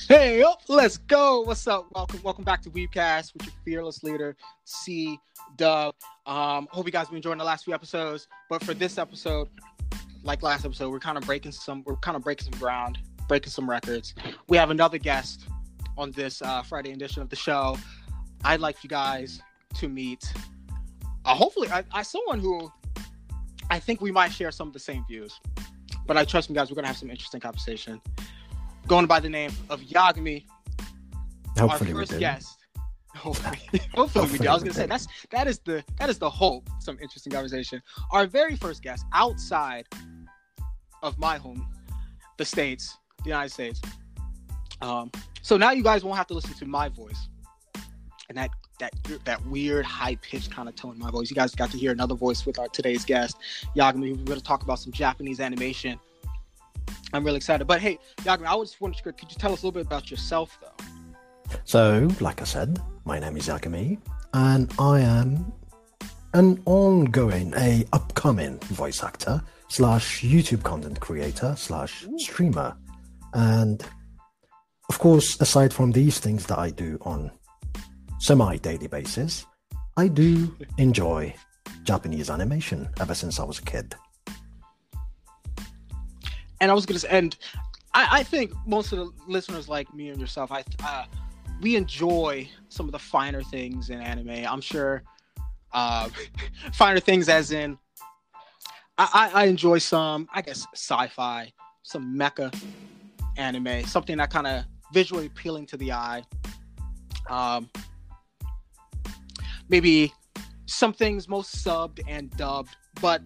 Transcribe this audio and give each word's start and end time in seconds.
Hey, 0.00 0.42
up, 0.42 0.62
let's 0.68 0.96
go. 0.96 1.42
What's 1.42 1.66
up? 1.66 1.86
Welcome, 1.94 2.22
welcome 2.22 2.44
back 2.44 2.62
to 2.62 2.70
Weebcast 2.70 3.34
with 3.34 3.44
your 3.44 3.52
fearless 3.64 4.02
leader, 4.02 4.36
C 4.64 5.18
Dub. 5.56 5.94
Um, 6.26 6.66
hope 6.70 6.86
you 6.86 6.92
guys 6.92 7.08
been 7.08 7.16
enjoying 7.16 7.38
the 7.38 7.44
last 7.44 7.64
few 7.64 7.74
episodes. 7.74 8.26
But 8.48 8.64
for 8.64 8.74
this 8.74 8.96
episode, 8.96 9.48
like 10.22 10.42
last 10.42 10.64
episode, 10.64 10.90
we're 10.90 10.98
kind 10.98 11.18
of 11.18 11.24
breaking 11.24 11.52
some 11.52 11.84
we're 11.84 11.96
kind 11.96 12.16
of 12.16 12.22
breaking 12.22 12.50
some 12.50 12.58
ground, 12.58 12.98
breaking 13.28 13.50
some 13.50 13.68
records. 13.68 14.14
We 14.48 14.56
have 14.56 14.70
another 14.70 14.98
guest 14.98 15.46
on 15.98 16.10
this 16.12 16.40
uh, 16.42 16.62
Friday 16.62 16.92
edition 16.92 17.20
of 17.20 17.28
the 17.28 17.36
show. 17.36 17.78
I'd 18.44 18.60
like 18.60 18.82
you 18.82 18.88
guys 18.88 19.40
to 19.74 19.88
meet 19.88 20.24
uh, 21.24 21.34
hopefully 21.34 21.68
I, 21.70 21.84
I 21.92 22.02
someone 22.02 22.40
who 22.40 22.72
I 23.70 23.78
think 23.78 24.00
we 24.00 24.10
might 24.10 24.32
share 24.32 24.50
some 24.50 24.68
of 24.68 24.72
the 24.72 24.80
same 24.80 25.04
views. 25.06 25.38
But 26.06 26.16
I 26.16 26.24
trust 26.24 26.50
me 26.50 26.56
guys, 26.56 26.70
we're 26.70 26.76
gonna 26.76 26.88
have 26.88 26.96
some 26.96 27.10
interesting 27.10 27.40
conversation 27.40 28.00
going 28.86 29.06
by 29.06 29.20
the 29.20 29.28
name 29.28 29.52
of 29.68 29.80
Yagami. 29.80 30.44
Hopefully 31.58 31.90
our 31.90 31.96
we 31.96 32.00
first 32.00 32.12
do. 32.12 32.18
guest. 32.18 32.58
Hopefully, 33.14 33.58
hopefully 33.94 34.28
we 34.32 34.38
do. 34.38 34.48
I 34.48 34.54
was 34.54 34.62
gonna 34.62 34.74
say 34.74 34.86
that's 34.86 35.06
that 35.30 35.46
is 35.46 35.58
the 35.60 35.84
that 35.98 36.08
is 36.08 36.18
the 36.18 36.30
hope. 36.30 36.68
Some 36.80 36.98
interesting 37.00 37.32
conversation. 37.32 37.82
Our 38.10 38.26
very 38.26 38.56
first 38.56 38.82
guest 38.82 39.04
outside 39.12 39.86
of 41.02 41.18
my 41.18 41.36
home, 41.36 41.66
the 42.38 42.44
states, 42.44 42.96
the 43.18 43.28
United 43.28 43.50
States. 43.52 43.80
Um, 44.80 45.10
so 45.42 45.56
now 45.56 45.70
you 45.72 45.82
guys 45.82 46.04
won't 46.04 46.16
have 46.16 46.26
to 46.28 46.34
listen 46.34 46.54
to 46.54 46.66
my 46.66 46.88
voice 46.88 47.28
and 48.32 48.38
that 48.38 48.50
that 48.80 48.92
that 49.24 49.44
weird 49.46 49.84
high 49.84 50.16
pitched 50.16 50.50
kind 50.50 50.68
of 50.68 50.74
tone 50.74 50.92
in 50.92 50.98
my 50.98 51.10
voice. 51.10 51.30
You 51.30 51.36
guys 51.36 51.54
got 51.54 51.70
to 51.70 51.78
hear 51.78 51.92
another 51.92 52.14
voice 52.14 52.46
with 52.46 52.58
our 52.58 52.68
today's 52.68 53.04
guest, 53.04 53.36
Yagami. 53.76 54.16
We're 54.16 54.24
going 54.24 54.38
to 54.38 54.44
talk 54.44 54.62
about 54.62 54.78
some 54.78 54.92
Japanese 54.92 55.38
animation. 55.38 56.00
I'm 57.12 57.24
really 57.24 57.36
excited. 57.36 57.66
But 57.66 57.80
hey, 57.80 57.98
Yagami, 58.18 58.46
I 58.46 58.56
just 58.62 58.80
wanted 58.80 59.02
to 59.02 59.12
could 59.12 59.30
you 59.30 59.36
tell 59.38 59.52
us 59.52 59.62
a 59.62 59.66
little 59.66 59.72
bit 59.72 59.86
about 59.86 60.10
yourself 60.10 60.58
though? 60.60 60.84
So, 61.64 62.08
like 62.20 62.40
I 62.40 62.44
said, 62.44 62.80
my 63.04 63.18
name 63.18 63.36
is 63.36 63.48
Yagami, 63.48 63.98
and 64.32 64.72
I 64.78 65.00
am 65.00 65.52
an 66.34 66.62
ongoing, 66.64 67.52
a 67.56 67.84
upcoming 67.92 68.58
voice 68.60 69.04
actor 69.04 69.42
slash 69.68 70.22
YouTube 70.22 70.62
content 70.62 71.00
creator 71.00 71.54
slash 71.56 72.06
streamer, 72.16 72.76
and 73.34 73.84
of 74.88 74.98
course, 74.98 75.40
aside 75.40 75.72
from 75.72 75.92
these 75.92 76.18
things 76.18 76.46
that 76.46 76.58
I 76.58 76.70
do 76.70 76.98
on 77.02 77.30
semi 78.18 78.56
daily 78.56 78.86
basis, 78.86 79.46
I 79.96 80.08
do 80.08 80.54
enjoy 80.78 81.34
Japanese 81.84 82.30
animation 82.30 82.88
ever 83.00 83.14
since 83.14 83.38
I 83.40 83.44
was 83.44 83.58
a 83.58 83.62
kid. 83.62 83.94
And 86.62 86.70
I 86.70 86.74
was 86.74 86.86
gonna 86.86 87.00
say, 87.00 87.08
and 87.10 87.36
I, 87.92 88.20
I 88.20 88.22
think 88.22 88.52
most 88.64 88.92
of 88.92 88.98
the 88.98 89.10
listeners 89.26 89.68
like 89.68 89.92
me 89.92 90.08
and 90.10 90.20
yourself, 90.20 90.52
I 90.52 90.62
uh, 90.84 91.04
we 91.60 91.74
enjoy 91.74 92.48
some 92.68 92.86
of 92.86 92.92
the 92.92 92.98
finer 93.00 93.42
things 93.42 93.90
in 93.90 94.00
anime. 94.00 94.46
I'm 94.46 94.60
sure 94.60 95.02
uh, 95.72 96.08
finer 96.72 97.00
things 97.00 97.28
as 97.28 97.50
in 97.50 97.76
I, 98.96 99.30
I, 99.34 99.42
I 99.42 99.44
enjoy 99.46 99.78
some, 99.78 100.28
I 100.32 100.40
guess, 100.40 100.64
sci-fi, 100.72 101.52
some 101.82 102.16
mecha 102.16 102.54
anime, 103.36 103.84
something 103.84 104.16
that 104.18 104.30
kind 104.30 104.46
of 104.46 104.64
visually 104.92 105.26
appealing 105.26 105.66
to 105.66 105.76
the 105.76 105.92
eye. 105.92 106.22
Um, 107.28 107.68
maybe 109.68 110.12
some 110.66 110.92
things 110.92 111.28
most 111.28 111.64
subbed 111.64 112.00
and 112.06 112.30
dubbed, 112.36 112.76
but 113.00 113.20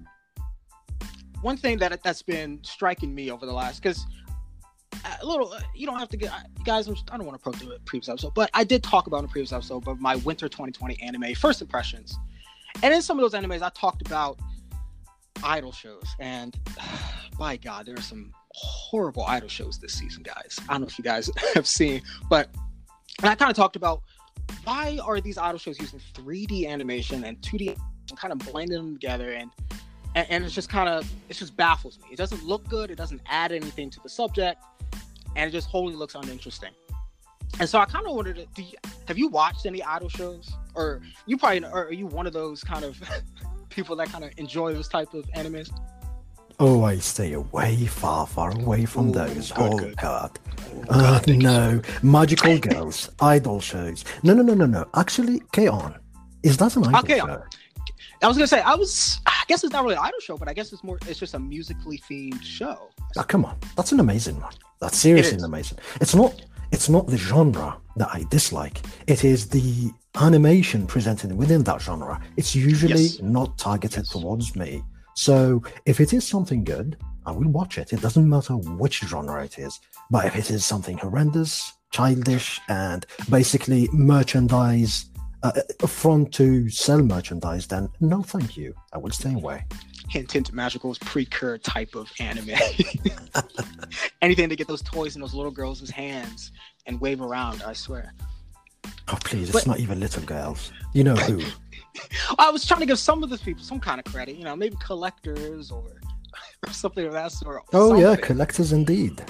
one 1.46 1.56
thing 1.56 1.78
that 1.78 2.02
that's 2.02 2.22
been 2.22 2.58
striking 2.64 3.14
me 3.14 3.30
over 3.30 3.46
the 3.46 3.52
last 3.52 3.80
because 3.80 4.04
uh, 5.04 5.16
a 5.22 5.24
little 5.24 5.52
uh, 5.52 5.60
you 5.76 5.86
don't 5.86 6.00
have 6.00 6.08
to 6.08 6.16
get 6.16 6.32
guys 6.64 6.88
I'm, 6.88 6.96
i 7.12 7.16
don't 7.16 7.24
want 7.24 7.40
to 7.40 7.48
approach 7.48 7.64
the 7.64 7.78
previous 7.84 8.08
episode 8.08 8.34
but 8.34 8.50
i 8.52 8.64
did 8.64 8.82
talk 8.82 9.06
about 9.06 9.18
in 9.18 9.26
the 9.26 9.30
previous 9.30 9.52
episode 9.52 9.84
but 9.84 10.00
my 10.00 10.16
winter 10.16 10.48
2020 10.48 11.00
anime 11.00 11.34
first 11.36 11.62
impressions. 11.62 12.18
And 12.82 12.92
in 12.92 13.00
some 13.00 13.16
of 13.16 13.22
those 13.22 13.40
animes 13.40 13.62
i 13.62 13.70
talked 13.70 14.04
about 14.04 14.40
idol 15.44 15.70
shows 15.70 16.04
and 16.18 16.56
by 17.38 17.56
god 17.56 17.86
there 17.86 17.96
are 17.96 18.02
some 18.02 18.32
horrible 18.50 19.22
idol 19.24 19.48
shows 19.48 19.78
this 19.78 19.92
season 19.92 20.24
guys. 20.24 20.58
I 20.68 20.72
don't 20.72 20.80
know 20.80 20.86
if 20.88 20.98
you 20.98 21.04
guys 21.04 21.30
have 21.54 21.68
seen 21.68 22.02
but 22.28 22.50
and 23.20 23.30
i 23.30 23.36
kind 23.36 23.52
of 23.52 23.56
talked 23.56 23.76
about 23.76 24.02
why 24.64 24.98
are 25.00 25.20
these 25.20 25.38
idol 25.38 25.58
shows 25.58 25.78
using 25.78 26.00
3d 26.14 26.66
animation 26.66 27.22
and 27.22 27.40
2d 27.40 27.78
and 28.10 28.18
kind 28.18 28.32
of 28.32 28.40
blending 28.40 28.78
them 28.78 28.94
together 28.94 29.30
and 29.30 29.52
and, 30.16 30.26
and 30.30 30.44
it's 30.44 30.54
just 30.54 30.68
kind 30.68 30.88
of 30.88 31.08
it 31.28 31.34
just 31.34 31.56
baffles 31.56 31.98
me. 32.00 32.06
It 32.10 32.16
doesn't 32.16 32.42
look 32.44 32.66
good. 32.68 32.90
It 32.90 32.96
doesn't 32.96 33.20
add 33.26 33.52
anything 33.52 33.90
to 33.90 34.00
the 34.02 34.08
subject, 34.08 34.60
and 35.36 35.48
it 35.48 35.52
just 35.52 35.68
wholly 35.68 35.94
looks 35.94 36.14
uninteresting. 36.16 36.72
And 37.60 37.68
so 37.68 37.78
I 37.78 37.84
kind 37.84 38.06
of 38.06 38.16
wanted 38.16 38.36
to. 38.36 38.46
Do 38.54 38.62
you, 38.62 38.76
have 39.06 39.16
you 39.18 39.28
watched 39.28 39.66
any 39.66 39.82
idol 39.84 40.08
shows, 40.08 40.50
or 40.74 41.00
you 41.26 41.36
probably 41.38 41.64
or 41.64 41.84
are 41.86 41.92
you 41.92 42.06
one 42.06 42.26
of 42.26 42.32
those 42.32 42.64
kind 42.64 42.84
of 42.84 43.00
people 43.68 43.94
that 43.96 44.08
kind 44.08 44.24
of 44.24 44.32
enjoy 44.38 44.72
those 44.74 44.88
type 44.88 45.14
of 45.14 45.24
animes? 45.32 45.70
Oh, 46.58 46.84
I 46.84 46.96
stay 46.96 47.34
away, 47.34 47.84
far, 47.84 48.26
far 48.26 48.50
away 48.58 48.86
from 48.86 49.10
Ooh, 49.10 49.12
those. 49.12 49.52
good, 49.52 49.72
oh 49.72 49.78
good. 49.78 49.96
God. 49.98 50.38
Oh, 50.74 50.82
Uh, 50.88 51.00
God, 51.02 51.24
thank 51.26 51.42
no, 51.42 51.82
magical 52.02 52.58
girls, 52.58 53.10
idol 53.20 53.60
shows. 53.60 54.06
No, 54.22 54.32
no, 54.32 54.42
no, 54.42 54.54
no, 54.54 54.64
no. 54.64 54.88
Actually, 54.94 55.42
K-On! 55.52 55.94
Is 56.42 56.56
that 56.56 56.74
an 56.76 56.86
idol 56.86 57.00
Okay, 57.00 57.18
show? 57.18 57.42
I 58.22 58.28
was 58.28 58.36
gonna 58.36 58.46
say 58.46 58.60
I 58.62 58.74
was. 58.74 59.20
I 59.26 59.42
guess 59.48 59.62
it's 59.64 59.72
not 59.72 59.82
really 59.84 59.94
an 59.96 60.02
idol 60.02 60.20
show, 60.20 60.36
but 60.36 60.48
I 60.48 60.52
guess 60.54 60.72
it's 60.72 60.82
more. 60.82 60.98
It's 61.06 61.18
just 61.18 61.34
a 61.34 61.38
musically 61.38 61.98
themed 62.10 62.42
show. 62.42 62.88
Oh, 63.16 63.22
come 63.22 63.44
on, 63.44 63.56
that's 63.76 63.92
an 63.92 64.00
amazing 64.00 64.40
one. 64.40 64.52
That's 64.80 64.98
seriously 64.98 65.38
an 65.38 65.44
amazing. 65.44 65.78
It's 66.00 66.14
not. 66.14 66.34
It's 66.72 66.88
not 66.88 67.06
the 67.06 67.16
genre 67.16 67.78
that 67.96 68.08
I 68.12 68.24
dislike. 68.28 68.82
It 69.06 69.24
is 69.24 69.48
the 69.48 69.90
animation 70.16 70.86
presented 70.86 71.30
within 71.32 71.62
that 71.64 71.80
genre. 71.80 72.20
It's 72.36 72.54
usually 72.56 73.04
Yes. 73.04 73.20
not 73.22 73.56
targeted 73.56 74.04
Yes. 74.04 74.08
towards 74.08 74.56
me. 74.56 74.82
So 75.14 75.62
if 75.84 76.00
it 76.00 76.12
is 76.12 76.26
something 76.26 76.64
good, 76.64 76.96
I 77.24 77.30
will 77.30 77.48
watch 77.50 77.78
it. 77.78 77.92
It 77.92 78.00
doesn't 78.02 78.28
matter 78.28 78.54
which 78.54 79.00
genre 79.00 79.44
it 79.44 79.58
is. 79.58 79.78
But 80.10 80.26
if 80.26 80.34
it 80.36 80.50
is 80.50 80.64
something 80.66 80.98
horrendous, 80.98 81.72
childish, 81.92 82.60
and 82.68 83.06
basically 83.30 83.88
merchandise, 83.92 85.06
uh, 85.54 85.86
front 85.86 86.32
to 86.34 86.68
sell 86.68 87.02
merchandise, 87.02 87.66
then 87.66 87.88
no, 88.00 88.22
thank 88.22 88.56
you. 88.56 88.74
I 88.92 88.98
will 88.98 89.10
stay 89.10 89.32
away. 89.34 89.64
hint 90.08 90.30
hint 90.32 90.52
magical's 90.52 90.98
precure 90.98 91.58
type 91.58 91.94
of 91.94 92.10
anime. 92.20 92.50
Anything 94.22 94.48
to 94.48 94.56
get 94.56 94.68
those 94.68 94.82
toys 94.82 95.14
in 95.16 95.20
those 95.20 95.34
little 95.34 95.50
girls' 95.52 95.88
hands 95.90 96.52
and 96.86 97.00
wave 97.00 97.20
around, 97.20 97.62
I 97.62 97.72
swear. 97.72 98.12
Oh 99.08 99.18
please, 99.24 99.50
But- 99.50 99.58
it's 99.58 99.66
not 99.66 99.80
even 99.80 100.00
little 100.00 100.22
girls. 100.22 100.72
You 100.92 101.04
know 101.04 101.16
who? 101.16 101.40
I 102.38 102.50
was 102.50 102.64
trying 102.66 102.80
to 102.80 102.86
give 102.86 102.98
some 102.98 103.22
of 103.22 103.30
those 103.30 103.40
people 103.42 103.62
some 103.64 103.80
kind 103.80 103.98
of 103.98 104.04
credit, 104.12 104.36
you 104.36 104.44
know, 104.44 104.54
maybe 104.54 104.76
collectors 104.84 105.70
or, 105.70 106.00
or 106.66 106.72
something 106.72 107.06
of 107.06 107.12
that 107.12 107.32
sort. 107.32 107.62
Oh 107.72 107.98
yeah, 107.98 108.16
collectors 108.16 108.72
indeed. 108.72 109.24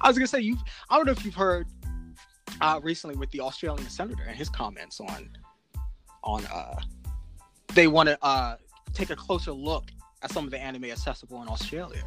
I 0.00 0.08
was 0.08 0.16
gonna 0.16 0.26
say 0.26 0.40
you. 0.40 0.56
I 0.88 0.96
don't 0.96 1.06
know 1.06 1.12
if 1.12 1.24
you've 1.24 1.34
heard 1.34 1.66
uh, 2.60 2.80
recently 2.82 3.16
with 3.16 3.30
the 3.30 3.40
Australian 3.40 3.88
senator 3.88 4.24
and 4.26 4.36
his 4.36 4.48
comments 4.48 5.00
on 5.00 5.28
on 6.22 6.44
uh, 6.46 6.76
they 7.74 7.86
want 7.86 8.08
to 8.08 8.18
uh, 8.24 8.56
take 8.92 9.10
a 9.10 9.16
closer 9.16 9.52
look 9.52 9.84
at 10.22 10.30
some 10.30 10.44
of 10.44 10.50
the 10.50 10.58
anime 10.58 10.84
accessible 10.84 11.42
in 11.42 11.48
Australia. 11.48 12.02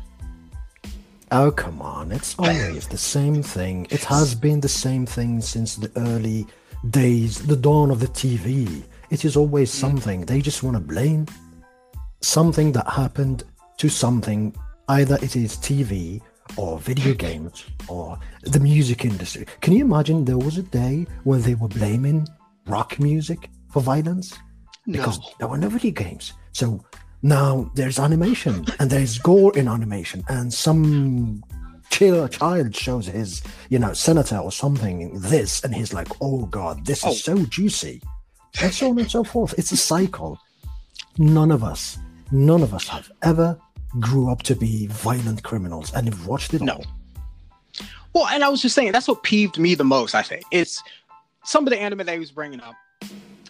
Oh 1.32 1.52
come 1.52 1.82
on, 1.82 2.12
it's 2.12 2.38
always 2.40 2.88
the 2.88 2.98
same 2.98 3.44
thing. 3.44 3.86
It 3.90 4.04
has 4.06 4.34
been 4.34 4.62
the 4.62 4.70
same 4.70 5.06
thing 5.06 5.42
since 5.42 5.76
the 5.76 5.92
early 5.98 6.48
days, 6.90 7.46
the 7.46 7.56
dawn 7.56 7.92
of 7.92 8.00
the 8.00 8.08
TV. 8.08 8.84
It 9.10 9.26
is 9.26 9.36
always 9.36 9.72
something. 9.72 10.26
They 10.26 10.42
just 10.42 10.64
want 10.64 10.76
to 10.76 10.82
blame 10.82 11.28
something 12.22 12.72
that 12.74 12.88
happened 12.88 13.44
to 13.78 13.90
something. 13.90 14.56
Either 14.90 15.16
it 15.22 15.36
is 15.36 15.58
TV 15.58 16.22
or 16.56 16.80
video 16.80 17.14
games 17.14 17.66
or 17.88 18.18
the 18.44 18.60
music 18.60 19.06
industry. 19.06 19.46
Can 19.62 19.74
you 19.74 19.84
imagine 19.86 20.26
there 20.26 20.38
was 20.38 20.58
a 20.58 20.64
day 20.64 21.06
when 21.24 21.42
they 21.42 21.56
were 21.56 21.68
blaming 21.68 22.28
rock 22.68 23.00
music 23.00 23.50
for 23.72 23.82
violence? 23.82 24.34
because 24.90 25.20
no. 25.20 25.26
there 25.40 25.48
were 25.50 25.58
no 25.58 25.68
video 25.68 25.92
games. 25.92 26.32
So 26.54 26.82
now 27.22 27.70
there's 27.76 28.00
animation 28.00 28.66
and 28.80 28.90
there's 28.90 29.18
gore 29.20 29.52
in 29.58 29.68
animation, 29.68 30.24
and 30.30 30.54
some 30.54 31.44
chill 31.90 32.26
child 32.30 32.74
shows 32.74 33.08
his, 33.08 33.42
you 33.70 33.80
know, 33.80 33.92
senator 33.94 34.38
or 34.38 34.52
something 34.52 35.20
this, 35.20 35.62
and 35.64 35.76
he's 35.76 35.92
like, 35.94 36.08
"Oh 36.22 36.46
God, 36.46 36.86
this 36.86 37.04
Oh. 37.04 37.12
is 37.12 37.22
so 37.22 37.36
juicy," 37.46 38.02
and 38.62 38.74
so 38.74 38.90
on 38.92 39.00
and 39.00 39.12
so 39.12 39.26
forth. 39.26 39.54
It's 39.58 39.74
a 39.74 39.78
cycle. 39.78 40.40
None 41.18 41.52
of 41.52 41.64
us, 41.66 41.98
none 42.32 42.64
of 42.64 42.74
us 42.74 42.88
have 42.88 43.12
ever 43.24 43.58
grew 44.00 44.30
up 44.30 44.44
to 44.44 44.56
be 44.56 44.88
violent 44.88 45.44
criminals, 45.44 45.94
and 45.94 46.08
have 46.08 46.26
watched 46.28 46.54
it 46.54 46.62
No. 46.62 46.74
all. 46.74 46.86
Well, 48.14 48.28
and 48.28 48.44
I 48.44 48.50
was 48.50 48.62
just 48.62 48.74
saying 48.76 48.92
that's 48.94 49.08
what 49.08 49.24
peeved 49.24 49.58
me 49.60 49.76
the 49.76 49.84
most. 49.84 50.16
I 50.16 50.22
think 50.24 50.44
it's 50.52 50.82
some 51.44 51.66
of 51.66 51.70
the 51.72 51.80
anime 51.80 52.00
that 52.00 52.14
he 52.14 52.20
was 52.20 52.32
bringing 52.32 52.60
up. 52.62 52.76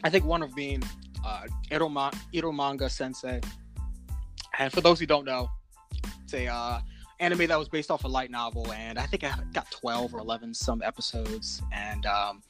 I 0.04 0.10
think 0.10 0.26
one 0.26 0.44
of 0.44 0.54
being 0.56 0.84
uh, 1.26 1.46
Iroma, 1.72 2.14
Eromanga 2.34 2.90
Sensei. 2.90 3.42
And 4.60 4.72
for 4.74 4.82
those 4.82 5.00
who 5.00 5.06
don't 5.06 5.26
know, 5.26 5.50
it's 6.24 6.34
a 6.34 6.48
uh, 6.48 6.80
anime 7.20 7.48
that 7.48 7.58
was 7.58 7.70
based 7.70 7.90
off 7.92 8.04
a 8.04 8.08
light 8.08 8.32
novel, 8.32 8.72
and 8.74 9.00
I 9.00 9.06
think 9.06 9.24
I 9.24 9.34
got 9.54 9.70
twelve 9.72 10.14
or 10.14 10.20
eleven 10.20 10.54
some 10.54 10.82
episodes, 10.82 11.62
and 11.72 12.06
um, 12.06 12.44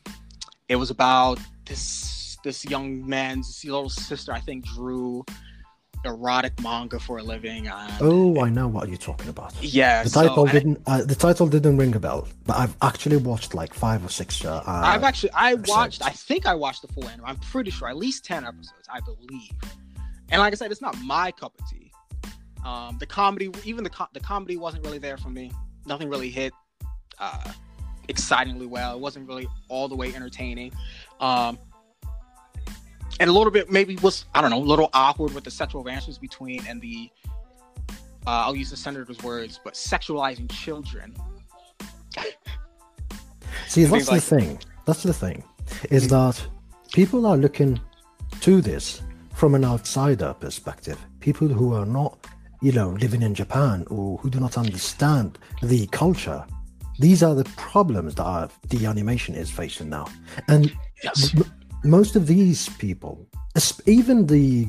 it 0.70 0.76
was 0.78 0.90
about 0.90 1.40
this 1.66 2.38
this 2.44 2.66
young 2.66 3.08
man's 3.08 3.64
little 3.66 3.90
sister. 3.90 4.32
I 4.34 4.40
think 4.40 4.66
drew 4.66 5.26
erotic 6.06 6.62
manga 6.62 7.00
for 7.00 7.18
a 7.18 7.24
living. 7.24 7.68
Oh, 8.02 8.40
I 8.42 8.50
know 8.50 8.68
what 8.68 8.88
you're 8.90 8.98
talking 8.98 9.30
about. 9.30 9.54
yeah. 9.62 10.04
The 10.04 10.10
title 10.10 10.44
and 10.44 10.52
didn't. 10.52 10.82
Uh, 10.86 11.04
the 11.04 11.16
title 11.16 11.48
didn't 11.48 11.78
ring 11.78 11.96
a 11.96 12.00
bell, 12.00 12.28
but 12.46 12.58
I've 12.58 12.76
actually 12.82 13.18
watched 13.18 13.54
like 13.54 13.74
five 13.74 14.06
or 14.06 14.10
six. 14.10 14.44
Uh, 14.46 14.62
I've 14.66 15.04
actually 15.04 15.32
I 15.32 15.54
episodes. 15.54 15.70
watched. 15.70 16.06
I 16.06 16.10
think 16.12 16.46
I 16.46 16.56
watched 16.56 16.82
the 16.84 16.88
full 16.90 17.08
anime. 17.10 17.26
I'm 17.26 17.38
pretty 17.38 17.72
sure 17.72 17.88
at 17.90 17.98
least 17.98 18.26
ten 18.26 18.46
episodes. 18.46 18.88
I 18.90 19.00
believe. 19.02 19.52
And 20.30 20.40
like 20.42 20.54
I 20.54 20.56
said, 20.56 20.72
it's 20.72 20.82
not 20.82 20.98
my 21.02 21.32
cup 21.32 21.54
of 21.60 21.70
tea. 21.70 21.92
Um, 22.66 22.98
the 23.00 23.06
comedy, 23.06 23.50
even 23.64 23.84
the 23.84 23.90
co- 23.90 24.08
the 24.14 24.20
comedy, 24.20 24.58
wasn't 24.58 24.84
really 24.86 24.98
there 25.00 25.18
for 25.18 25.30
me. 25.30 25.52
Nothing 25.86 26.10
really 26.10 26.30
hit 26.30 26.54
uh, 27.20 27.52
excitingly 28.10 28.66
well. 28.66 28.96
It 28.96 29.00
wasn't 29.00 29.28
really 29.28 29.48
all 29.70 29.88
the 29.88 29.96
way 29.96 30.14
entertaining. 30.14 30.74
Um, 31.20 31.58
and 33.20 33.30
a 33.30 33.34
little 33.34 33.52
bit 33.52 33.72
maybe 33.72 33.96
was 33.98 34.26
I 34.36 34.42
don't 34.42 34.52
know 34.52 34.60
a 34.60 34.70
little 34.74 34.90
awkward 34.94 35.34
with 35.34 35.44
the 35.44 35.52
sexual 35.52 35.82
advances 35.82 36.18
between 36.18 36.66
and 36.68 36.82
the 36.82 37.10
uh, 38.28 38.44
I'll 38.46 38.56
use 38.58 38.70
the 38.70 38.78
senator's 38.78 39.24
words, 39.24 39.58
but 39.64 39.74
sexualizing 39.74 40.52
children. 40.52 41.16
See, 43.68 43.86
that's 43.86 44.10
like- 44.10 44.22
the 44.22 44.36
thing. 44.38 44.60
That's 44.86 45.04
the 45.04 45.14
thing, 45.14 45.44
is 45.90 46.08
that 46.10 46.42
people 46.94 47.26
are 47.26 47.38
looking 47.38 47.80
to 48.42 48.62
this 48.62 49.02
from 49.34 49.54
an 49.56 49.66
outsider 49.66 50.34
perspective. 50.40 50.98
People 51.20 51.48
who 51.48 51.74
are 51.74 51.86
not, 51.86 52.18
you 52.62 52.72
know, 52.72 52.90
living 52.92 53.22
in 53.22 53.34
Japan 53.34 53.86
or 53.90 54.18
who 54.18 54.30
do 54.30 54.40
not 54.40 54.58
understand 54.58 55.38
the 55.62 55.88
culture. 55.88 56.46
These 57.00 57.22
are 57.22 57.36
the 57.36 57.44
problems 57.58 58.16
that 58.16 58.52
the 58.70 58.86
animation 58.86 59.36
is 59.36 59.50
facing 59.52 59.90
now. 59.90 60.08
And 60.48 60.72
Yes. 61.04 61.36
Most 61.84 62.16
of 62.16 62.28
these 62.28 62.70
people, 62.78 63.28
even 63.86 64.28
the, 64.28 64.68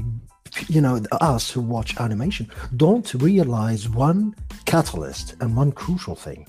you 0.68 0.80
know, 0.80 1.00
us 1.20 1.50
who 1.50 1.60
watch 1.60 1.98
animation, 2.00 2.50
don't 2.76 3.12
realize 3.14 3.88
one 3.88 4.34
catalyst 4.64 5.34
and 5.40 5.56
one 5.56 5.72
crucial 5.72 6.14
thing. 6.14 6.46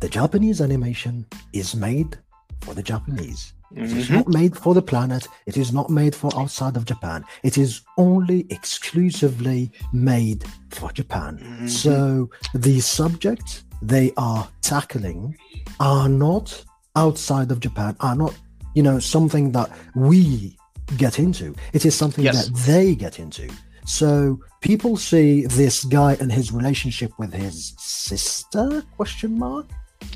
The 0.00 0.08
Japanese 0.08 0.60
animation 0.60 1.26
is 1.52 1.74
made 1.74 2.16
for 2.60 2.74
the 2.74 2.82
Japanese. 2.82 3.52
It 3.76 3.92
is 3.92 4.08
Mhm. 4.08 4.14
not 4.14 4.28
made 4.28 4.56
for 4.56 4.72
the 4.74 4.80
planet. 4.82 5.26
It 5.46 5.56
is 5.58 5.72
not 5.72 5.90
made 5.90 6.14
for 6.14 6.30
outside 6.40 6.76
of 6.76 6.86
Japan. 6.86 7.22
It 7.42 7.58
is 7.58 7.82
only 7.98 8.46
exclusively 8.48 9.70
made 9.92 10.44
for 10.70 10.90
Japan. 10.92 11.38
Mhm. 11.38 11.68
So 11.68 12.30
the 12.54 12.80
subjects 12.80 13.64
they 13.82 14.12
are 14.16 14.48
tackling 14.62 15.36
are 15.80 16.08
not 16.08 16.64
outside 16.96 17.50
of 17.52 17.60
Japan, 17.60 17.94
are 18.00 18.16
not, 18.16 18.34
you 18.78 18.84
know, 18.84 19.00
something 19.00 19.50
that 19.50 19.68
we 19.96 20.56
get 20.96 21.18
into. 21.18 21.52
It 21.72 21.84
is 21.84 21.96
something 21.96 22.24
Yes. 22.24 22.46
that 22.46 22.54
they 22.70 22.94
get 22.94 23.18
into. 23.18 23.48
So 23.84 24.38
people 24.60 24.96
see 24.96 25.46
this 25.46 25.82
guy 25.82 26.12
and 26.20 26.30
his 26.30 26.52
relationship 26.52 27.10
with 27.18 27.32
his 27.32 27.74
sister? 27.78 28.84
Question 28.96 29.36
mark. 29.36 29.66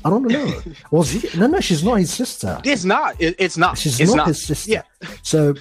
I 0.05 0.09
don't 0.09 0.25
know. 0.35 0.61
Was 0.91 1.11
he? 1.11 1.37
No, 1.37 1.47
no, 1.47 1.59
she's 1.59 1.83
not 1.83 1.95
his 1.95 2.13
sister. 2.13 2.51
It's 2.63 2.85
not. 2.85 3.09
It, 3.19 3.35
it's 3.37 3.57
not. 3.57 3.77
She's 3.77 3.99
it's 3.99 4.11
not, 4.11 4.17
not. 4.17 4.27
his 4.27 4.41
sister. 4.41 4.71
Yeah. 4.71 4.83
So 5.23 5.55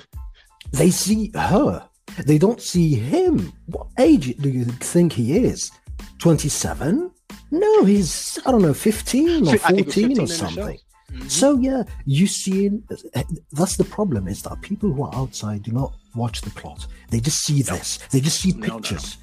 they 0.71 0.91
see 0.91 1.33
her. 1.35 1.89
They 2.25 2.39
don't 2.39 2.63
see 2.73 2.95
him. 2.95 3.53
What 3.67 3.89
age 3.99 4.37
do 4.37 4.49
you 4.49 4.65
think 4.93 5.13
he 5.13 5.27
is? 5.39 5.73
27? 6.21 7.11
No, 7.51 7.85
he's, 7.85 8.39
I 8.47 8.53
don't 8.53 8.63
know, 8.63 8.75
15 8.75 9.49
or 9.49 9.55
I 9.55 9.57
think 9.57 9.81
it 9.81 9.87
was 9.87 9.95
14 9.95 10.17
15 10.17 10.21
or 10.21 10.27
something. 10.29 10.79
Mhm. 11.13 11.31
So 11.31 11.59
yeah, 11.59 11.83
you 12.07 12.27
see, 12.27 12.71
that's 13.53 13.77
the 13.77 13.85
problem 13.85 14.29
is 14.29 14.43
that 14.43 14.61
people 14.63 14.93
who 14.93 15.03
are 15.05 15.15
outside 15.15 15.63
do 15.63 15.73
not 15.73 15.95
watch 16.15 16.41
the 16.43 16.51
plot. 16.51 16.87
They 17.11 17.21
just 17.21 17.43
see 17.45 17.63
No. 17.69 17.77
this. 17.77 17.99
They 18.11 18.21
just 18.21 18.41
see 18.41 18.53
No, 18.53 18.59
no, 18.59 18.67
no. 18.67 18.75
pictures. 18.81 19.19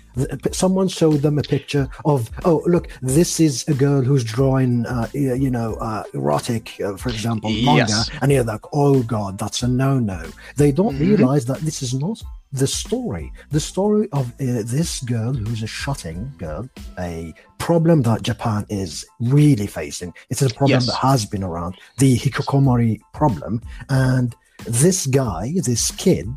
Someone 0.51 0.87
showed 0.87 1.21
them 1.21 1.37
a 1.37 1.43
picture 1.43 1.87
of, 2.03 2.29
oh, 2.43 2.61
look, 2.65 2.89
this 3.01 3.39
is 3.39 3.63
a 3.67 3.73
girl 3.73 4.01
who's 4.01 4.23
drawing, 4.23 4.85
uh, 4.85 5.07
you 5.13 5.49
know, 5.49 5.75
uh, 5.75 6.03
erotic, 6.13 6.65
uh, 6.83 6.97
for 6.97 7.09
example, 7.09 7.49
manga, 7.51 7.85
Yes. 7.87 8.09
and 8.21 8.31
you're 8.31 8.43
like, 8.43 8.65
oh 8.73 9.01
god, 9.03 9.37
that's 9.37 9.63
a 9.63 9.67
no-no. 9.67 10.23
They 10.57 10.71
don't 10.71 10.95
Mhm. 10.95 11.07
realize 11.07 11.45
that 11.45 11.59
this 11.61 11.81
is 11.81 11.93
not 11.93 12.21
the 12.51 12.67
story. 12.67 13.31
The 13.51 13.59
story 13.59 14.09
of 14.11 14.27
uh, 14.33 14.63
this 14.65 15.01
girl 15.01 15.33
who's 15.33 15.63
a 15.63 15.67
shutting 15.67 16.31
girl, 16.37 16.67
a 16.97 17.33
problem 17.57 18.01
that 18.03 18.23
Japan 18.23 18.65
is 18.69 19.05
really 19.19 19.67
facing. 19.67 20.13
It's 20.29 20.41
a 20.41 20.49
problem 20.49 20.71
Yes. 20.79 20.87
that 20.87 20.95
has 20.95 21.25
been 21.25 21.43
around, 21.43 21.75
the 21.97 22.17
hikikomori 22.17 22.99
problem. 23.13 23.61
And 23.89 24.35
this 24.65 25.05
guy, 25.05 25.53
this 25.63 25.91
kid, 25.91 26.27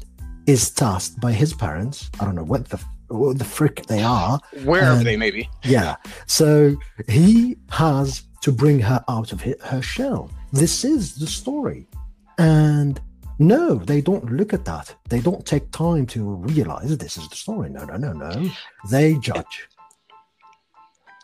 is 0.46 0.70
tasked 0.70 1.20
by 1.20 1.32
his 1.32 1.54
parents. 1.54 2.10
I 2.20 2.24
don't 2.24 2.34
know 2.34 2.44
what 2.44 2.68
the 2.68 2.80
what 3.08 3.38
the 3.38 3.44
frick 3.44 3.84
they 3.86 4.02
are. 4.02 4.40
Wherever 4.64 4.96
and- 4.98 5.06
they 5.06 5.16
may 5.16 5.30
be. 5.30 5.48
Yeah. 5.64 5.96
So 6.26 6.76
he 7.08 7.56
has 7.70 8.22
to 8.40 8.50
bring 8.52 8.80
her 8.80 9.04
out 9.08 9.32
of 9.32 9.40
her 9.42 9.82
shell. 9.82 10.30
This 10.52 10.84
is 10.84 11.14
the 11.16 11.26
story. 11.26 11.86
And 12.38 13.00
no, 13.42 13.74
they 13.74 14.00
don't 14.00 14.32
look 14.32 14.52
at 14.52 14.64
that. 14.66 14.94
They 15.08 15.20
don't 15.20 15.44
take 15.44 15.70
time 15.72 16.06
to 16.06 16.22
realize 16.22 16.96
this 16.96 17.16
is 17.16 17.28
the 17.28 17.36
story. 17.36 17.70
No, 17.70 17.84
no, 17.84 17.96
no, 17.96 18.12
no. 18.12 18.50
They 18.90 19.14
judge. 19.16 19.68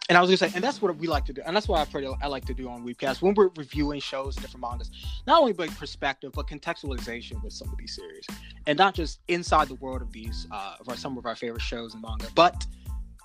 And 0.09 0.17
I 0.17 0.23
was 0.23 0.31
gonna 0.31 0.51
say, 0.51 0.57
and 0.57 0.65
that's 0.65 0.81
what 0.81 0.97
we 0.97 1.07
like 1.07 1.27
to 1.27 1.35
do, 1.35 1.43
and 1.45 1.55
that's 1.55 1.69
what 1.69 1.81
I 1.81 1.85
pretty 1.85 2.11
I 2.23 2.29
like 2.29 2.47
to 2.47 2.55
do 2.55 2.71
on 2.71 2.83
Weebcast 2.83 3.21
when 3.21 3.35
we're 3.35 3.51
reviewing 3.57 4.01
shows 4.01 4.37
and 4.37 4.45
different 4.45 4.63
mangas. 4.63 4.91
Not 5.27 5.39
only 5.41 5.53
by 5.53 5.67
perspective, 5.69 6.33
but 6.35 6.47
contextualization 6.47 7.43
with 7.45 7.53
some 7.53 7.69
of 7.69 7.77
these 7.77 7.95
series, 7.95 8.25
and 8.67 8.79
not 8.79 8.95
just 8.95 9.21
inside 9.29 9.69
the 9.69 9.75
world 9.75 10.01
of 10.01 10.11
these 10.11 10.47
uh, 10.51 10.77
of 10.81 10.89
our, 10.89 10.97
some 10.97 11.19
of 11.19 11.27
our 11.27 11.37
favorite 11.37 11.61
shows 11.61 11.93
and 11.93 12.03
manga, 12.03 12.27
but 12.35 12.67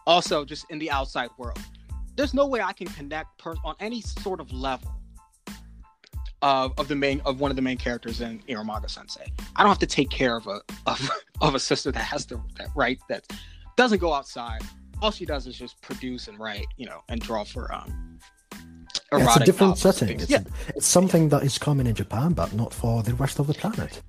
also 0.06 0.44
just 0.44 0.66
in 0.72 0.78
the 0.78 0.92
outside 0.92 1.30
world. 1.38 1.60
There's 2.18 2.34
no 2.34 2.46
way 2.46 2.60
I 2.60 2.74
can 2.74 2.88
connect 2.88 3.38
per- 3.40 3.56
on 3.64 3.76
any 3.80 4.02
sort 4.02 4.42
of 4.42 4.52
level 4.52 4.92
of, 6.44 6.78
of 6.78 6.88
the 6.88 6.96
main 6.96 7.22
of 7.22 7.40
one 7.40 7.50
of 7.50 7.56
the 7.56 7.62
main 7.62 7.78
characters 7.78 8.22
in 8.22 8.40
Eromanga 8.50 8.90
Sensei. 8.90 9.32
I 9.56 9.64
don't 9.64 9.70
have 9.70 9.80
to 9.80 9.88
take 9.88 10.12
care 10.12 10.38
of 10.38 10.46
a 10.46 10.62
of, 10.86 11.10
of 11.42 11.56
a 11.56 11.60
sister 11.60 11.92
that 11.92 12.04
has 12.04 12.26
to 12.28 12.40
that 12.58 12.68
right 12.76 13.00
that 13.10 13.26
doesn't 13.76 14.00
go 14.00 14.14
outside 14.14 14.62
all 15.04 15.12
she 15.12 15.26
does 15.26 15.46
is 15.48 15.58
just 15.58 15.82
produce 15.82 16.28
and 16.30 16.40
write, 16.40 16.68
you 16.78 16.86
know, 16.86 17.02
and 17.10 17.20
draw 17.20 17.44
for 17.44 17.74
um. 17.74 18.20
Yeah, 19.12 19.26
it's 19.26 19.36
a 19.36 19.46
different 19.46 19.78
setting. 19.78 20.20
It's, 20.22 20.30
Yeah, 20.30 20.44
it's 20.70 20.88
something 20.88 21.30
that 21.30 21.44
is 21.44 21.60
common 21.60 21.86
in 21.86 21.94
Japan, 21.94 22.34
but 22.34 22.52
not 22.54 22.74
for 22.74 23.04
the 23.04 23.14
rest 23.14 23.38
of 23.38 23.46
the 23.46 23.54
planet. 23.54 24.02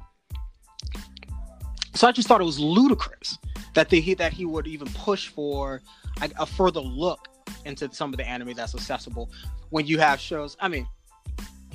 so 1.95 2.09
I 2.09 2.12
just 2.12 2.26
thought 2.26 2.41
it 2.41 2.45
was 2.45 2.59
ludicrous 2.59 3.37
that 3.75 3.91
they 3.91 4.00
he 4.00 4.14
that 4.14 4.33
he 4.33 4.47
would 4.47 4.67
even 4.67 4.88
push 4.95 5.29
for 5.29 5.83
a, 6.23 6.31
a 6.38 6.47
further 6.47 6.81
look 6.81 7.29
into 7.67 7.93
some 7.93 8.12
of 8.12 8.17
the 8.17 8.26
anime 8.26 8.55
that's 8.55 8.75
accessible 8.75 9.31
when 9.71 9.87
you 9.87 9.99
have 9.99 10.21
shows. 10.21 10.57
I 10.61 10.69
mean, 10.69 10.87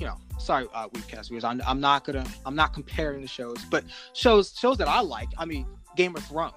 you 0.00 0.06
know, 0.06 0.16
sorry, 0.38 0.66
uh, 0.74 0.88
Weebcast 0.88 1.28
viewers, 1.28 1.44
I'm, 1.44 1.60
I'm 1.66 1.78
not 1.80 2.04
gonna 2.04 2.24
I'm 2.46 2.56
not 2.56 2.72
comparing 2.72 3.20
the 3.20 3.28
shows, 3.28 3.58
but 3.70 3.84
shows 4.14 4.54
shows 4.58 4.78
that 4.78 4.88
I 4.88 5.00
like. 5.00 5.28
I 5.38 5.44
mean, 5.44 5.66
Game 5.96 6.16
of 6.16 6.24
Thrones 6.24 6.54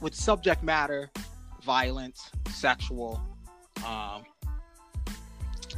with 0.00 0.14
subject 0.14 0.62
matter, 0.62 1.10
violence, 1.62 2.30
sexual, 2.50 3.20
um, 3.84 4.22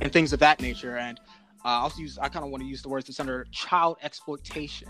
and 0.02 0.12
things 0.12 0.32
of 0.34 0.38
that 0.40 0.60
nature. 0.60 0.98
And 0.98 1.18
uh, 1.64 1.68
I 1.68 1.74
also 1.80 2.00
use 2.02 2.18
I 2.18 2.28
kind 2.28 2.44
of 2.44 2.50
want 2.50 2.62
to 2.62 2.68
use 2.68 2.82
the 2.82 2.90
words 2.90 3.06
that's 3.06 3.20
under 3.20 3.46
child 3.50 3.96
exploitation. 4.02 4.88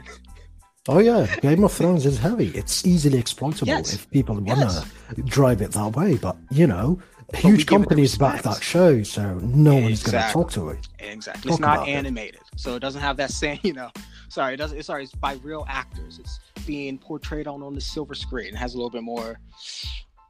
Oh 0.88 0.98
yeah, 0.98 1.26
Game 1.40 1.62
of 1.62 1.72
Thrones 1.72 2.04
is 2.04 2.18
heavy. 2.18 2.48
It's 2.48 2.84
easily 2.84 3.18
exploitable 3.18 3.68
Yes. 3.68 3.92
if 3.94 4.10
people 4.10 4.34
want 4.34 4.58
to 4.60 4.66
Yes. 4.66 4.84
drive 5.26 5.62
it 5.62 5.70
that 5.72 5.94
way. 5.94 6.16
But 6.16 6.36
you 6.50 6.66
know, 6.66 6.98
huge 7.38 7.42
give 7.42 7.54
it 7.54 7.58
the 7.58 7.64
companies 7.87 8.18
back 8.18 8.42
that 8.42 8.62
show, 8.62 9.02
so 9.02 9.34
no 9.38 9.76
one's 9.76 10.02
going 10.02 10.25
to 10.25 10.32
talk 10.32 10.50
to 10.52 10.70
it. 10.70 10.88
Exactly. 10.99 11.42
Talk 11.42 11.52
it's 11.52 11.60
not 11.60 11.76
about 11.78 11.88
it. 11.88 11.92
animated, 11.92 12.40
so 12.56 12.75
it 12.75 12.80
doesn't 12.80 13.00
have 13.00 13.16
that 13.18 13.30
same, 13.30 13.58
you 13.62 13.72
know. 13.72 13.90
Sorry, 14.28 14.54
it 14.54 14.56
doesn't. 14.58 14.78
It's, 14.78 14.87
sorry, 14.87 15.04
it's 15.04 15.14
by 15.14 15.34
real 15.42 15.64
actors. 15.68 16.18
It's 16.18 16.38
being 16.66 16.99
portrayed 16.99 17.46
on 17.46 17.62
on 17.62 17.75
the 17.75 17.80
silver 17.80 18.14
screen. 18.14 18.54
It 18.54 18.56
has 18.56 18.75
a 18.75 18.76
little 18.76 18.90
bit 18.90 19.02
more, 19.02 19.38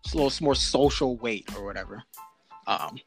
it's 0.04 0.14
a 0.14 0.16
little 0.19 0.45
more 0.45 0.54
social 0.54 1.16
weight 1.19 1.49
or 1.57 1.64
whatever. 1.64 2.02
Um, 2.66 2.99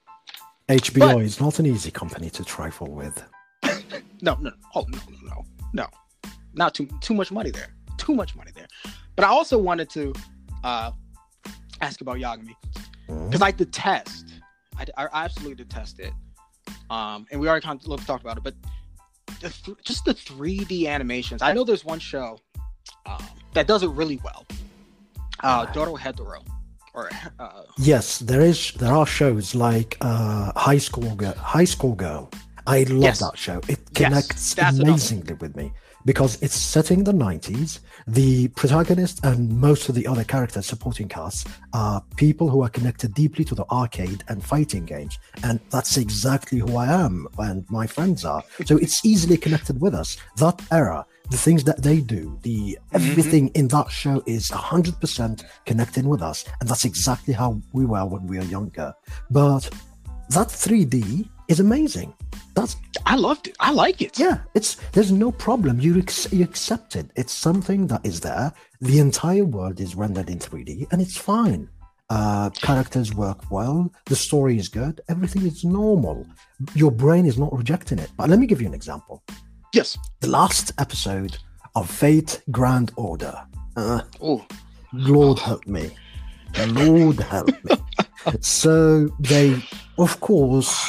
HBO 0.70 1.14
But- 1.14 1.22
is 1.24 1.40
not 1.40 1.60
an 1.60 1.66
easy 1.66 1.92
company 1.92 2.30
to 2.32 2.44
trifle 2.44 2.88
with. 2.88 3.24
no, 4.22 4.36
no, 4.40 4.52
oh 4.76 4.86
no, 4.88 5.00
no, 5.10 5.18
no, 5.24 5.46
no, 5.74 5.88
not 6.54 6.74
too 6.76 6.88
too 7.02 7.14
much 7.14 7.32
money 7.32 7.52
there. 7.52 7.74
Too 7.98 8.14
much 8.14 8.36
money 8.36 8.52
there. 8.54 8.68
But 9.16 9.26
I 9.26 9.30
also 9.30 9.58
wanted 9.58 9.90
to 9.92 10.14
uh, 10.64 10.92
ask 11.82 12.02
about 12.02 12.18
Yagami. 12.18 12.56
Because 13.08 13.42
I 13.42 13.52
detest, 13.52 14.30
I, 14.78 14.86
I 14.98 15.26
absolutely 15.26 15.56
detest 15.56 16.00
it. 16.00 16.14
Um, 16.90 17.26
and 17.32 17.40
we 17.40 17.48
already 17.48 17.66
kind 17.66 17.80
of 17.86 18.06
talked 18.06 18.24
about 18.24 18.38
it, 18.38 18.44
but 18.44 18.56
the 19.42 19.50
th- 19.50 19.78
just 19.84 20.06
the 20.06 20.14
3D 20.14 20.88
animations. 20.88 21.42
I 21.42 21.54
know 21.54 21.64
there's 21.64 21.86
one 21.86 22.00
show 22.00 22.40
um, 23.06 23.24
that 23.54 23.68
does 23.68 23.84
it 23.84 23.90
really 23.90 24.20
well. 24.24 24.46
Uh. 25.42 25.66
Doro 25.68 25.96
Hedoro. 25.96 26.46
Or 26.94 27.10
uh, 27.40 27.64
Yes, 27.78 28.20
there 28.20 28.42
is. 28.42 28.72
There 28.74 28.94
are 28.94 29.06
shows 29.06 29.56
like 29.56 29.98
uh, 30.02 30.52
Hi 30.56 30.78
Score 30.78 31.16
Girl. 31.16 31.34
Hi 31.38 31.64
Score 31.66 31.96
Girl. 31.96 32.30
I 32.68 32.84
love 32.84 33.02
Yes. 33.04 33.20
that 33.20 33.36
show. 33.38 33.60
It 33.68 33.94
connects 33.96 34.56
one. 34.56 34.80
amazingly 34.80 35.34
with 35.34 35.56
me 35.56 35.74
because 36.06 36.42
it's 36.42 36.56
set 36.56 36.92
in 36.92 37.04
the 37.04 37.12
90s. 37.12 37.80
The 38.08 38.50
protagonist 38.50 39.24
and 39.24 39.50
most 39.50 39.90
of 39.90 39.96
the 39.96 40.06
other 40.08 40.24
characters, 40.24 40.66
supporting 40.66 41.08
casts, 41.08 41.46
are 41.74 42.04
people 42.18 42.50
who 42.50 42.62
are 42.64 42.70
connected 42.70 43.14
deeply 43.14 43.46
to 43.46 43.56
the 43.56 43.66
arcade 43.72 44.24
and 44.28 44.44
fighting 44.44 44.86
games. 44.86 45.20
And 45.44 45.60
that's 45.70 45.98
exactly 45.98 46.60
who 46.60 46.78
I 46.78 46.88
am 46.88 47.28
and 47.38 47.66
my 47.70 47.88
friends 47.88 48.26
are. 48.26 48.44
So 48.66 48.78
it's 48.78 49.06
easily 49.06 49.38
connected 49.38 49.80
with 49.82 49.94
us. 49.94 50.18
That 50.38 50.62
era, 50.72 51.06
the 51.30 51.38
things 51.38 51.64
that 51.66 51.82
they 51.82 52.02
do, 52.02 52.38
the 52.44 52.78
mm-hmm. 52.78 52.96
everything 52.96 53.48
in 53.50 53.68
that 53.70 53.90
show 53.90 54.22
is 54.26 54.50
100% 54.50 55.44
connecting 55.66 56.08
with 56.08 56.22
us. 56.22 56.46
And 56.60 56.70
that's 56.70 56.86
exactly 56.86 57.34
how 57.34 57.62
we 57.72 57.86
were 57.86 58.06
when 58.06 58.28
we 58.28 58.38
were 58.38 58.46
younger. 58.46 58.94
But 59.32 59.70
that 60.30 60.48
3D 60.48 61.30
is 61.48 61.60
amazing. 61.60 62.14
That's 62.56 62.76
I 63.06 63.16
loved 63.16 63.48
it. 63.48 63.56
I 63.60 63.72
like 63.72 64.02
it. 64.02 64.18
yeah, 64.20 64.40
it's 64.54 64.76
there's 64.94 65.12
no 65.12 65.32
problem. 65.32 65.80
You 65.80 65.98
ex- 66.00 66.32
you 66.32 66.44
accept 66.44 66.96
it. 66.96 67.08
It's 67.16 67.34
something 67.34 67.88
that 67.88 68.06
is 68.06 68.20
there. 68.22 68.54
The 68.82 69.00
entire 69.00 69.46
world 69.46 69.80
is 69.80 69.96
rendered 69.96 70.30
in 70.30 70.40
3D, 70.40 70.88
and 70.92 71.02
it's 71.02 71.18
fine. 71.18 71.70
Uh, 72.10 72.50
characters 72.52 73.14
work 73.16 73.50
well. 73.50 73.92
The 74.06 74.16
story 74.16 74.58
is 74.58 74.68
good. 74.70 75.02
Everything 75.10 75.46
is 75.48 75.64
normal. 75.64 76.28
Your 76.76 76.92
brain 76.92 77.26
is 77.26 77.38
not 77.38 77.56
rejecting 77.58 77.98
it. 78.00 78.10
But 78.18 78.30
let 78.30 78.40
me 78.40 78.46
give 78.46 78.62
you 78.62 78.68
an 78.68 78.74
example. 78.74 79.24
Yes. 79.74 79.98
The 80.20 80.28
last 80.28 80.74
episode 80.78 81.38
of 81.76 81.90
Fate 81.90 82.42
Grand 82.52 82.92
Order. 82.98 83.36
Uh, 83.76 84.02
Oh, 84.22 84.46
Lord 84.92 85.40
help 85.40 85.66
me. 85.66 85.90
Lord 86.68 87.20
help 87.20 87.50
me. 87.64 87.76
so 88.42 89.08
they, 89.20 89.60
of 89.98 90.20
course, 90.20 90.88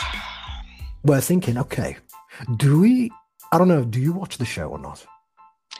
were 1.05 1.21
thinking, 1.21 1.59
okay, 1.59 1.97
do 2.57 2.81
we? 2.81 3.11
I 3.53 3.59
don't 3.59 3.69
know. 3.69 3.85
Do 3.85 4.01
you 4.01 4.13
watch 4.13 4.39
the 4.39 4.45
show 4.45 4.69
or 4.69 4.79
not? 4.79 5.05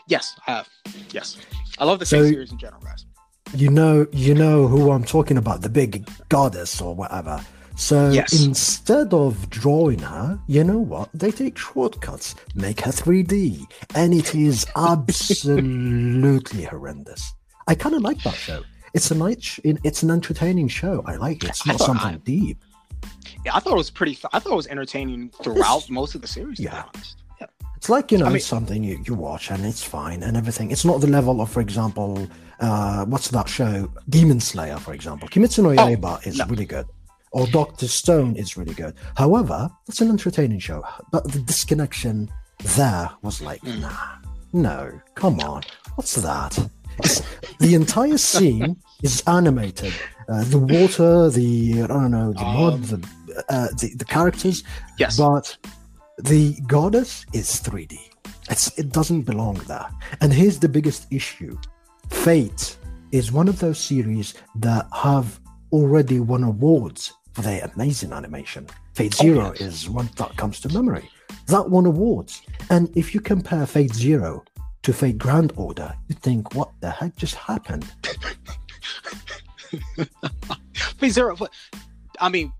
yes, 0.07 0.39
I 0.47 0.51
have. 0.53 0.69
Yes, 1.11 1.39
I 1.79 1.85
love 1.85 1.99
the 1.99 2.07
So- 2.07 2.23
series 2.29 2.53
in 2.53 2.59
general, 2.59 2.83
guys. 2.83 3.07
You 3.55 3.71
know, 3.71 4.07
you 4.13 4.35
know 4.35 4.67
who 4.69 4.91
I'm 4.91 5.05
talking 5.05 5.37
about, 5.39 5.63
the 5.63 5.69
big 5.69 6.07
goddess 6.29 6.81
or 6.81 6.95
whatever. 6.95 7.41
So 7.77 8.11
Yes. 8.11 8.33
instead 8.45 9.13
of 9.15 9.49
drawing 9.51 10.01
her, 10.01 10.39
you 10.47 10.63
know 10.65 10.79
what? 10.79 11.09
They 11.15 11.31
take 11.31 11.57
shortcuts, 11.59 12.35
make 12.55 12.81
her 12.83 12.93
3D, 12.93 13.67
and 13.95 14.13
it 14.15 14.35
is 14.35 14.67
absolutely 14.77 16.65
horrendous. 16.65 17.33
I 17.67 17.75
kind 17.75 17.95
of 17.95 18.03
like 18.03 18.23
that 18.25 18.35
show. 18.35 18.63
It's 18.93 19.11
a 19.11 19.15
nice, 19.15 19.59
it's 19.65 20.03
an 20.03 20.11
entertaining 20.11 20.69
show. 20.69 21.03
I 21.07 21.17
like 21.17 21.43
it. 21.45 21.51
It's 21.51 21.67
not 21.67 21.77
thought 21.79 21.87
something 21.87 22.15
I- 22.15 22.25
deep. 22.25 22.59
Yeah, 23.45 23.55
I 23.55 23.61
thought 23.61 23.75
it 23.75 23.77
was 23.77 23.91
pretty. 23.91 24.19
I 24.33 24.39
thought 24.39 24.53
it 24.53 24.57
was 24.57 24.67
entertaining 24.69 25.31
throughout 25.43 25.89
most 25.91 26.15
of 26.15 26.21
the 26.23 26.29
series. 26.29 26.59
To 26.59 26.63
Yeah. 26.65 26.83
be 26.83 26.89
honest. 26.95 27.17
Yeah. 27.41 27.47
It's 27.77 27.89
like 27.89 28.11
you 28.13 28.19
know 28.19 28.27
I 28.27 28.31
mean- 28.31 28.41
something 28.41 28.83
you, 28.83 29.03
you 29.07 29.15
watch 29.15 29.51
and 29.51 29.65
it's 29.67 29.83
fine 29.83 30.23
and 30.23 30.37
everything. 30.37 30.71
It's 30.71 30.85
not 30.85 31.01
the 31.01 31.07
level 31.07 31.41
of, 31.41 31.51
for 31.51 31.61
example, 31.61 32.27
uh, 32.61 33.05
what's 33.07 33.29
that 33.29 33.49
show? 33.49 33.91
Demon 34.09 34.41
Slayer, 34.41 34.79
for 34.79 34.95
example. 34.95 35.29
Kimetsu 35.29 35.63
no 35.63 35.71
Oh, 35.71 35.77
Yaiba 35.77 36.27
is 36.27 36.39
no. 36.39 36.47
really 36.47 36.65
good, 36.65 36.87
or 37.33 37.47
Doctor 37.49 37.87
Stone 37.89 38.37
is 38.37 38.57
really 38.57 38.75
good. 38.75 38.95
However, 39.17 39.69
it's 39.89 40.01
an 40.01 40.09
entertaining 40.09 40.61
show, 40.61 40.83
but 41.13 41.31
the 41.33 41.41
disconnection 41.41 42.31
there 42.77 43.11
was 43.23 43.43
like, 43.43 43.61
Mm. 43.63 43.81
nah, 43.81 43.91
no, 44.53 45.01
come 45.17 45.41
on, 45.41 45.63
what's 45.97 46.15
that? 46.15 46.57
It's, 47.01 47.21
the 47.59 47.75
entire 47.75 48.17
scene 48.19 48.77
is 49.03 49.23
animated. 49.27 49.93
Uh, 50.29 50.45
the 50.45 50.59
water, 50.59 51.29
the 51.29 51.83
I 51.83 51.87
don't 51.89 52.13
know, 52.13 52.33
the 52.33 52.45
mud, 52.45 52.75
Um, 52.75 52.83
the, 52.83 53.09
uh, 53.49 53.69
the 53.81 53.95
the 53.97 54.05
characters, 54.05 54.63
Yes. 54.99 55.17
but 55.17 55.57
the 56.19 56.55
goddess 56.67 57.25
is 57.33 57.49
3D. 57.61 57.99
It's, 58.51 58.79
it 58.79 58.91
doesn't 58.93 59.23
belong 59.23 59.55
there. 59.67 59.87
And 60.21 60.33
here's 60.33 60.59
the 60.59 60.69
biggest 60.69 61.07
issue 61.11 61.57
Fate 62.11 62.77
is 63.11 63.33
one 63.33 63.49
of 63.49 63.59
those 63.59 63.79
series 63.79 64.35
that 64.57 64.87
have 64.93 65.41
already 65.73 66.21
won 66.21 66.45
awards 66.45 67.13
for 67.33 67.43
their 67.43 67.65
amazing 67.75 68.13
animation. 68.13 68.67
Fate 68.95 69.15
Oh, 69.21 69.25
Zero 69.25 69.53
yes. 69.53 69.61
is 69.61 69.91
one 69.91 70.09
that 70.17 70.37
comes 70.37 70.61
to 70.61 70.69
memory. 70.69 71.09
That 71.47 71.71
won 71.71 71.87
awards. 71.87 72.43
And 72.71 72.95
if 72.97 73.15
you 73.15 73.21
compare 73.21 73.67
Fate 73.67 73.95
Zero 73.95 74.45
to 74.83 74.93
Fate 74.93 75.19
Grand 75.19 75.53
Order, 75.57 75.95
you 76.09 76.15
think, 76.17 76.55
what 76.55 76.71
the 76.81 76.91
heck 76.91 77.17
just 77.17 77.35
happened? 77.35 77.91
Fate 80.99 81.11
Zero. 81.11 81.37
I 82.21 82.29
mean, 82.29 82.53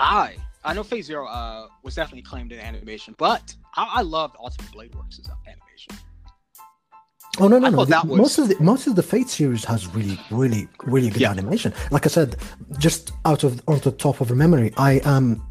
I 0.00 0.36
I 0.64 0.74
know 0.74 0.82
Fate 0.82 1.04
Zero 1.04 1.26
uh, 1.26 1.68
was 1.82 1.94
definitely 1.94 2.22
claimed 2.22 2.52
in 2.52 2.60
animation, 2.60 3.14
but 3.18 3.54
I, 3.76 3.94
I 3.96 4.02
loved 4.02 4.36
Ultimate 4.38 4.72
Blade 4.72 4.94
Works' 4.94 5.18
as 5.20 5.30
animation. 5.46 6.04
Oh 7.40 7.46
no 7.48 7.58
no 7.58 7.68
no! 7.70 7.84
The- 7.84 8.00
was- 8.04 8.18
Most 8.18 8.38
of 8.38 8.48
the 8.48 8.56
most 8.60 8.86
of 8.86 8.96
the 8.96 9.02
Fate 9.02 9.28
series 9.28 9.64
has 9.64 9.86
really 9.94 10.18
really 10.30 10.68
really 10.84 11.10
good 11.10 11.20
Yeah. 11.22 11.30
animation. 11.30 11.72
Like 11.90 12.04
I 12.06 12.08
said, 12.08 12.36
just 12.78 13.12
out 13.24 13.44
of 13.44 13.62
on 13.68 13.78
the 13.80 13.92
top 13.92 14.20
of 14.20 14.30
memory, 14.34 14.72
I 14.76 15.00
am 15.04 15.42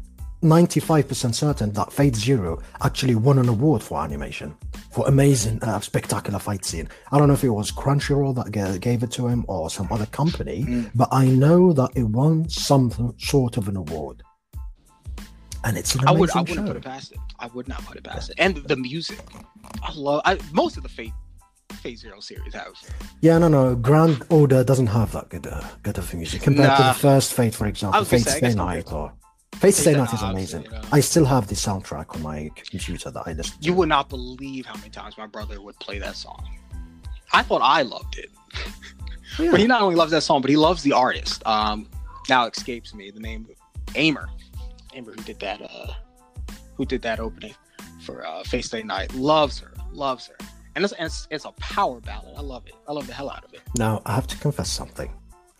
ninety 0.42 0.80
five 0.80 1.08
percent 1.08 1.34
certain 1.34 1.72
that 1.72 1.92
Fate 1.92 2.14
Zero 2.16 2.60
actually 2.82 3.14
won 3.14 3.38
an 3.38 3.48
award 3.48 3.82
for 3.82 4.00
animation 4.02 4.54
for 4.90 5.06
amazing, 5.08 5.62
uh, 5.62 5.80
spectacular 5.80 6.38
fight 6.38 6.64
scene. 6.64 6.88
I 7.12 7.18
don't 7.18 7.28
know 7.28 7.34
if 7.34 7.44
it 7.44 7.50
was 7.50 7.70
Crunchyroll 7.70 8.34
that 8.36 8.50
ga- 8.52 8.78
gave 8.78 9.02
it 9.02 9.10
to 9.12 9.26
him 9.28 9.44
or 9.48 9.70
some 9.70 9.88
other 9.90 10.06
company, 10.06 10.64
Mm. 10.64 10.90
but 10.94 11.08
I 11.12 11.26
know 11.26 11.72
that 11.72 11.90
it 11.94 12.04
won 12.04 12.48
some 12.48 13.14
sort 13.18 13.56
of 13.56 13.68
an 13.68 13.76
award. 13.76 14.22
And 15.64 15.76
it's 15.76 15.94
an 15.94 16.06
I 16.06 16.12
would 16.12 16.30
I 16.30 16.40
wouldn't 16.40 16.56
show. 16.58 16.66
put 16.66 16.76
it 16.76 16.82
past 16.84 17.12
it. 17.12 17.18
I 17.38 17.48
would 17.48 17.68
not 17.68 17.84
put 17.84 17.96
it 17.96 18.04
past 18.04 18.30
it. 18.30 18.36
And 18.38 18.56
the 18.58 18.76
music, 18.76 19.18
I 19.82 19.92
love. 19.94 20.22
I, 20.24 20.38
most 20.52 20.76
of 20.76 20.82
the 20.84 20.88
Fate 20.88 21.12
Phase 21.82 22.00
Zero 22.00 22.20
series 22.20 22.54
have. 22.54 22.72
Yeah, 23.20 23.38
no, 23.38 23.48
no. 23.48 23.74
Grand 23.74 24.24
Order 24.30 24.62
doesn't 24.64 24.86
have 24.86 25.12
that 25.12 25.28
good, 25.30 25.46
uh, 25.46 25.62
good 25.82 25.98
of 25.98 26.12
music 26.14 26.42
compared 26.42 26.76
to 26.76 26.82
the 26.84 26.94
first 26.94 27.34
Fate, 27.34 27.54
for 27.54 27.66
example. 27.66 28.04
Fate 28.04 28.22
say, 28.22 28.38
Stay 28.38 28.54
Night 28.54 28.92
or 28.92 29.12
Fate 29.56 29.74
Stay 29.74 29.94
Night 29.94 30.12
is 30.12 30.22
amazing. 30.22 30.62
you 30.64 30.70
know. 30.70 30.80
I 30.92 31.00
still 31.00 31.24
have 31.24 31.48
the 31.48 31.54
soundtrack 31.56 32.14
on 32.14 32.22
my 32.22 32.50
computer 32.70 33.10
that 33.10 33.22
I 33.26 33.32
listen 33.32 33.58
to. 33.58 33.64
You 33.64 33.74
would 33.74 33.88
not 33.88 34.08
believe 34.08 34.64
how 34.66 34.76
many 34.76 34.90
times 34.90 35.18
my 35.18 35.26
brother 35.26 35.60
would 35.60 35.78
play 35.80 35.98
that 35.98 36.14
song. 36.16 36.48
I 37.32 37.42
thought 37.42 37.60
I 37.62 37.82
loved 37.82 38.16
it, 38.16 38.30
Yeah. 39.38 39.50
but 39.50 39.60
he 39.60 39.66
not 39.66 39.82
only 39.82 39.96
loves 39.96 40.12
that 40.12 40.22
song, 40.22 40.40
but 40.40 40.50
he 40.50 40.56
loves 40.56 40.82
the 40.82 40.92
artist. 40.92 41.44
Um, 41.46 41.88
now 42.28 42.46
escapes 42.46 42.94
me 42.94 43.10
the 43.10 43.20
name. 43.20 43.46
Aimer, 43.94 44.28
Aimer, 44.94 45.12
who 45.12 45.22
did 45.22 45.38
that? 45.40 45.60
Uh, 45.62 45.92
who 46.76 46.84
did 46.84 47.02
that 47.02 47.20
opening 47.20 47.54
for 48.02 48.26
uh, 48.26 48.42
Fate 48.44 48.64
Stay 48.64 48.82
Night? 48.82 49.12
Loves 49.14 49.58
her, 49.60 49.72
loves 49.92 50.26
her, 50.28 50.36
and 50.74 50.84
it's, 50.84 50.94
it's 50.98 51.26
it's 51.30 51.44
a 51.44 51.52
power 51.52 52.00
ballad. 52.00 52.34
I 52.36 52.40
love 52.40 52.66
it. 52.66 52.74
I 52.88 52.92
love 52.92 53.06
the 53.06 53.12
hell 53.14 53.30
out 53.30 53.44
of 53.44 53.52
it. 53.54 53.60
Now 53.76 54.02
I 54.06 54.14
have 54.14 54.26
to 54.28 54.36
confess 54.38 54.70
something. 54.70 55.10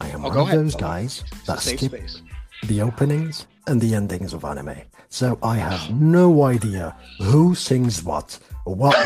I 0.00 0.08
am 0.08 0.25
Oh, 0.25 0.28
one 0.28 0.38
of 0.38 0.47
ahead. 0.49 0.58
those 0.61 0.76
Oh, 0.76 0.78
guys 0.78 1.25
that 1.47 1.61
skip 1.61 1.80
space. 1.90 2.23
the 2.66 2.80
openings 2.82 3.47
and 3.66 3.80
the 3.80 3.94
endings 3.94 4.32
of 4.32 4.44
anime. 4.44 4.76
So 5.11 5.38
I 5.42 5.56
have 5.56 5.90
no 5.90 6.44
idea 6.44 6.94
who 7.20 7.54
sings 7.54 8.02
what, 8.04 8.38
or 8.64 8.75
what 8.76 8.97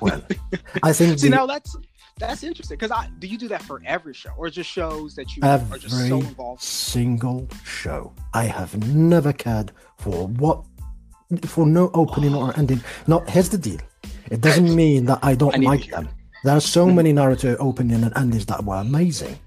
when. 0.00 0.22
I 0.82 0.92
think 0.92 1.18
See 1.18 1.28
the, 1.30 1.36
now 1.36 1.46
that's 1.46 1.74
that's 2.18 2.42
interesting 2.42 2.76
because 2.76 2.90
I 2.90 3.08
do 3.18 3.26
you 3.26 3.38
do 3.38 3.48
that 3.48 3.62
for 3.62 3.80
every 3.84 4.14
show 4.14 4.30
or 4.36 4.48
just 4.50 4.70
shows 4.70 5.14
that 5.16 5.36
you 5.36 5.42
are 5.42 5.78
just 5.78 6.08
so 6.08 6.16
involved? 6.16 6.62
single 6.62 7.48
show. 7.64 8.12
I 8.34 8.44
have 8.44 8.72
never 8.94 9.32
cared 9.32 9.72
for 9.98 10.28
what 10.28 10.64
for 11.44 11.66
no 11.66 11.90
opening 11.94 12.34
or 12.34 12.56
ending. 12.58 12.80
Now 13.06 13.20
here's 13.28 13.48
the 13.48 13.58
deal. 13.58 13.80
It 14.30 14.40
doesn't 14.40 14.74
mean 14.74 15.06
that 15.06 15.20
I 15.22 15.34
don't 15.34 15.54
I 15.54 15.58
like 15.58 15.90
them. 15.90 16.08
There 16.44 16.56
are 16.56 16.60
so 16.60 16.86
many 16.86 17.12
Naruto 17.12 17.56
opening 17.60 18.02
and 18.02 18.12
endings 18.16 18.46
that 18.46 18.64
were 18.64 18.76
amazing. 18.76 19.38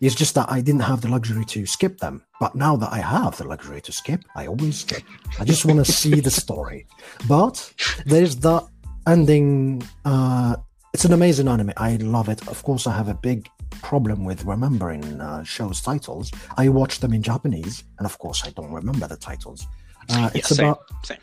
It's 0.00 0.14
just 0.14 0.34
that 0.34 0.50
I 0.50 0.60
didn't 0.60 0.82
have 0.82 1.00
the 1.00 1.08
luxury 1.08 1.44
to 1.46 1.66
skip 1.66 1.98
them. 1.98 2.22
But 2.38 2.54
now 2.54 2.76
that 2.76 2.92
I 2.92 2.98
have 2.98 3.36
the 3.38 3.44
luxury 3.44 3.80
to 3.80 3.92
skip, 3.92 4.22
I 4.36 4.46
always 4.46 4.80
skip. 4.80 5.02
I 5.40 5.44
just 5.44 5.64
want 5.64 5.84
to 5.84 5.90
see 5.90 6.20
the 6.20 6.30
story. 6.30 6.86
But 7.28 7.72
there's 8.04 8.36
that 8.36 8.66
ending. 9.06 9.82
Uh, 10.04 10.56
it's 10.94 11.04
an 11.04 11.12
amazing 11.12 11.48
anime. 11.48 11.72
I 11.76 11.96
love 11.96 12.28
it. 12.28 12.46
Of 12.48 12.62
course, 12.62 12.86
I 12.86 12.92
have 12.96 13.08
a 13.08 13.14
big 13.14 13.48
problem 13.82 14.24
with 14.24 14.44
remembering 14.44 15.04
uh, 15.20 15.42
shows 15.42 15.80
titles. 15.82 16.30
I 16.56 16.68
watch 16.68 17.00
them 17.00 17.12
in 17.12 17.20
Japanese, 17.22 17.82
and 17.98 18.06
of 18.06 18.16
course, 18.18 18.44
I 18.46 18.50
don't 18.50 18.72
remember 18.72 19.06
the 19.08 19.16
titles. 19.16 19.66
Uh, 20.08 20.14
Yeah, 20.14 20.30
it's 20.34 20.48
same, 20.48 20.68
about 20.68 20.80
same. 21.02 21.18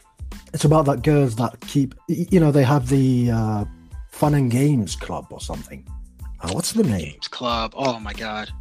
it's 0.54 0.66
about 0.66 0.86
that 0.86 1.02
girls 1.04 1.36
that 1.38 1.60
keep 1.62 1.96
you 2.08 2.40
know 2.40 2.52
they 2.52 2.64
have 2.64 2.90
the 2.90 3.32
uh, 3.32 3.66
fun 4.12 4.34
and 4.34 4.52
games 4.52 4.96
club 4.96 5.26
or 5.32 5.40
something. 5.40 5.88
Uh, 6.42 6.52
what's 6.52 6.74
the 6.74 6.84
name? 6.84 7.12
Games 7.14 7.28
Club. 7.28 7.74
Oh 7.76 8.00
my 8.00 8.14
god. 8.14 8.52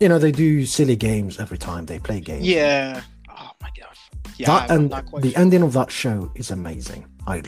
You 0.00 0.08
know 0.08 0.18
they 0.18 0.32
do 0.32 0.66
silly 0.66 0.96
games 0.96 1.38
every 1.40 1.58
time 1.58 1.86
they 1.86 1.98
play 1.98 2.20
games. 2.20 2.46
Yeah. 2.46 3.02
Oh 3.30 3.50
my 3.62 3.70
god. 3.78 3.96
Yeah. 4.36 4.46
that 4.46 4.70
and 4.70 4.90
the 4.90 5.30
sure. 5.30 5.40
ending 5.40 5.62
of 5.62 5.72
that 5.72 5.90
show 5.90 6.30
is 6.34 6.50
amazing. 6.50 7.06
I 7.26 7.40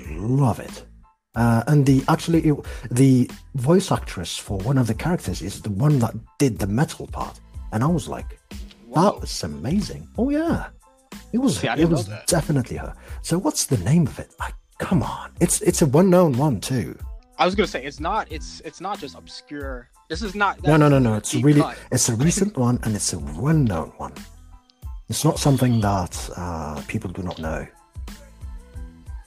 love 0.45 0.61
it. 0.61 0.85
Uh, 1.35 1.62
and 1.67 1.87
the 1.87 2.05
actually 2.09 2.41
it, 2.47 2.57
the 2.91 3.31
voice 3.55 3.91
actress 3.91 4.37
for 4.37 4.59
one 4.59 4.77
of 4.77 4.87
the 4.87 4.95
characters 4.95 5.41
is 5.41 5.62
the 5.62 5.71
one 5.71 5.99
that 5.99 6.15
did 6.39 6.59
the 6.59 6.67
metal 6.67 7.07
part. 7.07 7.41
and 7.73 7.83
I 7.83 7.87
was 7.87 8.07
like, 8.07 8.39
Whoa. 8.87 9.03
that 9.05 9.21
was 9.21 9.43
amazing. 9.43 10.07
Oh 10.19 10.29
yeah, 10.31 10.69
it 11.33 11.39
was. 11.39 11.59
See, 11.59 11.69
it 11.69 11.89
was 11.89 12.09
definitely 12.27 12.77
her. 12.77 12.95
So 13.23 13.39
what's 13.39 13.65
the 13.67 13.79
name 13.79 14.07
of 14.07 14.19
it? 14.19 14.35
I, 14.41 14.51
come 14.79 15.03
on, 15.03 15.33
it's 15.41 15.62
it's 15.62 15.81
a 15.81 15.87
well-known 15.87 16.33
one 16.37 16.61
too. 16.61 16.99
I 17.39 17.47
was 17.47 17.55
gonna 17.55 17.67
say 17.67 17.83
it's 17.83 17.99
not. 18.01 18.31
It's 18.31 18.61
it's 18.65 18.81
not 18.83 18.99
just 18.99 19.17
obscure. 19.17 19.89
This 20.11 20.21
is 20.21 20.35
not. 20.35 20.62
No, 20.62 20.77
no, 20.77 20.89
no, 20.91 20.99
no. 20.99 21.15
It's 21.15 21.35
really 21.35 21.62
cut. 21.62 21.79
it's 21.91 22.11
a 22.11 22.15
recent 22.17 22.59
one 22.59 22.79
and 22.83 22.95
it's 22.95 23.15
a 23.15 23.19
well-known 23.19 23.93
one. 23.97 24.12
It's 25.09 25.25
not 25.25 25.39
something 25.39 25.81
that 25.81 26.31
uh, 26.37 26.83
people 26.89 27.11
do 27.11 27.23
not 27.23 27.39
know. 27.39 27.67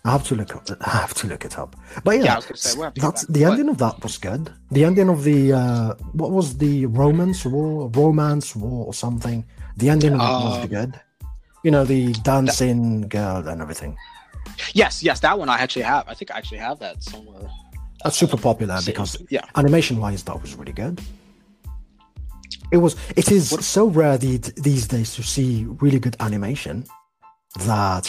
I 0.06 0.12
have 0.12 0.24
to 0.30 0.36
look 0.36 0.56
up. 0.56 0.64
I 0.82 0.90
have 1.04 1.14
to 1.16 1.28
look 1.28 1.44
it 1.46 1.58
up. 1.58 1.76
But 2.04 2.12
yeah, 2.18 2.24
Yeah, 2.26 2.34
I 2.34 2.36
was 2.38 2.46
gonna 2.46 2.58
say, 2.58 2.74
we'll 2.78 2.84
have 2.86 2.94
to 2.94 3.02
go 3.02 3.08
that's 3.08 3.26
the 3.26 3.44
ending 3.50 3.70
of 3.70 3.78
that 3.80 3.96
was 4.04 4.18
good. 4.18 4.44
The 4.72 4.84
ending 4.86 5.10
of 5.10 5.24
the 5.24 5.40
uh, 5.62 5.96
what 6.14 6.32
was 6.32 6.48
the 6.58 6.86
romance 6.86 7.44
war, 7.46 7.90
romance 7.90 8.56
war 8.56 8.86
or 8.86 8.94
something. 8.94 9.40
The 9.78 9.90
ending 9.90 10.14
of 10.14 10.22
it 10.22 10.46
was 10.48 10.58
Um, 10.64 10.68
good. 10.68 10.92
You 11.64 11.72
know, 11.72 11.84
the 11.84 12.14
dancing 12.32 13.10
girl 13.10 13.48
and 13.48 13.62
everything. 13.62 13.98
Yes, 14.74 15.02
yes, 15.02 15.20
that 15.22 15.38
one 15.40 15.50
I 15.50 15.58
actually 15.64 15.82
have. 15.94 16.04
I 16.08 16.14
think 16.14 16.30
I 16.32 16.38
actually 16.38 16.60
have 16.60 16.78
that 16.80 17.02
somewhere. 17.04 17.50
That's 18.04 18.16
super 18.18 18.38
popular 18.38 18.76
Saved. 18.78 18.86
because 18.86 19.18
yeah, 19.30 19.42
animation 19.56 20.00
wise 20.00 20.22
that 20.24 20.40
was 20.40 20.54
really 20.56 20.74
good 20.74 21.02
it 22.72 22.78
was 22.78 22.96
it 23.16 23.32
is 23.32 23.52
What- 23.52 23.64
so 23.64 23.88
rare 23.88 24.18
the, 24.18 24.38
these 24.58 24.88
days 24.88 25.16
to 25.16 25.24
see 25.24 25.66
really 25.82 26.00
good 26.00 26.16
animation 26.20 26.86
that 27.66 28.06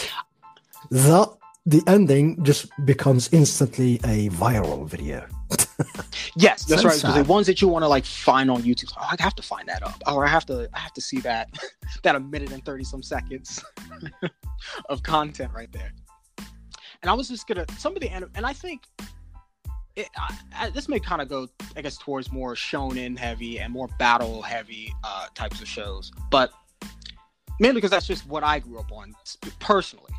that 0.91 1.29
the 1.67 1.83
ending 1.85 2.43
just 2.43 2.67
becomes 2.85 3.31
instantly 3.33 3.95
a 4.05 4.29
viral 4.29 4.87
video 4.87 5.27
yes, 6.35 6.65
that's 6.65 6.81
So 6.81 6.87
right. 6.87 6.97
Because 6.97 7.15
the 7.15 7.23
ones 7.23 7.47
that 7.47 7.61
you 7.61 7.67
want 7.67 7.83
to 7.83 7.87
like 7.87 8.05
find 8.05 8.49
on 8.49 8.63
YouTube, 8.63 8.91
oh, 8.97 9.07
I 9.09 9.21
have 9.21 9.35
to 9.35 9.43
find 9.43 9.67
that 9.67 9.83
up, 9.83 10.01
or 10.07 10.25
I 10.25 10.29
have 10.29 10.45
to, 10.47 10.69
I 10.73 10.79
have 10.79 10.93
to 10.93 11.01
see 11.01 11.19
that, 11.19 11.49
that 12.03 12.15
a 12.15 12.19
minute 12.19 12.51
and 12.51 12.63
thirty 12.63 12.83
some 12.83 13.03
seconds 13.03 13.63
of 14.89 15.03
content 15.03 15.51
right 15.53 15.71
there. 15.71 15.93
And 17.01 17.11
I 17.11 17.13
was 17.13 17.27
just 17.27 17.47
gonna 17.47 17.65
some 17.77 17.95
of 17.95 18.01
the 18.01 18.09
anim- 18.09 18.31
and 18.35 18.45
I 18.45 18.53
think 18.53 18.83
it, 19.95 20.09
I, 20.17 20.35
I, 20.55 20.69
this 20.69 20.89
may 20.89 20.99
kind 20.99 21.21
of 21.21 21.29
go, 21.29 21.47
I 21.75 21.81
guess, 21.81 21.97
towards 21.97 22.31
more 22.31 22.55
shonen 22.55 23.17
heavy 23.17 23.59
and 23.59 23.71
more 23.71 23.87
battle 23.99 24.41
heavy 24.41 24.93
uh, 25.03 25.27
types 25.35 25.61
of 25.61 25.67
shows, 25.67 26.11
but 26.31 26.51
mainly 27.59 27.75
because 27.75 27.91
that's 27.91 28.07
just 28.07 28.27
what 28.27 28.43
I 28.43 28.59
grew 28.59 28.79
up 28.79 28.91
on 28.91 29.13
personally. 29.59 30.13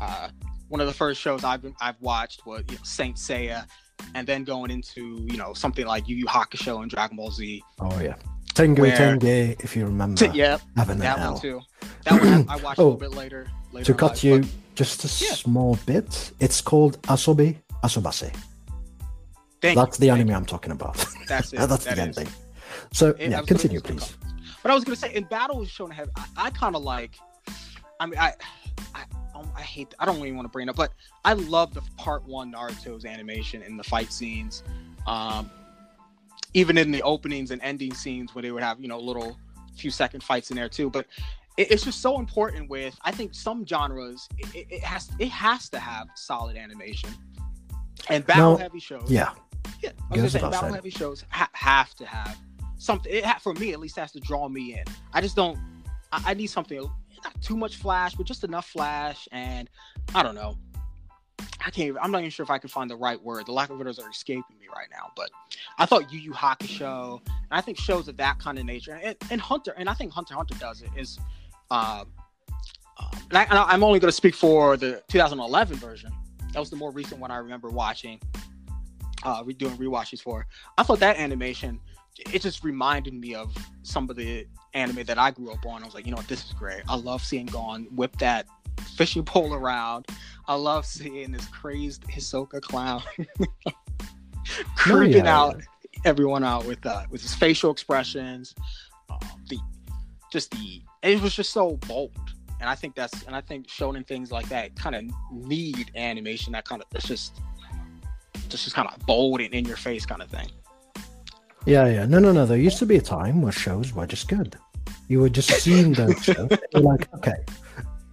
Uh, 0.00 0.30
one 0.72 0.80
of 0.80 0.86
the 0.86 0.92
first 0.94 1.20
shows 1.20 1.44
I've 1.44 1.60
been, 1.60 1.74
I've 1.82 2.00
watched 2.00 2.46
was 2.46 2.64
you 2.70 2.76
know, 2.76 2.82
Saint 2.82 3.16
Seiya, 3.16 3.66
and 4.14 4.26
then 4.26 4.42
going 4.42 4.70
into 4.70 5.02
you 5.30 5.36
know 5.36 5.52
something 5.52 5.86
like 5.86 6.08
Yu 6.08 6.16
Yu 6.16 6.24
Hakusho 6.26 6.80
and 6.82 6.90
Dragon 6.90 7.16
Ball 7.18 7.30
Z. 7.30 7.62
oh 7.80 8.00
yeah 8.00 8.14
tengu 8.54 8.80
Where- 8.82 8.96
tenge 8.96 9.62
if 9.66 9.76
you 9.76 9.84
remember 9.84 10.24
yeah, 10.34 10.56
having 10.76 10.98
that 10.98 11.18
one 11.18 11.26
L. 11.26 11.38
too. 11.38 11.60
That 12.04 12.12
one 12.20 12.48
I 12.48 12.54
I 12.54 12.56
watched 12.64 12.78
a 12.78 12.82
Oh, 12.82 12.84
little 12.92 12.98
bit 13.06 13.10
later. 13.22 13.42
later 13.72 13.84
to 13.84 13.94
cut 13.94 14.12
life, 14.12 14.24
you 14.24 14.40
but- 14.40 14.48
just 14.80 15.04
a 15.04 15.24
Yeah. 15.24 15.34
small 15.34 15.78
bit 15.86 16.32
it's 16.40 16.60
called 16.62 16.94
asobi 17.02 17.48
asobase 17.84 18.30
thank 19.60 19.76
that's 19.78 19.98
you, 19.98 20.02
the 20.06 20.10
anime 20.14 20.28
you. 20.30 20.34
i'm 20.34 20.46
talking 20.54 20.72
about 20.72 20.96
That's 21.28 21.52
it. 21.52 21.56
that's 21.70 21.84
that 21.84 21.96
the 21.96 22.02
is. 22.02 22.06
ending 22.18 22.28
so 22.92 23.04
It- 23.18 23.30
yeah 23.32 23.42
continue 23.52 23.80
please. 23.80 24.16
But 24.62 24.70
I 24.72 24.74
was 24.74 24.84
gonna 24.84 24.96
say 25.04 25.12
in 25.14 25.24
battle 25.24 25.60
Shonen 25.74 26.08
I, 26.16 26.24
I 26.46 26.50
kind 26.50 26.74
of 26.78 26.82
like. 26.94 27.12
I 28.00 28.06
mean, 28.06 28.18
I, 28.18 28.32
I, 28.98 29.02
I 29.56 29.62
hate. 29.62 29.94
I 29.98 30.06
don't 30.06 30.16
even 30.18 30.36
want 30.36 30.46
to 30.46 30.50
bring 30.52 30.68
it 30.68 30.70
up, 30.70 30.76
but 30.76 30.92
I 31.24 31.34
love 31.34 31.74
the 31.74 31.82
part 31.96 32.24
one 32.26 32.52
Naruto's 32.52 33.04
animation 33.04 33.62
in 33.62 33.76
the 33.76 33.84
fight 33.84 34.12
scenes, 34.12 34.62
um, 35.06 35.50
even 36.54 36.78
in 36.78 36.90
the 36.90 37.02
openings 37.02 37.50
and 37.50 37.60
ending 37.62 37.92
scenes 37.94 38.34
where 38.34 38.42
they 38.42 38.50
would 38.50 38.62
have 38.62 38.80
you 38.80 38.88
know 38.88 38.98
little 38.98 39.38
few 39.76 39.90
second 39.90 40.22
fights 40.22 40.50
in 40.50 40.56
there 40.56 40.68
too. 40.68 40.90
But 40.90 41.06
it, 41.56 41.70
it's 41.70 41.84
just 41.84 42.00
so 42.00 42.18
important 42.18 42.68
with. 42.70 42.98
I 43.02 43.10
think 43.12 43.34
some 43.34 43.66
genres 43.66 44.28
it, 44.38 44.66
it, 44.70 44.82
has 44.82 45.10
it 45.18 45.28
has 45.28 45.68
to 45.70 45.78
have 45.78 46.08
solid 46.14 46.56
animation, 46.56 47.10
and 48.08 48.26
battle 48.26 48.52
No, 48.52 48.56
heavy 48.56 48.80
shows. 48.80 49.10
yeah 49.10 49.32
Yeah, 49.82 49.90
I 49.90 49.92
was 49.92 50.08
Goes 50.10 50.16
gonna 50.16 50.30
say 50.30 50.38
battle 50.40 50.60
saying. 50.60 50.74
heavy 50.74 50.90
shows 50.90 51.24
ha- 51.28 51.50
have 51.52 51.94
to 51.96 52.06
have 52.06 52.38
something. 52.78 53.12
It 53.12 53.24
ha- 53.24 53.38
for 53.40 53.54
me 53.54 53.72
at 53.72 53.80
least 53.80 53.96
has 53.96 54.12
to 54.12 54.20
draw 54.20 54.48
me 54.48 54.74
in. 54.78 54.84
I 55.12 55.20
just 55.20 55.36
don't. 55.36 55.58
I, 56.10 56.22
I 56.30 56.34
need 56.34 56.48
something 56.48 56.90
not 57.24 57.40
too 57.42 57.56
much 57.56 57.76
flash, 57.76 58.14
but 58.14 58.26
just 58.26 58.44
enough 58.44 58.66
flash, 58.66 59.28
and 59.32 59.68
I 60.14 60.22
don't 60.22 60.34
know. 60.34 60.58
I 61.64 61.70
can't. 61.70 61.88
Even, 61.88 61.98
I'm 62.02 62.10
not 62.10 62.18
even 62.18 62.30
sure 62.30 62.44
if 62.44 62.50
I 62.50 62.58
can 62.58 62.68
find 62.68 62.90
the 62.90 62.96
right 62.96 63.22
word. 63.22 63.46
The 63.46 63.52
lack 63.52 63.70
of 63.70 63.78
words 63.78 63.98
are 63.98 64.10
escaping 64.10 64.58
me 64.60 64.66
right 64.74 64.88
now. 64.90 65.10
But 65.16 65.30
I 65.78 65.86
thought 65.86 66.12
Yu 66.12 66.18
Yu 66.18 66.32
Hakusho, 66.32 67.20
and 67.26 67.34
I 67.50 67.60
think 67.60 67.78
shows 67.78 68.08
of 68.08 68.16
that 68.16 68.38
kind 68.38 68.58
of 68.58 68.64
nature, 68.64 68.98
and, 69.02 69.16
and 69.30 69.40
Hunter, 69.40 69.74
and 69.76 69.88
I 69.88 69.94
think 69.94 70.12
Hunter 70.12 70.34
Hunter 70.34 70.54
does 70.58 70.82
it. 70.82 70.90
Is 70.96 71.18
um, 71.70 72.12
and, 73.30 73.38
I, 73.38 73.46
I'm 73.50 73.82
only 73.82 73.98
going 73.98 74.08
to 74.08 74.16
speak 74.16 74.34
for 74.34 74.76
the 74.76 75.02
2011 75.08 75.76
version. 75.76 76.12
That 76.52 76.60
was 76.60 76.70
the 76.70 76.76
more 76.76 76.90
recent 76.90 77.20
one 77.20 77.30
I 77.30 77.36
remember 77.36 77.68
watching 77.68 78.20
uh 79.24 79.42
doing 79.56 79.76
rewatches 79.76 80.20
for. 80.20 80.46
I 80.76 80.82
thought 80.82 81.00
that 81.00 81.16
animation 81.16 81.80
it 82.32 82.42
just 82.42 82.62
reminded 82.64 83.14
me 83.14 83.34
of 83.34 83.54
some 83.82 84.08
of 84.10 84.16
the 84.16 84.46
anime 84.74 85.04
that 85.04 85.18
I 85.18 85.30
grew 85.30 85.50
up 85.52 85.64
on. 85.66 85.82
I 85.82 85.86
was 85.86 85.94
like, 85.94 86.06
you 86.06 86.12
know 86.12 86.16
what, 86.16 86.28
this 86.28 86.44
is 86.44 86.52
great. 86.52 86.82
I 86.88 86.96
love 86.96 87.22
seeing 87.22 87.46
Gon 87.46 87.84
whip 87.94 88.16
that 88.18 88.46
fishing 88.96 89.24
pole 89.24 89.54
around. 89.54 90.06
I 90.46 90.54
love 90.54 90.86
seeing 90.86 91.32
this 91.32 91.46
crazed 91.46 92.02
Hisoka 92.04 92.60
clown 92.60 93.02
creeping 94.76 95.24
yeah, 95.24 95.38
out 95.38 95.62
everyone 96.04 96.42
out 96.42 96.64
with 96.64 96.84
uh 96.84 97.04
with 97.10 97.22
his 97.22 97.34
facial 97.34 97.70
expressions. 97.70 98.54
Um, 99.10 99.20
the 99.48 99.58
just 100.30 100.50
the 100.52 100.82
it 101.02 101.20
was 101.20 101.34
just 101.34 101.52
so 101.52 101.76
bold. 101.88 102.12
And 102.60 102.70
I 102.70 102.74
think 102.74 102.94
that's 102.94 103.24
and 103.24 103.34
I 103.34 103.40
think 103.40 103.66
shonen 103.66 104.06
things 104.06 104.30
like 104.30 104.48
that 104.48 104.76
kind 104.76 104.94
of 104.94 105.04
need 105.32 105.90
animation 105.96 106.52
that 106.52 106.64
kind 106.64 106.80
of 106.80 106.88
it's 106.94 107.06
just 107.06 107.40
just 108.48 108.64
just 108.64 108.74
kind 108.74 108.88
of 108.88 108.98
bold 109.06 109.40
and 109.40 109.52
in 109.54 109.64
your 109.64 109.76
face 109.76 110.06
kind 110.06 110.22
of 110.22 110.28
thing. 110.28 110.48
Yeah, 111.66 111.86
yeah. 111.86 112.06
No, 112.06 112.18
no, 112.18 112.32
no. 112.32 112.44
There 112.46 112.56
used 112.58 112.78
to 112.78 112.86
be 112.86 112.96
a 112.96 113.00
time 113.00 113.40
where 113.42 113.52
shows 113.52 113.92
were 113.94 114.06
just 114.06 114.28
good. 114.28 114.56
You 115.08 115.20
were 115.20 115.28
just 115.28 115.50
seeing 115.62 115.92
those 115.92 116.22
shows. 116.22 116.48
You're 116.72 116.82
like, 116.82 117.12
okay. 117.14 117.36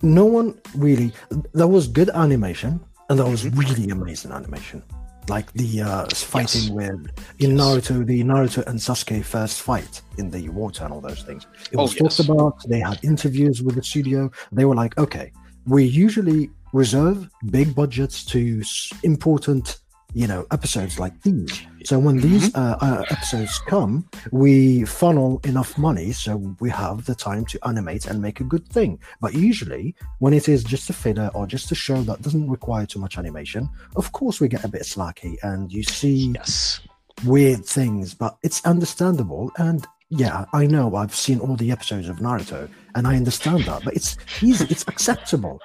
No 0.02 0.26
one 0.26 0.60
really. 0.76 1.12
There 1.54 1.68
was 1.68 1.88
good 1.88 2.10
animation, 2.12 2.80
and 3.10 3.20
there 3.20 3.26
was 3.26 3.44
Mm-hmm. 3.44 3.60
really 3.60 3.90
amazing 3.90 4.32
animation. 4.32 4.84
Like 5.28 5.52
the 5.54 5.82
uh, 5.82 6.06
fighting 6.08 6.62
Yes. 6.64 6.70
with 6.72 7.02
in 7.40 7.52
Yes. 7.58 7.60
Naruto, 7.60 8.06
the 8.06 8.24
Naruto 8.24 8.66
and 8.68 8.80
Sasuke 8.80 9.24
first 9.24 9.62
fight 9.62 10.02
in 10.18 10.32
the 10.32 10.50
water 10.50 10.84
and 10.86 10.94
all 10.94 11.02
those 11.02 11.22
things. 11.24 11.46
It 11.72 11.78
Oh, 11.78 11.84
was 11.84 11.94
talked 11.96 12.18
yes. 12.20 12.28
about. 12.28 12.56
They 12.68 12.80
had 12.80 13.00
interviews 13.04 13.62
with 13.62 13.76
the 13.76 13.84
studio. 13.84 14.32
They 14.52 14.66
were 14.66 14.76
like, 14.76 14.98
okay, 14.98 15.32
we 15.68 15.84
usually 15.84 16.50
reserve 16.74 17.30
big 17.52 17.76
budgets 17.76 18.24
to 18.26 18.64
important 19.04 19.78
you 20.14 20.26
know 20.26 20.46
episodes 20.52 20.98
like 21.00 21.22
these 21.22 21.62
so 21.84 22.00
when 22.00 22.18
these 22.18 22.54
uh, 22.56 22.78
uh, 22.82 23.04
episodes 23.12 23.60
come 23.68 24.04
we 24.32 24.84
funnel 24.86 25.40
enough 25.44 25.78
money 25.78 26.12
so 26.12 26.38
we 26.60 26.70
have 26.70 27.06
the 27.06 27.14
time 27.14 27.46
to 27.46 27.60
animate 27.68 28.06
and 28.08 28.20
make 28.22 28.40
a 28.40 28.44
good 28.44 28.68
thing 28.70 29.00
but 29.22 29.34
usually 29.34 29.94
when 30.18 30.34
it 30.34 30.50
is 30.50 30.64
just 30.64 30.90
a 30.90 30.94
filler 30.94 31.30
or 31.36 31.46
just 31.46 31.72
a 31.72 31.76
show 31.76 32.02
that 32.02 32.22
doesn't 32.24 32.50
require 32.50 32.86
too 32.88 33.00
much 33.00 33.18
animation 33.20 33.70
of 33.96 34.12
course 34.12 34.40
we 34.42 34.48
get 34.48 34.64
a 34.64 34.68
bit 34.68 34.82
slacky 34.82 35.36
and 35.44 35.72
you 35.72 35.84
see 35.84 36.34
Yes. 36.36 36.80
weird 37.26 37.66
things, 37.66 38.14
but 38.14 38.38
it's 38.44 38.66
understandable. 38.66 39.52
And 39.58 39.86
yeah, 40.10 40.46
I 40.54 40.66
know 40.66 40.96
I've 40.96 41.14
seen 41.14 41.40
all 41.42 41.56
the 41.58 41.70
episodes 41.72 42.08
of 42.08 42.18
Naruto, 42.18 42.70
and 42.96 43.06
I 43.06 43.18
understand 43.18 43.66
that, 43.66 43.84
but 43.84 43.94
it's 43.94 44.16
easy, 44.42 44.66
it's 44.70 44.86
acceptable. 44.88 45.60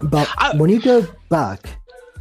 But 0.00 0.28
I- 0.38 0.56
when 0.56 0.70
you 0.70 0.80
go 0.80 1.06
back, 1.28 1.78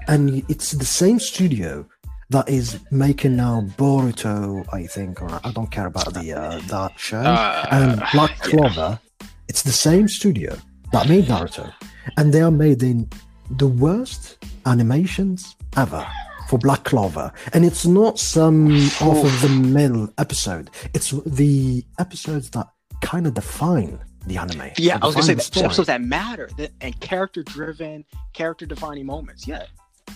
and 0.08 0.44
it's 0.50 0.72
the 0.72 0.86
same 0.86 1.20
studio 1.20 1.86
that 2.30 2.50
is 2.50 2.80
making 2.92 3.36
now 3.36 3.62
Boruto, 3.78 4.66
I 4.74 4.88
think, 4.88 5.22
or 5.22 5.40
I 5.44 5.52
don't 5.52 5.70
care 5.72 5.86
about 5.88 6.14
the 6.14 6.34
uh, 6.34 6.60
that 6.68 7.00
show, 7.00 7.20
Uh, 7.20 7.68
and 7.72 8.04
Black 8.14 8.32
yeah. 8.40 8.50
Clover. 8.50 9.00
It's 9.48 9.62
the 9.62 9.72
same 9.72 10.08
studio 10.08 10.58
that 10.92 11.08
made 11.08 11.26
Naruto, 11.26 11.72
and 12.18 12.34
they 12.34 12.42
are 12.42 12.52
made 12.52 12.82
in 12.82 13.10
the 13.52 13.68
worst 13.68 14.38
animations 14.66 15.56
ever 15.78 16.06
for 16.50 16.58
Black 16.60 16.84
Clover. 16.84 17.32
And 17.54 17.64
it's 17.64 17.86
not 17.86 18.18
some 18.20 18.76
off 19.02 19.24
of 19.24 19.42
the 19.42 19.50
mill 19.50 20.12
episode. 20.18 20.72
It's 20.94 21.12
the 21.26 21.84
episodes 22.00 22.50
that 22.52 22.68
kind 23.02 23.28
of 23.28 23.36
define 23.36 24.00
the 24.26 24.38
anime. 24.38 24.72
Yeah, 24.78 24.98
I 25.02 25.06
was 25.06 25.16
gonna 25.16 25.28
say 25.28 25.34
the 25.36 25.64
episodes 25.64 25.88
that 25.88 26.02
matter 26.02 26.50
that, 26.58 26.72
and 26.82 27.00
character 27.00 27.44
driven, 27.44 28.04
character 28.34 28.66
defining 28.66 29.06
moments. 29.06 29.48
Yeah. 29.48 29.66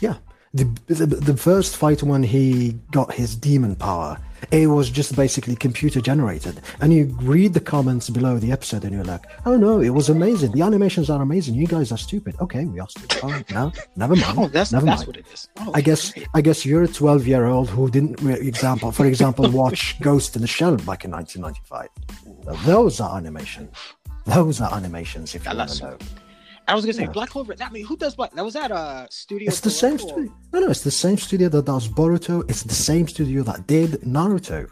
Yeah. 0.02 0.15
The, 0.52 0.63
the 0.88 1.06
the 1.06 1.38
first 1.38 1.78
fight 1.78 2.02
when 2.02 2.23
he 2.23 2.75
got 2.89 3.13
his 3.13 3.36
demon 3.36 3.75
power, 3.75 4.17
it 4.49 4.65
was 4.65 4.89
just 4.89 5.15
basically 5.15 5.56
computer 5.56 6.02
generated. 6.02 6.60
And 6.82 6.91
you 6.91 7.15
read 7.21 7.54
the 7.54 7.60
comments 7.60 8.10
below 8.10 8.39
the 8.39 8.52
episode, 8.52 8.84
and 8.84 8.91
you're 8.91 9.04
like, 9.04 9.25
"Oh 9.45 9.58
no, 9.58 9.80
it 9.80 9.89
was 9.91 10.10
amazing. 10.10 10.54
The 10.54 10.63
animations 10.63 11.08
are 11.12 11.21
amazing. 11.21 11.54
You 11.54 11.67
guys 11.67 11.91
are 11.91 11.99
stupid." 11.99 12.36
Okay, 12.39 12.65
we 12.65 12.80
are 12.80 12.89
stupid. 12.89 13.19
Oh 13.21 13.43
no, 13.52 13.71
never 13.95 14.15
mind. 14.15 14.39
Oh, 14.39 14.47
that's 14.47 14.71
never 14.71 14.88
that's 14.88 15.02
mind. 15.02 15.08
what 15.08 15.17
it 15.17 15.28
is. 15.32 15.49
Oh, 15.60 15.71
I 15.75 15.82
guess 15.82 16.13
great. 16.13 16.28
I 16.34 16.41
guess 16.41 16.65
you're 16.65 16.82
a 16.82 16.88
12 16.88 17.28
year 17.28 17.45
old 17.45 17.69
who 17.69 17.88
didn't, 17.91 18.19
example 18.28 18.91
for 18.91 19.06
example, 19.06 19.47
watch 19.52 20.02
Ghost 20.02 20.36
in 20.36 20.41
the 20.41 20.47
Shell 20.47 20.78
back 20.78 21.06
in 21.06 21.12
1995. 21.12 22.65
Those 22.65 22.99
are 22.99 23.15
animations. 23.15 23.69
Those 24.25 24.62
are 24.62 24.73
animations. 24.73 25.36
If 25.36 25.45
you 25.45 25.56
want 25.56 25.69
to 25.69 25.84
know, 25.84 25.97
I 26.69 26.75
was 26.75 26.86
gonna 26.86 26.93
say 26.93 27.03
Yeah. 27.03 27.12
Black 27.12 27.29
Clover. 27.29 27.55
That 27.55 27.69
I 27.69 27.71
mean, 27.71 27.86
who 27.86 27.97
does 27.97 28.15
Black? 28.15 28.32
That 28.34 28.45
was 28.45 28.53
that 28.53 28.71
uh 28.71 29.08
studio. 29.10 29.47
it's 29.47 29.62
the 29.62 29.71
same 29.71 29.97
studio. 29.97 30.32
No, 30.53 30.60
no, 30.60 30.67
it's 30.69 30.82
the 30.84 30.91
same 30.91 31.17
studio 31.17 31.49
that 31.49 31.65
does 31.65 31.88
Boruto. 31.88 32.49
It's 32.49 32.63
the 32.63 32.75
same 32.75 33.08
studio 33.08 33.43
that 33.43 33.67
did 33.67 33.91
Naruto. 34.01 34.69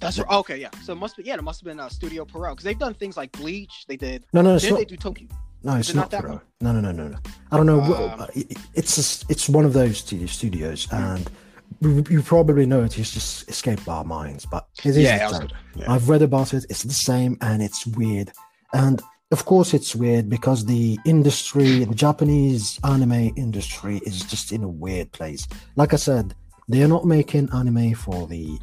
That's 0.00 0.18
right. 0.18 0.30
Okay, 0.30 0.58
yeah. 0.58 0.70
So 0.84 0.92
it 0.92 0.96
must 0.96 1.16
be 1.16 1.24
yeah, 1.24 1.34
it 1.34 1.42
must 1.42 1.60
have 1.60 1.66
been 1.66 1.80
uh, 1.80 1.88
Studio 1.88 2.24
Pierrot 2.24 2.52
because 2.52 2.64
they've 2.64 2.78
done 2.78 2.94
things 2.94 3.16
like 3.16 3.32
Bleach. 3.32 3.84
They 3.88 3.96
did. 3.96 4.24
No, 4.32 4.42
no, 4.42 4.54
it's 4.56 4.68
not. 4.70 4.78
they 4.78 4.84
do 4.84 4.96
Tokyo? 4.96 5.26
No, 5.64 5.74
it's 5.74 5.92
not 5.92 6.02
not 6.02 6.10
that 6.12 6.22
Pro. 6.22 6.40
No, 6.60 6.72
no, 6.72 6.80
no, 6.80 6.92
no, 6.92 7.08
no. 7.08 7.18
I 7.50 7.56
don't 7.56 7.66
know. 7.66 7.80
Um, 7.80 8.26
it's 8.74 8.94
just, 8.94 9.28
it's 9.28 9.48
one 9.48 9.64
of 9.64 9.72
those 9.72 9.98
studio 9.98 10.26
studios, 10.26 10.86
and 10.92 11.28
you 11.80 12.04
you 12.08 12.22
probably 12.22 12.64
know 12.64 12.82
it. 12.84 12.96
It's 12.98 13.12
just 13.12 13.48
escaped 13.48 13.88
our 13.88 14.04
minds, 14.04 14.46
but 14.46 14.68
it 14.84 14.90
is. 14.90 14.98
Yeah, 14.98 15.40
yeah. 15.74 15.92
I've 15.92 16.08
read 16.08 16.22
about 16.22 16.54
it. 16.54 16.64
It's 16.70 16.84
the 16.84 16.94
same, 16.94 17.36
and 17.40 17.60
it's 17.60 17.86
weird. 17.86 18.30
And 18.72 19.02
of 19.30 19.44
course, 19.44 19.74
it's 19.74 19.94
weird 19.94 20.28
because 20.30 20.64
the 20.64 20.98
industry, 21.04 21.84
the 21.84 21.94
Japanese 21.94 22.80
anime 22.84 23.32
industry, 23.36 24.00
is 24.04 24.22
just 24.24 24.52
in 24.52 24.62
a 24.64 24.68
weird 24.68 25.12
place. 25.12 25.46
Like 25.76 25.92
I 25.92 25.96
said, 25.96 26.34
they 26.68 26.82
are 26.82 26.88
not 26.88 27.04
making 27.04 27.50
anime 27.52 27.94
for 27.94 28.26
the 28.26 28.58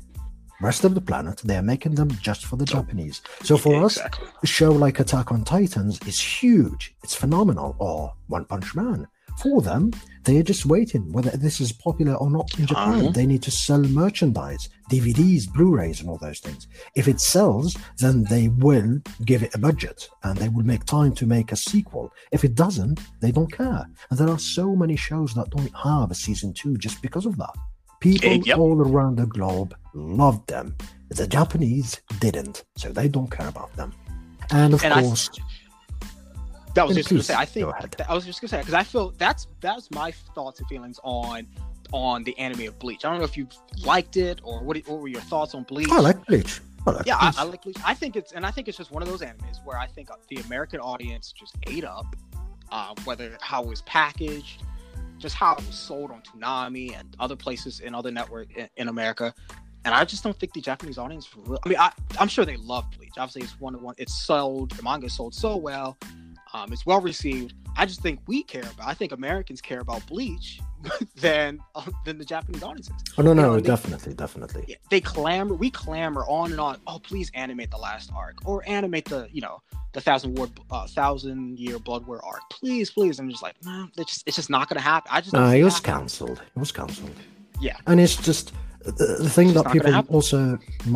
rest 0.61 0.83
of 0.83 0.95
the 0.95 1.01
planet. 1.01 1.41
They 1.43 1.57
are 1.57 1.61
making 1.61 1.95
them 1.95 2.09
just 2.21 2.45
for 2.45 2.55
the 2.55 2.65
Japanese. 2.65 3.21
So 3.43 3.57
for 3.57 3.73
Yeah, 3.73 3.85
us, 3.85 3.99
a 4.43 4.47
show 4.47 4.71
like 4.71 4.99
Attack 4.99 5.31
on 5.31 5.43
Titans 5.43 5.99
is 6.07 6.19
huge. 6.19 6.95
It's 7.03 7.15
phenomenal. 7.15 7.75
Or 7.77 8.13
One 8.27 8.45
Punch 8.45 8.73
Man. 8.73 9.07
For 9.41 9.61
them, 9.61 9.91
they 10.23 10.37
are 10.37 10.43
just 10.43 10.65
waiting 10.65 11.11
whether 11.11 11.29
this 11.31 11.59
is 11.61 11.71
popular 11.71 12.15
or 12.15 12.31
not 12.31 12.57
in 12.57 12.65
Japan. 12.65 12.93
Uh-huh. 12.99 13.11
They 13.11 13.25
need 13.25 13.43
to 13.43 13.51
sell 13.51 13.81
merchandise, 13.81 14.69
DVDs, 14.89 15.51
Blu-rays, 15.51 15.99
and 15.99 16.09
all 16.09 16.17
those 16.17 16.39
things. 16.39 16.67
If 16.95 17.07
it 17.07 17.19
sells, 17.21 17.75
then 17.99 18.23
they 18.23 18.47
will 18.47 18.99
give 19.25 19.43
it 19.43 19.53
a 19.53 19.59
budget 19.59 20.09
and 20.23 20.37
they 20.37 20.49
will 20.49 20.63
make 20.65 20.85
time 20.85 21.13
to 21.15 21.25
make 21.27 21.51
a 21.51 21.55
sequel. 21.55 22.11
If 22.31 22.43
it 22.43 22.55
doesn't, 22.55 22.99
they 23.21 23.31
don't 23.31 23.51
care. 23.51 23.85
And 24.09 24.17
there 24.19 24.29
are 24.29 24.39
so 24.39 24.75
many 24.75 24.95
shows 24.95 25.33
that 25.35 25.49
don't 25.51 25.73
have 25.83 26.09
a 26.11 26.15
season 26.15 26.53
two 26.53 26.77
just 26.77 27.01
because 27.01 27.25
of 27.25 27.37
that. 27.37 27.53
People 27.99 28.29
Eh, 28.29 28.41
yep. 28.45 28.57
all 28.57 28.79
around 28.81 29.17
the 29.17 29.25
globe 29.27 29.75
loved 29.93 30.47
them. 30.47 30.75
The 31.09 31.27
Japanese 31.27 32.01
didn't, 32.19 32.63
so 32.77 32.89
they 32.91 33.07
don't 33.07 33.29
care 33.29 33.47
about 33.47 33.75
them. 33.75 33.93
And 34.51 34.73
of 34.73 34.83
And 34.83 34.93
I- 34.93 35.01
course, 35.01 35.29
That 36.75 36.87
was 36.87 36.97
just 36.97 37.09
gonna 37.09 37.23
say. 37.23 37.33
I 37.33 37.45
think. 37.45 37.73
I 38.07 38.13
was 38.13 38.25
just 38.25 38.41
gonna 38.41 38.49
say 38.49 38.59
because 38.59 38.73
I 38.73 38.83
feel 38.83 39.11
that's 39.17 39.47
that's 39.61 39.89
my 39.91 40.11
thoughts 40.11 40.59
and 40.59 40.67
feelings 40.67 40.99
on 41.03 41.47
on 41.93 42.23
the 42.25 42.37
anime 42.37 42.67
of 42.67 42.77
Bleach. 42.79 43.05
I 43.05 43.09
don't 43.09 43.19
know 43.19 43.25
if 43.25 43.37
you 43.37 43.47
liked 43.83 44.17
it 44.17 44.41
or 44.43 44.61
what, 44.61 44.77
what 44.85 44.99
were 44.99 45.07
your 45.07 45.21
thoughts 45.21 45.55
on 45.55 45.63
Bleach. 45.63 45.89
I 45.89 45.99
like 45.99 46.25
Bleach. 46.25 46.59
I 46.85 46.91
like 46.91 47.05
yeah, 47.05 47.15
I, 47.15 47.31
Bleach. 47.31 47.39
I 47.39 47.43
like 47.43 47.63
Bleach. 47.63 47.77
I 47.85 47.93
think 47.93 48.17
it's 48.17 48.33
and 48.33 48.45
I 48.45 48.51
think 48.51 48.67
it's 48.67 48.77
just 48.77 48.91
one 48.91 49.01
of 49.01 49.07
those 49.07 49.21
animes 49.21 49.63
where 49.63 49.77
I 49.77 49.87
think 49.87 50.09
the 50.27 50.35
American 50.37 50.81
audience 50.81 51.31
just 51.31 51.55
ate 51.67 51.85
up, 51.85 52.13
uh, 52.71 52.93
whether 53.05 53.37
how 53.39 53.63
it 53.63 53.69
was 53.69 53.81
packaged, 53.83 54.61
just 55.17 55.35
how 55.35 55.53
it 55.53 55.65
was 55.65 55.75
sold 55.75 56.11
on 56.11 56.21
Toonami 56.21 56.99
and 56.99 57.15
other 57.21 57.37
places 57.37 57.79
in 57.79 57.95
other 57.95 58.11
network 58.11 58.51
in, 58.57 58.67
in 58.75 58.89
America. 58.89 59.33
And 59.85 59.93
I 59.93 60.03
just 60.03 60.23
don't 60.23 60.37
think 60.37 60.51
the 60.53 60.61
Japanese 60.61 60.97
audience. 60.97 61.29
Really, 61.37 61.59
I 61.63 61.69
mean, 61.69 61.77
I, 61.77 61.91
I'm 62.19 62.27
sure 62.27 62.43
they 62.43 62.57
love 62.57 62.85
Bleach. 62.97 63.13
Obviously, 63.17 63.43
it's 63.43 63.59
one 63.61 63.75
of 63.75 63.81
one. 63.81 63.95
It's 63.97 64.13
sold. 64.13 64.71
The 64.71 64.83
manga 64.83 65.09
sold 65.09 65.33
so 65.33 65.55
well. 65.55 65.95
Um, 66.55 66.71
it's 66.73 66.85
well 66.85 67.01
received. 67.01 67.53
I 67.77 67.85
just 67.85 68.01
think 68.01 68.19
we 68.27 68.43
care 68.43 68.61
about. 68.73 68.87
I 68.87 68.93
think 68.93 69.11
Americans 69.11 69.59
care 69.61 69.81
about 69.81 70.01
Bleach 70.07 70.61
than 71.25 71.59
uh, 71.75 71.81
than 72.05 72.17
the 72.17 72.23
Japanese 72.33 72.63
audiences 72.63 72.93
oh, 73.17 73.21
no, 73.23 73.29
you 73.31 73.35
know, 73.35 73.41
no, 73.53 73.55
they- 73.59 73.67
definitely, 73.67 74.13
definitely. 74.13 74.63
yeah, 74.67 74.75
they 74.89 75.01
clamor 75.01 75.53
we 75.55 75.69
clamor 75.69 76.23
on 76.27 76.51
and 76.51 76.59
on 76.67 76.77
oh 76.87 76.99
please 76.99 77.29
animate 77.33 77.71
the 77.71 77.77
last 77.77 78.09
arc 78.15 78.35
or 78.49 78.63
animate 78.77 79.05
the 79.05 79.27
you 79.35 79.41
know 79.41 79.55
the 79.93 80.01
thousand 80.07 80.35
word 80.37 80.51
uh, 80.71 80.85
thousand 80.87 81.57
year 81.59 81.77
blood 81.79 82.03
war 82.07 82.19
arc 82.23 82.41
please 82.51 82.87
please 82.91 83.15
i'm 83.19 83.29
just 83.29 83.41
like 83.47 83.55
no 83.65 83.87
it's 83.97 84.11
just 84.13 84.23
it's 84.27 84.35
just 84.41 84.49
not 84.57 84.69
gonna 84.69 84.79
happen 84.93 85.09
i 85.11 85.19
just 85.21 85.33
Uh, 85.35 85.53
it 85.61 85.63
was 85.63 85.79
cancelled. 85.79 86.39
It 86.55 86.59
was 86.65 86.71
cancelled. 86.71 87.17
Yeah. 87.67 87.77
And 87.87 87.99
it's 87.99 88.15
just 88.29 88.45
the, 88.99 89.05
the 89.25 89.29
thing 89.37 89.49
that 89.53 89.65
people 89.75 89.93
also 90.15 90.39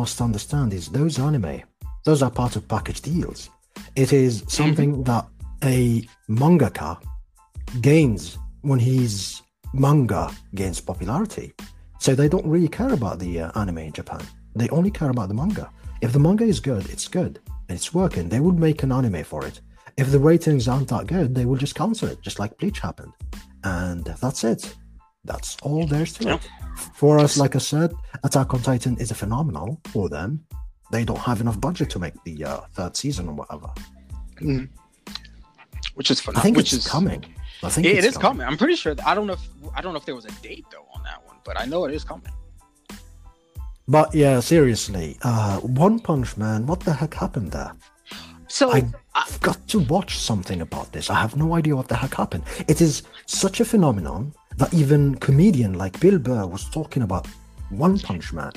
must 0.02 0.16
understand 0.20 0.72
is 0.72 0.88
those 0.88 1.18
anime, 1.18 1.62
those 2.04 2.20
are 2.22 2.30
part 2.30 2.52
of 2.56 2.62
package 2.68 3.00
deals. 3.00 3.50
It 4.02 4.10
is 4.12 4.32
something 4.60 4.90
Mm-hmm. 4.92 5.10
that 5.10 5.24
a 5.64 6.06
mangaka 6.28 7.00
gains 7.80 8.38
when 8.62 8.78
his 8.78 9.42
manga 9.74 10.30
gains 10.54 10.80
popularity. 10.80 11.52
So 11.98 12.14
they 12.14 12.28
don't 12.28 12.46
really 12.46 12.68
care 12.68 12.92
about 12.92 13.18
the 13.18 13.40
uh, 13.42 13.60
anime 13.60 13.78
in 13.78 13.92
Japan. 13.92 14.22
They 14.54 14.68
only 14.70 14.90
care 14.90 15.10
about 15.10 15.28
the 15.28 15.34
manga. 15.34 15.70
If 16.00 16.12
the 16.12 16.18
manga 16.18 16.44
is 16.44 16.60
good, 16.60 16.88
it's 16.90 17.08
good 17.08 17.40
and 17.68 17.76
it's 17.76 17.92
working. 17.92 18.28
They 18.28 18.40
will 18.40 18.52
make 18.52 18.82
an 18.82 18.92
anime 18.92 19.22
for 19.24 19.46
it. 19.46 19.60
If 19.96 20.10
the 20.10 20.18
ratings 20.18 20.66
aren't 20.66 20.88
that 20.88 21.06
good, 21.06 21.34
they 21.34 21.44
will 21.44 21.56
just 21.56 21.74
cancel 21.74 22.08
it, 22.08 22.22
just 22.22 22.38
like 22.38 22.56
Bleach 22.56 22.80
happened. 22.80 23.12
And 23.64 24.04
that's 24.04 24.44
it. 24.44 24.74
That's 25.24 25.58
all 25.62 25.86
there 25.86 26.02
is 26.02 26.14
to 26.14 26.34
it. 26.34 26.48
For 26.94 27.18
us, 27.18 27.36
like 27.36 27.54
I 27.54 27.58
said, 27.58 27.92
Attack 28.24 28.54
on 28.54 28.62
Titan 28.62 28.96
is 28.96 29.10
a 29.10 29.14
phenomenal 29.14 29.78
for 29.88 30.08
them. 30.08 30.44
They 30.90 31.04
don't 31.04 31.18
have 31.18 31.42
enough 31.42 31.60
budget 31.60 31.90
to 31.90 31.98
make 31.98 32.14
the 32.24 32.44
uh, 32.44 32.60
third 32.72 32.96
season 32.96 33.28
or 33.28 33.34
whatever. 33.34 33.68
Which 36.00 36.10
is 36.14 36.18
I 36.26 36.40
think 36.44 36.56
which 36.58 36.72
it's 36.72 36.86
is 36.86 36.90
coming. 36.96 37.22
I 37.66 37.68
think 37.74 37.86
it, 37.86 37.94
it 38.00 38.04
is 38.10 38.16
coming 38.26 38.44
i'm 38.48 38.56
pretty 38.62 38.76
sure 38.82 38.94
that, 38.96 39.06
i 39.10 39.12
don't 39.16 39.26
know 39.30 39.36
if 39.40 39.44
i 39.76 39.78
don't 39.82 39.92
know 39.94 40.00
if 40.02 40.06
there 40.08 40.18
was 40.20 40.26
a 40.32 40.34
date 40.48 40.66
though 40.72 40.86
on 40.96 41.00
that 41.08 41.20
one 41.30 41.36
but 41.48 41.54
i 41.62 41.64
know 41.70 41.80
it 41.88 41.92
is 41.98 42.04
coming 42.12 42.32
But 43.88 44.08
yeah, 44.14 44.38
seriously, 44.40 45.06
uh, 45.22 45.58
One 45.86 45.98
Punch 45.98 46.36
Man, 46.36 46.58
what 46.70 46.80
the 46.86 46.92
heck 47.00 47.14
happened 47.24 47.50
there? 47.52 47.72
so 48.58 48.64
I- 48.72 48.86
I've 49.22 49.38
got 49.48 49.58
to 49.72 49.78
watch 49.94 50.12
something 50.18 50.60
about 50.66 50.88
this. 50.94 51.10
I 51.10 51.18
have 51.24 51.34
no 51.44 51.48
idea 51.60 51.74
what 51.78 51.88
the 51.88 51.96
heck 52.02 52.14
happened. 52.14 52.44
It 52.72 52.80
is 52.80 53.02
such 53.26 53.56
a 53.60 53.64
phenomenon 53.72 54.32
that 54.60 54.72
even 54.82 55.16
comedian 55.16 55.72
like 55.82 55.94
Bill 56.04 56.18
Burr 56.26 56.46
was 56.46 56.62
talking 56.78 57.02
about 57.08 57.26
One 57.86 57.98
Punch 57.98 58.32
Man. 58.32 58.52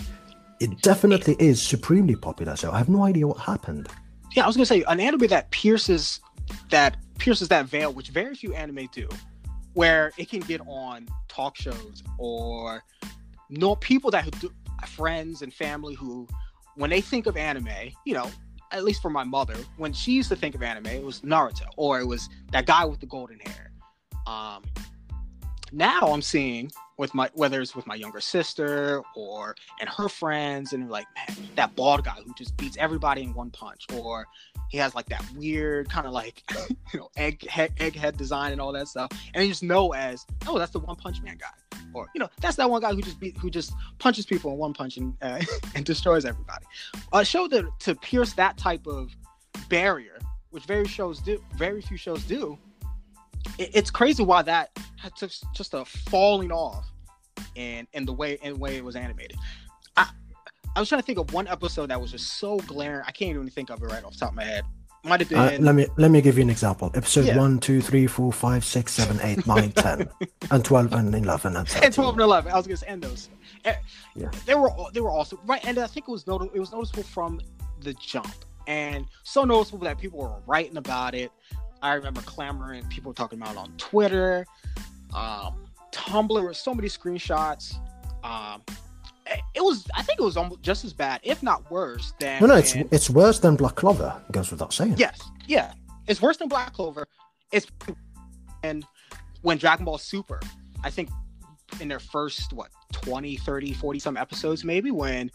It 0.60 0.72
definitely 0.82 1.36
is 1.40 1.58
supremely 1.74 2.16
popular, 2.16 2.56
so 2.56 2.72
I 2.72 2.78
have 2.78 2.90
no 2.98 3.02
idea 3.12 3.26
what 3.32 3.40
happened. 3.54 3.86
yeah 4.36 4.44
i 4.46 4.48
was 4.50 4.56
gonna 4.58 4.72
say 4.76 4.82
an 4.94 5.00
anime 5.08 5.28
that 5.36 5.46
pierces 5.62 6.04
that 6.76 6.92
pierces 7.18 7.48
that 7.48 7.66
veil 7.66 7.94
which 7.94 8.10
very 8.10 8.36
few 8.36 8.54
anime 8.54 8.88
do 8.92 9.08
where 9.74 10.12
it 10.18 10.30
can 10.30 10.40
get 10.42 10.62
on 10.68 11.08
talk 11.28 11.56
shows 11.56 12.04
or 12.18 12.84
no 13.50 13.76
people 13.76 14.12
that 14.12 14.30
do, 14.40 14.52
friends 14.88 15.42
and 15.42 15.54
family 15.54 15.94
who 15.96 16.28
when 16.76 16.90
they 16.90 17.02
think 17.02 17.26
of 17.26 17.38
anime 17.38 17.70
you 18.06 18.14
know 18.14 18.30
at 18.72 18.84
least 18.84 19.02
for 19.02 19.10
my 19.10 19.24
mother 19.24 19.56
when 19.78 19.94
she 19.94 20.12
used 20.12 20.30
to 20.30 20.36
think 20.36 20.56
of 20.56 20.64
anime 20.64 20.88
it 20.88 21.04
was 21.04 21.22
naruto 21.22 21.66
or 21.78 22.00
it 22.00 22.06
was 22.06 22.28
that 22.52 22.66
guy 22.66 22.84
with 22.84 23.00
the 23.00 23.06
golden 23.06 23.40
hair. 23.40 23.72
Um 24.28 24.64
now 25.74 26.02
i'm 26.02 26.22
seeing 26.22 26.72
with 26.98 27.14
my 27.14 27.30
whether 27.34 27.60
it's 27.62 27.76
with 27.76 27.88
my 27.88 27.96
younger 27.96 28.22
sister 28.22 29.02
or 29.16 29.56
and 29.80 29.90
her 29.90 30.08
friends 30.08 30.74
and 30.74 30.90
like 30.90 31.08
man 31.16 31.38
that 31.56 31.76
bald 31.76 32.04
guy 32.04 32.16
who 32.26 32.34
just 32.36 32.56
beats 32.58 32.78
everybody 32.80 33.24
in 33.24 33.34
one 33.34 33.50
punch 33.50 33.86
or 33.96 34.28
he 34.74 34.80
has 34.80 34.96
like 34.96 35.06
that 35.06 35.24
weird 35.36 35.88
kind 35.88 36.08
of 36.08 36.14
like 36.14 36.44
you 36.94 37.00
know 37.00 37.10
egg 37.16 37.48
head, 37.48 37.76
egghead 37.78 38.18
design 38.18 38.52
and 38.52 38.60
all 38.60 38.74
that 38.74 38.88
stuff. 38.88 39.12
And 39.36 39.44
you 39.44 39.50
just 39.52 39.62
know 39.62 39.94
as 39.94 40.26
oh 40.48 40.58
that's 40.58 40.72
the 40.72 40.80
one 40.80 40.96
punch 40.96 41.22
man 41.22 41.38
guy. 41.38 41.80
Or 41.94 42.10
you 42.16 42.20
know 42.20 42.28
that's 42.42 42.56
that 42.56 42.68
one 42.68 42.82
guy 42.82 42.92
who 42.94 43.02
just 43.04 43.20
beat 43.20 43.38
who 43.38 43.52
just 43.52 43.72
punches 44.00 44.26
people 44.26 44.52
in 44.52 44.58
one 44.58 44.74
punch 44.74 44.98
and 44.98 45.14
uh, 45.22 45.42
and 45.76 45.86
destroys 45.86 46.26
everybody. 46.26 46.66
A 47.14 47.24
show 47.24 47.48
that 47.50 47.66
to 47.82 47.94
pierce 47.94 48.34
that 48.34 48.58
type 48.58 48.88
of 48.88 49.16
barrier 49.70 50.18
which 50.50 50.66
very 50.66 50.88
shows 50.88 51.20
do 51.20 51.44
very 51.56 51.82
few 51.82 51.98
shows 51.98 52.24
do 52.24 52.58
it, 53.58 53.70
it's 53.74 53.92
crazy 53.92 54.24
why 54.24 54.42
that 54.42 54.70
had 54.98 55.16
took 55.16 55.32
just 55.54 55.74
a 55.74 55.86
falling 55.86 56.52
off 56.52 56.86
in 57.56 57.88
in 57.94 58.06
the 58.06 58.14
way 58.14 58.38
in 58.42 58.54
the 58.54 58.60
way 58.60 58.78
it 58.78 58.84
was 58.84 58.96
animated 58.96 59.38
i 59.98 60.08
i 60.76 60.80
was 60.80 60.90
trying 60.90 61.02
to 61.02 61.06
think 61.06 61.18
of 61.20 61.32
one 61.34 61.48
episode 61.48 61.88
that 61.90 62.00
was 62.00 62.12
just 62.12 62.40
so 62.40 62.58
glaring 62.60 63.04
i 63.08 63.12
can't 63.12 63.32
even 63.32 63.50
think 63.50 63.70
of 63.70 63.82
it 63.82 63.86
right 63.88 64.04
off 64.04 64.14
the 64.14 64.20
top 64.20 64.30
of 64.30 64.36
my 64.36 64.44
head 64.44 64.64
might 65.06 65.20
have 65.20 65.28
been 65.28 65.38
Uh, 65.38 65.58
let 65.60 65.76
me 65.76 65.86
let 65.98 66.12
me 66.12 66.22
give 66.22 66.38
you 66.38 66.44
an 66.44 66.50
example. 66.50 66.90
Episode 66.96 67.26
Yeah. 67.26 67.38
one, 67.38 67.60
two, 67.60 67.82
three, 67.82 68.08
four, 68.08 68.32
five, 68.32 68.64
six, 68.64 68.94
seven, 68.94 69.20
eight, 69.22 69.46
nine, 69.54 69.74
ten, 69.74 70.08
and 70.50 70.64
12 70.64 70.94
and 70.94 71.14
11 71.14 71.58
and 71.58 71.68
13. 71.68 71.84
and 71.88 71.94
12 71.94 72.14
and 72.14 72.22
11 72.22 72.54
i 72.54 72.56
was 72.56 72.66
gonna 72.68 72.78
say 72.78 72.88
and 72.88 73.04
those 73.04 73.28
Eh, 73.66 73.76
Yeah. 74.16 74.32
they 74.46 74.56
were 74.56 74.72
all- 74.72 74.92
they 74.94 75.02
were 75.02 75.10
also 75.10 75.38
right 75.46 75.60
and 75.66 75.78
i 75.78 75.88
think 75.88 76.08
it 76.08 76.12
was 76.12 76.26
notable 76.26 76.54
it 76.56 76.60
was 76.62 76.72
noticeable 76.72 77.04
from 77.04 77.42
the 77.82 77.94
jump 77.96 78.34
and 78.68 79.06
so 79.24 79.44
noticeable 79.44 79.80
that 79.80 79.98
people 79.98 80.20
were 80.20 80.40
writing 80.48 80.78
about 80.78 81.14
it 81.16 81.34
i 81.84 81.94
remember 81.94 82.22
clamoring 82.22 82.84
people 82.88 83.14
talking 83.14 83.40
about 83.40 83.52
it 83.54 83.58
on 83.58 83.72
twitter 83.78 84.46
um 85.14 85.54
tumblr 85.92 86.56
so 86.56 86.74
many 86.74 86.88
screenshots 86.88 87.76
um 88.24 88.62
it- 89.28 89.62
was 89.64 89.86
i 89.96 90.02
think 90.02 90.20
it 90.20 90.24
was 90.24 90.36
almost 90.38 90.62
just 90.62 90.84
as 90.84 90.94
bad 90.94 91.20
if 91.24 91.42
not 91.44 91.70
worse 91.72 92.14
than 92.20 92.42
No, 92.42 92.48
no, 92.48 92.56
it's 92.56 92.74
when- 92.76 92.88
it's 92.92 93.10
worse 93.10 93.40
than 93.40 93.56
Black 93.56 93.76
Clover. 93.76 94.20
Goes 94.32 94.50
without 94.52 94.74
saying. 94.74 94.96
Yes, 94.98 95.20
yeah. 95.48 95.74
It's 96.08 96.22
worse 96.22 96.36
than 96.38 96.50
Black 96.50 96.74
Clover. 96.74 97.08
It's 97.52 97.68
and 98.64 98.86
when 99.42 99.58
Dragon 99.58 99.86
Ball 99.86 99.98
Super, 99.98 100.40
I 100.84 100.90
think 100.90 101.10
in 101.80 101.88
their 101.88 102.00
first 102.00 102.52
what 102.54 102.70
20, 102.92 103.38
30, 103.38 103.74
40 103.74 104.00
some 104.00 104.18
episodes 104.18 104.64
maybe 104.66 104.92
when 104.92 105.32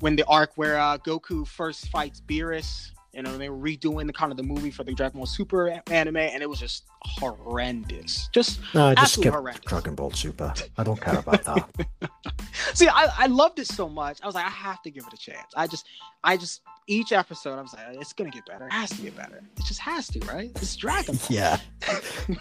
when 0.00 0.14
the 0.16 0.24
arc 0.26 0.52
where 0.56 0.78
uh, 0.78 0.98
Goku 0.98 1.46
first 1.46 1.88
fights 1.88 2.20
Beerus, 2.20 2.90
you 3.14 3.22
know, 3.22 3.36
they 3.38 3.48
were 3.48 3.56
redoing 3.58 4.06
the 4.06 4.12
kind 4.12 4.30
of 4.30 4.36
the 4.36 4.42
movie 4.42 4.70
for 4.70 4.84
the 4.84 4.92
Dragon 4.94 5.18
Ball 5.18 5.26
Super 5.26 5.80
anime, 5.90 6.16
and 6.16 6.42
it 6.42 6.48
was 6.48 6.58
just 6.58 6.84
horrendous. 7.02 8.28
Just 8.32 8.60
No, 8.74 8.86
I 8.88 8.94
just 8.94 9.02
absolutely 9.04 9.22
skip 9.30 9.34
horrendous. 9.34 9.64
Dragon 9.66 9.94
Ball 9.94 10.10
Super. 10.12 10.54
I 10.76 10.84
don't 10.84 11.00
care 11.00 11.18
about 11.18 11.44
that. 11.44 11.86
See, 12.74 12.88
I, 12.88 13.08
I 13.18 13.26
loved 13.26 13.58
it 13.58 13.66
so 13.66 13.88
much. 13.88 14.18
I 14.22 14.26
was 14.26 14.34
like, 14.34 14.46
I 14.46 14.50
have 14.50 14.82
to 14.82 14.90
give 14.90 15.04
it 15.06 15.12
a 15.12 15.16
chance. 15.16 15.52
I 15.56 15.66
just, 15.66 15.86
I 16.22 16.36
just 16.36 16.62
each 16.86 17.12
episode, 17.12 17.58
I 17.58 17.62
was 17.62 17.72
like, 17.72 17.82
it's 17.92 18.12
gonna 18.12 18.30
get 18.30 18.46
better. 18.46 18.66
It 18.66 18.72
has 18.72 18.90
to 18.90 19.02
get 19.02 19.16
better. 19.16 19.40
It 19.56 19.64
just 19.64 19.80
has 19.80 20.08
to, 20.08 20.20
right? 20.26 20.50
It's 20.56 20.76
Dragon 20.76 21.16
Ball. 21.16 21.26
yeah. 21.30 21.58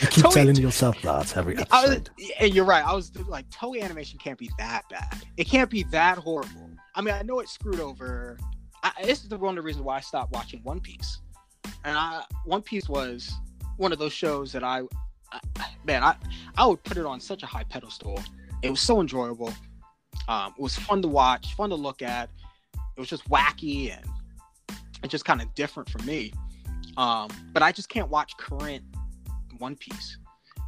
You 0.00 0.08
keep 0.08 0.24
Toei- 0.24 0.34
telling 0.34 0.56
yourself 0.56 1.00
that 1.02 1.36
every 1.36 1.54
I 1.70 1.82
was, 1.82 1.90
episode. 1.96 2.10
and 2.40 2.54
you're 2.54 2.64
right. 2.64 2.84
I 2.84 2.94
was 2.94 3.14
like, 3.28 3.48
Toei 3.50 3.82
animation 3.82 4.18
can't 4.18 4.38
be 4.38 4.50
that 4.58 4.88
bad. 4.88 5.22
It 5.36 5.44
can't 5.44 5.68
be 5.68 5.82
that 5.84 6.16
horrible. 6.16 6.70
I 6.94 7.02
mean, 7.02 7.14
I 7.14 7.22
know 7.22 7.40
it 7.40 7.48
screwed 7.50 7.78
over. 7.78 8.38
I, 8.82 8.92
this 9.04 9.22
is 9.22 9.28
the 9.28 9.38
one 9.38 9.56
of 9.56 9.62
the 9.62 9.66
reasons 9.66 9.84
why 9.84 9.96
I 9.96 10.00
stopped 10.00 10.32
watching 10.32 10.60
One 10.62 10.80
Piece. 10.80 11.18
And 11.84 11.96
I, 11.96 12.22
One 12.44 12.62
Piece 12.62 12.88
was 12.88 13.32
one 13.76 13.92
of 13.92 13.98
those 13.98 14.12
shows 14.12 14.52
that 14.52 14.64
I, 14.64 14.82
I 15.32 15.40
man, 15.84 16.02
I, 16.02 16.16
I 16.56 16.66
would 16.66 16.82
put 16.82 16.96
it 16.96 17.06
on 17.06 17.20
such 17.20 17.42
a 17.42 17.46
high 17.46 17.64
pedestal. 17.64 18.20
It 18.62 18.70
was 18.70 18.80
so 18.80 19.00
enjoyable. 19.00 19.52
Um, 20.28 20.54
it 20.56 20.62
was 20.62 20.76
fun 20.76 21.02
to 21.02 21.08
watch, 21.08 21.54
fun 21.54 21.70
to 21.70 21.76
look 21.76 22.02
at. 22.02 22.30
It 22.96 23.00
was 23.00 23.08
just 23.08 23.28
wacky 23.28 23.96
and 23.96 24.06
it's 25.02 25.10
just 25.10 25.24
kind 25.24 25.40
of 25.40 25.52
different 25.54 25.88
for 25.88 25.98
me. 26.02 26.32
Um, 26.96 27.28
but 27.52 27.62
I 27.62 27.72
just 27.72 27.88
can't 27.88 28.08
watch 28.08 28.36
current 28.36 28.84
One 29.58 29.76
Piece 29.76 30.18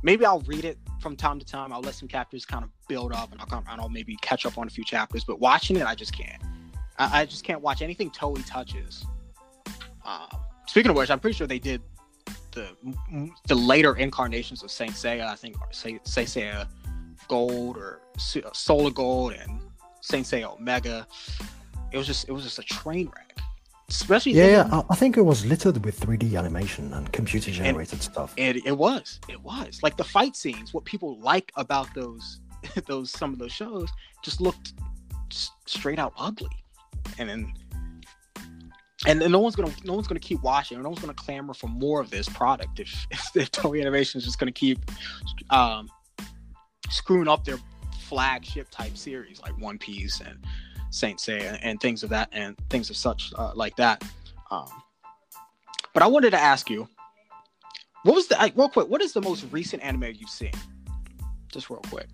maybe 0.04 0.24
I'll 0.24 0.40
read 0.40 0.64
it 0.64 0.78
from 1.00 1.16
time 1.16 1.40
to 1.40 1.44
time. 1.44 1.72
I'll 1.72 1.80
let 1.80 1.94
some 1.94 2.06
chapters 2.06 2.44
kind 2.44 2.62
of 2.62 2.70
build 2.86 3.12
up, 3.12 3.32
and 3.32 3.40
I'll 3.40 3.64
and 3.68 3.80
I'll 3.80 3.88
maybe 3.88 4.16
catch 4.22 4.46
up 4.46 4.56
on 4.56 4.68
a 4.68 4.70
few 4.70 4.84
chapters. 4.84 5.24
But 5.24 5.40
watching 5.40 5.76
it, 5.76 5.84
I 5.84 5.96
just 5.96 6.16
can't. 6.16 6.40
I, 6.98 7.20
I 7.22 7.26
just 7.26 7.44
can't 7.44 7.60
watch 7.60 7.82
anything 7.82 8.10
Toei 8.10 8.44
touches. 8.46 9.04
Um, 10.04 10.28
speaking 10.66 10.90
of 10.90 10.96
which, 10.96 11.10
I'm 11.10 11.20
pretty 11.20 11.36
sure 11.36 11.46
they 11.46 11.58
did 11.58 11.82
the 12.52 12.70
the 13.48 13.54
later 13.54 13.96
incarnations 13.96 14.62
of 14.62 14.70
Saint 14.70 14.92
Seiya. 14.92 15.26
I 15.26 15.34
think 15.34 15.56
Saint 15.72 16.02
Seiya 16.04 16.66
Gold 17.28 17.76
or 17.76 18.00
S- 18.16 18.36
Soul 18.52 18.86
of 18.86 18.94
Gold 18.94 19.32
and 19.32 19.60
Saint 20.00 20.26
Seiya 20.26 20.54
Omega. 20.54 21.06
It 21.92 21.98
was 21.98 22.06
just 22.06 22.28
it 22.28 22.32
was 22.32 22.44
just 22.44 22.58
a 22.58 22.62
train 22.62 23.10
wreck. 23.14 23.38
Especially 23.88 24.32
Yeah, 24.32 24.46
yeah. 24.46 24.68
I, 24.72 24.82
I 24.90 24.94
think 24.94 25.16
it 25.16 25.22
was 25.22 25.44
littered 25.44 25.84
with 25.84 26.00
3D 26.00 26.38
animation 26.38 26.92
and 26.94 27.12
computer 27.12 27.50
generated 27.50 28.02
stuff. 28.02 28.32
It, 28.36 28.64
it 28.64 28.76
was 28.76 29.20
it 29.28 29.40
was 29.40 29.80
like 29.82 29.96
the 29.96 30.04
fight 30.04 30.36
scenes. 30.36 30.72
What 30.72 30.84
people 30.84 31.18
like 31.20 31.52
about 31.56 31.92
those 31.94 32.40
those 32.86 33.10
some 33.10 33.32
of 33.32 33.38
those 33.38 33.52
shows 33.52 33.90
just 34.22 34.40
looked 34.40 34.74
straight 35.66 35.98
out 35.98 36.12
ugly, 36.16 36.63
and 37.18 37.28
then 37.28 37.52
and 39.06 39.20
no 39.20 39.38
one's 39.38 39.56
gonna 39.56 39.72
no 39.84 39.94
one's 39.94 40.06
gonna 40.06 40.20
keep 40.20 40.42
watching. 40.42 40.80
No 40.82 40.88
one's 40.88 41.00
gonna 41.00 41.14
clamor 41.14 41.54
for 41.54 41.68
more 41.68 42.00
of 42.00 42.10
this 42.10 42.28
product 42.28 42.80
if 42.80 43.06
if, 43.10 43.36
if 43.36 43.50
Toei 43.50 43.80
Animation 43.80 44.18
is 44.18 44.24
just 44.24 44.38
gonna 44.38 44.52
keep 44.52 44.78
um, 45.50 45.88
screwing 46.90 47.28
up 47.28 47.44
their 47.44 47.58
flagship 48.02 48.68
type 48.70 48.96
series 48.96 49.40
like 49.40 49.58
One 49.58 49.78
Piece 49.78 50.20
and 50.20 50.38
Saint 50.90 51.18
Seiya 51.18 51.58
and 51.62 51.80
things 51.80 52.02
of 52.02 52.10
that 52.10 52.28
and 52.32 52.56
things 52.70 52.90
of 52.90 52.96
such 52.96 53.32
uh, 53.36 53.52
like 53.54 53.76
that. 53.76 54.02
Um, 54.50 54.68
but 55.92 56.02
I 56.02 56.06
wanted 56.06 56.30
to 56.30 56.40
ask 56.40 56.70
you, 56.70 56.88
what 58.02 58.14
was 58.14 58.28
the 58.28 58.36
like, 58.36 58.56
real 58.56 58.68
quick? 58.68 58.88
What 58.88 59.02
is 59.02 59.12
the 59.12 59.22
most 59.22 59.46
recent 59.50 59.82
anime 59.82 60.12
you've 60.14 60.28
seen? 60.28 60.52
Just 61.52 61.70
real 61.70 61.82
quick. 61.90 62.08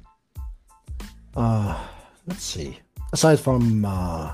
Uh, 1.36 1.86
let's 2.26 2.42
see. 2.42 2.78
Aside 3.12 3.40
from 3.40 3.84
uh, 3.84 4.32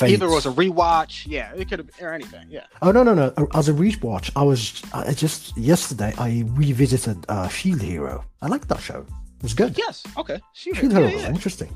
Fate. 0.00 0.12
Either 0.14 0.26
it 0.26 0.34
was 0.40 0.46
a 0.46 0.50
rewatch, 0.62 1.26
yeah, 1.26 1.52
it 1.60 1.68
could 1.68 1.78
have 1.80 1.90
or 2.00 2.12
anything, 2.12 2.46
yeah. 2.50 2.66
Oh 2.82 2.90
no 2.96 3.02
no 3.02 3.14
no! 3.14 3.26
As 3.54 3.68
a 3.68 3.72
rewatch, 3.72 4.30
I 4.34 4.42
was 4.42 4.82
I 4.92 5.12
just 5.12 5.56
yesterday 5.56 6.12
I 6.18 6.44
revisited 6.62 7.18
uh, 7.28 7.48
Shield 7.48 7.82
Hero. 7.82 8.24
I 8.42 8.46
liked 8.48 8.68
that 8.68 8.80
show. 8.80 9.00
It 9.38 9.42
was 9.42 9.54
good. 9.54 9.72
Yes, 9.78 10.02
okay. 10.16 10.38
Shoot 10.54 10.76
Shield. 10.76 10.92
Hero 10.92 11.06
Yeah, 11.06 11.14
was 11.14 11.22
yeah. 11.24 11.28
interesting. 11.36 11.70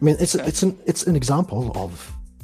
I 0.00 0.04
mean, 0.04 0.16
it's 0.20 0.34
Okay. 0.36 0.46
it's 0.50 0.62
an 0.62 0.78
it's 0.86 1.06
an 1.06 1.16
example 1.16 1.72
of 1.84 1.90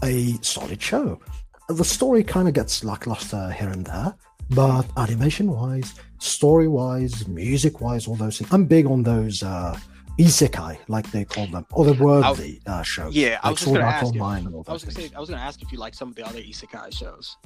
a 0.03 0.15
solid 0.43 0.81
show. 0.83 1.21
The 1.69 1.85
story 1.85 2.23
kind 2.25 2.47
of 2.49 2.55
gets 2.55 2.85
lackluster 2.85 3.51
here 3.59 3.71
and 3.71 3.85
there, 3.87 4.15
but 4.51 4.85
animation 4.97 5.51
wise, 5.51 5.95
story 6.19 6.69
wise, 6.69 7.27
music 7.29 7.81
wise, 7.81 8.07
all 8.09 8.17
those 8.17 8.39
things. 8.39 8.53
I'm 8.53 8.67
big 8.67 8.87
on 8.87 9.03
those 9.03 9.43
uh, 9.43 9.79
isekai, 10.19 10.79
like 10.89 11.11
they 11.11 11.25
call 11.25 11.47
them, 11.47 11.67
otherworldly 11.73 12.61
uh, 12.67 12.83
shows. 12.83 13.15
Yeah, 13.15 13.39
I 13.43 13.51
was 13.51 13.61
Sword 13.61 13.81
gonna 13.81 13.91
ask 13.91 14.15
you. 14.15 14.21
Online 14.21 14.47
all 14.47 14.65
I 14.69 14.73
was 14.73 14.85
gonna 14.85 14.95
things. 14.95 15.11
say 15.11 15.17
I 15.17 15.21
was 15.21 15.29
gonna 15.31 15.43
ask 15.43 15.63
if 15.63 15.73
you 15.73 15.79
like 15.79 15.95
some 15.95 16.09
of 16.09 16.15
the 16.15 16.25
other 16.27 16.41
isekai 16.41 16.93
shows. 16.93 17.37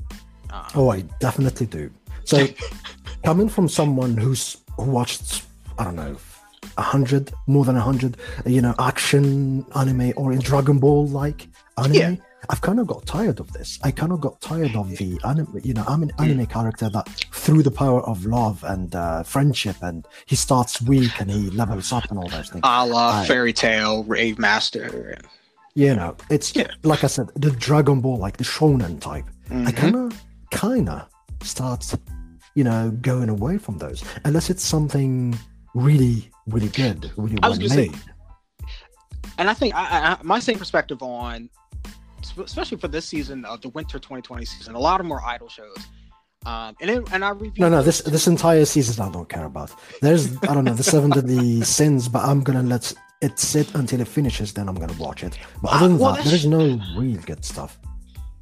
Um, 0.51 0.65
Oh, 0.75 0.91
I 0.91 1.03
definitely 1.21 1.67
do. 1.67 1.91
So, 2.25 2.47
coming 3.25 3.49
from 3.49 3.69
someone 3.69 4.17
who's 4.17 4.57
who 4.77 4.91
watched, 4.91 5.43
I 5.79 5.85
don't 5.85 5.97
know, 5.97 6.17
a 6.77 6.83
hundred, 6.83 7.33
more 7.47 7.65
than 7.65 7.77
a 7.77 7.81
hundred, 7.81 8.17
you 8.47 8.61
know, 8.63 8.75
action 8.79 9.65
anime 9.75 10.13
or 10.17 10.33
in 10.33 10.39
Dragon 10.41 10.79
Ball 10.79 11.07
like 11.09 11.49
anime, 11.77 11.95
Yeah. 11.95 12.15
I've 12.51 12.61
kind 12.63 12.81
of 12.81 12.87
got 12.87 13.05
tired 13.07 13.41
of 13.41 13.53
this. 13.53 13.79
I 13.83 13.91
kind 13.91 14.11
of 14.13 14.21
got 14.21 14.41
tired 14.41 14.75
of 14.75 14.89
the 14.97 15.21
anime, 15.25 15.61
you 15.63 15.75
know, 15.75 15.85
I'm 15.87 16.03
an 16.03 16.13
anime 16.19 16.47
character 16.47 16.89
that 16.89 17.07
through 17.33 17.63
the 17.63 17.71
power 17.71 18.01
of 18.03 18.25
love 18.25 18.65
and 18.65 18.95
uh, 18.95 19.23
friendship, 19.23 19.77
and 19.83 20.07
he 20.27 20.35
starts 20.37 20.81
weak 20.83 21.21
and 21.21 21.31
he 21.31 21.51
levels 21.51 21.93
up 21.93 22.09
and 22.11 22.19
all 22.19 22.29
those 22.29 22.49
things. 22.51 22.63
a 22.65 22.87
la 22.87 23.19
Right. 23.19 23.29
Fairy 23.29 23.53
Tail, 23.53 24.05
Rave 24.05 24.39
Master. 24.39 25.17
You 25.75 25.95
know, 25.95 26.17
it's 26.31 26.57
Yeah. 26.57 26.69
like 26.83 27.05
I 27.05 27.07
said, 27.09 27.29
the 27.37 27.51
Dragon 27.51 28.01
Ball, 28.01 28.17
like 28.19 28.37
the 28.39 28.45
shonen 28.45 28.99
type. 29.01 29.27
I 29.51 29.55
Mhm. 29.55 29.77
kind 29.77 29.97
of, 29.97 30.25
kind 30.51 30.89
of 30.89 31.07
start, 31.43 31.85
you 32.55 32.65
know, 32.65 32.91
going 33.03 33.29
away 33.29 33.59
from 33.59 33.79
those 33.79 34.03
unless 34.25 34.49
it's 34.51 34.65
something 34.65 35.39
really, 35.75 36.31
really 36.47 36.69
good, 36.69 37.13
really 37.17 37.37
I 37.43 37.49
well 37.51 37.57
gonna 37.59 37.69
say, 37.69 37.89
made. 37.89 37.99
and 39.37 39.49
I 39.51 39.55
think 39.55 39.75
I, 39.75 39.83
I, 40.15 40.17
my 40.23 40.39
same 40.41 40.59
perspective 40.59 41.03
on, 41.03 41.49
especially 42.39 42.79
for 42.79 42.89
this 42.89 43.07
season 43.07 43.45
of 43.45 43.61
the 43.61 43.69
winter 43.71 43.99
2020 43.99 44.45
season, 44.45 44.75
a 44.75 44.79
lot 44.79 45.01
of 45.01 45.07
more 45.07 45.23
idol 45.25 45.49
shows. 45.49 45.77
Um, 46.47 46.77
and 46.81 46.89
then, 46.89 47.05
and 47.13 47.25
I 47.25 47.31
reviewed. 47.31 47.59
No, 47.59 47.69
no, 47.69 47.83
this 47.83 48.01
this 48.03 48.27
entire 48.27 48.65
season 48.65 49.05
I 49.05 49.11
don't 49.11 49.29
care 49.29 49.45
about. 49.45 49.73
There's, 50.01 50.37
I 50.45 50.55
don't 50.55 50.65
know, 50.65 50.75
the 50.75 50.85
seven 50.85 51.11
deadly 51.11 51.63
sins, 51.79 52.09
but 52.09 52.25
I'm 52.25 52.43
gonna 52.43 52.63
let 52.63 52.93
it 53.21 53.39
sit 53.39 53.75
until 53.75 54.01
it 54.01 54.09
finishes. 54.09 54.53
Then 54.53 54.69
I'm 54.69 54.77
gonna 54.77 54.99
watch 54.99 55.25
it. 55.25 55.39
But 55.63 55.73
other 55.73 55.89
than 55.89 55.99
Well, 55.99 56.15
that, 56.15 56.25
there's 56.25 56.47
no 56.47 56.81
real 56.97 57.21
good 57.23 57.45
stuff. 57.45 57.79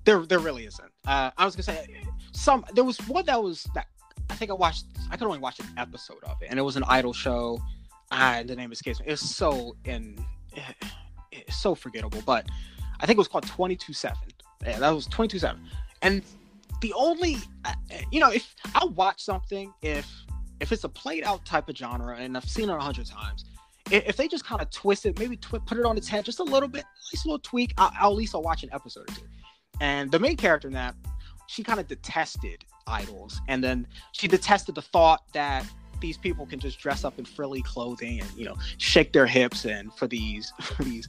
There, 0.04 0.24
there 0.26 0.38
really 0.38 0.66
isn't. 0.66 0.92
Uh, 1.06 1.30
I 1.37 1.44
was 1.44 1.56
gonna 1.56 1.64
say 1.64 2.04
some. 2.32 2.64
There 2.74 2.85
was 2.85 2.98
one 3.09 3.24
that 3.26 3.42
was 3.42 3.66
that 3.74 3.87
I 4.30 4.35
think 4.35 4.50
I 4.50 4.54
watched. 4.54 4.85
I 5.11 5.16
could 5.16 5.26
only 5.26 5.38
watch 5.38 5.59
an 5.59 5.66
episode 5.76 6.22
of 6.24 6.37
it, 6.42 6.48
and 6.50 6.59
it 6.59 6.62
was 6.62 6.76
an 6.76 6.85
idol 6.88 7.12
show. 7.12 7.61
Ah, 8.12 8.42
the 8.44 8.54
name 8.54 8.70
escapes 8.70 9.00
me. 9.00 9.06
It's 9.09 9.22
so 9.22 9.74
in, 9.85 10.24
it's 11.32 11.56
so 11.56 11.74
forgettable. 11.74 12.22
But 12.24 12.46
I 13.00 13.06
think 13.06 13.16
it 13.16 13.18
was 13.18 13.28
called 13.28 13.46
Twenty 13.46 13.76
Two 13.76 13.92
Seven. 13.92 14.18
Yeah, 14.64 14.78
that 14.78 14.90
was 14.90 15.06
Twenty 15.06 15.28
Two 15.28 15.38
Seven. 15.38 15.62
And 16.02 16.22
the 16.80 16.92
only, 16.94 17.37
uh, 17.64 17.72
you 18.11 18.20
know, 18.20 18.30
if 18.30 18.54
I'll 18.74 18.90
watch 18.90 19.22
something 19.22 19.72
if 19.82 20.11
if 20.61 20.72
it's 20.72 20.85
a 20.85 20.88
played 20.88 21.24
out 21.24 21.44
type 21.44 21.68
of 21.68 21.76
genre, 21.76 22.16
and 22.16 22.37
I've 22.37 22.48
seen 22.48 22.70
it 22.70 22.74
a 22.74 22.80
hundred 22.80 23.06
times. 23.06 23.44
If 23.90 24.16
they 24.16 24.26
just 24.26 24.44
kind 24.44 24.61
of 24.61 24.68
twist 24.70 25.06
it, 25.06 25.16
maybe 25.18 25.37
twi- 25.37 25.61
put 25.64 25.78
it 25.78 25.85
on 25.85 25.96
its 25.96 26.09
head 26.09 26.24
just 26.24 26.40
a 26.40 26.44
little 26.44 26.68
bit, 26.68 26.82
a 26.82 27.16
little 27.24 27.38
tweak, 27.38 27.72
I'll, 27.78 27.92
I'll 28.00 28.11
at 28.11 28.16
least 28.16 28.35
I'll 28.35 28.42
watch 28.42 28.64
an 28.64 28.70
episode 28.72 29.09
or 29.09 29.14
two. 29.14 29.22
And 29.80 30.11
the 30.11 30.18
main 30.18 30.37
character 30.37 30.66
in 30.66 30.74
that, 30.74 30.96
she 31.46 31.62
kind 31.62 31.78
of 31.78 31.87
detested 31.87 32.64
idols, 32.88 33.40
and 33.46 33.62
then 33.62 33.87
she 34.11 34.26
detested 34.26 34.74
the 34.74 34.82
thought 34.82 35.22
that 35.35 35.64
these 36.00 36.16
people 36.16 36.46
can 36.46 36.59
just 36.59 36.78
dress 36.78 37.04
up 37.04 37.18
in 37.18 37.24
frilly 37.24 37.62
clothing 37.62 38.20
and 38.20 38.30
you 38.37 38.44
know 38.44 38.56
shake 38.78 39.12
their 39.12 39.26
hips 39.26 39.64
and 39.64 39.92
for 39.94 40.06
these 40.06 40.52
for 40.61 40.85
these 40.85 41.09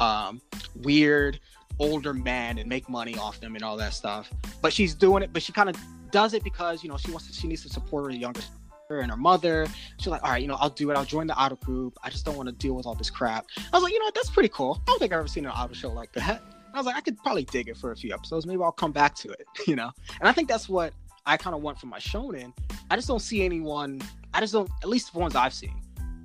um, 0.00 0.40
weird 0.82 1.40
older 1.78 2.14
men 2.14 2.58
and 2.58 2.68
make 2.68 2.88
money 2.88 3.16
off 3.18 3.40
them 3.40 3.54
and 3.54 3.62
all 3.62 3.76
that 3.76 3.92
stuff. 3.92 4.30
But 4.62 4.72
she's 4.72 4.94
doing 4.94 5.22
it, 5.22 5.32
but 5.32 5.42
she 5.42 5.52
kind 5.52 5.68
of 5.68 5.76
does 6.10 6.34
it 6.34 6.42
because 6.44 6.82
you 6.82 6.88
know 6.88 6.96
she 6.96 7.10
wants 7.10 7.26
to, 7.28 7.34
she 7.34 7.46
needs 7.46 7.62
to 7.62 7.68
support 7.68 8.04
her 8.04 8.10
younger 8.10 8.40
sister 8.40 9.00
and 9.00 9.10
her 9.10 9.16
mother. 9.16 9.66
She's 9.98 10.08
like, 10.08 10.22
all 10.22 10.30
right, 10.30 10.40
you 10.40 10.48
know, 10.48 10.56
I'll 10.58 10.70
do 10.70 10.90
it. 10.90 10.96
I'll 10.96 11.04
join 11.04 11.26
the 11.26 11.38
auto 11.38 11.56
group. 11.56 11.98
I 12.02 12.10
just 12.10 12.24
don't 12.24 12.36
want 12.36 12.48
to 12.48 12.54
deal 12.54 12.74
with 12.74 12.86
all 12.86 12.94
this 12.94 13.10
crap. 13.10 13.46
I 13.56 13.76
was 13.76 13.82
like, 13.82 13.92
you 13.92 13.98
know, 13.98 14.06
what? 14.06 14.14
that's 14.14 14.30
pretty 14.30 14.48
cool. 14.48 14.80
I 14.82 14.90
don't 14.90 14.98
think 14.98 15.12
I've 15.12 15.18
ever 15.18 15.28
seen 15.28 15.44
an 15.44 15.52
auto 15.52 15.74
show 15.74 15.90
like 15.90 16.12
that. 16.12 16.42
I 16.72 16.78
was 16.78 16.86
like, 16.86 16.96
I 16.96 17.00
could 17.00 17.16
probably 17.18 17.44
dig 17.44 17.68
it 17.68 17.76
for 17.76 17.92
a 17.92 17.96
few 17.96 18.12
episodes. 18.12 18.46
Maybe 18.46 18.62
I'll 18.62 18.72
come 18.72 18.92
back 18.92 19.14
to 19.16 19.30
it, 19.30 19.46
you 19.66 19.76
know. 19.76 19.90
And 20.20 20.28
I 20.28 20.32
think 20.32 20.48
that's 20.48 20.68
what 20.68 20.92
I 21.24 21.36
kind 21.36 21.56
of 21.56 21.62
want 21.62 21.78
from 21.78 21.88
my 21.88 21.98
shonen. 21.98 22.52
I 22.90 22.96
just 22.96 23.08
don't 23.08 23.20
see 23.20 23.44
anyone. 23.44 24.00
I 24.34 24.40
just 24.40 24.52
don't. 24.52 24.70
At 24.82 24.88
least 24.88 25.12
the 25.12 25.18
ones 25.18 25.34
I've 25.34 25.54
seen. 25.54 25.74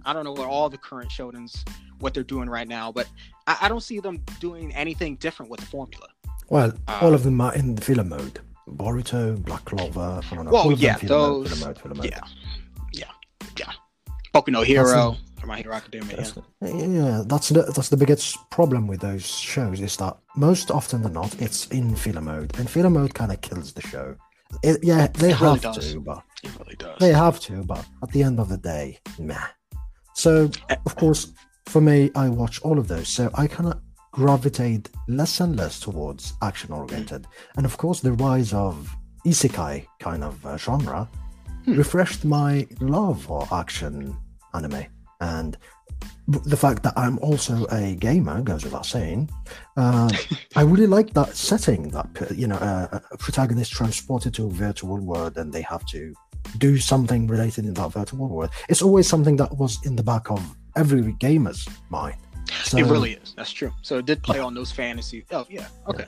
I 0.05 0.13
don't 0.13 0.25
know 0.25 0.31
what 0.31 0.47
all 0.47 0.69
the 0.69 0.77
current 0.77 1.09
shonens 1.09 1.63
what 2.01 2.13
they're 2.13 2.23
doing 2.23 2.49
right 2.49 2.67
now, 2.67 2.91
but 2.91 3.07
I, 3.47 3.57
I 3.63 3.67
don't 3.69 3.81
see 3.81 3.99
them 3.99 4.23
doing 4.39 4.73
anything 4.75 5.15
different 5.17 5.49
with 5.51 5.59
the 5.59 5.65
formula. 5.67 6.07
Well, 6.49 6.73
Uh, 6.87 6.99
all 7.01 7.13
of 7.13 7.23
them 7.23 7.39
are 7.41 7.53
in 7.55 7.75
the 7.75 7.81
filler 7.81 8.03
mode. 8.03 8.39
Boruto, 8.67 9.41
Black 9.43 9.65
Clover, 9.65 10.21
I 10.31 10.35
don't 10.35 10.45
know. 10.45 10.51
Well, 10.51 10.63
all 10.63 10.73
yeah, 10.73 10.95
filler 10.95 11.17
mode, 11.17 11.45
those- 11.47 11.53
filler 11.59 11.65
mode, 11.67 11.79
filler 11.81 11.95
mode. 11.95 12.05
Yeah, 12.05 12.19
yeah, 12.93 13.11
yeah. 13.57 13.71
Boku 14.33 14.49
no 14.49 14.61
Hero. 14.61 15.15
Come 15.39 15.47
My 15.47 15.57
Hero 15.57 15.73
Academia. 15.73 16.17
Yeah. 16.17 16.23
That's, 16.23 16.37
yeah, 16.61 17.23
that's 17.25 17.49
the 17.49 17.63
that's 17.63 17.89
the 17.89 17.97
biggest 17.97 18.37
problem 18.51 18.85
with 18.87 18.99
those 19.01 19.25
shows 19.25 19.81
is 19.81 19.97
that 19.97 20.15
most 20.35 20.69
often 20.69 21.01
than 21.01 21.13
not 21.13 21.33
it's 21.41 21.65
in 21.67 21.95
filler 21.95 22.21
mode, 22.21 22.55
and 22.59 22.69
filler 22.69 22.91
mode 22.91 23.13
kind 23.15 23.31
of 23.31 23.41
kills 23.41 23.73
the 23.73 23.81
show. 23.81 24.15
It, 24.63 24.83
yeah, 24.83 25.07
they 25.07 25.31
It 25.31 25.39
really 25.41 25.59
have 25.59 25.61
does. 25.61 25.93
to, 25.93 25.99
but 26.01 26.21
It 26.43 26.51
really 26.59 26.75
does. 26.75 26.97
they 26.99 27.11
have 27.13 27.39
to, 27.41 27.63
but 27.63 27.83
at 28.03 28.11
the 28.11 28.21
end 28.21 28.39
of 28.39 28.49
the 28.49 28.57
day, 28.57 28.99
meh. 29.17 29.35
So, 30.13 30.51
of 30.85 30.95
course, 30.95 31.31
for 31.71 31.81
me, 31.81 32.11
I 32.15 32.27
watch 32.29 32.61
all 32.61 32.77
of 32.77 32.87
those, 32.87 33.07
so 33.07 33.29
I 33.35 33.47
kind 33.47 33.71
of 33.71 33.79
gravitate 34.11 34.89
less 35.07 35.39
and 35.39 35.55
less 35.55 35.79
towards 35.79 36.33
action 36.41 36.73
oriented, 36.73 37.27
and 37.55 37.65
of 37.65 37.77
course, 37.77 38.01
the 38.01 38.11
rise 38.13 38.53
of 38.53 38.93
isekai 39.25 39.85
kind 39.99 40.23
of 40.23 40.45
uh, 40.45 40.57
genre 40.57 41.07
Hmm. 41.65 41.77
refreshed 41.77 42.25
my 42.25 42.67
love 42.79 43.21
for 43.23 43.47
action 43.51 44.17
anime, 44.55 44.83
and 45.19 45.57
the 46.27 46.57
fact 46.57 46.81
that 46.81 46.93
I'm 46.97 47.19
also 47.19 47.67
a 47.71 47.95
gamer 47.95 48.41
goes 48.41 48.63
without 48.63 48.85
saying. 48.87 49.29
Uh, 49.77 50.11
I 50.55 50.63
really 50.63 50.87
like 50.87 51.13
that 51.13 51.35
setting 51.35 51.89
that 51.89 52.07
you 52.35 52.47
know 52.47 52.55
uh, 52.55 52.99
a 53.11 53.17
protagonist 53.17 53.71
transported 53.73 54.33
to 54.35 54.47
a 54.47 54.49
virtual 54.49 54.97
world 54.97 55.37
and 55.37 55.53
they 55.53 55.61
have 55.61 55.85
to 55.87 56.15
do 56.57 56.79
something 56.79 57.27
related 57.27 57.65
in 57.65 57.75
that 57.75 57.91
virtual 57.91 58.27
world. 58.27 58.49
It's 58.67 58.81
always 58.81 59.07
something 59.07 59.35
that 59.35 59.55
was 59.55 59.77
in 59.85 59.95
the 59.95 60.03
back 60.03 60.31
of 60.31 60.41
every 60.75 61.13
gamer's 61.13 61.67
mind. 61.89 62.17
So 62.63 62.77
it 62.77 62.85
really 62.85 63.13
is. 63.13 63.33
That's 63.35 63.51
true. 63.51 63.71
So 63.81 63.97
it 63.97 64.05
did 64.05 64.21
play 64.23 64.39
on 64.39 64.53
those 64.53 64.71
fantasy. 64.71 65.25
Oh 65.31 65.45
yeah. 65.49 65.67
Okay. 65.87 66.05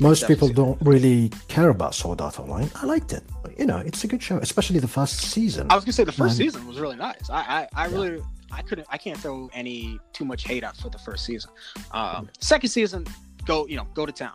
most 0.00 0.26
people 0.26 0.48
don't 0.48 0.80
really 0.82 1.30
care 1.48 1.70
about 1.70 1.94
Sword 1.94 2.20
Art 2.20 2.38
Online. 2.40 2.70
I 2.74 2.84
liked 2.86 3.12
it. 3.12 3.22
You 3.58 3.66
know, 3.66 3.78
it's 3.78 4.02
a 4.04 4.08
good 4.08 4.22
show, 4.22 4.38
especially 4.38 4.80
the 4.80 4.88
first 4.88 5.20
season. 5.20 5.66
I 5.70 5.74
was 5.74 5.84
gonna 5.84 5.92
say 5.92 6.04
the 6.04 6.12
first 6.12 6.38
Man. 6.38 6.48
season 6.48 6.66
was 6.66 6.78
really 6.80 6.96
nice. 6.96 7.30
I 7.30 7.68
I, 7.74 7.84
I 7.84 7.86
really 7.86 8.20
I 8.50 8.62
couldn't 8.62 8.86
I 8.90 8.98
can't 8.98 9.18
throw 9.18 9.50
any 9.52 9.98
too 10.12 10.24
much 10.24 10.44
hate 10.44 10.64
out 10.64 10.76
for 10.76 10.90
the 10.90 10.98
first 10.98 11.24
season. 11.24 11.50
Um, 11.92 12.28
second 12.40 12.68
season, 12.70 13.06
go 13.44 13.66
you 13.66 13.76
know 13.76 13.86
go 13.94 14.06
to 14.06 14.12
town. 14.12 14.34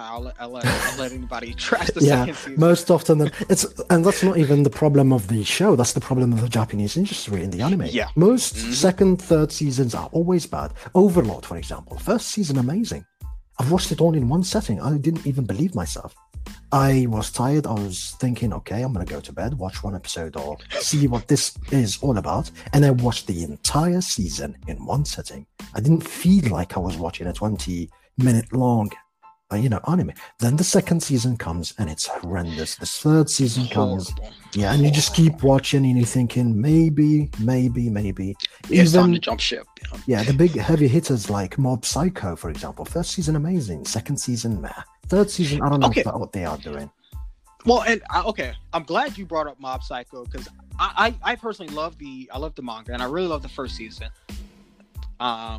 I'll 0.00 0.20
let 0.20 0.34
I'll 0.40 0.50
let, 0.50 0.64
I'll 0.66 0.98
let 0.98 1.12
anybody 1.12 1.54
trash 1.66 1.88
the 1.88 2.00
yeah, 2.04 2.20
second 2.20 2.34
season. 2.36 2.60
most 2.60 2.90
often 2.90 3.18
than 3.18 3.32
it's, 3.48 3.64
and 3.90 4.04
that's 4.04 4.22
not 4.22 4.36
even 4.38 4.62
the 4.62 4.70
problem 4.70 5.12
of 5.12 5.28
the 5.28 5.44
show. 5.44 5.76
That's 5.76 5.92
the 5.92 6.00
problem 6.00 6.32
of 6.32 6.40
the 6.40 6.48
Japanese 6.48 6.96
industry 6.96 7.42
in 7.42 7.50
the 7.50 7.62
anime. 7.62 7.86
Yeah. 7.86 8.08
most 8.16 8.56
Mhm. 8.56 8.72
second, 8.72 9.22
third 9.22 9.52
seasons 9.52 9.94
are 9.94 10.08
always 10.12 10.46
bad. 10.46 10.72
Overlord, 10.94 11.44
for 11.46 11.56
example, 11.56 11.98
first 11.98 12.28
season 12.28 12.58
amazing. 12.58 13.04
I've 13.60 13.70
watched 13.72 13.90
it 13.90 14.00
all 14.00 14.14
in 14.14 14.28
one 14.28 14.44
setting. 14.44 14.80
I 14.80 14.96
didn't 14.98 15.26
even 15.26 15.44
believe 15.44 15.74
myself. 15.74 16.14
I 16.70 17.06
was 17.08 17.30
tired. 17.30 17.66
I 17.66 17.72
was 17.72 18.14
thinking, 18.20 18.52
okay, 18.52 18.82
I'm 18.82 18.92
gonna 18.92 19.04
go 19.04 19.20
to 19.20 19.32
bed, 19.32 19.54
watch 19.54 19.82
one 19.82 19.94
episode, 19.96 20.36
or 20.36 20.58
see 20.80 21.08
what 21.08 21.26
this 21.28 21.56
is 21.72 21.98
all 22.02 22.18
about, 22.18 22.50
and 22.72 22.84
I 22.84 22.90
watched 22.90 23.26
the 23.26 23.42
entire 23.42 24.00
season 24.00 24.56
in 24.66 24.76
one 24.84 25.04
setting. 25.04 25.46
I 25.74 25.80
didn't 25.80 26.06
feel 26.06 26.44
like 26.50 26.76
I 26.76 26.80
was 26.80 26.96
watching 26.96 27.26
a 27.26 27.32
20 27.32 27.90
minute 28.18 28.52
long, 28.52 28.90
you 29.56 29.68
know, 29.68 29.80
anime. 29.88 30.12
Then 30.40 30.56
the 30.56 30.64
second 30.64 31.02
season 31.02 31.36
comes 31.36 31.72
and 31.78 31.88
it's 31.88 32.06
horrendous. 32.06 32.76
The 32.76 32.86
third 32.86 33.30
season 33.30 33.66
comes, 33.68 34.12
yeah, 34.54 34.72
and 34.74 34.82
you 34.84 34.90
just 34.90 35.14
keep 35.14 35.42
watching 35.42 35.86
and 35.86 35.96
you're 35.96 36.06
thinking 36.06 36.60
maybe, 36.60 37.30
maybe, 37.40 37.88
maybe. 37.88 38.36
Yeah, 38.68 38.82
it's 38.82 38.92
time 38.92 39.12
to 39.14 39.18
jump 39.18 39.40
ship. 39.40 39.66
yeah, 40.06 40.22
the 40.22 40.34
big 40.34 40.54
heavy 40.58 40.86
hitters 40.86 41.30
like 41.30 41.56
Mob 41.58 41.86
Psycho, 41.86 42.36
for 42.36 42.50
example. 42.50 42.84
First 42.84 43.12
season 43.12 43.36
amazing, 43.36 43.86
second 43.86 44.18
season 44.18 44.60
meh. 44.60 44.70
Third 45.06 45.30
season, 45.30 45.62
I 45.62 45.70
don't 45.70 45.80
know 45.80 45.86
Okay. 45.88 46.02
what 46.02 46.32
they 46.32 46.44
are 46.44 46.58
doing. 46.58 46.90
Well, 47.64 47.82
and 47.82 48.02
uh, 48.14 48.22
okay, 48.26 48.52
I'm 48.74 48.84
glad 48.84 49.16
you 49.16 49.24
brought 49.26 49.46
up 49.46 49.58
Mob 49.58 49.82
Psycho 49.82 50.24
because 50.26 50.46
I, 50.78 51.14
I 51.24 51.32
I 51.32 51.36
personally 51.36 51.72
love 51.74 51.96
the 51.98 52.30
I 52.32 52.38
love 52.38 52.54
the 52.54 52.62
manga 52.62 52.92
and 52.92 53.02
I 53.02 53.06
really 53.06 53.26
love 53.28 53.42
the 53.42 53.48
first 53.48 53.76
season. 53.76 54.08
Um, 55.20 55.58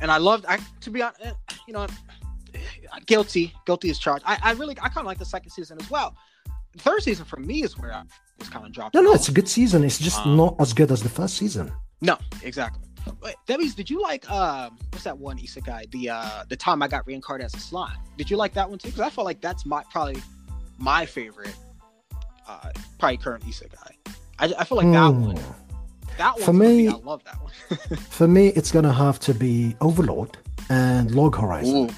and 0.00 0.10
I 0.10 0.18
loved 0.18 0.44
I 0.46 0.58
to 0.82 0.90
be 0.90 1.02
honest, 1.02 1.34
you 1.66 1.72
know, 1.72 1.86
guilty 3.06 3.52
guilty 3.66 3.90
as 3.90 3.98
charged. 3.98 4.24
I 4.26 4.38
I 4.42 4.52
really 4.52 4.76
I 4.80 4.88
kind 4.88 4.98
of 4.98 5.06
like 5.06 5.18
the 5.18 5.24
second 5.24 5.50
season 5.50 5.78
as 5.80 5.90
well. 5.90 6.14
The 6.72 6.78
third 6.80 7.02
season 7.02 7.24
for 7.24 7.38
me 7.38 7.62
is 7.62 7.78
where 7.78 7.92
I 7.92 8.02
was 8.38 8.48
kind 8.48 8.66
of 8.66 8.72
dropped. 8.72 8.94
No, 8.94 9.00
no, 9.00 9.12
it's 9.14 9.28
a 9.28 9.32
good 9.32 9.48
season. 9.48 9.82
It's 9.84 9.98
just 9.98 10.20
Um, 10.26 10.36
not 10.36 10.56
as 10.60 10.72
good 10.72 10.90
as 10.92 11.02
the 11.02 11.08
first 11.08 11.36
season. 11.36 11.72
No, 12.02 12.18
exactly. 12.42 12.82
Wait, 13.22 13.36
Debbie's, 13.46 13.74
did 13.74 13.88
you 13.88 14.02
like 14.02 14.28
um 14.30 14.76
what's 14.90 15.04
that 15.04 15.16
one 15.16 15.38
isekai? 15.38 15.90
The 15.92 16.10
uh 16.10 16.44
the 16.48 16.56
time 16.56 16.82
I 16.82 16.88
got 16.88 17.06
reincarnated 17.06 17.46
as 17.46 17.54
a 17.54 17.60
slime. 17.64 17.96
Did 18.18 18.30
you 18.30 18.36
like 18.36 18.52
that 18.54 18.68
one 18.68 18.78
too? 18.78 18.88
Because 18.88 19.00
I 19.02 19.10
feel 19.10 19.24
like 19.24 19.40
that's 19.40 19.64
my 19.64 19.82
probably 19.90 20.20
my 20.78 21.06
favorite 21.06 21.54
uh 22.48 22.70
probably 22.98 23.16
current 23.18 23.44
isekai. 23.44 23.92
I, 24.38 24.52
I 24.58 24.64
feel 24.64 24.76
like 24.78 24.90
that 24.92 25.10
Hmm. 25.12 25.22
one 25.26 25.38
that 26.18 26.34
one 26.34 26.42
For 26.42 26.52
me- 26.52 26.88
I 26.88 26.92
love 26.92 27.22
that 27.24 27.38
one. 27.42 27.52
For 28.10 28.26
me, 28.28 28.48
it's 28.48 28.72
gonna 28.72 28.92
have 28.92 29.18
to 29.20 29.34
be 29.34 29.76
Overlord 29.80 30.36
and 30.68 31.14
Log 31.14 31.36
Horizon. 31.36 31.76
Ooh, 31.76 31.90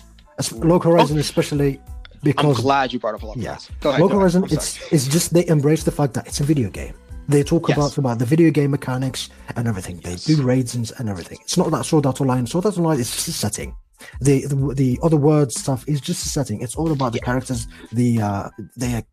Log 0.52 0.84
Horizon, 0.84 1.18
especially 1.18 1.80
because 2.22 2.58
I'm 2.58 2.62
glad 2.62 2.92
you 2.92 2.98
brought 2.98 3.14
up 3.14 3.22
Log 3.22 3.36
Yeah. 3.36 3.50
Horizon. 3.50 3.74
Go 3.80 3.88
ahead. 3.90 4.00
Log. 4.02 4.12
Horizon, 4.12 4.44
it's 4.50 4.78
it's 4.92 5.06
just 5.08 5.32
they 5.34 5.46
embrace 5.48 5.82
the 5.84 5.92
fact 5.92 6.14
that 6.14 6.26
it's 6.26 6.40
a 6.40 6.44
video 6.44 6.70
game. 6.70 6.94
They 7.28 7.42
talk 7.42 7.68
Yes. 7.68 7.76
about 7.76 7.98
about 7.98 8.18
the 8.18 8.24
video 8.24 8.50
game 8.50 8.70
mechanics 8.70 9.28
and 9.56 9.68
everything. 9.68 9.96
They 10.02 10.12
Yes. 10.12 10.24
do 10.24 10.42
raids 10.42 10.74
and, 10.74 10.90
and 10.98 11.08
everything. 11.08 11.38
It's 11.42 11.56
not 11.56 11.70
that 11.72 11.84
Sword 11.84 12.06
Art 12.06 12.20
Online. 12.20 12.46
Sword 12.46 12.64
Art 12.66 12.78
Online 12.78 13.00
is 13.00 13.10
just 13.14 13.28
a 13.28 13.32
setting. 13.32 13.74
The, 14.20 14.46
the 14.46 14.56
the 14.82 14.98
other 15.02 15.16
words 15.16 15.58
stuff 15.60 15.84
is 15.88 16.00
just 16.00 16.24
a 16.24 16.28
setting. 16.28 16.62
It's 16.62 16.76
all 16.76 16.92
about 16.92 17.12
the 17.12 17.18
characters, 17.20 17.66
the 17.92 18.22
uh, 18.22 18.48
the 18.76 19.04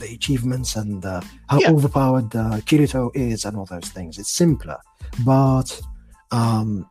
the 0.00 0.08
achievements, 0.18 0.74
and 0.76 1.04
uh, 1.06 1.20
how 1.48 1.60
Yeah. 1.60 1.70
overpowered 1.70 2.34
uh, 2.34 2.58
Kirito 2.68 3.10
is, 3.14 3.44
and 3.46 3.56
all 3.56 3.66
those 3.66 3.88
things. 3.96 4.18
It's 4.18 4.32
simpler, 4.32 4.78
but 5.24 5.80
um, 6.32 6.90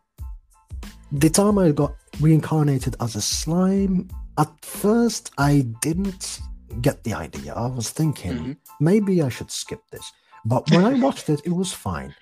the 1.11 1.29
time 1.29 1.57
I 1.57 1.71
got 1.71 1.93
reincarnated 2.19 2.95
as 3.01 3.15
a 3.15 3.21
slime, 3.21 4.09
at 4.37 4.49
first 4.63 5.31
I 5.37 5.65
didn't 5.81 6.39
get 6.81 7.03
the 7.03 7.13
idea. 7.13 7.53
I 7.53 7.67
was 7.67 7.89
thinking 7.89 8.33
Mhm. 8.37 8.57
maybe 8.79 9.21
I 9.21 9.29
should 9.29 9.51
skip 9.51 9.81
this. 9.91 10.05
But 10.45 10.69
when 10.71 10.85
I 10.85 10.93
watched 10.99 11.29
it, 11.29 11.41
it 11.45 11.51
was 11.51 11.71
fine. 11.73 12.13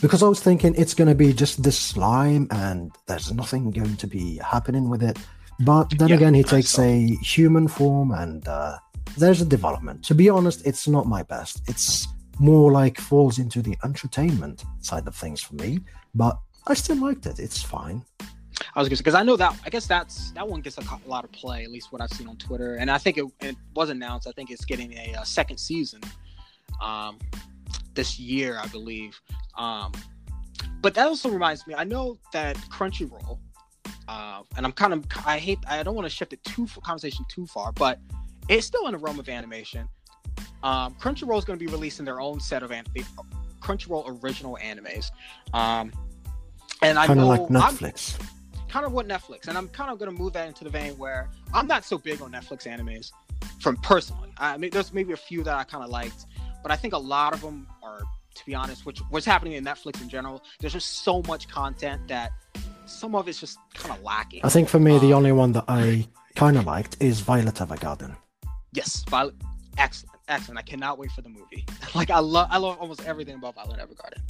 Because 0.00 0.22
I 0.22 0.28
was 0.28 0.40
thinking 0.40 0.74
it's 0.76 0.94
going 0.94 1.08
to 1.08 1.14
be 1.14 1.32
just 1.32 1.62
this 1.62 1.78
slime 1.78 2.46
and 2.50 2.90
there's 3.06 3.32
nothing 3.32 3.70
going 3.70 3.96
to 3.96 4.06
be 4.06 4.38
happening 4.38 4.88
with 4.88 5.02
it. 5.02 5.18
But 5.60 5.90
then 5.98 6.08
Yeah, 6.08 6.16
again, 6.16 6.34
he 6.34 6.42
takes 6.42 6.78
a 6.78 7.06
human 7.22 7.68
form 7.68 8.12
and 8.12 8.46
uh, 8.48 8.78
there's 9.16 9.40
a 9.40 9.44
development. 9.46 10.04
To 10.04 10.14
be 10.14 10.28
honest, 10.28 10.66
it's 10.66 10.86
not 10.88 11.06
my 11.06 11.22
best. 11.22 11.62
It's 11.68 12.06
more 12.38 12.70
like 12.72 13.00
falls 13.00 13.38
into 13.38 13.62
the 13.62 13.76
entertainment 13.84 14.64
side 14.80 15.06
of 15.06 15.14
things 15.14 15.40
for 15.42 15.54
me. 15.54 15.80
But 16.14 16.38
I 16.66 16.74
still 16.74 16.96
liked 16.98 17.26
it. 17.26 17.38
It's 17.38 17.62
fine. 17.62 18.04
I 18.74 18.80
was 18.80 18.88
gonna 18.88 18.96
say 18.96 19.00
because 19.02 19.14
I 19.14 19.22
know 19.22 19.36
that 19.36 19.56
I 19.64 19.70
guess 19.70 19.86
that's 19.86 20.30
that 20.32 20.46
one 20.48 20.60
gets 20.60 20.78
a, 20.78 20.82
co- 20.82 21.00
a 21.04 21.08
lot 21.08 21.24
of 21.24 21.32
play, 21.32 21.64
at 21.64 21.70
least 21.70 21.92
what 21.92 22.00
I've 22.00 22.10
seen 22.10 22.28
on 22.28 22.36
Twitter, 22.36 22.76
and 22.76 22.90
I 22.90 22.98
think 22.98 23.18
it, 23.18 23.24
it 23.40 23.56
was 23.74 23.90
announced. 23.90 24.26
I 24.26 24.32
think 24.32 24.50
it's 24.50 24.64
getting 24.64 24.92
a, 24.94 25.14
uh 25.18 25.24
second 25.24 25.58
season, 25.58 26.00
um, 26.82 27.18
this 27.94 28.18
year, 28.18 28.58
I 28.62 28.66
believe. 28.68 29.20
Um, 29.56 29.92
but 30.80 30.94
that 30.94 31.06
also 31.06 31.28
reminds 31.28 31.66
me. 31.66 31.74
I 31.74 31.84
know 31.84 32.18
that 32.32 32.56
Crunchyroll, 32.70 33.38
uh, 34.08 34.42
and 34.56 34.64
I'm 34.66 34.72
kind 34.72 34.92
of 34.92 35.04
I 35.26 35.38
hate 35.38 35.58
I 35.68 35.82
don't 35.82 35.94
want 35.94 36.06
to 36.06 36.10
shift 36.14 36.32
it 36.32 36.42
too 36.44 36.66
conversation 36.84 37.24
too 37.28 37.46
far, 37.46 37.72
but 37.72 37.98
it's 38.48 38.66
still 38.66 38.86
in 38.86 38.92
the 38.92 38.98
realm 38.98 39.18
of 39.18 39.28
animation. 39.28 39.88
Um, 40.62 40.94
Crunchyroll 40.94 41.38
is 41.38 41.44
going 41.44 41.58
to 41.58 41.64
be 41.64 41.70
releasing 41.70 42.04
their 42.04 42.20
own 42.20 42.40
set 42.40 42.62
of 42.62 42.70
an- 42.72 42.86
Crunchyroll 43.60 44.22
original 44.24 44.58
animes. 44.62 45.10
Um, 45.52 45.92
and 46.82 46.98
I 46.98 47.06
Kind 47.06 47.20
of 47.20 47.26
know 47.26 47.28
like 47.28 47.40
I'm- 47.62 47.76
Netflix. 47.76 48.18
Kind 48.68 48.84
of 48.86 48.92
what 48.92 49.06
Netflix, 49.08 49.48
and 49.48 49.56
I'm 49.58 49.68
kind 49.68 49.90
of 49.90 49.98
going 49.98 50.14
to 50.14 50.16
move 50.22 50.32
that 50.34 50.46
into 50.46 50.64
the 50.64 50.70
vein 50.70 50.92
where 50.98 51.28
I'm 51.54 51.66
not 51.66 51.84
so 51.84 51.98
big 51.98 52.20
on 52.22 52.32
Netflix 52.32 52.66
animes 52.66 53.12
from 53.60 53.76
personally. 53.78 54.32
I 54.38 54.56
mean, 54.56 54.70
there's 54.70 54.92
maybe 54.92 55.12
a 55.12 55.16
few 55.16 55.42
that 55.44 55.56
I 55.56 55.64
kind 55.64 55.82
of 55.84 55.90
liked, 55.90 56.26
but 56.62 56.70
I 56.70 56.76
think 56.76 56.94
a 56.94 56.98
lot 56.98 57.32
of 57.34 57.40
them 57.40 57.66
are, 57.82 58.00
to 58.34 58.46
be 58.46 58.54
honest, 58.54 58.86
which 58.86 58.98
what's 59.10 59.26
happening 59.26 59.54
in 59.54 59.64
Netflix 59.64 60.00
in 60.02 60.08
general. 60.08 60.42
There's 60.60 60.72
just 60.72 61.02
so 61.04 61.22
much 61.26 61.48
content 61.48 62.06
that 62.08 62.32
some 62.86 63.14
of 63.14 63.28
it's 63.28 63.40
just 63.40 63.58
kind 63.74 63.94
of 63.96 64.02
lacking. 64.02 64.40
I 64.44 64.48
think 64.48 64.68
for 64.68 64.78
me, 64.78 64.98
the 64.98 65.08
Um, 65.12 65.18
only 65.18 65.32
one 65.32 65.52
that 65.52 65.64
I 65.68 66.06
kind 66.36 66.56
of 66.56 66.64
liked 66.66 66.96
is 67.00 67.20
Violet 67.20 67.54
Evergarden. 67.56 68.16
Yes, 68.72 69.04
Violet, 69.08 69.34
excellent, 69.76 70.16
excellent. 70.28 70.58
I 70.58 70.62
cannot 70.62 70.98
wait 70.98 71.10
for 71.12 71.22
the 71.22 71.28
movie. 71.28 71.64
like 71.94 72.10
I 72.10 72.18
love, 72.18 72.48
I 72.50 72.58
love 72.58 72.78
almost 72.78 73.04
everything 73.06 73.36
about 73.36 73.54
Violet 73.56 73.78
Evergarden. 73.80 74.22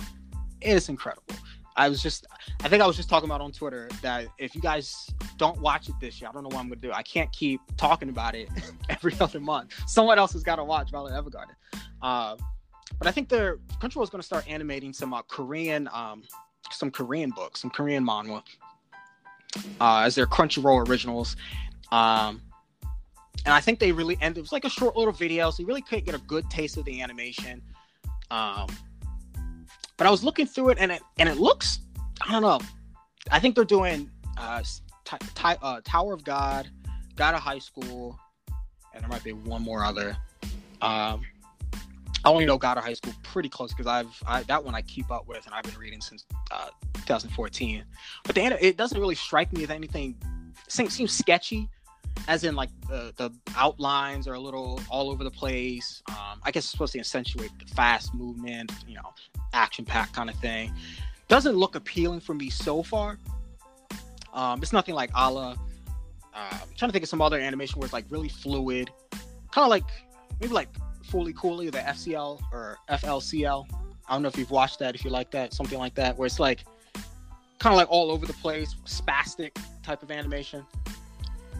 It 0.61 0.71
is 0.71 0.89
incredible. 0.89 1.35
I 1.79 1.89
was 1.89 2.03
just, 2.03 2.27
I 2.65 2.69
think 2.69 2.83
I 2.83 2.87
was 2.87 2.97
just 2.97 3.09
talking 3.09 3.29
about 3.31 3.41
on 3.41 3.53
Twitter 3.53 3.89
that 4.03 4.27
if 4.37 4.55
you 4.57 4.61
guys 4.61 5.09
don't 5.37 5.61
watch 5.61 5.89
it 5.89 5.95
this 6.01 6.21
year, 6.21 6.29
I 6.29 6.33
don't 6.33 6.43
know 6.43 6.49
what 6.49 6.59
I'm 6.59 6.69
gonna 6.69 6.81
do. 6.81 6.93
I 6.93 7.03
can't 7.05 7.31
keep 7.33 7.61
talking 7.77 8.09
about 8.09 8.35
it 8.35 8.49
every 8.89 9.15
other 9.21 9.39
month. 9.39 9.75
Someone 9.87 10.19
else 10.19 10.33
has 10.33 10.43
got 10.43 10.57
to 10.57 10.65
watch 10.65 10.91
Violet 10.91 11.13
Evergarden. 11.13 11.55
Uh, 12.03 12.37
but 12.99 13.07
I 13.07 13.13
think 13.13 13.29
they're 13.29 13.59
Crunchyroll 13.81 14.03
is 14.03 14.11
to 14.11 14.23
start 14.23 14.49
animating 14.49 14.93
some 14.93 15.15
uh, 15.15 15.23
Korean, 15.23 15.89
um, 15.93 16.25
some 16.73 16.91
Korean 16.91 17.31
books, 17.31 17.61
some 17.61 17.71
Korean 17.71 18.05
manhwa, 18.05 18.43
uh, 19.81 20.01
as 20.01 20.17
their 20.17 20.27
Crunchyroll 20.27 20.89
originals. 20.89 21.37
Um, 21.93 22.43
and 23.45 23.55
I 23.55 23.61
think 23.61 23.79
they 23.79 23.93
really 23.93 24.19
and 24.21 24.37
it 24.37 24.41
was 24.41 24.51
like 24.51 24.65
a 24.65 24.71
short 24.71 24.97
little 24.97 25.13
video, 25.13 25.53
so 25.53 25.63
you 25.63 25.67
really 25.69 25.83
couldn't 25.83 26.07
get 26.07 26.17
a 26.17 26.25
good 26.27 26.51
taste 26.51 26.77
of 26.77 26.85
the 26.87 27.01
animation. 27.01 27.63
Um, 28.33 28.67
but 29.99 30.07
I 30.07 30.11
was 30.11 30.25
looking 30.25 30.47
through 30.47 30.71
it, 30.71 30.79
and 30.81 30.91
it 30.93 31.03
and 31.19 31.29
it 31.29 31.37
looks 31.37 31.81
I 32.27 32.33
don't 32.33 32.43
know. 32.43 32.61
I 33.31 33.39
think 33.39 33.55
they're 33.55 33.65
doing 33.65 34.11
uh, 34.37 34.63
t- 35.05 35.17
t- 35.35 35.55
uh, 35.63 35.81
Tower 35.85 36.15
of 36.15 36.25
God, 36.25 36.69
God 37.17 37.35
of 37.35 37.41
High 37.41 37.59
School, 37.59 38.19
and 38.95 39.03
there 39.03 39.09
might 39.09 39.25
be 39.25 39.33
one 39.33 39.63
more 39.63 39.85
other. 39.85 40.17
Um, 40.81 41.23
I 42.25 42.31
only 42.31 42.47
know 42.47 42.59
God 42.59 42.79
of 42.79 42.85
High 42.85 42.95
School 42.95 43.15
pretty 43.23 43.49
close 43.49 43.73
because 43.73 43.87
I've 43.87 44.23
I, 44.27 44.43
that 44.45 44.65
one 44.65 44.75
I 44.75 44.83
keep 44.83 45.11
up 45.11 45.29
with 45.29 45.47
and 45.47 45.55
I've 45.55 45.65
been 45.65 45.79
reading 45.79 46.01
since 46.01 46.25
uh, 46.51 46.69
2014. 46.95 47.85
But 48.25 48.35
the 48.35 48.67
it 48.67 48.77
doesn't 48.77 48.99
really 48.99 49.15
strike 49.15 49.53
me 49.53 49.65
as 49.65 49.71
anything. 49.71 50.17
Seems, 50.69 50.95
seems 50.95 51.13
sketchy, 51.17 51.69
as 52.27 52.45
in 52.45 52.55
like 52.55 52.71
the 52.89 53.13
the 53.17 53.31
outlines 53.57 54.27
are 54.27 54.35
a 54.35 54.41
little 54.41 54.81
all 54.91 55.11
over 55.11 55.23
the 55.23 55.31
place. 55.31 56.03
Um, 56.11 56.41
I 56.43 56.51
guess 56.51 56.65
it's 56.65 56.71
supposed 56.71 56.93
to 56.95 56.99
accentuate 56.99 57.51
the 57.59 57.73
fast 57.75 58.15
movement, 58.15 58.73
you 58.87 58.97
know, 58.97 59.15
action 59.53 59.85
packed 59.85 60.15
kind 60.15 60.31
of 60.31 60.37
thing. 60.37 60.73
Doesn't 61.29 61.57
look 61.57 61.75
appealing 61.75 62.21
for 62.21 62.35
me 62.35 62.51
so 62.51 62.83
far. 62.83 63.19
Um, 64.33 64.63
it's 64.63 64.73
nothing 64.73 64.95
like 64.95 65.11
a 65.15 65.31
la. 65.31 65.51
Uh, 65.51 65.57
I'm 66.35 66.69
trying 66.77 66.89
to 66.89 66.93
think 66.93 67.03
of 67.03 67.09
some 67.09 67.21
other 67.21 67.39
animation 67.39 67.81
where 67.81 67.87
it's 67.87 67.93
like 67.93 68.05
really 68.11 68.29
fluid, 68.29 68.91
kind 69.51 69.65
of 69.65 69.69
like 69.69 69.85
maybe 70.41 70.53
like 70.53 70.69
Fooly 71.11 71.35
Cooly, 71.35 71.71
the 71.71 71.79
FCL 71.79 72.41
or 72.53 72.79
FLCL. 72.89 73.67
I 74.09 74.13
don't 74.13 74.23
know 74.23 74.29
if 74.29 74.39
you've 74.39 74.51
watched 74.51 74.79
that, 74.79 74.95
if 74.95 75.05
you 75.05 75.11
like 75.11 75.31
that, 75.33 75.53
something 75.53 75.79
like 75.79 75.95
that, 75.97 76.17
where 76.17 76.27
it's 76.27 76.41
like 76.41 76.65
kind 77.59 77.73
of 77.73 77.77
like 77.77 77.91
all 77.91 78.11
over 78.11 78.27
the 78.27 78.33
place, 78.35 78.77
spastic 78.87 79.57
type 79.83 80.03
of 80.03 80.11
animation. 80.11 80.65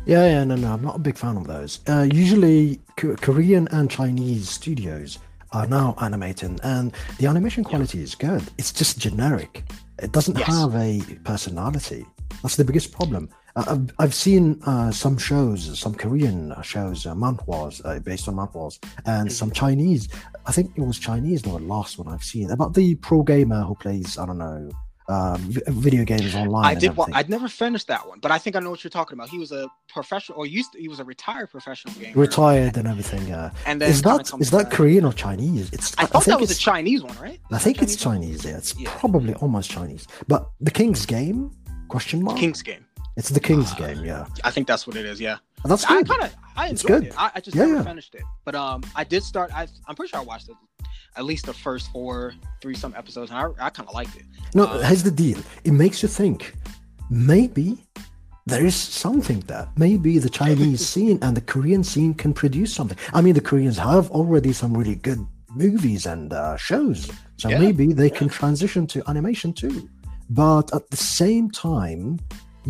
Yeah, 0.07 0.27
yeah, 0.27 0.45
no, 0.45 0.55
no, 0.55 0.73
I'm 0.73 0.83
not 0.83 0.97
a 0.97 0.99
big 1.01 1.19
fan 1.19 1.37
of 1.37 1.47
those. 1.47 1.81
Uh, 1.87 2.09
usually, 2.11 2.81
Korean 2.97 3.69
and 3.73 3.91
Chinese 3.91 4.49
studios 4.49 5.19
are 5.53 5.67
now 5.67 5.95
animating, 6.01 6.59
and 6.63 6.95
the 7.19 7.27
animation 7.27 7.65
quality 7.65 7.99
yeah. 7.99 8.05
is 8.05 8.15
good. 8.15 8.43
It's 8.59 8.73
just 8.73 8.99
generic. 8.99 9.65
It 10.01 10.13
doesn't 10.13 10.39
yes. 10.39 10.47
have 10.47 10.75
a 10.77 11.01
personality. 11.25 12.07
That's 12.43 12.57
the 12.57 12.65
biggest 12.65 12.93
problem. 12.93 13.29
Uh, 13.57 13.65
I've, 13.69 13.95
I've 13.99 14.15
seen 14.15 14.61
uh, 14.65 14.91
some 14.93 15.19
shows, 15.19 15.79
some 15.79 15.95
Korean 15.95 16.55
shows, 16.63 17.07
uh, 17.07 17.15
manhwas, 17.15 17.81
uh, 17.85 17.99
based 18.01 18.29
on 18.29 18.37
manhwas, 18.37 18.79
and 19.07 19.29
mm-hmm. 19.29 19.29
some 19.29 19.51
Chinese. 19.51 20.09
I 20.47 20.53
think 20.53 20.73
it 20.77 20.83
was 20.83 20.99
Chinese, 20.99 21.43
the 21.43 21.51
last 21.51 21.99
one 21.99 22.09
I've 22.09 22.23
seen, 22.23 22.51
about 22.51 22.75
the 22.75 22.95
pro 22.97 23.23
gamer 23.23 23.63
who 23.63 23.75
plays, 23.75 24.19
I 24.19 24.27
don't 24.27 24.39
know, 24.39 24.71
uh, 25.09 25.39
video 25.41 26.05
games 26.05 26.35
online. 26.35 26.65
I 26.65 26.75
did. 26.75 26.97
Well, 26.97 27.09
I'd 27.13 27.31
never 27.31 27.49
finished 27.49 27.87
that 27.89 28.07
one, 28.07 28.21
but 28.21 28.31
I 28.31 28.39
think 28.39 28.57
I 28.57 28.61
know 28.61 28.71
what 28.71 28.85
you're 28.85 28.91
talking 28.91 29.19
about. 29.19 29.29
He 29.31 29.39
was 29.39 29.53
a 29.53 29.69
professional, 29.89 30.39
or 30.39 30.47
used 30.47 30.73
to, 30.73 30.79
he 30.79 30.89
was 30.89 31.01
a 31.01 31.05
retired 31.05 31.51
professional 31.51 31.95
gamer. 31.95 32.21
Retired 32.21 32.77
and 32.77 32.87
everything. 32.87 33.27
Yeah. 33.27 33.51
And 33.67 33.81
then 33.81 33.91
is 33.91 34.03
that 34.03 34.31
is 34.39 34.51
that 34.51 34.71
Korean 34.71 35.05
or 35.05 35.13
Chinese? 35.13 35.71
It's. 35.73 35.97
I, 35.99 36.03
I 36.03 36.07
thought 36.07 36.27
that 36.27 36.41
was 36.41 36.51
a 36.51 36.55
Chinese 36.55 37.03
one, 37.03 37.17
right? 37.19 37.41
I 37.51 37.59
think 37.59 37.79
Chinese 37.79 37.95
it's 37.95 38.03
Chinese. 38.03 38.45
One? 38.45 38.53
Yeah, 38.53 38.59
it's 38.59 38.79
yeah. 38.79 38.91
probably 38.99 39.35
almost 39.35 39.71
Chinese. 39.71 40.07
But 40.27 40.51
the 40.61 40.71
King's 40.71 41.07
Game? 41.07 41.51
Question 41.89 42.23
mark. 42.23 42.37
King's 42.37 42.61
Game. 42.61 42.85
It's 43.19 43.29
the 43.31 43.41
King's 43.41 43.73
uh, 43.73 43.77
Game. 43.77 44.05
Yeah. 44.05 44.27
I 44.45 44.51
think 44.51 44.69
that's 44.69 44.87
what 44.87 44.97
it 44.97 45.05
is. 45.05 45.21
Yeah. 45.21 45.39
that's 45.65 45.85
good. 45.85 45.99
I 45.99 46.03
kind 46.15 46.23
of 46.23 46.37
I 46.57 46.69
enjoyed 46.69 47.05
it. 47.05 47.15
I, 47.19 47.33
I 47.35 47.41
just 47.41 47.57
yeah, 47.57 47.65
never 47.65 47.77
yeah. 47.79 47.83
finished 47.83 48.15
it, 48.15 48.23
but 48.45 48.55
um, 48.55 48.83
I 48.95 49.05
did 49.05 49.23
start. 49.23 49.51
I 49.53 49.67
I'm 49.87 49.95
pretty 49.97 50.11
sure 50.11 50.21
I 50.21 50.23
watched 50.23 50.49
it 50.49 50.57
at 51.17 51.25
least 51.25 51.47
the 51.47 51.53
first 51.53 51.91
four, 51.91 52.33
three 52.63 52.77
some 52.77 52.95
episodes, 52.97 53.31
and 53.31 53.39
I, 53.39 53.67
I 53.67 53.71
kind 53.71 53.89
of 53.89 53.95
liked 53.95 54.17
it. 54.17 54.23
No, 54.55 54.67
um, 54.67 54.83
here's 54.85 55.03
the 55.03 55.11
deal. 55.11 55.39
It 55.65 55.73
makes 55.73 56.03
you 56.03 56.09
think. 56.09 56.55
Maybe 57.11 57.79
there 58.47 58.65
is 58.65 58.77
something 58.77 59.41
there. 59.41 59.69
Maybe 59.77 60.19
the 60.19 60.31
Chinese 60.31 60.87
scene 60.93 61.19
and 61.23 61.37
the 61.37 61.41
Korean 61.41 61.83
scene 61.83 62.15
can 62.15 62.33
produce 62.33 62.73
something. 62.73 62.99
I 63.13 63.21
mean, 63.21 63.35
the 63.35 63.41
Koreans 63.41 63.79
have 63.79 64.11
already 64.13 64.53
some 64.53 64.77
really 64.77 64.95
good 64.95 65.27
movies 65.51 66.07
and 66.07 66.33
uh, 66.33 66.57
shows, 66.57 67.11
so 67.37 67.49
yeah, 67.49 67.59
maybe 67.59 67.93
they 67.93 68.11
yeah. 68.11 68.19
can 68.19 68.29
transition 68.29 68.87
to 68.89 69.03
animation 69.09 69.53
too. 69.53 69.89
But 70.31 70.73
at 70.75 70.89
the 70.91 70.97
same 70.97 71.51
time, 71.51 72.21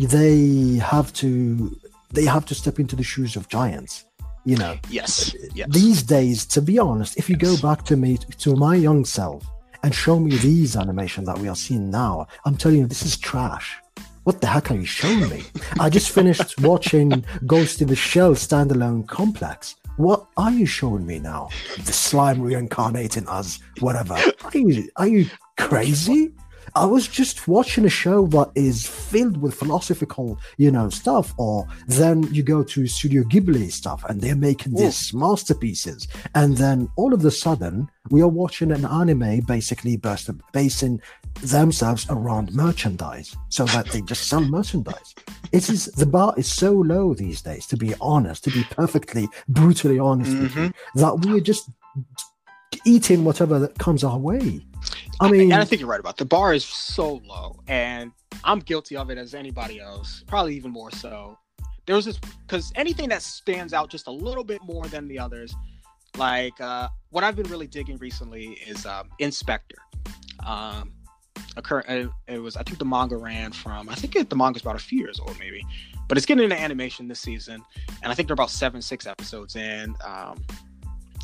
they 0.07 0.77
have 0.77 1.11
to 1.13 1.77
they 2.11 2.25
have 2.25 2.45
to 2.45 2.55
step 2.55 2.79
into 2.79 2.95
the 2.95 3.03
shoes 3.03 3.35
of 3.35 3.47
giants 3.47 4.05
you 4.45 4.55
know? 4.55 4.77
Yes, 4.89 5.35
yes. 5.53 5.67
these 5.69 6.01
days 6.01 6.45
to 6.47 6.61
be 6.61 6.79
honest 6.79 7.17
if 7.17 7.29
you 7.29 7.37
yes. 7.39 7.61
go 7.61 7.67
back 7.67 7.83
to 7.85 7.97
me 7.97 8.17
to 8.17 8.55
my 8.55 8.75
young 8.75 9.05
self 9.05 9.45
and 9.83 9.93
show 9.93 10.19
me 10.19 10.35
these 10.37 10.75
animation 10.75 11.23
that 11.25 11.37
we 11.37 11.47
are 11.47 11.55
seeing 11.55 11.91
now 11.91 12.25
i'm 12.45 12.55
telling 12.57 12.79
you 12.79 12.87
this 12.87 13.03
is 13.03 13.17
trash. 13.17 13.77
What 14.23 14.41
the 14.41 14.47
heck 14.47 14.69
are 14.69 14.75
you 14.75 14.85
showing 14.85 15.27
me? 15.29 15.43
I 15.79 15.89
just 15.89 16.11
finished 16.11 16.59
watching 16.61 17.25
ghost 17.47 17.81
in 17.81 17.87
the 17.87 17.95
shell 17.95 18.33
standalone 18.33 19.07
complex. 19.07 19.75
What 19.97 20.27
are 20.37 20.51
you 20.51 20.65
showing 20.65 21.05
me 21.05 21.19
now? 21.19 21.49
The 21.77 21.93
slime 21.93 22.41
reincarnating 22.41 23.25
as 23.27 23.59
whatever. 23.79 24.13
Are 24.13 24.51
you 24.53 24.89
are 24.97 25.07
you 25.07 25.25
crazy 25.57 26.31
I 26.79 26.85
was 26.85 27.09
just 27.09 27.45
watching 27.45 27.83
a 27.83 27.89
show 27.89 28.25
that 28.27 28.51
is 28.55 28.87
filled 28.87 29.41
with 29.41 29.53
philosophical, 29.53 30.39
you 30.57 30.71
know, 30.71 30.89
stuff, 30.89 31.33
or 31.37 31.67
then 31.87 32.23
you 32.33 32.41
go 32.41 32.63
to 32.63 32.87
Studio 32.87 33.23
Ghibli 33.23 33.69
stuff 33.69 34.05
and 34.07 34.21
they're 34.21 34.33
making 34.33 34.75
these 34.75 35.13
masterpieces. 35.13 36.07
And 36.35 36.55
then 36.55 36.87
all 36.95 37.13
of 37.13 37.25
a 37.25 37.31
sudden, 37.31 37.89
we 38.11 38.21
are 38.21 38.29
watching 38.29 38.71
an 38.71 38.85
anime 38.85 39.41
basically 39.41 39.99
basing 40.53 41.01
themselves 41.41 42.07
around 42.09 42.53
merchandise 42.53 43.35
so 43.49 43.65
that 43.65 43.87
they 43.87 43.99
just 43.99 44.29
sell 44.29 44.39
merchandise. 44.39 45.13
It 45.51 45.69
is 45.69 45.87
the 45.87 46.05
bar 46.05 46.33
is 46.37 46.47
so 46.47 46.71
low 46.71 47.13
these 47.13 47.41
days, 47.41 47.67
to 47.67 47.75
be 47.75 47.93
honest, 47.99 48.45
to 48.45 48.51
be 48.51 48.63
perfectly 48.71 49.27
brutally 49.49 49.99
honest 49.99 50.31
mm-hmm. 50.31 50.43
with 50.43 50.55
you, 50.55 50.71
that 50.95 51.25
we 51.25 51.37
are 51.37 51.41
just 51.41 51.69
eating 52.85 53.25
whatever 53.25 53.59
that 53.59 53.77
comes 53.79 54.05
our 54.05 54.17
way. 54.17 54.61
I 55.19 55.29
mean, 55.29 55.51
and 55.51 55.61
I 55.61 55.65
think 55.65 55.81
you're 55.81 55.89
right 55.89 55.99
about 55.99 56.13
it. 56.13 56.17
the 56.17 56.25
bar 56.25 56.53
is 56.53 56.63
so 56.63 57.21
low, 57.25 57.59
and 57.67 58.11
I'm 58.43 58.59
guilty 58.59 58.95
of 58.95 59.09
it 59.09 59.17
as 59.17 59.33
anybody 59.33 59.79
else, 59.79 60.23
probably 60.27 60.55
even 60.55 60.71
more 60.71 60.91
so. 60.91 61.37
There 61.85 61.95
was 61.95 62.05
this 62.05 62.19
because 62.47 62.71
anything 62.75 63.09
that 63.09 63.21
stands 63.21 63.73
out 63.73 63.89
just 63.89 64.07
a 64.07 64.11
little 64.11 64.43
bit 64.43 64.61
more 64.63 64.85
than 64.87 65.07
the 65.07 65.19
others, 65.19 65.53
like 66.17 66.59
uh, 66.61 66.87
what 67.09 67.23
I've 67.23 67.35
been 67.35 67.49
really 67.49 67.67
digging 67.67 67.97
recently 67.97 68.59
is 68.67 68.85
um, 68.85 69.09
In/Spectre. 69.19 69.77
Um, 70.45 70.93
occur, 71.57 71.83
uh, 71.87 72.07
it 72.27 72.39
was 72.39 72.55
I 72.55 72.63
think 72.63 72.79
the 72.79 72.85
manga 72.85 73.17
ran 73.17 73.51
from 73.51 73.89
I 73.89 73.95
think 73.95 74.15
it, 74.15 74.29
the 74.29 74.35
manga's 74.35 74.61
about 74.61 74.75
a 74.75 74.79
few 74.79 74.99
years 74.99 75.19
old 75.19 75.37
maybe, 75.39 75.65
but 76.07 76.17
it's 76.17 76.25
getting 76.25 76.43
into 76.43 76.59
animation 76.59 77.07
this 77.07 77.19
season, 77.19 77.63
and 78.03 78.11
I 78.11 78.15
think 78.15 78.27
they're 78.27 78.33
about 78.33 78.51
seven 78.51 78.81
six 78.81 79.05
episodes 79.05 79.55
in. 79.55 79.95
Um, 80.05 80.45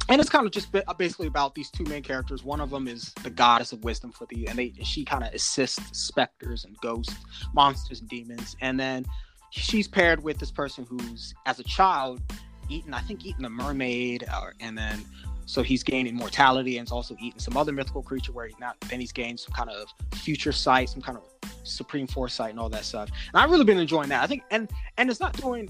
and 0.09 0.21
it's 0.21 0.29
kind 0.29 0.45
of 0.45 0.51
just 0.51 0.71
basically 0.97 1.27
about 1.27 1.55
these 1.55 1.69
two 1.71 1.83
main 1.85 2.03
characters. 2.03 2.43
One 2.43 2.61
of 2.61 2.69
them 2.69 2.87
is 2.87 3.13
the 3.23 3.29
goddess 3.29 3.71
of 3.71 3.83
wisdom 3.83 4.11
for 4.11 4.25
the, 4.27 4.47
and 4.47 4.57
they 4.57 4.73
she 4.83 5.03
kind 5.03 5.23
of 5.23 5.33
assists 5.33 5.97
specters 5.97 6.65
and 6.65 6.77
ghosts, 6.81 7.15
monsters 7.53 8.01
and 8.01 8.09
demons. 8.09 8.55
And 8.61 8.79
then 8.79 9.05
she's 9.49 9.87
paired 9.87 10.23
with 10.23 10.37
this 10.37 10.51
person 10.51 10.85
who's, 10.87 11.33
as 11.45 11.59
a 11.59 11.63
child, 11.63 12.21
eaten 12.69 12.93
I 12.93 12.99
think 12.99 13.25
eaten 13.25 13.45
a 13.45 13.49
mermaid, 13.49 14.25
or, 14.41 14.53
and 14.59 14.77
then 14.77 15.03
so 15.47 15.61
he's 15.61 15.83
gaining 15.83 16.15
mortality 16.15 16.77
and 16.77 16.87
is 16.87 16.91
also 16.91 17.15
eating 17.19 17.39
some 17.39 17.55
other 17.55 17.71
mythical 17.71 18.01
creature 18.01 18.31
where 18.31 18.47
he 18.47 18.55
not 18.59 18.79
then 18.89 18.99
he's 18.99 19.11
gained 19.11 19.39
some 19.39 19.53
kind 19.53 19.69
of 19.69 19.87
future 20.19 20.51
sight, 20.51 20.89
some 20.89 21.01
kind 21.01 21.17
of 21.17 21.23
supreme 21.63 22.07
foresight 22.07 22.49
and 22.51 22.59
all 22.59 22.69
that 22.69 22.83
stuff. 22.83 23.09
And 23.33 23.41
I've 23.41 23.51
really 23.51 23.63
been 23.63 23.77
enjoying 23.77 24.09
that. 24.09 24.23
I 24.23 24.27
think 24.27 24.43
and 24.51 24.69
and 24.97 25.09
it's 25.09 25.19
not 25.19 25.33
doing. 25.33 25.69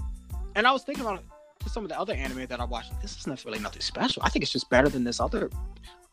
And 0.56 0.66
I 0.66 0.72
was 0.72 0.84
thinking 0.84 1.06
about 1.06 1.22
to 1.66 1.70
some 1.70 1.84
of 1.84 1.89
the 1.89 1.99
other 1.99 2.13
anime 2.13 2.45
that 2.47 2.59
I 2.59 2.63
watch, 2.63 2.86
this 3.01 3.18
is 3.18 3.28
not 3.28 3.43
really 3.43 3.59
nothing 3.59 3.82
special. 3.82 4.22
I 4.24 4.30
think 4.30 4.43
it's 4.43 4.51
just 4.51 4.70
better 4.70 4.88
than 4.89 5.03
this 5.03 5.20
other 5.20 5.49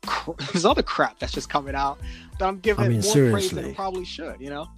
this 0.53 0.64
other 0.64 0.82
crap 0.82 1.18
that's 1.20 1.32
just 1.32 1.48
coming 1.48 1.76
out 1.76 2.00
that 2.38 2.48
I'm 2.48 2.59
giving 2.59 2.84
I 2.84 2.88
mean, 2.88 3.00
more 3.03 3.12
seriously. 3.12 3.32
praise 3.32 3.50
than 3.50 3.64
it 3.66 3.76
probably 3.76 4.05
should. 4.05 4.40
You 4.40 4.50
know. 4.50 4.68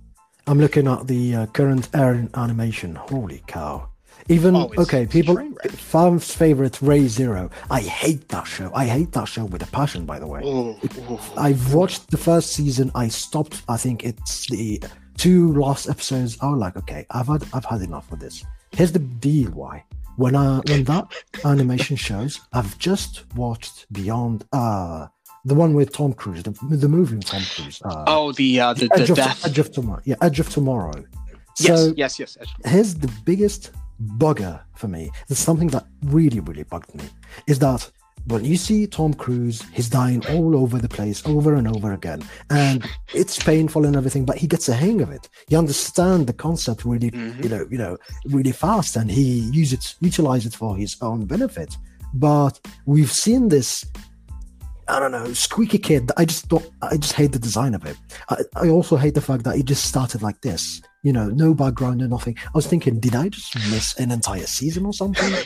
I'm 0.46 0.60
looking 0.60 0.86
at 0.86 1.06
the 1.06 1.34
uh, 1.34 1.46
current 1.46 1.88
air 1.94 2.28
animation. 2.34 2.94
Holy 2.94 3.42
cow! 3.46 3.88
Even 4.28 4.56
oh, 4.56 4.70
okay, 4.76 5.06
people. 5.06 5.36
Fam's 5.70 6.34
favorite 6.34 6.80
Re:Zero. 6.82 7.50
I 7.70 7.80
hate 7.80 8.28
that 8.28 8.44
show. 8.44 8.70
I 8.74 8.84
hate 8.84 9.12
that 9.12 9.26
show 9.26 9.44
with 9.44 9.62
a 9.62 9.70
passion. 9.70 10.04
By 10.04 10.18
the 10.18 10.26
way, 10.26 10.42
oh, 10.44 10.78
oh, 11.08 11.32
I've 11.36 11.72
watched 11.72 12.10
the 12.10 12.18
first 12.18 12.52
season. 12.52 12.90
I 12.94 13.08
stopped. 13.08 13.62
I 13.68 13.76
think 13.76 14.04
it's 14.04 14.46
the 14.48 14.82
two 15.16 15.52
last 15.54 15.88
episodes. 15.88 16.36
I 16.40 16.50
was 16.50 16.58
like, 16.58 16.76
okay, 16.76 17.06
I've 17.10 17.28
had 17.28 17.44
I've 17.54 17.64
had 17.64 17.80
enough 17.80 18.10
of 18.12 18.20
this. 18.20 18.44
Here's 18.72 18.92
the 18.92 18.98
deal. 18.98 19.50
Why? 19.50 19.84
When 20.16 20.36
I 20.36 20.60
when 20.68 20.84
that 20.84 21.12
animation 21.44 21.96
shows, 21.96 22.40
I've 22.52 22.78
just 22.78 23.24
watched 23.34 23.86
Beyond 23.92 24.44
uh 24.52 25.08
the 25.44 25.54
one 25.54 25.74
with 25.74 25.92
Tom 25.92 26.14
Cruise, 26.14 26.42
the, 26.42 26.52
the 26.70 26.88
movie 26.88 27.16
with 27.16 27.26
Tom 27.26 27.42
Cruise. 27.54 27.82
Uh, 27.84 28.04
oh, 28.06 28.32
the 28.32 28.60
uh, 28.60 28.72
the, 28.72 28.88
Edge, 28.94 29.06
the 29.06 29.12
of, 29.12 29.16
death. 29.16 29.46
Edge 29.46 29.58
of 29.58 29.72
Tomorrow. 29.72 30.00
Yeah, 30.04 30.16
Edge 30.22 30.40
of 30.40 30.48
Tomorrow. 30.48 31.04
So 31.56 31.92
yes, 31.96 32.18
yes, 32.18 32.36
yes. 32.40 32.48
Here's 32.64 32.94
the 32.94 33.12
biggest 33.24 33.72
bugger 34.18 34.60
for 34.74 34.88
me. 34.88 35.10
There's 35.28 35.38
something 35.38 35.68
that 35.68 35.86
really, 36.04 36.40
really 36.40 36.64
bugged 36.64 36.94
me. 36.94 37.04
Is 37.46 37.58
that 37.60 37.90
when 38.26 38.44
you 38.44 38.56
see 38.56 38.86
Tom 38.86 39.14
Cruise, 39.14 39.62
he's 39.72 39.88
dying 39.88 40.24
all 40.28 40.56
over 40.56 40.78
the 40.78 40.88
place 40.88 41.24
over 41.26 41.54
and 41.54 41.68
over 41.68 41.92
again. 41.92 42.22
And 42.50 42.84
it's 43.12 43.42
painful 43.42 43.84
and 43.84 43.96
everything, 43.96 44.24
but 44.24 44.38
he 44.38 44.46
gets 44.46 44.68
a 44.68 44.74
hang 44.74 45.00
of 45.00 45.10
it. 45.10 45.28
He 45.48 45.56
understands 45.56 46.26
the 46.26 46.32
concept 46.32 46.84
really, 46.84 47.10
mm-hmm. 47.10 47.42
you 47.42 47.48
know, 47.48 47.66
you 47.70 47.78
know, 47.78 47.98
really 48.26 48.52
fast 48.52 48.96
and 48.96 49.10
he 49.10 49.40
uses 49.52 49.72
it, 49.74 49.94
utilize 50.00 50.46
it 50.46 50.54
for 50.54 50.76
his 50.76 50.96
own 51.02 51.26
benefit. 51.26 51.76
But 52.14 52.60
we've 52.86 53.12
seen 53.12 53.48
this 53.48 53.84
I 54.89 55.01
don't 55.01 55.12
know, 55.12 55.32
squeaky 55.32 55.78
kid. 55.78 56.11
I 56.16 56.24
just 56.24 56.49
don't. 56.49 56.68
I 56.82 56.97
just 56.97 57.14
hate 57.14 57.32
the 57.32 57.39
design 57.39 57.74
of 57.74 57.85
it. 57.85 57.97
I, 58.28 58.37
I 58.57 58.68
also 58.68 58.97
hate 58.97 59.14
the 59.14 59.20
fact 59.20 59.45
that 59.45 59.57
it 59.57 59.64
just 59.64 59.85
started 59.85 60.22
like 60.22 60.41
this. 60.43 60.82
You 61.03 61.12
know, 61.12 61.28
no 61.28 61.55
background, 61.55 61.99
no 61.99 62.07
nothing. 62.07 62.37
I 62.47 62.51
was 62.55 62.66
thinking, 62.66 62.99
did 62.99 63.14
I 63.14 63.28
just 63.28 63.55
miss 63.70 63.95
an 63.99 64.11
entire 64.11 64.47
season 64.47 64.87
or 64.87 64.93
something? 64.93 65.32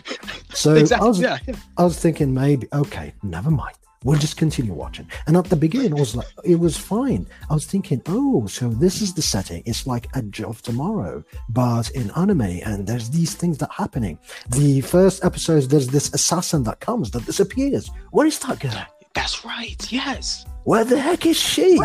So 0.54 0.74
exactly. 0.74 1.04
I 1.04 1.08
was, 1.08 1.20
yeah. 1.20 1.38
I 1.76 1.84
was 1.84 2.00
thinking 2.00 2.34
maybe 2.34 2.66
okay, 2.72 3.14
never 3.22 3.50
mind. 3.50 3.76
We'll 4.04 4.18
just 4.18 4.36
continue 4.36 4.72
watching. 4.72 5.08
And 5.26 5.36
at 5.36 5.44
the 5.44 5.56
beginning, 5.56 5.92
it 5.92 5.98
was 5.98 6.16
like 6.16 6.26
it 6.44 6.58
was 6.58 6.76
fine. 6.76 7.26
I 7.50 7.54
was 7.54 7.66
thinking, 7.66 8.00
oh, 8.06 8.46
so 8.46 8.68
this 8.68 9.02
is 9.02 9.12
the 9.12 9.22
setting. 9.22 9.62
It's 9.66 9.86
like 9.86 10.08
Edge 10.16 10.40
of 10.40 10.62
Tomorrow, 10.62 11.22
but 11.48 11.90
in 11.90 12.10
anime, 12.12 12.40
and 12.40 12.86
there's 12.86 13.10
these 13.10 13.34
things 13.34 13.58
that 13.58 13.70
are 13.70 13.82
happening. 13.84 14.18
The 14.50 14.80
first 14.80 15.24
episode, 15.24 15.64
there's 15.64 15.88
this 15.88 16.12
assassin 16.14 16.62
that 16.64 16.80
comes 16.80 17.10
that 17.12 17.26
disappears. 17.26 17.90
Where 18.10 18.26
is 18.26 18.38
that 18.40 18.60
girl? 18.60 18.86
That's 19.18 19.44
right. 19.44 19.92
Yes. 19.92 20.46
Where 20.62 20.84
the 20.84 21.00
heck 21.00 21.26
is 21.26 21.36
she? 21.36 21.76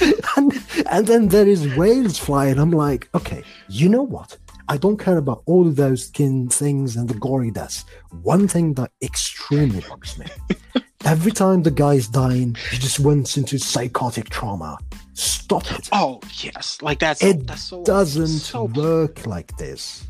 and, 0.36 0.62
and 0.90 1.06
then 1.06 1.28
there 1.28 1.48
is 1.48 1.74
whales 1.76 2.18
flying. 2.18 2.58
I'm 2.58 2.72
like, 2.72 3.08
okay, 3.14 3.42
you 3.70 3.88
know 3.88 4.02
what? 4.02 4.36
I 4.68 4.76
don't 4.76 4.98
care 4.98 5.16
about 5.16 5.42
all 5.46 5.66
of 5.66 5.76
those 5.76 6.08
skin 6.08 6.50
things 6.50 6.96
and 6.96 7.08
the 7.08 7.14
gory 7.14 7.50
deaths. 7.50 7.86
One 8.22 8.46
thing 8.46 8.74
that 8.74 8.90
extremely 9.02 9.80
bugs 9.88 10.18
me. 10.18 10.26
Every 11.06 11.32
time 11.32 11.62
the 11.62 11.70
guy's 11.70 12.06
dying, 12.06 12.54
he 12.70 12.76
just 12.76 13.00
went 13.00 13.38
into 13.38 13.58
psychotic 13.58 14.28
trauma. 14.28 14.76
Stop 15.14 15.72
it. 15.72 15.88
Oh 15.92 16.20
yes, 16.34 16.82
like 16.82 16.98
that's 16.98 17.22
It 17.22 17.46
that's 17.46 17.62
so 17.62 17.82
doesn't 17.82 18.28
so 18.28 18.64
work 18.64 19.26
like 19.26 19.56
this. 19.56 20.06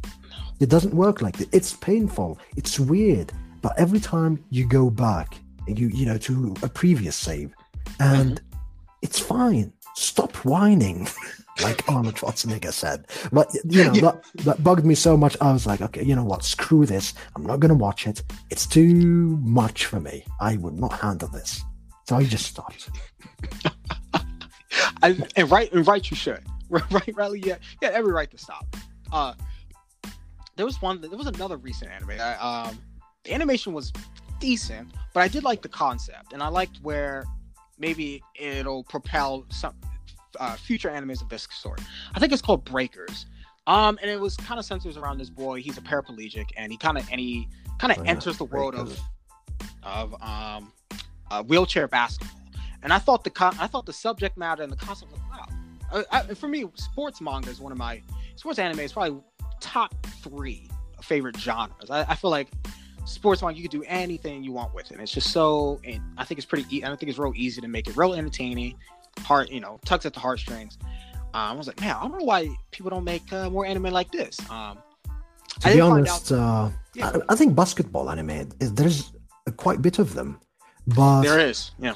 It 0.58 0.70
doesn't 0.70 0.94
work 0.94 1.22
like 1.22 1.36
this. 1.36 1.48
It's 1.52 1.72
painful. 1.72 2.40
It's 2.56 2.80
weird. 2.80 3.32
But 3.62 3.78
every 3.78 4.00
time 4.00 4.44
you 4.50 4.66
go 4.66 4.90
back, 4.90 5.36
you 5.66 5.88
you 5.88 6.06
know, 6.06 6.18
to 6.18 6.54
a 6.62 6.68
previous 6.68 7.16
save, 7.16 7.54
and 8.00 8.40
it's 9.02 9.18
fine. 9.18 9.72
Stop 9.96 10.34
whining, 10.44 11.06
like 11.62 11.88
Arnold 11.88 12.16
Schwarzenegger 12.16 12.72
said. 12.72 13.06
But 13.32 13.52
you 13.64 13.84
know 13.84 13.92
Yeah. 13.94 14.00
that 14.00 14.24
that 14.44 14.64
bugged 14.64 14.84
me 14.84 14.94
so 14.94 15.16
much. 15.16 15.36
I 15.40 15.52
was 15.52 15.66
like, 15.66 15.80
okay, 15.80 16.02
you 16.04 16.14
know 16.16 16.24
what? 16.24 16.44
Screw 16.44 16.84
this. 16.86 17.14
I'm 17.36 17.44
not 17.46 17.60
gonna 17.60 17.74
watch 17.74 18.06
it. 18.06 18.22
It's 18.50 18.66
too 18.66 19.38
much 19.42 19.86
for 19.86 20.00
me. 20.00 20.24
I 20.40 20.56
would 20.56 20.74
not 20.74 20.92
handle 21.00 21.28
this. 21.28 21.62
So 22.08 22.16
I 22.16 22.24
just 22.24 22.46
stopped. 22.46 22.90
I, 25.02 25.16
and 25.36 25.50
right 25.50 25.72
and 25.72 25.86
right 25.86 26.08
you 26.10 26.16
should 26.16 26.42
right 26.68 27.14
Riley 27.14 27.40
yeah 27.44 27.56
yeah 27.80 27.90
every 27.90 28.12
right 28.12 28.30
to 28.30 28.38
stop 28.38 28.66
uh 29.12 29.34
there 30.56 30.66
was 30.66 30.80
one 30.82 31.00
there 31.00 31.10
was 31.10 31.26
another 31.26 31.56
recent 31.56 31.90
anime 31.90 32.10
I, 32.12 32.34
um 32.36 32.78
the 33.24 33.32
animation 33.32 33.72
was 33.72 33.92
decent 34.44 34.88
but 35.14 35.20
I 35.22 35.28
did 35.28 35.42
like 35.42 35.62
the 35.62 35.68
concept 35.70 36.32
and 36.34 36.42
I 36.42 36.48
liked 36.48 36.76
where 36.82 37.24
maybe 37.78 38.22
it'll 38.38 38.84
propel 38.84 39.46
some 39.48 39.74
uh, 40.38 40.54
future 40.56 40.90
animes 40.90 41.22
of 41.22 41.28
this 41.30 41.48
sort 41.50 41.80
I 42.14 42.18
think 42.20 42.30
it's 42.32 42.42
called 42.42 42.62
Breakers 42.64 43.24
um 43.66 43.98
and 44.02 44.10
it 44.10 44.20
was 44.20 44.36
kind 44.36 44.58
of 44.60 44.66
centers 44.66 44.96
around 44.98 45.16
this 45.18 45.30
boy 45.30 45.60
he's 45.62 45.78
a 45.78 45.80
paraplegic 45.80 46.48
and 46.58 46.70
he 46.70 46.76
kind 46.76 46.98
of 46.98 47.08
and 47.10 47.18
he 47.20 47.48
kind 47.78 47.90
of 47.92 47.98
Oh, 47.98 48.02
yeah, 48.04 48.10
enters 48.10 48.36
the 48.36 48.44
world 48.44 48.74
Breakers. 48.74 48.98
of 49.84 50.12
of 50.12 50.22
um 50.22 50.72
uh, 51.30 51.42
wheelchair 51.44 51.88
basketball 51.88 52.38
and 52.82 52.92
I 52.92 52.98
thought 52.98 53.24
the 53.24 53.30
con- 53.30 53.56
I 53.58 53.66
thought 53.66 53.86
the 53.86 53.94
subject 53.94 54.36
matter 54.36 54.62
and 54.62 54.70
the 54.70 54.76
concept 54.76 55.10
was 55.12 55.20
wow. 55.30 55.46
I, 56.12 56.18
I, 56.18 56.34
for 56.34 56.48
me, 56.48 56.66
sports 56.74 57.20
manga 57.22 57.48
is 57.48 57.60
one 57.60 57.72
of 57.72 57.78
my 57.78 58.02
sports 58.36 58.58
anime 58.58 58.80
is 58.80 58.92
probably 58.92 59.18
top 59.60 59.94
three 60.22 60.68
favorite 61.02 61.36
genres. 61.38 61.88
I, 61.88 62.00
I 62.12 62.14
feel 62.14 62.30
like 62.30 62.48
sports 63.04 63.42
manga 63.42 63.56
you 63.56 63.62
could 63.62 63.70
do 63.70 63.84
anything 63.86 64.42
you 64.42 64.52
want 64.52 64.74
with 64.74 64.90
it. 64.90 65.00
It's 65.00 65.12
just 65.12 65.30
so, 65.30 65.80
and 65.84 66.00
I 66.16 66.24
think 66.24 66.38
it's 66.38 66.46
pretty. 66.46 66.64
E- 66.76 66.82
I 66.84 66.88
don't 66.88 66.98
think 66.98 67.10
it's 67.10 67.18
real 67.18 67.32
easy 67.36 67.60
to 67.60 67.68
make 67.68 67.88
it 67.88 67.96
real 67.96 68.14
entertaining. 68.14 68.76
Heart, 69.20 69.50
you 69.50 69.60
know, 69.60 69.78
tugs 69.84 70.06
at 70.06 70.12
the 70.14 70.20
heartstrings. 70.20 70.76
Um, 71.34 71.40
I 71.40 71.52
was 71.52 71.66
like, 71.66 71.80
man, 71.80 71.94
I 71.96 72.02
don't 72.02 72.18
know 72.18 72.24
why 72.24 72.48
people 72.72 72.90
don't 72.90 73.04
make 73.04 73.32
uh, 73.32 73.48
more 73.50 73.64
anime 73.66 73.84
like 73.84 74.10
this. 74.10 74.38
Um, 74.50 74.78
To 75.60 75.68
I 75.68 75.74
be 75.74 75.80
honest, 75.80 76.32
uh, 76.32 76.70
Yeah. 76.94 77.10
I, 77.28 77.32
I 77.32 77.36
think 77.36 77.54
basketball 77.54 78.10
anime 78.10 78.48
there's 78.58 79.12
quite 79.56 79.78
a 79.78 79.80
bit 79.80 79.98
of 79.98 80.14
them, 80.14 80.40
but 80.86 81.22
there 81.22 81.38
is, 81.38 81.70
yeah, 81.78 81.94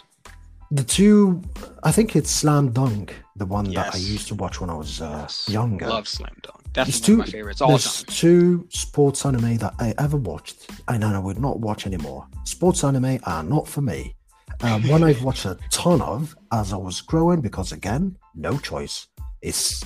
the 0.70 0.84
two, 0.84 1.42
I 1.82 1.90
think 1.92 2.14
it's 2.14 2.30
Slam 2.30 2.70
Dunk, 2.72 3.14
the 3.36 3.46
one 3.46 3.72
that 3.74 3.94
I 3.94 3.98
used 3.98 4.28
to 4.28 4.34
watch 4.34 4.60
when 4.60 4.70
I 4.70 4.74
was 4.74 5.00
uh, 5.00 5.18
Yes. 5.22 5.48
younger. 5.48 5.86
love 5.88 6.06
Slam 6.08 6.36
Dunk. 6.42 6.57
Definitely 6.72 7.00
two, 7.06 7.16
my 7.16 7.24
favorites 7.26 7.60
all 7.60 7.68
there's 7.70 8.02
time. 8.04 8.14
two 8.14 8.66
sports 8.70 9.24
anime 9.26 9.56
that 9.58 9.74
I 9.78 9.94
ever 9.98 10.16
watched, 10.16 10.70
and 10.88 11.04
I 11.04 11.18
would 11.18 11.38
not 11.38 11.60
watch 11.60 11.86
anymore. 11.86 12.26
Sports 12.44 12.84
anime 12.84 13.18
are 13.24 13.42
not 13.42 13.66
for 13.66 13.80
me. 13.80 14.14
Uh, 14.60 14.78
one 14.80 15.02
I've 15.04 15.22
watched 15.22 15.44
a 15.44 15.56
ton 15.70 16.00
of 16.02 16.36
as 16.52 16.72
I 16.72 16.76
was 16.76 17.00
growing, 17.00 17.40
because 17.40 17.72
again, 17.72 18.16
no 18.34 18.58
choice. 18.58 19.06
It's 19.40 19.82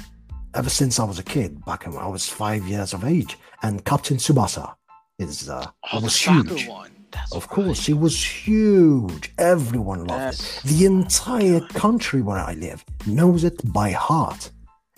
ever 0.55 0.71
since 0.71 0.99
I 0.99 1.05
was 1.05 1.19
a 1.19 1.23
kid, 1.23 1.65
back 1.65 1.87
when 1.87 1.97
I 1.97 2.07
was 2.09 2.29
five 2.29 2.67
years 2.67 2.93
of 2.95 3.05
age, 3.05 3.39
and 3.63 3.85
Captain 3.85 4.17
Tsubasa 4.17 4.75
is 5.19 5.49
uh, 5.49 5.67
Oh, 5.93 6.01
was 6.01 6.17
huge. 6.17 6.69
That's 7.11 7.33
Of 7.35 7.43
right. 7.43 7.51
course, 7.51 7.89
it 7.91 7.99
was 7.99 8.23
huge. 8.25 9.33
Everyone 9.39 10.05
loved 10.07 10.41
it. 10.41 10.61
The 10.65 10.87
entire 10.87 11.61
country 11.61 12.23
where 12.23 12.39
I 12.39 12.55
live 12.55 12.85
knows 13.07 13.45
it 13.45 13.61
by 13.73 13.91
heart. 13.91 14.51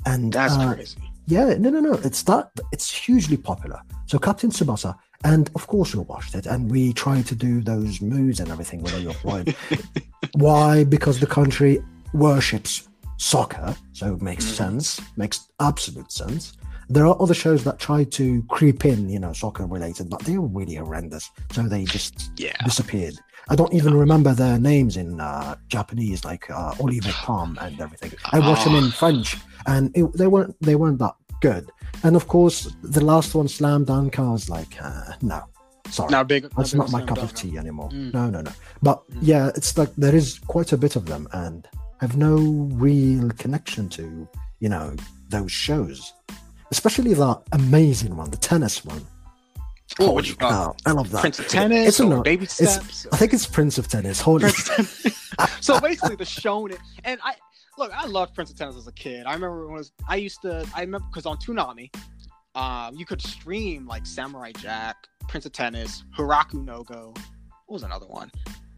And 0.07 0.33
that's 0.33 0.55
uh, 0.55 0.75
crazy. 0.75 0.99
Yeah, 1.27 1.55
no, 1.59 1.71
no, 1.71 1.81
no. 1.81 1.95
It's 2.05 2.23
that. 2.25 2.51
It's 2.73 2.91
hugely 2.91 3.37
popular. 3.37 3.81
So 4.07 4.19
Captain 4.19 4.51
Tsubasa, 4.51 4.97
and 5.25 5.51
of 5.55 5.67
course 5.67 5.95
we 5.95 6.01
watched 6.03 6.35
it, 6.35 6.47
and 6.47 6.71
we 6.71 6.93
tried 6.93 7.27
to 7.27 7.35
do 7.35 7.61
those 7.63 8.01
moves 8.01 8.41
and 8.41 8.51
everything 8.51 8.83
when 8.83 9.01
you 9.03 9.11
applied. 9.11 9.55
Why? 10.33 10.85
Because 10.85 11.21
the 11.21 11.27
country 11.27 11.83
worships 12.13 12.89
soccer, 13.19 13.75
so 13.93 14.15
it 14.15 14.23
makes 14.23 14.45
Mhm. 14.45 14.57
sense. 14.57 15.01
Makes 15.17 15.49
absolute 15.61 16.11
sense. 16.13 16.55
There 16.89 17.07
are 17.07 17.17
other 17.21 17.33
shows 17.35 17.65
that 17.65 17.79
try 17.79 18.05
to 18.05 18.43
creep 18.49 18.85
in, 18.85 19.09
you 19.09 19.19
know, 19.19 19.33
soccer 19.33 19.65
related, 19.67 20.11
but 20.11 20.21
they're 20.21 20.41
really 20.41 20.75
horrendous. 20.75 21.31
So 21.53 21.63
they 21.63 21.85
just 21.85 22.31
Yeah. 22.37 22.53
disappeared. 22.65 23.15
I 23.49 23.55
don't 23.57 23.73
even 23.73 23.95
remember 23.95 24.35
their 24.35 24.59
names 24.59 24.97
in 24.97 25.21
uh, 25.21 25.55
Japanese, 25.69 26.25
like 26.25 26.51
uh, 26.51 26.75
Oliver 26.81 27.13
Palm 27.13 27.59
and 27.61 27.81
everything. 27.81 28.13
I 28.33 28.39
watched 28.41 28.65
them 28.65 28.75
in 28.75 28.91
French, 28.91 29.37
and 29.67 29.91
it, 29.97 30.05
they 30.17 30.27
weren't 30.27 30.55
they 30.61 30.75
weren't 30.77 30.99
that 30.99 31.15
good. 31.41 31.71
And 32.03 32.17
of 32.17 32.27
course, 32.29 32.69
the 32.83 33.05
last 33.05 33.35
one, 33.35 33.49
Slam 33.49 33.85
Dunk, 33.85 34.19
I 34.19 34.29
was 34.31 34.49
like, 34.51 34.77
uh, 34.83 35.13
no, 35.23 35.43
sorry, 35.91 36.11
Not 36.11 36.29
big. 36.29 36.49
that's 36.57 36.73
big 36.73 36.79
not 36.79 36.91
my 36.91 37.03
cup 37.05 37.19
of 37.23 37.35
tea 37.35 37.57
anymore. 37.57 37.89
Mm. 37.91 38.13
No, 38.13 38.31
no, 38.31 38.41
no. 38.43 38.51
But 38.83 39.03
Mm. 39.11 39.19
yeah, 39.23 39.51
it's 39.57 39.77
like 39.79 39.95
there 39.97 40.15
is 40.15 40.39
quite 40.47 40.73
a 40.73 40.77
bit 40.77 40.97
of 40.97 41.07
them, 41.07 41.29
and 41.33 41.67
I 42.01 42.05
have 42.05 42.17
no 42.17 42.37
real 42.73 43.31
connection 43.31 43.89
to 43.91 44.29
you 44.61 44.69
know 44.69 44.95
those 45.31 45.53
shows, 45.53 46.13
especially 46.71 47.15
that 47.15 47.43
amazing 47.53 48.17
one, 48.17 48.31
the 48.31 48.37
tennis 48.37 48.85
one. 48.85 49.05
Oh, 50.01 50.07
Holy 50.07 50.15
what 50.15 50.29
you- 50.29 50.37
cow, 50.37 50.75
I 50.87 50.93
love 50.93 51.11
that. 51.11 51.21
Prince 51.21 51.39
of 51.39 51.47
Tennis 51.49 51.89
It's 51.89 52.01
a 52.01 52.05
or 52.05 52.17
lot. 52.17 52.25
Baby 52.25 52.45
It's- 52.45 52.75
Steps. 52.75 53.07
I 53.13 53.17
think 53.17 53.33
it's 53.35 53.47
Prince 53.47 53.79
of 53.79 53.87
Tennis. 53.89 54.21
Holy 54.21 54.41
Prince 54.41 54.59
of 54.71 54.75
Tennis. 54.77 55.57
so 55.61 55.79
basically, 55.81 56.17
the 56.17 56.25
shonen, 56.25 56.79
and 57.05 57.21
I 57.23 57.35
look, 57.79 57.93
I 57.93 58.07
loved 58.07 58.35
Prince 58.35 58.51
of 58.51 58.57
Tennis 58.57 58.77
as 58.77 58.87
a 58.87 58.93
kid. 58.93 59.27
I 59.27 59.35
remember 59.35 59.67
when 59.67 59.75
it 59.75 59.79
was, 59.79 59.93
I 60.09 60.17
used 60.17 60.43
to, 60.43 60.67
I 60.75 60.81
remember 60.81 61.07
because 61.11 61.27
on 61.27 61.39
Toonami, 61.39 61.95
um, 62.55 62.95
you 62.95 63.05
could 63.05 63.21
stream 63.21 63.87
like 63.87 64.07
Samurai 64.07 64.53
Jack, 64.53 64.97
Prince 65.29 65.47
of 65.47 65.53
Tennis, 65.53 66.05
Hikaru 66.17 66.65
no 66.65 66.83
Go. 66.83 67.13
What 67.67 67.75
was 67.75 67.83
another 67.83 68.07
one? 68.07 68.31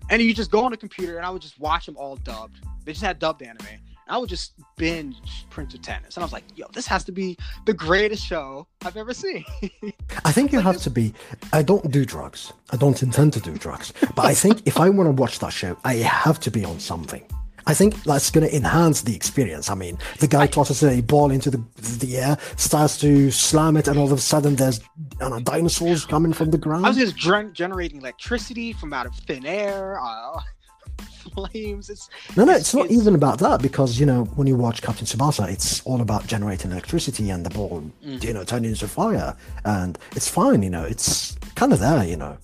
And 0.09 0.22
you 0.22 0.32
just 0.32 0.51
go 0.51 0.64
on 0.64 0.70
the 0.70 0.76
computer, 0.76 1.16
and 1.16 1.26
I 1.26 1.30
would 1.30 1.42
just 1.42 1.59
watch 1.59 1.86
them 1.86 1.97
all 1.97 2.16
dubbed. 2.16 2.61
They 2.84 2.92
just 2.92 3.05
had 3.05 3.18
dubbed 3.18 3.42
anime. 3.42 3.66
And 3.68 4.14
I 4.14 4.18
would 4.18 4.28
just 4.28 4.53
binge 4.76 5.16
Prince 5.51 5.74
of 5.74 5.82
Tennis, 5.82 6.16
and 6.16 6.22
I 6.22 6.24
was 6.24 6.32
like, 6.32 6.44
"Yo, 6.55 6.66
this 6.72 6.86
has 6.86 7.03
to 7.05 7.12
be 7.12 7.36
the 7.66 7.74
greatest 7.74 8.24
show 8.24 8.68
I've 8.82 8.97
ever 8.97 9.12
seen." 9.12 9.44
I 10.24 10.30
think 10.30 10.53
you 10.53 10.61
have 10.61 10.76
to 10.82 10.90
be. 10.90 11.12
I 11.53 11.62
don't 11.62 11.90
do 11.90 12.05
drugs. 12.05 12.53
I 12.70 12.76
don't 12.76 13.03
intend 13.03 13.32
to 13.32 13.40
do 13.40 13.59
drugs. 13.59 13.92
But 14.14 14.26
I 14.26 14.34
think 14.34 14.62
if 14.64 14.78
I 14.78 14.90
want 14.90 15.09
to 15.09 15.20
watch 15.20 15.40
that 15.40 15.53
show, 15.53 15.76
I 15.84 15.94
have 15.94 16.38
to 16.40 16.53
be 16.53 16.64
on 16.64 16.78
something. 16.78 17.26
I 17.69 17.75
think 17.75 18.03
that's 18.05 18.31
going 18.31 18.47
to 18.49 18.55
enhance 18.55 19.03
the 19.03 19.14
experience. 19.14 19.71
I 19.71 19.75
mean, 19.75 19.99
the 20.21 20.29
guy 20.29 20.47
tosses 20.47 20.83
a 20.85 21.01
ball 21.03 21.31
into 21.33 21.51
the 21.51 21.61
the 21.99 22.17
air, 22.19 22.39
starts 22.57 22.97
to 22.99 23.31
slam 23.31 23.77
it, 23.77 23.89
and 23.89 23.99
all 23.99 24.07
of 24.07 24.12
a 24.19 24.19
sudden 24.19 24.55
there's 24.57 24.81
know, 25.21 25.41
dinosaurs 25.41 26.05
coming 26.07 26.33
from 26.33 26.51
the 26.51 26.59
ground. 26.59 26.87
I 26.87 26.91
was 26.91 26.97
just 26.99 27.17
gen- 27.17 27.53
generating 27.53 27.99
electricity 27.99 28.73
from 28.73 28.93
out 28.93 29.07
of 29.07 29.14
thin 29.27 29.45
air, 29.47 29.99
uh, 30.01 30.41
flames. 31.35 31.91
It's 31.91 32.09
No, 32.37 32.45
no, 32.45 32.53
It's- 32.53 32.61
it's 32.67 32.75
not 32.75 32.85
it's- 32.87 33.01
even 33.01 33.14
about 33.14 33.39
that 33.41 33.61
because 33.62 33.99
you 33.99 34.07
know 34.07 34.25
when 34.37 34.47
you 34.47 34.57
watch 34.57 34.81
Captain 34.83 35.07
Tsubasa, 35.07 35.49
it's 35.51 35.81
all 35.83 36.01
about 36.01 36.27
generating 36.27 36.71
electricity 36.71 37.31
and 37.31 37.45
the 37.45 37.51
ball, 37.51 37.83
Mm. 38.05 38.23
you 38.23 38.33
know, 38.33 38.45
turning 38.45 38.71
into 38.71 38.89
fire, 38.89 39.35
and 39.64 39.99
it's 40.14 40.29
fine. 40.29 40.62
You 40.62 40.71
know, 40.71 40.85
it's 40.85 41.37
kind 41.55 41.73
of 41.73 41.81
there. 41.81 42.05
You 42.05 42.17
know, 42.17 42.37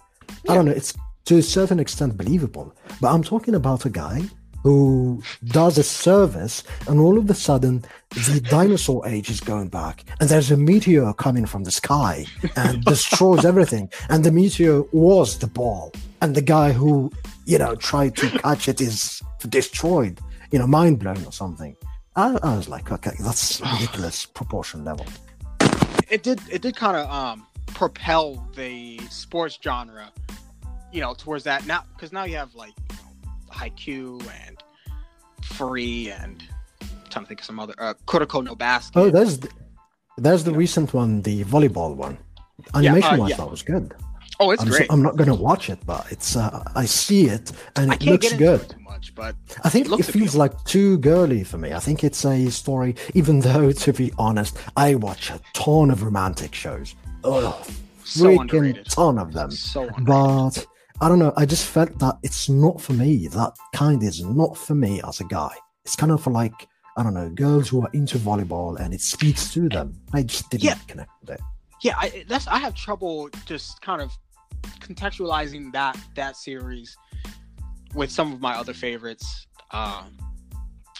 I 0.49 0.55
don't 0.55 0.64
know. 0.66 0.73
It's 0.73 0.95
to 1.27 1.37
a 1.39 1.43
certain 1.43 1.79
extent 1.79 2.16
believable, 2.16 2.75
but 3.01 3.12
I'm 3.12 3.23
talking 3.23 3.55
about 3.55 3.85
a 3.87 3.91
guy 3.91 4.23
who 4.63 5.23
does 5.45 5.79
a 5.79 5.83
service, 5.83 6.63
and 6.87 7.01
all 7.01 7.19
of 7.19 7.29
a 7.29 7.35
sudden 7.35 7.85
the 8.11 8.41
dinosaur 8.49 9.07
age 9.07 9.31
is 9.31 9.41
going 9.41 9.69
back, 9.69 10.05
and 10.21 10.29
there's 10.29 10.51
a 10.51 10.57
meteor 10.57 11.13
coming 11.15 11.47
from 11.47 11.65
the 11.65 11.71
sky 11.71 12.25
and 12.57 12.85
destroys 12.95 13.45
everything, 13.45 13.91
and 14.09 14.25
the 14.25 14.33
meteor 14.33 14.83
was 14.93 15.39
the 15.39 15.47
ball, 15.47 15.93
and 16.21 16.35
the 16.35 16.43
guy 16.43 16.73
who 16.73 17.11
you 17.45 17.59
know 17.59 17.75
tried 17.75 18.17
to 18.17 18.29
catch 18.39 18.69
it 18.69 18.81
is 18.81 19.23
destroyed, 19.49 20.21
you 20.51 20.59
know, 20.59 20.67
mind 20.67 21.01
blown 21.01 21.25
or 21.25 21.33
something. 21.33 21.77
I, 22.15 22.39
I 22.43 22.57
was 22.57 22.69
like, 22.69 22.93
okay, 22.93 23.13
that's 23.21 23.61
ridiculous 23.73 24.27
proportion 24.27 24.85
level. 24.85 25.07
It 26.09 26.23
did 26.23 26.41
it 26.51 26.63
did 26.63 26.77
kind 26.77 26.97
of 26.97 27.11
um 27.11 27.47
propel 27.67 28.47
the 28.55 28.99
sports 29.11 29.59
genre, 29.63 30.13
you 30.93 31.01
know, 31.01 31.15
towards 31.15 31.45
that 31.45 31.67
now 31.67 31.85
because 31.95 32.13
now 32.13 32.25
you 32.25 32.37
have 32.37 32.55
like 32.55 32.75
you 33.86 34.18
know, 34.18 34.20
and 34.46 34.62
Free 35.44 36.11
and 36.11 36.42
I'm 36.80 36.88
trying 37.11 37.24
to 37.24 37.28
think 37.28 37.40
of 37.40 37.46
some 37.46 37.59
other 37.61 37.74
uh, 37.78 37.94
Kuroko 38.07 38.44
no 38.44 38.55
Basket. 38.55 38.98
Oh, 38.98 39.11
there's 39.11 39.38
the, 39.38 39.48
there's 40.18 40.44
the 40.44 40.53
recent 40.53 40.94
one, 40.94 41.22
the 41.22 41.44
volleyball 41.44 41.94
one. 41.96 42.16
Animation 42.74 43.14
uh, 43.14 43.18
wise, 43.18 43.30
yeah. 43.30 43.36
that 43.36 43.50
was 43.50 43.62
good. 43.62 43.92
oh, 44.38 44.53
it's 44.53 44.62
I'm, 44.62 44.70
so- 44.70 44.76
great. 44.76 44.92
I'm 44.92 45.03
not 45.03 45.16
gonna 45.16 45.34
watch 45.34 45.68
it, 45.68 45.80
but 45.84 46.07
it's 46.12 46.36
uh, 46.36 46.62
I 46.76 46.84
see 46.84 47.26
it 47.26 47.50
and 47.76 47.92
it 47.92 48.03
looks 48.05 48.32
good. 48.34 48.61
it 48.61 48.68
too 48.70 48.80
much, 48.80 49.14
but 49.16 49.34
I 49.64 49.68
think 49.68 49.86
It 49.86 49.92
it, 50.00 50.05
feels 50.05 50.34
appealing. 50.34 50.38
like 50.38 50.64
too 50.64 50.98
girly 50.98 51.42
for 51.44 51.59
me. 51.59 51.72
I 51.72 51.80
think 51.80 52.05
it's 52.05 52.24
a 52.24 52.48
story, 52.50 52.94
even 53.14 53.40
though, 53.46 53.72
to 53.72 53.92
be 53.92 54.12
honest, 54.18 54.57
I 54.76 54.94
watch 54.94 55.30
a 55.30 55.40
ton 55.55 55.90
of 55.90 56.03
romantic 56.05 56.55
shows. 56.55 56.94
Oh, 57.24 57.61
so 58.05 58.26
freaking 58.26 58.40
underrated. 58.42 58.86
ton 58.86 59.18
of 59.18 59.32
them. 59.32 59.50
So 59.50 59.82
underrated. 59.96 60.07
But 60.07 60.66
I 61.03 61.09
don't 61.09 61.18
know. 61.18 61.32
I 61.36 61.44
just 61.46 61.66
felt 61.66 61.98
that 61.98 62.18
it's 62.22 62.48
not 62.48 62.80
for 62.80 62.92
me. 62.92 63.26
That 63.28 63.53
kind 63.74 64.03
is 64.03 64.22
not 64.24 64.57
for 64.57 64.74
me 64.76 65.03
as 65.07 65.20
a 65.20 65.24
guy. 65.24 65.50
It's 65.84 65.96
kind 65.96 66.12
of 66.12 66.22
for 66.22 66.30
like 66.30 66.68
I 66.96 67.03
don't 67.03 67.14
know, 67.14 67.28
girls 67.30 67.68
who 67.70 67.80
are 67.82 67.90
into 67.92 68.18
volleyball, 68.18 68.78
and 68.78 68.92
it 68.94 69.00
speaks 69.00 69.53
to 69.55 69.68
them. 69.68 69.98
I 70.12 70.22
just 70.22 70.48
didn't 70.50 70.64
Yeah. 70.64 70.74
connect 70.86 71.11
with 71.20 71.30
it. 71.30 71.40
yeah 71.82 71.94
I, 71.98 72.24
that's 72.28 72.46
i 72.46 72.59
have 72.59 72.74
trouble 72.76 73.28
just 73.46 73.80
kind 73.80 74.00
of 74.00 74.11
contextualizing 74.78 75.72
that 75.72 75.96
that 76.14 76.36
series 76.36 76.96
with 77.94 78.11
some 78.11 78.32
of 78.32 78.40
my 78.40 78.55
other 78.55 78.72
favorites 78.74 79.46
um 79.72 80.16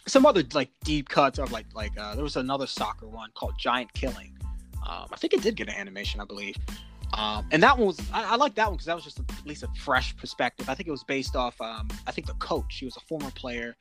some 0.09 0.27
other 0.27 0.43
like 0.53 0.71
deep 0.83 1.09
cuts 1.09 1.39
of 1.39 1.53
like 1.53 1.67
like 1.75 1.93
uh 1.99 2.15
there 2.17 2.25
was 2.25 2.37
another 2.37 2.67
soccer 2.67 3.07
one 3.07 3.31
called 3.35 3.55
giant 3.61 3.93
killing 3.93 4.37
um 4.89 5.07
i 5.13 5.17
think 5.17 5.33
it 5.35 5.43
did 5.43 5.55
get 5.55 5.69
an 5.69 5.75
animation 5.75 6.21
i 6.21 6.25
believe 6.25 6.57
um 7.15 7.47
and 7.51 7.63
that 7.63 7.77
one 7.77 7.87
was 7.87 8.01
i, 8.13 8.33
I 8.33 8.37
like 8.37 8.55
that 8.55 8.67
one 8.67 8.75
because 8.75 8.87
that 8.87 8.95
was 8.95 9.05
just 9.05 9.21
at 9.21 9.47
least 9.47 9.63
a 9.63 9.69
fresh 9.79 10.17
perspective 10.17 10.69
i 10.69 10.75
think 10.75 10.89
it 10.89 10.93
was 10.93 11.05
based 11.05 11.37
off 11.37 11.61
um 11.61 11.89
i 12.07 12.13
think 12.13 12.27
the 12.27 12.35
coach 12.35 12.79
he 12.79 12.85
was 12.85 12.97
a 12.97 13.01
former 13.01 13.31
player 13.33 13.77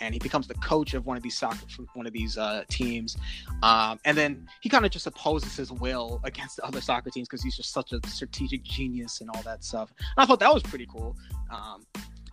and 0.00 0.14
he 0.14 0.18
becomes 0.18 0.48
the 0.48 0.54
coach 0.54 0.94
of 0.94 1.06
one 1.06 1.16
of 1.16 1.22
these 1.22 1.36
soccer 1.36 1.66
one 1.94 2.06
of 2.06 2.12
these 2.12 2.38
uh 2.38 2.64
teams 2.68 3.16
um, 3.62 4.00
and 4.04 4.16
then 4.18 4.48
he 4.60 4.68
kind 4.68 4.84
of 4.84 4.90
just 4.90 5.06
opposes 5.06 5.56
his 5.56 5.72
will 5.72 6.20
against 6.24 6.56
the 6.56 6.64
other 6.64 6.80
soccer 6.80 7.10
teams 7.10 7.28
because 7.28 7.42
he's 7.42 7.56
just 7.56 7.72
such 7.72 7.92
a 7.92 8.00
strategic 8.08 8.64
genius 8.64 9.20
and 9.20 9.30
all 9.30 9.42
that 9.42 9.62
stuff. 9.62 9.92
And 9.98 10.24
I 10.24 10.26
thought 10.26 10.40
that 10.40 10.52
was 10.52 10.62
pretty 10.64 10.86
cool. 10.86 11.16
Um, 11.50 11.86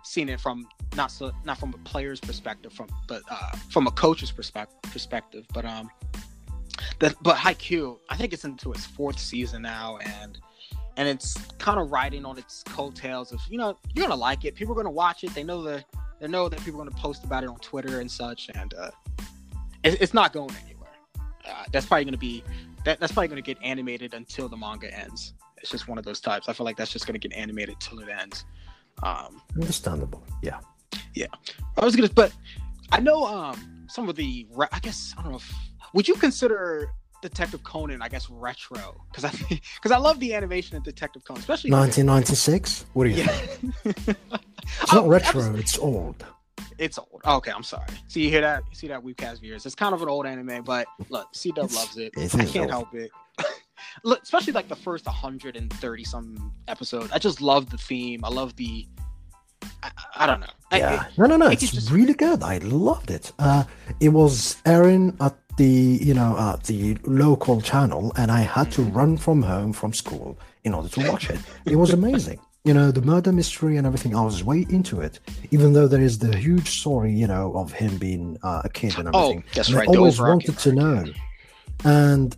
seeing 0.04 0.30
it 0.30 0.40
from 0.40 0.68
not 0.96 1.12
so 1.12 1.32
not 1.46 1.60
from 1.60 1.74
a 1.74 1.78
player's 1.80 2.20
perspective, 2.20 2.74
from 2.74 2.88
but 3.08 3.22
uh, 3.30 3.52
from 3.70 3.86
a 3.86 3.92
coach's 3.92 4.32
perspective 4.32 4.82
perspective. 4.92 5.46
But 5.54 5.66
um, 5.66 5.90
the, 7.00 7.16
but 7.22 7.38
Haikyuu, 7.38 7.98
I 8.10 8.18
think 8.18 8.34
it's 8.34 8.46
into 8.46 8.72
its 8.72 8.86
fourth 8.86 9.20
season 9.20 9.62
now, 9.62 9.98
and 9.98 10.40
and 10.98 11.08
it's 11.08 11.36
kind 11.60 11.80
of 11.80 11.92
riding 11.92 12.26
on 12.26 12.38
its 12.38 12.64
coattails 12.64 13.32
of 13.32 13.40
you 13.50 13.58
know 13.58 13.78
you're 13.94 14.06
gonna 14.06 14.20
like 14.20 14.46
it. 14.46 14.56
People 14.56 14.74
are 14.74 14.78
gonna 14.78 14.90
watch 14.90 15.24
it. 15.24 15.34
They 15.34 15.44
know 15.44 15.62
the 15.62 15.84
they 16.20 16.28
know 16.28 16.50
that 16.50 16.60
people 16.64 16.82
are 16.82 16.86
gonna 16.86 16.98
post 16.98 17.24
about 17.24 17.44
it 17.44 17.50
on 17.50 17.60
Twitter 17.60 18.00
and 18.00 18.10
such, 18.10 18.50
and 18.56 18.74
uh, 18.74 18.92
it, 19.84 20.02
it's 20.02 20.14
not 20.14 20.34
going 20.34 20.56
anywhere. 20.66 20.90
Uh, 21.18 21.64
that's 21.72 21.86
probably 21.86 22.04
going 22.04 22.14
to 22.14 22.20
be 22.20 22.44
that, 22.86 23.00
that's 23.00 23.12
probably 23.12 23.36
to 23.36 23.42
get 23.42 23.58
animated 23.64 24.14
until 24.14 24.48
the 24.48 24.58
manga 24.58 24.94
ends. 24.98 25.34
It's 25.58 25.70
just 25.70 25.88
one 25.88 25.98
of 25.98 26.06
those 26.06 26.20
types. 26.20 26.48
I 26.48 26.54
feel 26.54 26.66
like 26.66 26.78
that's 26.78 26.92
just 26.92 27.06
going 27.06 27.20
to 27.20 27.28
get 27.28 27.38
animated 27.38 27.80
till 27.80 28.00
it 28.00 28.10
ends. 28.10 28.46
Um, 29.04 29.42
Understandable. 29.56 30.24
Yeah. 30.42 30.60
Yeah 31.14 31.28
I 31.78 31.86
was 31.86 31.96
gonna, 31.96 32.10
but 32.10 32.34
I 32.92 33.00
know 33.00 33.26
um, 33.26 33.86
some 33.88 34.10
of 34.10 34.16
the. 34.16 34.48
I 34.72 34.80
guess 34.80 35.14
I 35.18 35.22
don't 35.22 35.32
know. 35.32 35.38
If, 35.38 35.54
would 35.94 36.08
you 36.08 36.16
consider 36.16 36.90
Detective 37.22 37.64
Conan? 37.64 38.02
I 38.02 38.10
guess 38.10 38.30
retro 38.30 39.02
because 39.12 39.26
I 39.26 39.32
because 39.76 39.92
I 39.92 39.98
love 39.98 40.20
the 40.20 40.34
animation 40.34 40.78
of 40.78 40.84
Detective 40.84 41.24
Conan, 41.26 41.40
especially 41.42 41.72
1996. 41.72 42.86
What 42.94 43.06
do 43.06 43.10
you? 43.12 43.18
Yeah, 43.18 43.28
think? 43.28 44.18
It's 44.84 44.94
not 44.94 45.06
Oh, 45.06 45.08
retro. 45.08 45.56
It's 45.56 45.78
old. 45.80 46.24
It's 46.78 47.00
old. 47.00 47.22
Okay, 47.26 47.52
I'm 47.52 47.64
sorry. 47.64 47.88
See, 48.08 48.22
you 48.24 48.30
hear 48.30 48.42
that? 48.42 48.64
You 48.70 48.76
see 48.76 48.88
that 48.88 49.02
Weebcast 49.04 49.42
viewers? 49.42 49.66
It's 49.66 49.74
kind 49.76 49.94
of 49.96 50.02
an 50.04 50.10
old 50.10 50.26
anime, 50.28 50.64
but 50.64 50.86
look, 51.10 51.28
C 51.34 51.52
Dub 51.52 51.72
loves 51.72 51.98
it. 51.98 52.14
it 52.16 52.34
I 52.36 52.46
can't 52.46 52.58
old. 52.58 52.70
help 52.70 52.94
it. 52.94 53.10
look, 54.04 54.22
especially 54.22 54.54
like 54.54 54.68
the 54.68 54.76
first 54.76 55.06
130 55.08 56.04
some 56.04 56.54
episodes. 56.68 57.12
I 57.12 57.18
just 57.18 57.42
love 57.42 57.70
the 57.70 57.78
theme. 57.78 58.24
I 58.24 58.30
love 58.30 58.56
the. 58.58 58.88
I, 59.84 59.90
I 60.18 60.26
don't 60.26 60.40
know. 60.42 60.48
I- 60.72 60.78
Yeah. 60.80 61.06
no, 61.18 61.26
no, 61.26 61.38
no. 61.38 61.48
it 61.48 61.62
It's 61.64 61.72
just- 61.72 61.92
really 61.92 62.14
good. 62.14 62.44
I 62.44 62.58
loved 62.60 63.10
it. 63.12 63.32
Uh, 63.40 63.64
it 64.00 64.10
was 64.10 64.58
airing 64.66 65.16
at 65.20 65.36
the, 65.58 66.00
you 66.02 66.14
know, 66.14 66.38
at 66.38 66.64
the 66.66 66.98
local 67.06 67.60
channel, 67.62 68.12
and 68.16 68.32
I 68.32 68.42
had 68.42 68.72
to 68.74 68.82
Mhm. 68.82 68.96
run 68.96 69.18
from 69.18 69.42
home 69.44 69.74
from 69.74 69.94
school 69.94 70.38
in 70.64 70.74
order 70.74 70.90
to 70.90 71.12
watch 71.12 71.30
it. 71.30 71.40
It 71.66 71.76
was 71.78 71.92
amazing. 71.94 72.40
You 72.66 72.74
know, 72.74 72.92
the 72.92 73.02
murder 73.02 73.32
mystery 73.32 73.78
and 73.78 73.88
everything. 73.88 74.14
I 74.14 74.22
was 74.22 74.44
way 74.44 74.66
into 74.70 75.00
it, 75.00 75.22
even 75.50 75.72
though 75.72 75.88
there 75.88 76.02
is 76.02 76.18
the 76.20 76.36
huge 76.36 76.70
story, 76.82 77.14
you 77.14 77.26
know, 77.26 77.54
of 77.56 77.72
him 77.72 77.98
being 77.98 78.38
uh, 78.44 78.62
a 78.66 78.70
kid 78.70 78.98
and 79.00 79.08
everything 79.08 79.44
Oh, 79.48 79.52
that's 79.56 79.70
And 79.70 79.78
right. 79.78 79.88
I 79.88 79.96
always 79.98 80.20
wanted 80.20 80.58
to 80.60 80.72
know, 80.74 81.06
and 81.86 82.36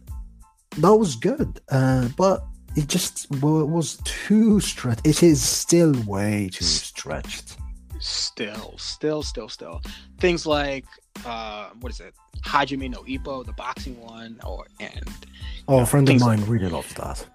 that 0.77 0.93
was 0.95 1.15
good. 1.15 1.59
Uh, 1.69 2.07
but 2.15 2.45
it 2.75 2.87
just 2.87 3.27
well, 3.41 3.61
it 3.61 3.67
was 3.67 3.97
too 4.03 4.59
stretched. 4.59 5.05
It 5.05 5.23
is 5.23 5.41
still 5.41 5.93
way 6.05 6.49
too 6.51 6.65
stretched. 6.65 7.57
Still, 7.99 8.75
still, 8.77 9.21
still, 9.21 9.47
still. 9.49 9.81
Things 10.19 10.45
like 10.45 10.85
uh, 11.25 11.69
what 11.79 11.91
is 11.91 11.99
it? 11.99 12.13
Hajime 12.43 12.89
no 12.89 13.03
Ippo, 13.03 13.45
the 13.45 13.53
boxing 13.53 13.99
one, 14.01 14.39
or 14.43 14.65
and 14.79 15.05
Oh, 15.67 15.79
a 15.79 15.85
friend 15.85 16.09
of 16.09 16.19
mine 16.19 16.43
really 16.45 16.67
loved 16.69 16.97
that. 16.97 17.25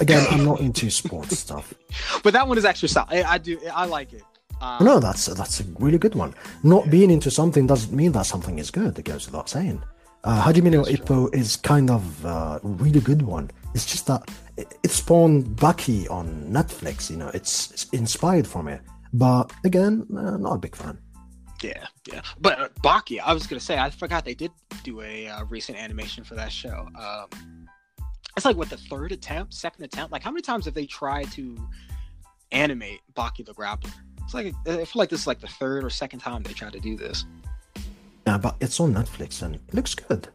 Again, 0.00 0.26
I'm 0.30 0.44
not 0.44 0.60
into 0.60 0.90
sports 1.02 1.38
stuff. 1.38 1.72
but 2.24 2.32
that 2.32 2.48
one 2.48 2.58
is 2.58 2.64
extra 2.64 2.88
solid. 2.88 3.24
I, 3.24 3.34
I 3.34 3.38
do. 3.38 3.60
I 3.72 3.86
like 3.86 4.12
it. 4.12 4.22
Um, 4.60 4.84
No, 4.84 4.98
that's 4.98 5.26
that's 5.26 5.60
a 5.60 5.64
really 5.78 5.98
good 5.98 6.14
one. 6.16 6.34
Not 6.64 6.90
being 6.90 7.10
into 7.10 7.30
something 7.30 7.66
doesn't 7.66 7.94
mean 7.94 8.12
that 8.12 8.26
something 8.26 8.58
is 8.58 8.70
good. 8.70 8.98
It 8.98 9.04
goes 9.04 9.26
without 9.26 9.48
saying. 9.48 9.80
Uh, 10.24 10.42
Hajime 10.42 10.72
no. 10.72 10.82
Ippo 10.82 11.32
is 11.32 11.54
kind 11.54 11.88
of 11.90 12.26
uh, 12.26 12.58
a 12.62 12.66
really 12.66 13.00
good 13.00 13.22
one. 13.22 13.48
It's 13.76 13.84
just 13.84 14.06
that 14.06 14.30
it, 14.56 14.90
spawned 14.90 15.44
Baki 15.48 16.10
on 16.10 16.50
Netflix. 16.50 17.10
You 17.10 17.18
know, 17.18 17.30
it's, 17.34 17.70
it's 17.72 17.84
inspired 17.90 18.46
from 18.46 18.68
it. 18.68 18.80
But 19.12 19.52
again, 19.64 20.06
uh, 20.16 20.38
not 20.38 20.54
a 20.54 20.58
big 20.58 20.74
fan. 20.74 20.98
Yeah, 21.62 21.84
yeah. 22.10 22.22
But 22.40 22.58
uh, 22.58 22.68
Baki, 22.82 23.20
I 23.22 23.34
was 23.34 23.46
gonna 23.46 23.60
say, 23.60 23.76
I 23.76 23.90
forgot 23.90 24.24
they 24.24 24.34
did 24.34 24.50
do 24.82 25.02
a 25.02 25.28
uh, 25.28 25.44
recent 25.44 25.76
animation 25.76 26.24
for 26.24 26.36
that 26.36 26.50
show. 26.50 26.88
Um, 26.98 27.68
it's 28.34 28.46
like 28.46 28.56
what 28.56 28.70
the 28.70 28.78
third 28.78 29.12
attempt, 29.12 29.52
second 29.52 29.84
attempt. 29.84 30.10
Like, 30.10 30.22
how 30.22 30.30
many 30.30 30.40
times 30.40 30.64
have 30.64 30.72
they 30.72 30.86
tried 30.86 31.30
to 31.32 31.58
animate 32.52 33.00
Baki 33.14 33.44
the 33.44 33.52
Grappler? 33.52 33.92
It's 34.24 34.32
like 34.32 34.54
I 34.66 34.86
feel 34.86 35.00
like 35.00 35.10
this 35.10 35.20
is 35.20 35.26
like 35.26 35.40
the 35.40 35.48
third 35.48 35.84
or 35.84 35.90
second 35.90 36.20
time 36.20 36.42
they 36.42 36.54
tried 36.54 36.72
to 36.72 36.80
do 36.80 36.96
this. 36.96 37.26
Yeah, 38.26 38.38
but 38.38 38.56
it's 38.58 38.80
on 38.80 38.94
Netflix 38.94 39.42
and 39.42 39.56
it 39.56 39.74
looks 39.74 39.94
good. 39.94 40.28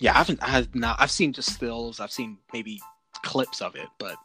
Yeah, 0.00 0.12
I 0.14 0.18
haven't. 0.18 0.42
I 0.42 0.48
have 0.48 0.74
not. 0.74 0.96
I've 1.00 1.10
seen 1.10 1.32
just 1.32 1.52
stills. 1.52 2.00
I've 2.00 2.12
seen 2.12 2.38
maybe 2.52 2.80
clips 3.22 3.62
of 3.62 3.74
it, 3.76 3.88
but 3.98 4.16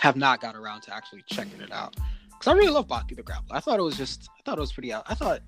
have 0.00 0.16
not 0.16 0.40
got 0.40 0.56
around 0.56 0.82
to 0.82 0.94
actually 0.94 1.22
checking 1.30 1.60
it 1.60 1.72
out. 1.72 1.94
Because 2.26 2.48
I 2.48 2.52
really 2.52 2.70
love 2.70 2.88
Baki 2.88 3.16
the 3.16 3.22
Grappler. 3.22 3.52
I 3.52 3.60
thought 3.60 3.78
it 3.78 3.82
was 3.82 3.96
just. 3.96 4.28
I 4.38 4.42
thought 4.44 4.58
it 4.58 4.60
was 4.60 4.72
pretty. 4.72 4.92
I 4.92 5.00
thought, 5.14 5.40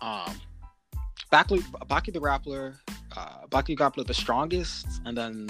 um, 0.00 0.40
Baki, 1.32 1.60
Baki 1.86 2.12
the 2.12 2.20
Grappler, 2.20 2.76
uh, 3.16 3.46
Baki 3.48 3.66
the 3.68 3.76
Grappler 3.76 4.06
the 4.06 4.14
strongest, 4.14 4.86
and 5.04 5.16
then 5.16 5.48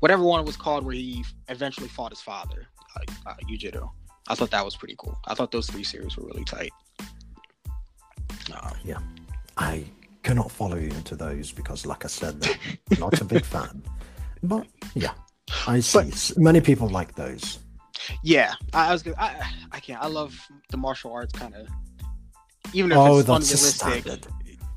whatever 0.00 0.22
one 0.22 0.44
was 0.44 0.56
called 0.56 0.84
where 0.84 0.94
he 0.94 1.24
eventually 1.48 1.88
fought 1.88 2.12
his 2.12 2.20
father, 2.20 2.66
uh, 2.96 3.30
uh. 3.30 3.86
I 4.28 4.34
thought 4.34 4.50
that 4.50 4.64
was 4.64 4.76
pretty 4.76 4.94
cool. 4.98 5.18
I 5.26 5.34
thought 5.34 5.50
those 5.50 5.66
three 5.66 5.82
series 5.82 6.16
were 6.16 6.26
really 6.26 6.44
tight. 6.44 6.72
Um, 8.54 8.74
yeah, 8.84 8.98
I 9.56 9.84
cannot 10.22 10.50
follow 10.50 10.76
you 10.76 10.88
into 10.90 11.16
those 11.16 11.52
because, 11.52 11.86
like 11.86 12.04
I 12.04 12.08
said, 12.08 12.46
not 12.98 13.20
a 13.20 13.24
big 13.24 13.44
fan. 13.44 13.82
But 14.42 14.66
yeah, 14.94 15.12
I 15.66 15.80
see. 15.80 15.98
But- 15.98 16.34
Many 16.38 16.60
people 16.60 16.88
like 16.88 17.14
those. 17.14 17.58
Yeah, 18.22 18.54
I, 18.72 18.88
I 18.88 18.92
was 18.92 19.02
gonna. 19.02 19.16
I, 19.18 19.40
I 19.72 19.80
can't. 19.80 20.02
I 20.02 20.06
love 20.06 20.34
the 20.70 20.76
martial 20.76 21.12
arts 21.12 21.32
kind 21.38 21.54
of. 21.54 21.66
Even 22.72 22.92
if 22.92 22.98
Oh, 22.98 23.18
it's 23.18 23.28
that's 23.28 23.50
unrealistic. 23.52 24.02
standard. 24.04 24.26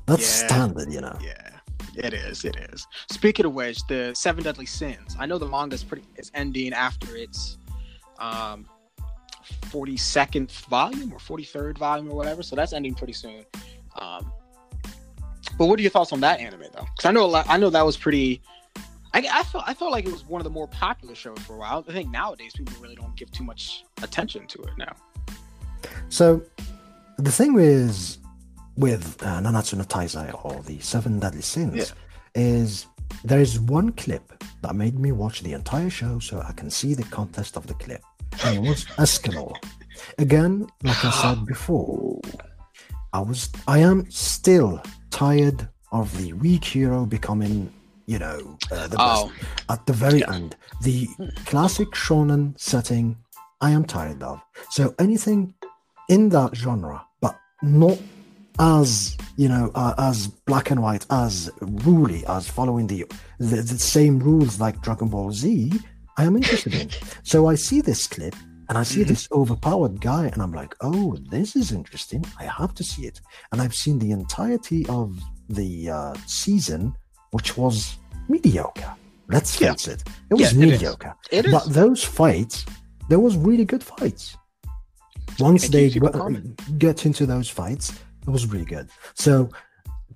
That's 0.06 0.40
Yeah. 0.42 0.46
standard, 0.46 0.92
you 0.92 1.00
know. 1.00 1.16
Yeah, 1.22 1.50
it 1.96 2.12
is. 2.12 2.44
It 2.44 2.56
is. 2.56 2.86
Speaking 3.10 3.46
of 3.46 3.54
which, 3.54 3.86
the 3.86 4.12
Seven 4.14 4.42
Deadly 4.44 4.66
Sins. 4.66 5.16
I 5.18 5.26
know 5.26 5.38
the 5.38 5.46
manga 5.48 5.74
is 5.74 5.82
pretty. 5.84 6.04
It's 6.16 6.30
ending 6.34 6.72
after 6.74 7.16
its 7.16 7.56
um, 8.18 8.66
forty 9.66 9.96
second 9.96 10.50
volume 10.68 11.12
or 11.12 11.18
forty 11.18 11.44
third 11.44 11.78
volume 11.78 12.10
or 12.10 12.16
whatever. 12.16 12.42
So 12.42 12.56
that's 12.56 12.72
ending 12.72 12.94
pretty 12.94 13.12
soon. 13.14 13.44
Um, 13.98 14.30
but 15.58 15.66
what 15.66 15.78
are 15.78 15.82
your 15.82 15.90
thoughts 15.90 16.12
on 16.12 16.20
that 16.20 16.40
anime 16.40 16.60
though? 16.74 16.86
Because 16.96 17.04
I 17.04 17.12
know 17.12 17.24
a 17.24 17.26
lot, 17.26 17.46
I 17.48 17.56
know 17.56 17.70
that 17.70 17.84
was 17.84 17.96
pretty. 17.96 18.40
I, 19.12 19.18
I 19.30 19.42
felt 19.44 19.64
I 19.66 19.74
felt 19.74 19.92
like 19.92 20.06
it 20.06 20.12
was 20.12 20.24
one 20.26 20.40
of 20.40 20.44
the 20.44 20.50
more 20.50 20.66
popular 20.68 21.14
shows 21.14 21.38
for 21.40 21.54
a 21.54 21.58
while. 21.58 21.84
I 21.88 21.92
think 21.92 22.10
nowadays 22.10 22.52
people 22.56 22.74
really 22.80 22.96
don't 22.96 23.14
give 23.16 23.30
too 23.30 23.44
much 23.44 23.84
attention 24.02 24.46
to 24.48 24.62
it 24.62 24.70
now. 24.76 24.94
So, 26.08 26.42
the 27.18 27.30
thing 27.30 27.58
is 27.58 28.18
with 28.76 29.22
uh, 29.22 29.40
Nanatsu 29.40 29.74
no 29.76 29.84
Taizai 29.84 30.44
or 30.44 30.60
the 30.62 30.80
Seven 30.80 31.20
Deadly 31.20 31.42
Sins 31.42 31.76
Yeah. 31.76 31.84
is 32.34 32.86
there 33.22 33.38
is 33.40 33.60
one 33.60 33.92
clip 33.92 34.32
that 34.62 34.74
made 34.74 34.98
me 34.98 35.12
watch 35.12 35.42
the 35.42 35.52
entire 35.52 35.90
show 35.90 36.18
so 36.18 36.40
I 36.40 36.52
can 36.52 36.70
see 36.70 36.94
the 36.94 37.04
context 37.04 37.56
of 37.56 37.66
the 37.68 37.74
clip, 37.74 38.02
and 38.44 38.56
it 38.56 38.68
was 38.68 38.84
Escanor. 38.98 39.54
Again, 40.18 40.66
like 40.82 41.04
I 41.04 41.10
said 41.10 41.46
before, 41.46 42.20
I 43.12 43.20
was 43.20 43.48
I 43.68 43.78
am 43.78 44.10
still 44.10 44.82
tired 45.14 45.68
of 45.92 46.06
the 46.18 46.32
weak 46.34 46.64
hero 46.64 47.06
becoming, 47.06 47.72
you 48.06 48.18
know, 48.18 48.58
uh, 48.72 48.86
the 48.88 48.96
best 48.96 49.26
Oh, 49.26 49.32
at 49.68 49.86
the 49.86 49.92
very 49.92 50.20
Yeah. 50.20 50.34
end. 50.34 50.56
The 50.82 51.08
classic 51.46 51.88
shonen 51.92 52.58
setting, 52.58 53.16
I 53.60 53.70
am 53.70 53.84
tired 53.84 54.22
of. 54.22 54.40
So 54.70 54.94
anything 54.98 55.54
in 56.08 56.28
that 56.30 56.50
genre, 56.56 56.98
but 57.20 57.34
not 57.62 57.98
as 58.58 59.16
you 59.36 59.48
know, 59.48 59.70
uh, 59.74 59.94
as 59.98 60.28
black 60.46 60.70
and 60.70 60.80
white, 60.80 61.04
as 61.10 61.50
ruly, 61.60 62.24
as 62.26 62.46
following 62.48 62.86
the, 62.86 63.04
the 63.38 63.56
the 63.74 63.78
same 63.78 64.18
rules 64.20 64.60
like 64.60 64.80
Dragon 64.82 65.08
Ball 65.08 65.30
Z, 65.32 65.72
I 66.18 66.22
am 66.24 66.36
interested 66.36 66.74
in. 66.74 66.88
So 67.24 67.48
I 67.52 67.56
see 67.56 67.80
this 67.80 68.06
clip. 68.06 68.34
And 68.68 68.78
I 68.78 68.82
see 68.82 69.02
Mhm. 69.04 69.08
this 69.08 69.28
overpowered 69.32 70.00
guy, 70.00 70.26
and 70.32 70.40
I'm 70.42 70.52
like, 70.52 70.74
"Oh, 70.80 71.16
this 71.30 71.54
is 71.56 71.70
interesting. 71.72 72.24
I 72.38 72.44
have 72.44 72.72
to 72.74 72.84
see 72.84 73.04
it." 73.06 73.20
And 73.52 73.60
I've 73.62 73.74
seen 73.74 73.98
the 73.98 74.10
entirety 74.10 74.86
of 74.88 75.18
the 75.48 75.90
uh, 75.90 76.14
season, 76.26 76.94
which 77.32 77.56
was 77.56 77.98
mediocre. 78.28 78.94
Let's 79.28 79.60
Yeah. 79.60 79.72
face 79.72 79.88
it; 79.88 80.02
it 80.30 80.34
was 80.34 80.52
Yeah, 80.52 80.58
mediocre. 80.66 81.14
it 81.30 81.46
is. 81.46 81.52
But 81.52 81.72
those 81.72 82.02
fights, 82.04 82.64
there 83.08 83.20
was 83.20 83.36
really 83.36 83.64
good 83.64 83.82
fights. 83.84 84.36
Once 85.38 85.68
they 85.68 85.84
keeps 85.84 85.94
people 85.94 86.08
got- 86.10 86.18
coming. 86.22 86.56
get 86.78 87.04
into 87.06 87.26
those 87.26 87.48
fights, 87.48 87.92
it 88.26 88.30
was 88.30 88.46
really 88.46 88.64
good. 88.64 88.88
So, 89.14 89.50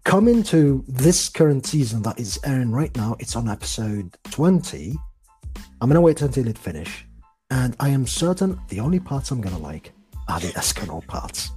coming 0.04 0.42
to 0.44 0.84
this 0.86 1.28
current 1.28 1.66
season 1.66 2.02
that 2.02 2.18
is 2.20 2.38
airing 2.44 2.70
right 2.70 2.94
now, 2.96 3.16
it's 3.18 3.34
on 3.36 3.48
episode 3.48 4.16
twenty. 4.30 4.96
I'm 5.80 5.88
gonna 5.88 6.00
wait 6.00 6.22
until 6.22 6.46
it 6.46 6.56
finish, 6.58 7.06
and 7.50 7.76
I 7.80 7.88
am 7.90 8.06
certain 8.06 8.60
the 8.68 8.80
only 8.80 9.00
parts 9.00 9.30
I'm 9.30 9.40
gonna 9.40 9.58
like 9.58 9.92
are 10.28 10.40
the 10.40 10.48
Escanor 10.48 11.06
parts. 11.06 11.50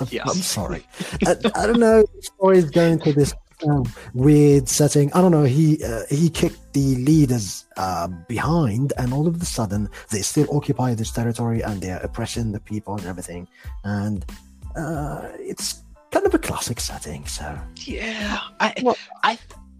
I'm, 0.00 0.06
Yes. 0.10 0.28
I'm 0.30 0.40
sorry. 0.42 0.86
I, 1.26 1.36
I 1.54 1.66
don't 1.66 1.80
know. 1.80 2.02
The 2.02 2.22
story 2.22 2.58
is 2.58 2.70
going 2.70 3.00
to 3.00 3.12
this 3.12 3.34
um, 3.68 3.84
weird 4.14 4.68
setting. 4.68 5.12
I 5.12 5.20
don't 5.20 5.32
know. 5.32 5.44
He 5.44 5.82
uh, 5.84 6.02
he 6.10 6.28
kicked 6.30 6.72
the 6.72 6.94
leaders 6.96 7.64
uh, 7.76 8.08
behind, 8.28 8.92
and 8.98 9.12
all 9.12 9.26
of 9.26 9.40
a 9.40 9.44
sudden 9.44 9.88
they 10.10 10.22
still 10.22 10.46
occupy 10.56 10.94
this 10.94 11.10
territory 11.10 11.62
and 11.62 11.80
they're 11.80 11.98
oppressing 12.00 12.52
the 12.52 12.60
people 12.60 12.94
and 12.96 13.06
everything. 13.06 13.48
And 13.84 14.24
uh, 14.76 15.28
it's 15.38 15.82
kind 16.10 16.26
of 16.26 16.34
a 16.34 16.38
classic 16.38 16.78
setting. 16.80 17.26
So 17.26 17.58
Yeah, 17.76 18.38
I, 18.60 18.74
Well- 18.82 18.96
I, 19.24 19.38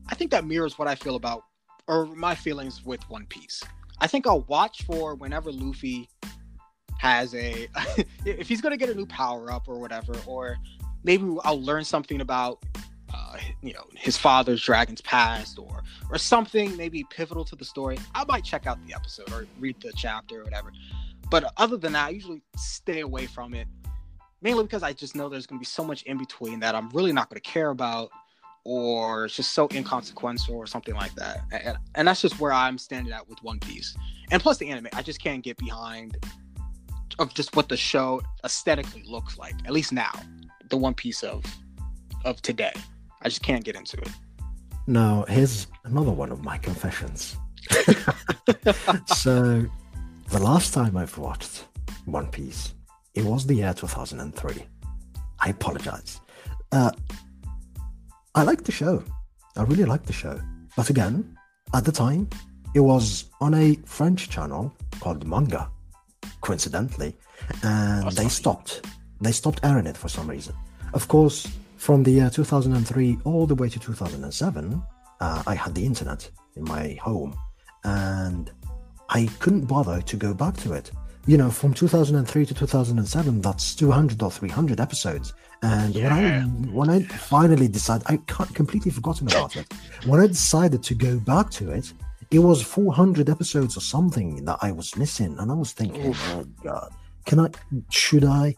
I 0.08 0.14
think 0.16 0.30
that 0.32 0.44
mirrors 0.44 0.78
what 0.78 0.88
I 0.88 0.94
feel 0.96 1.14
about, 1.16 1.44
or 1.86 2.06
my 2.06 2.34
feelings 2.34 2.84
with 2.84 3.00
One 3.08 3.26
Piece. 3.26 3.62
I 4.00 4.06
think 4.06 4.26
I'll 4.26 4.42
watch 4.42 4.82
for 4.84 5.14
whenever 5.14 5.50
Luffy 5.52 6.08
has 6.98 7.34
a, 7.34 7.68
if 8.24 8.48
he's 8.48 8.60
gonna 8.60 8.76
get 8.76 8.88
a 8.88 8.94
new 8.94 9.06
power 9.06 9.52
up 9.52 9.68
or 9.68 9.78
whatever, 9.78 10.14
or 10.26 10.56
maybe 11.02 11.24
I'll 11.44 11.62
learn 11.62 11.84
something 11.84 12.20
about, 12.20 12.62
uh, 13.12 13.36
you 13.62 13.72
know, 13.72 13.84
his 13.94 14.16
father's 14.16 14.62
dragon's 14.62 15.00
past, 15.02 15.58
or 15.58 15.82
or 16.10 16.18
something 16.18 16.76
maybe 16.76 17.04
pivotal 17.10 17.44
to 17.46 17.56
the 17.56 17.64
story. 17.64 17.98
I 18.14 18.24
might 18.24 18.44
check 18.44 18.66
out 18.66 18.78
the 18.86 18.94
episode 18.94 19.32
or 19.32 19.46
read 19.60 19.76
the 19.80 19.92
chapter 19.96 20.40
or 20.40 20.44
whatever. 20.44 20.72
But 21.30 21.52
other 21.56 21.76
than 21.76 21.94
that, 21.94 22.06
I 22.06 22.10
usually 22.10 22.42
stay 22.56 23.00
away 23.00 23.26
from 23.26 23.54
it 23.54 23.66
mainly 24.44 24.62
because 24.62 24.82
I 24.82 24.92
just 24.92 25.16
know 25.16 25.28
there's 25.28 25.46
to 25.48 25.58
be 25.58 25.64
so 25.64 25.82
much 25.82 26.02
in 26.02 26.18
between 26.18 26.60
that 26.60 26.74
I'm 26.74 26.90
really 26.90 27.12
not 27.12 27.30
to 27.42 27.50
care 27.50 27.70
about, 27.70 28.10
or 28.64 29.26
it's 29.26 29.36
just 29.36 29.52
so 29.52 29.68
inconsequential 29.72 30.54
or 30.54 30.66
something 30.66 30.94
like 30.94 31.14
that. 31.14 31.40
And, 31.52 31.76
and 31.94 32.08
that's 32.08 32.22
just 32.22 32.40
where 32.40 32.52
I'm 32.52 32.78
standing 32.78 33.12
at 33.12 33.28
with 33.28 33.42
One 33.42 33.58
Piece. 33.60 33.94
And 34.30 34.42
plus 34.42 34.58
the 34.58 34.70
anime, 34.70 34.88
I 34.94 35.02
just 35.02 35.20
can't 35.20 35.42
get 35.42 35.56
behind 35.58 36.16
of 37.18 37.32
just 37.34 37.54
what 37.54 37.68
the 37.68 37.76
show 37.76 38.22
aesthetically 38.44 39.02
looks 39.06 39.38
like. 39.38 39.54
At 39.66 39.72
least 39.72 39.92
now, 39.92 40.12
the 40.70 40.76
One 40.76 40.94
Piece 40.94 41.22
of 41.22 41.44
of 42.24 42.40
today, 42.40 42.72
I 43.20 43.28
just 43.28 43.42
can't 43.42 43.62
get 43.62 43.76
into 43.76 43.98
it. 43.98 44.08
now 44.86 45.26
here's 45.28 45.66
another 45.84 46.10
one 46.10 46.32
of 46.32 46.42
my 46.42 46.56
confessions. 46.56 47.36
so 49.06 49.66
the 50.30 50.38
last 50.38 50.72
time 50.72 50.96
I've 50.96 51.16
watched 51.18 51.66
One 52.06 52.28
Piece, 52.28 52.72
it 53.14 53.24
was 53.24 53.46
the 53.46 53.54
year 53.54 53.74
2003. 53.74 54.66
I 55.40 55.48
apologize. 55.50 56.20
Uh, 56.72 56.90
I 58.36 58.42
liked 58.42 58.64
the 58.64 58.72
show. 58.72 59.02
I 59.56 59.62
really 59.62 59.84
liked 59.84 60.06
the 60.06 60.12
show. 60.12 60.40
But 60.76 60.90
again, 60.90 61.36
at 61.72 61.84
the 61.84 61.92
time, 61.92 62.28
it 62.74 62.80
was 62.80 63.26
on 63.40 63.54
a 63.54 63.76
French 63.84 64.28
channel 64.28 64.74
called 64.98 65.24
Manga, 65.24 65.70
coincidentally, 66.40 67.16
and 67.62 68.10
they 68.12 68.28
stopped. 68.28 68.84
They 69.20 69.30
stopped 69.30 69.60
airing 69.62 69.86
it 69.86 69.96
for 69.96 70.08
some 70.08 70.28
reason. 70.28 70.54
Of 70.94 71.06
course, 71.06 71.46
from 71.76 72.02
the 72.02 72.10
year 72.10 72.28
2003 72.28 73.18
all 73.24 73.46
the 73.46 73.54
way 73.54 73.68
to 73.68 73.78
2007, 73.78 74.82
uh, 75.20 75.42
I 75.46 75.54
had 75.54 75.74
the 75.74 75.86
internet 75.86 76.28
in 76.56 76.64
my 76.64 76.98
home, 77.00 77.36
and 77.84 78.50
I 79.10 79.26
couldn't 79.38 79.66
bother 79.66 80.00
to 80.00 80.16
go 80.16 80.34
back 80.34 80.56
to 80.58 80.72
it. 80.72 80.90
You 81.26 81.38
know, 81.38 81.50
from 81.50 81.72
2003 81.72 82.46
to 82.46 82.54
2007, 82.54 83.40
that's 83.40 83.74
200 83.74 84.22
or 84.22 84.30
300 84.30 84.78
episodes. 84.80 85.32
And 85.62 85.94
when 85.94 86.12
I 86.12 86.40
when 86.42 86.90
I 86.90 87.02
finally 87.04 87.68
decided, 87.68 88.06
I 88.08 88.18
completely 88.52 88.90
forgotten 88.90 89.28
about 89.28 89.56
it. 89.56 89.66
When 90.04 90.20
I 90.20 90.26
decided 90.26 90.82
to 90.82 90.94
go 90.94 91.18
back 91.18 91.50
to 91.52 91.70
it, 91.70 91.92
it 92.30 92.40
was 92.40 92.60
400 92.62 93.30
episodes 93.30 93.76
or 93.76 93.80
something 93.80 94.44
that 94.44 94.58
I 94.60 94.72
was 94.72 94.94
missing, 94.96 95.36
and 95.38 95.50
I 95.50 95.54
was 95.54 95.72
thinking, 95.72 96.08
Oof. 96.08 96.20
oh 96.32 96.44
god, 96.62 96.90
can 97.24 97.40
I? 97.40 97.48
Should 97.90 98.24
I? 98.24 98.54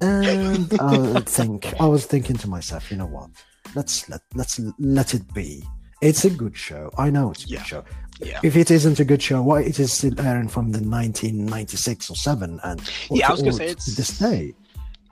And 0.00 0.72
I 0.80 1.20
think 1.26 1.74
I 1.80 1.86
was 1.86 2.06
thinking 2.06 2.36
to 2.36 2.48
myself, 2.48 2.90
you 2.92 2.96
know 2.96 3.06
what? 3.06 3.30
Let's 3.74 4.08
let 4.08 4.20
let's 4.36 4.60
let 4.78 5.14
it 5.14 5.34
be. 5.34 5.64
It's 6.00 6.24
a 6.24 6.30
good 6.30 6.56
show. 6.56 6.90
I 6.98 7.10
know 7.10 7.30
it's 7.32 7.44
a 7.46 7.48
Yeah. 7.48 7.58
good 7.58 7.66
show. 7.66 7.84
Yeah. 8.20 8.40
If 8.42 8.56
it 8.56 8.70
isn't 8.70 9.00
a 9.00 9.04
good 9.04 9.20
show, 9.22 9.42
why 9.42 9.62
it 9.62 9.78
is 9.80 9.92
still 9.92 10.18
airing 10.20 10.48
from 10.48 10.70
the 10.72 10.78
1996 10.80 12.10
or 12.10 12.16
seven 12.16 12.60
and 12.64 12.80
Yeah, 13.10 13.28
I 13.28 13.32
was 13.32 13.40
gonna 13.40 13.52
say 13.52 13.66
it's- 13.66 13.96
this 13.96 14.18
day. 14.18 14.54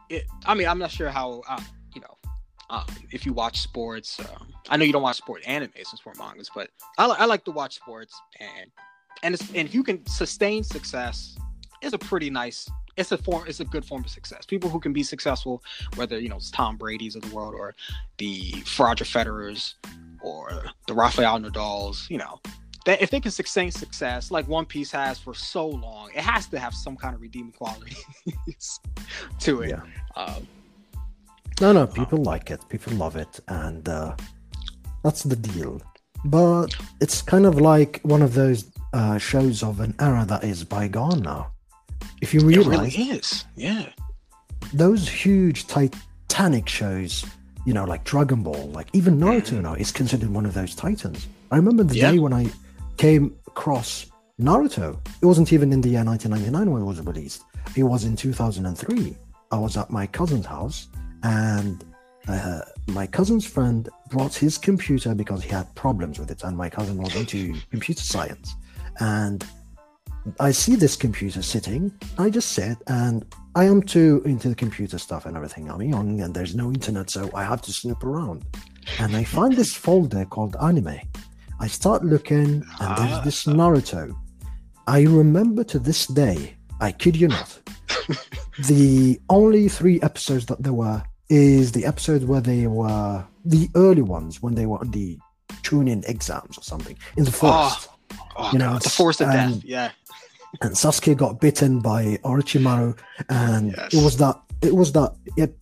it, 0.09 0.25
I 0.47 0.55
mean, 0.55 0.69
I'm 0.69 0.79
not 0.79 0.91
sure 0.91 1.11
how, 1.11 1.43
uh, 1.49 1.61
you 1.95 2.01
know, 2.01 2.17
um, 2.71 2.85
if 3.11 3.27
you 3.27 3.33
watch 3.33 3.61
sports. 3.61 4.19
Um, 4.21 4.49
I 4.69 4.77
know 4.77 4.85
you 4.85 4.93
don't 4.93 5.03
watch 5.03 5.17
sport 5.17 5.43
anime 5.47 5.71
and 5.77 5.87
sport 5.87 6.17
mangas, 6.19 6.51
but 6.55 6.71
I, 6.99 7.07
li- 7.07 7.17
I 7.19 7.25
like 7.27 7.45
to 7.47 7.51
watch 7.51 7.75
sports, 7.75 8.19
and 8.41 8.71
and 9.23 9.35
it's, 9.35 9.47
and 9.51 9.69
if 9.69 9.75
you 9.75 9.83
can 9.85 10.05
sustain 10.07 10.65
success, 10.65 11.37
it's 11.83 11.93
a 11.93 11.99
pretty 11.99 12.31
nice. 12.31 12.69
It's 12.97 13.11
a 13.13 13.19
form. 13.19 13.45
It's 13.47 13.61
a 13.61 13.65
good 13.65 13.85
form 13.85 14.05
of 14.05 14.11
success. 14.11 14.45
People 14.47 14.69
who 14.71 14.79
can 14.81 14.93
be 14.93 15.03
successful, 15.03 15.63
whether 15.97 16.19
you 16.19 16.29
know 16.29 16.37
it's 16.37 16.51
Tom 16.51 16.77
Brady's 16.77 17.15
of 17.17 17.23
the 17.23 17.35
world 17.35 17.55
or 17.55 17.75
the 18.19 18.63
Roger 18.79 19.05
Federer's 19.05 19.75
or 20.23 20.65
the 20.87 20.95
Rafael 20.95 21.39
Nadal's, 21.41 22.07
you 22.09 22.19
know. 22.19 22.41
That 22.87 23.01
if 23.01 23.11
they 23.11 23.21
can 23.21 23.31
sustain 23.31 23.71
success 23.71 24.31
like 24.31 24.49
One 24.49 24.65
Piece 24.67 24.91
has 24.93 25.19
for 25.19 25.35
so 25.35 25.67
long, 25.69 26.11
it 26.15 26.23
has 26.23 26.47
to 26.49 26.59
have 26.59 26.75
some 26.75 26.97
kind 26.97 27.15
of 27.15 27.21
redeeming 27.21 27.53
qualities 27.53 28.05
to 29.41 29.63
it. 29.63 29.71
Yeah. 29.71 29.83
Um, 30.17 30.47
No, 31.61 31.73
no, 31.73 31.87
people 31.87 32.19
like 32.25 32.51
it. 32.51 32.61
People 32.69 32.95
love 32.95 33.15
it, 33.17 33.39
and 33.49 33.89
uh, 33.89 34.17
that's 35.05 35.23
the 35.23 35.37
deal. 35.37 35.81
But 36.25 36.75
it's 37.01 37.23
kind 37.23 37.47
of 37.47 37.61
like 37.61 38.01
one 38.03 38.23
of 38.23 38.35
those 38.35 38.71
uh, 38.93 39.19
shows 39.19 39.63
of 39.63 39.79
an 39.81 39.95
era 40.01 40.25
that 40.29 40.43
is 40.45 40.65
bygone 40.65 41.21
now. 41.23 41.53
If 42.21 42.33
you 42.35 42.41
realize, 42.41 42.95
it 42.95 42.99
really 42.99 43.11
is. 43.19 43.45
Yeah. 43.57 43.87
those 44.73 45.09
huge 45.09 45.67
titanic 45.67 46.69
shows, 46.69 47.25
you 47.67 47.75
know, 47.75 47.85
like 47.85 48.03
Dragon 48.05 48.43
Ball, 48.43 48.69
like 48.71 48.89
even 48.93 49.19
Naruto 49.19 49.61
now 49.61 49.75
is 49.75 49.93
considered 49.93 50.31
one 50.31 50.47
of 50.47 50.55
those 50.55 50.75
titans. 50.75 51.27
I 51.51 51.57
remember 51.57 51.85
the 51.85 51.97
Yeah. 51.97 52.11
day 52.13 52.19
when 52.19 52.33
I 52.33 52.47
came 52.97 53.37
across 53.47 54.07
Naruto. 54.41 54.99
It 55.21 55.27
wasn't 55.27 55.53
even 55.53 55.73
in 55.73 55.81
the 55.81 55.91
year 55.91 56.05
1999 56.05 56.73
when 56.73 56.83
it 56.83 56.85
was 56.85 57.01
released. 57.01 57.45
It 57.77 57.85
was 57.85 58.05
in 58.05 58.17
2003. 58.17 59.17
I 59.51 59.59
was 59.59 59.77
at 59.77 59.91
my 59.91 60.07
cousin's 60.07 60.47
house, 60.47 60.89
and 61.23 61.85
uh, 62.29 62.61
my 62.89 63.07
cousin's 63.07 63.47
friend 63.47 63.89
brought 64.09 64.35
his 64.35 64.59
computer 64.59 65.15
because 65.15 65.43
he 65.43 65.51
had 65.51 65.73
problems 65.75 66.19
with 66.19 66.31
it, 66.31 66.43
and 66.45 66.57
my 66.57 66.69
cousin 66.69 66.97
was 66.97 67.15
into 67.15 67.55
computer 67.71 68.03
science. 68.03 68.55
And 69.01 69.45
I 70.39 70.53
see 70.53 70.77
this 70.77 70.97
computer 70.97 71.43
sitting. 71.43 71.93
I 72.19 72.31
just 72.31 72.53
sit, 72.53 72.79
and 72.87 73.25
I 73.55 73.65
am 73.65 73.83
too 73.83 74.23
into 74.25 74.49
the 74.49 74.55
computer 74.55 74.99
stuff 74.99 75.27
and 75.27 75.37
everything. 75.37 75.71
I'm 75.71 75.83
young, 75.83 76.21
and 76.21 76.33
there's 76.33 76.55
no 76.55 76.69
internet, 76.69 77.11
so 77.11 77.31
I 77.35 77.45
have 77.45 77.63
to 77.63 77.73
snoop 77.73 78.05
around. 78.05 78.45
And 78.99 79.17
I 79.17 79.25
find 79.25 79.55
this 79.55 79.75
folder 79.75 80.25
called 80.25 80.57
anime. 80.61 80.99
I 81.65 81.69
start 81.69 82.01
looking, 82.05 82.51
and 82.81 82.91
there's 82.99 83.19
Ah. 83.19 83.23
this 83.25 83.45
Naruto. 83.45 84.03
I 84.99 85.01
remember 85.21 85.63
to 85.73 85.79
this 85.79 86.07
day, 86.07 86.39
I 86.81 86.91
kid 87.03 87.15
you 87.17 87.29
not, 87.29 87.51
the 88.73 89.21
only 89.31 89.69
three 89.69 90.01
episodes 90.03 90.47
that 90.47 90.63
there 90.63 90.73
were 90.73 91.03
is 91.29 91.71
the 91.73 91.85
episode 91.87 92.25
where 92.25 92.41
they 92.41 92.67
were 92.67 93.25
the 93.45 93.69
early 93.77 94.03
ones 94.03 94.43
when 94.43 94.55
they 94.57 94.67
were 94.67 94.79
on 94.79 94.91
the 94.91 95.19
chunin 95.63 96.03
exams 96.09 96.59
or 96.59 96.63
something 96.63 96.97
in 97.17 97.25
the 97.25 97.33
forest. 97.33 97.89
Oh, 98.37 98.51
You 98.53 98.59
know, 98.59 98.73
God, 98.73 98.83
the 98.83 98.91
force 98.91 99.21
of 99.21 99.29
um, 99.29 99.35
death. 99.37 99.65
Yeah. 99.65 99.91
and 100.63 100.73
Sasuke 100.75 101.17
got 101.17 101.41
bitten 101.41 101.81
by 101.81 102.19
Orochimaru, 102.25 102.99
and 103.29 103.73
Yes. 103.77 103.95
it 103.95 104.03
was 104.03 104.17
that 104.19 104.37
it 104.63 104.75
was 104.75 104.93
that 104.93 105.11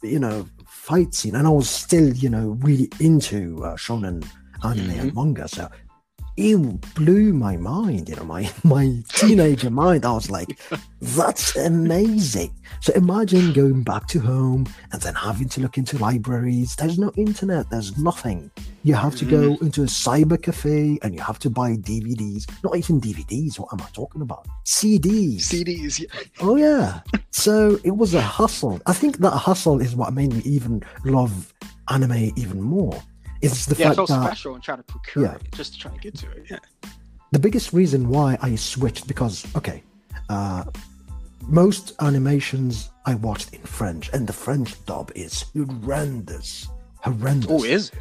you 0.02 0.18
know 0.18 0.46
fight 0.66 1.14
scene, 1.14 1.34
and 1.36 1.46
I 1.46 1.50
was 1.50 1.68
still 1.68 2.08
you 2.24 2.30
know 2.30 2.46
really 2.66 2.88
into 3.00 3.38
uh, 3.64 3.76
shonen 3.76 4.24
anime 4.64 4.86
Mm-hmm. 4.88 5.00
and 5.00 5.14
manga, 5.14 5.46
so 5.48 5.68
it 6.36 6.94
blew 6.94 7.32
my 7.32 7.56
mind. 7.56 8.08
You 8.08 8.16
know, 8.16 8.24
my 8.24 8.50
my 8.64 9.02
teenager 9.12 9.70
mind. 9.70 10.04
I 10.04 10.12
was 10.12 10.30
like, 10.30 10.58
that's 11.00 11.56
amazing. 11.56 12.54
So 12.80 12.92
imagine 12.94 13.52
going 13.52 13.82
back 13.82 14.06
to 14.08 14.20
home 14.20 14.66
and 14.92 15.02
then 15.02 15.14
having 15.14 15.48
to 15.50 15.60
look 15.60 15.76
into 15.76 15.98
libraries. 15.98 16.76
There's 16.76 16.98
no 16.98 17.12
internet. 17.16 17.68
There's 17.70 17.98
nothing. 17.98 18.50
You 18.84 18.94
have 18.94 19.16
to 19.16 19.24
go 19.24 19.40
Mm-hmm. 19.50 19.64
into 19.66 19.82
a 19.82 19.86
cyber 19.86 20.40
cafe 20.40 20.98
and 21.02 21.14
you 21.14 21.20
have 21.20 21.38
to 21.40 21.50
buy 21.50 21.72
DVDs. 21.76 22.48
Not 22.64 22.76
even 22.76 23.00
DVDs. 23.00 23.58
What 23.58 23.72
am 23.72 23.80
I 23.82 23.88
talking 23.92 24.22
about? 24.22 24.46
CDs. 24.66 25.40
CDs. 25.42 26.00
yeah. 26.00 26.20
Oh 26.40 26.56
yeah. 26.56 27.00
So 27.32 27.78
it 27.84 27.92
was 27.96 28.12
a 28.12 28.20
hustle. 28.20 28.80
I 28.86 28.92
think 28.92 29.18
that 29.18 29.30
hustle 29.30 29.80
is 29.80 29.94
what 29.96 30.12
made 30.12 30.32
me 30.34 30.42
even 30.44 30.82
love 31.04 31.54
anime 31.88 32.32
even 32.36 32.60
more. 32.60 33.00
It's 33.42 33.66
the 33.66 33.74
Yeah, 33.76 33.86
fact 33.86 33.96
felt 33.96 34.08
that 34.08 34.24
special 34.26 34.54
and 34.54 34.62
trying 34.62 34.78
to 34.78 34.84
procure 34.84 35.24
Yeah. 35.24 35.34
it 35.34 35.42
just 35.54 35.74
to 35.74 35.78
try 35.80 35.90
to 35.92 35.98
get 35.98 36.14
to 36.16 36.30
it. 36.32 36.46
Yeah. 36.50 36.58
the 37.32 37.38
biggest 37.38 37.72
reason 37.72 38.08
why 38.08 38.36
I 38.42 38.56
switched 38.56 39.06
because 39.06 39.46
okay, 39.56 39.82
uh, 40.28 40.64
most 41.46 41.92
animations 42.00 42.90
I 43.06 43.14
watched 43.14 43.54
in 43.54 43.62
French, 43.62 44.10
and 44.12 44.26
the 44.26 44.32
French 44.32 44.74
dub 44.84 45.10
is 45.14 45.44
horrendous, 45.54 46.68
horrendous. 46.98 47.50
Oh, 47.50 47.64
is 47.64 47.88
it? 47.90 47.98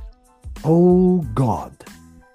Oh 0.63 1.21
God, 1.35 1.71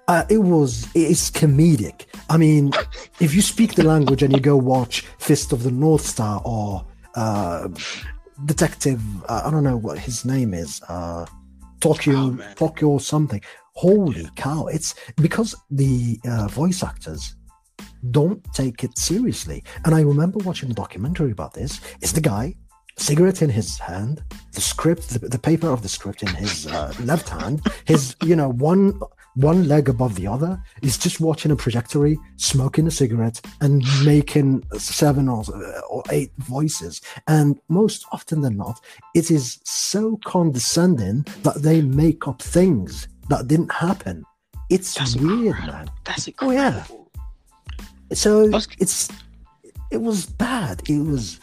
uh, 0.07 0.23
it 0.29 0.39
was 0.39 0.87
it's 0.95 1.29
comedic. 1.29 2.05
I 2.29 2.37
mean, 2.37 2.71
if 3.19 3.35
you 3.35 3.41
speak 3.41 3.75
the 3.75 3.83
language 3.83 4.23
and 4.23 4.33
you 4.33 4.39
go 4.39 4.55
watch 4.57 5.01
Fist 5.19 5.51
of 5.53 5.63
the 5.63 5.71
North 5.71 6.05
Star 6.05 6.41
or 6.45 6.85
uh, 7.15 7.67
Detective, 8.45 9.01
uh, 9.29 9.43
I 9.45 9.51
don't 9.51 9.63
know 9.63 9.77
what 9.77 9.97
his 9.99 10.25
name 10.25 10.53
is, 10.53 10.81
uh, 10.89 11.25
Tokyo, 11.87 12.17
Oh. 12.17 12.53
Tokyo 12.55 12.87
or 12.89 12.99
something. 12.99 13.41
Holy 13.73 14.27
cow! 14.35 14.67
It's 14.67 14.95
because 15.17 15.55
the 15.69 16.19
uh, 16.31 16.47
voice 16.47 16.81
actors 16.83 17.35
don't 18.11 18.41
take 18.53 18.83
it 18.83 18.97
seriously. 18.97 19.63
And 19.83 19.93
I 19.93 20.01
remember 20.01 20.39
watching 20.39 20.69
a 20.71 20.73
documentary 20.73 21.31
about 21.31 21.53
this. 21.53 21.81
It's 22.01 22.11
the 22.13 22.21
guy, 22.21 22.55
cigarette 22.97 23.41
in 23.41 23.49
his 23.49 23.77
hand, 23.79 24.23
the 24.53 24.61
script, 24.61 25.09
the, 25.09 25.19
the 25.35 25.39
paper 25.39 25.69
of 25.69 25.81
the 25.81 25.89
script 25.89 26.21
in 26.23 26.33
his 26.43 26.67
uh, 26.67 26.93
left 27.03 27.27
hand, 27.29 27.61
his, 27.85 28.15
you 28.23 28.35
know, 28.35 28.49
one 28.49 28.99
one 29.35 29.67
leg 29.67 29.89
above 29.89 30.15
the 30.15 30.27
other. 30.27 30.61
is 30.81 30.97
just 30.97 31.19
watching 31.19 31.51
a 31.51 31.55
trajectory, 31.55 32.17
smoking 32.37 32.87
a 32.87 32.91
cigarette, 32.91 33.39
and 33.61 33.83
making 34.03 34.63
seven 34.77 35.27
or, 35.29 35.43
or 35.89 36.03
eight 36.11 36.31
voices. 36.37 37.01
And 37.27 37.59
most 37.69 38.05
often 38.11 38.41
than 38.41 38.57
not, 38.57 38.79
it 39.13 39.31
is 39.31 39.59
so 39.63 40.17
condescending 40.25 41.25
that 41.43 41.55
they 41.61 41.81
make 41.81 42.27
up 42.27 42.41
things 42.41 43.07
that 43.29 43.47
didn't 43.47 43.71
happen. 43.73 44.23
It's 44.69 44.95
That's 44.95 45.15
weird, 45.15 45.47
incredible. 45.47 45.73
man. 45.73 45.91
That's 46.05 46.27
it. 46.27 46.35
Oh, 46.41 46.51
yeah. 46.51 46.83
So 48.13 48.45
That's- 48.45 48.67
it's 48.79 49.09
it 49.91 50.01
was 50.01 50.25
bad. 50.25 50.81
It 50.89 50.99
was 50.99 51.39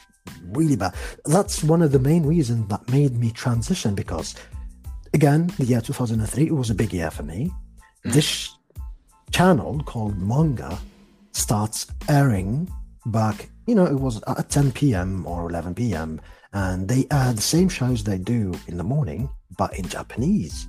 really 0.49 0.77
bad. 0.77 0.95
That's 1.27 1.63
one 1.63 1.83
of 1.83 1.93
the 1.93 1.99
main 1.99 2.25
reasons 2.27 2.69
that 2.69 2.89
made 2.91 3.17
me 3.17 3.31
transition 3.31 3.95
because 3.95 4.35
again, 5.15 5.49
the 5.59 5.65
year 5.65 5.81
2003, 5.81 6.47
it 6.47 6.53
was 6.55 6.71
a 6.71 6.75
big 6.75 6.93
year 6.93 7.11
for 7.11 7.23
me. 7.23 7.53
Mm. 8.05 8.13
This 8.13 8.57
channel 9.31 9.83
called 9.85 10.19
Manga 10.19 10.79
starts 11.33 11.87
airing 12.09 12.71
back, 13.07 13.49
you 13.67 13.75
know, 13.75 13.87
it 13.87 13.99
was 13.99 14.23
at 14.27 14.49
10 14.49 14.73
p.m. 14.73 15.27
or 15.27 15.49
11 15.49 15.75
p.m. 15.75 16.21
and 16.53 16.89
they 16.89 17.07
air 17.11 17.33
the 17.33 17.43
same 17.43 17.69
shows 17.69 18.05
they 18.05 18.19
do 18.19 18.53
in 18.67 18.77
the 18.77 18.85
morning, 18.85 19.29
but 19.57 19.77
in 19.79 19.87
Japanese. 19.87 20.69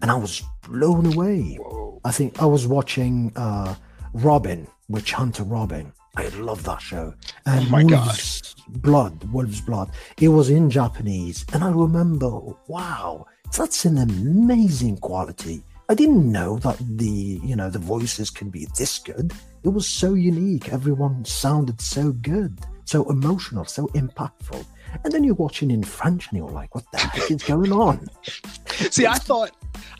And 0.00 0.10
I 0.10 0.14
was 0.14 0.42
blown 0.68 1.06
away. 1.14 1.58
Whoa. 1.60 2.00
I 2.04 2.10
think 2.10 2.42
I 2.42 2.46
was 2.46 2.66
watching 2.66 3.32
uh, 3.36 3.74
Robin, 4.14 4.66
Witch 4.88 5.12
Hunter 5.12 5.44
Robin. 5.44 5.92
I 6.16 6.28
love 6.28 6.64
that 6.64 6.82
show. 6.82 7.14
And 7.46 7.66
Oh 7.66 7.70
my 7.70 7.84
God. 7.84 8.18
Blood, 8.68 9.24
Wolf's 9.32 9.60
Blood. 9.60 9.90
It 10.20 10.28
was 10.28 10.50
in 10.50 10.70
Japanese, 10.70 11.44
and 11.52 11.62
I 11.62 11.70
remember, 11.70 12.40
wow, 12.66 13.26
that's 13.56 13.84
an 13.84 13.98
amazing 13.98 14.98
quality. 14.98 15.62
I 15.92 15.94
didn't 15.94 16.32
know 16.32 16.56
that 16.60 16.78
the 16.78 17.38
you 17.44 17.54
know 17.54 17.68
the 17.68 17.78
voices 17.78 18.30
can 18.30 18.48
be 18.48 18.66
this 18.78 18.98
good. 18.98 19.34
It 19.62 19.68
was 19.68 19.86
so 19.86 20.14
unique. 20.14 20.72
Everyone 20.72 21.22
sounded 21.26 21.82
so 21.82 22.12
good, 22.12 22.58
so 22.86 23.04
emotional, 23.10 23.66
so 23.66 23.88
impactful. 23.88 24.64
And 25.04 25.12
then 25.12 25.22
you're 25.22 25.34
watching 25.34 25.70
in 25.70 25.82
French, 25.82 26.28
and 26.30 26.38
you're 26.38 26.48
like, 26.48 26.74
what 26.74 26.90
the 26.92 26.98
heck 26.98 27.30
is 27.30 27.42
going 27.42 27.72
on? 27.72 28.08
See, 28.90 29.06
I 29.06 29.16
thought, 29.16 29.50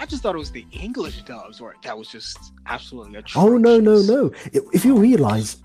I 0.00 0.06
just 0.06 0.22
thought 0.22 0.34
it 0.34 0.38
was 0.38 0.50
the 0.50 0.64
English 0.72 1.20
dubs 1.24 1.60
where 1.60 1.74
that 1.82 1.98
was 1.98 2.08
just 2.08 2.38
absolutely 2.64 3.16
atrocious. 3.16 3.36
Oh 3.36 3.58
no 3.58 3.78
no 3.78 4.00
no! 4.00 4.32
If 4.72 4.86
you 4.86 4.96
realize, 4.96 5.58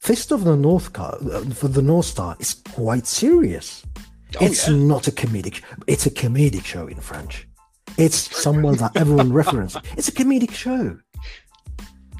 Fist 0.00 0.32
of 0.32 0.42
the 0.42 0.56
North 0.56 0.92
Car 0.92 1.16
uh, 1.30 1.44
for 1.50 1.68
the 1.68 1.82
North 1.82 2.06
Star 2.06 2.36
is 2.40 2.54
quite 2.54 3.06
serious. 3.06 3.86
Oh, 4.40 4.46
it's 4.46 4.66
yeah. 4.66 4.74
not 4.74 5.06
a 5.06 5.12
comedic. 5.12 5.62
It's 5.86 6.06
a 6.06 6.10
comedic 6.10 6.64
show 6.64 6.88
in 6.88 6.98
French. 7.00 7.46
It's 7.98 8.34
someone 8.36 8.76
that 8.76 8.96
everyone 8.96 9.32
references. 9.32 9.80
It's 9.96 10.08
a 10.08 10.12
comedic 10.12 10.52
show. 10.52 10.98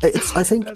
It's. 0.03 0.37
I 0.37 0.43
think. 0.43 0.66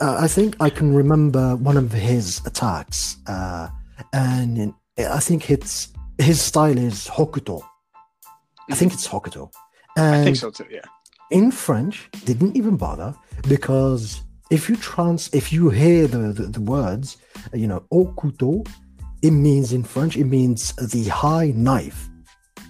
Uh, 0.00 0.16
I 0.18 0.28
think 0.28 0.56
I 0.60 0.70
can 0.70 0.94
remember 0.94 1.56
one 1.56 1.76
of 1.76 1.92
his 1.92 2.40
attacks, 2.46 3.18
uh, 3.26 3.68
and 4.14 4.72
I 4.96 5.20
think 5.20 5.50
it's 5.50 5.88
his 6.18 6.40
style 6.40 6.78
is 6.78 7.06
Hokuto. 7.06 7.62
I 8.70 8.74
think 8.74 8.92
it's 8.94 9.06
Hokuto. 9.06 9.52
And 9.96 10.16
I 10.16 10.24
think 10.24 10.36
so 10.36 10.50
too. 10.50 10.66
Yeah. 10.70 10.80
in 11.30 11.50
French, 11.50 12.08
they 12.24 12.34
didn't 12.34 12.56
even 12.56 12.76
bother 12.76 13.14
because 13.48 14.22
if 14.50 14.68
you 14.68 14.76
trans, 14.76 15.30
if 15.32 15.52
you 15.52 15.70
hear 15.70 16.06
the, 16.06 16.32
the, 16.32 16.42
the 16.44 16.60
words, 16.60 17.16
you 17.54 17.66
know, 17.66 17.84
au 17.92 18.06
couteau, 18.16 18.66
it 19.22 19.30
means 19.30 19.72
in 19.72 19.82
French, 19.84 20.16
it 20.16 20.24
means 20.24 20.72
the 20.74 21.08
high 21.08 21.52
knife, 21.54 22.08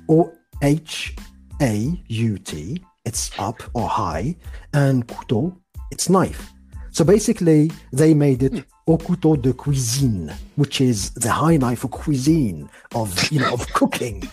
or 0.08 0.32
H 0.62 1.14
A 1.60 2.02
U 2.08 2.38
T, 2.38 2.82
it's 3.04 3.30
up 3.38 3.62
or 3.74 3.88
high, 3.88 4.36
and 4.72 5.06
couteau, 5.06 5.56
it's 5.90 6.08
knife. 6.08 6.50
So 6.92 7.04
basically, 7.04 7.70
they 7.92 8.14
made 8.14 8.42
it 8.42 8.64
au 8.86 8.98
couteau 8.98 9.40
de 9.40 9.52
cuisine, 9.52 10.32
which 10.56 10.80
is 10.80 11.10
the 11.10 11.30
high 11.30 11.56
knife 11.56 11.84
of 11.84 11.92
cuisine 11.92 12.68
of 12.94 13.30
you 13.30 13.40
know 13.40 13.52
of 13.52 13.72
cooking. 13.72 14.28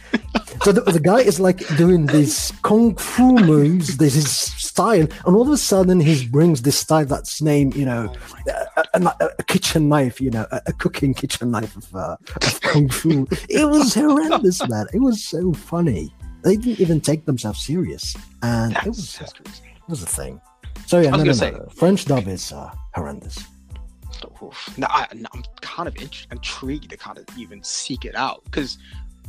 So 0.64 0.72
the, 0.72 0.82
the 0.82 1.00
guy 1.00 1.20
is 1.20 1.40
like 1.40 1.60
doing 1.78 2.08
these 2.08 2.52
kung 2.64 2.96
fu 2.96 3.36
moves, 3.36 3.98
this 3.98 4.16
is 4.16 4.30
style, 4.32 5.08
and 5.26 5.36
all 5.36 5.44
of 5.44 5.50
a 5.50 5.58
sudden 5.58 6.00
he 6.00 6.28
brings 6.28 6.64
this 6.64 6.80
style 6.80 7.06
that's 7.06 7.42
named, 7.42 7.76
you 7.76 7.86
know, 7.86 8.12
a, 8.48 9.00
a, 9.00 9.30
a 9.38 9.44
kitchen 9.44 9.88
knife, 9.88 10.20
you 10.20 10.32
know, 10.32 10.48
a, 10.52 10.62
a 10.66 10.74
cooking 10.74 11.14
kitchen 11.14 11.52
knife 11.52 11.78
of, 11.78 11.96
uh, 11.96 12.18
of 12.42 12.62
kung 12.62 12.90
fu. 12.90 13.28
It 13.50 13.70
was 13.70 13.94
horrendous, 13.94 14.68
man. 14.68 14.88
It 14.94 15.00
was 15.00 15.24
so 15.24 15.54
funny. 15.54 16.14
They 16.48 16.56
didn't 16.56 16.80
even 16.80 17.02
take 17.02 17.26
themselves 17.26 17.60
serious, 17.72 18.16
and 18.42 18.72
it 18.78 18.86
was 18.88 19.20
it 19.22 19.90
was 19.90 20.02
a 20.02 20.06
thing. 20.20 20.40
So 20.86 20.96
yeah, 21.02 21.10
no, 21.12 21.18
no, 21.18 21.24
no, 21.26 21.32
say- 21.34 21.52
no. 21.52 21.68
French 21.82 22.06
dub 22.06 22.26
is 22.28 22.54
uh, 22.54 22.72
horrendous. 22.96 23.38
Oof. 24.42 24.78
Now, 24.78 24.88
I, 24.90 25.08
I'm 25.12 25.44
kind 25.62 25.88
of 25.90 25.96
int- 26.02 26.28
intrigued 26.32 26.90
to 26.90 26.98
kind 26.98 27.18
of 27.18 27.26
even 27.38 27.62
seek 27.64 28.06
it 28.06 28.16
out 28.16 28.44
because 28.46 28.78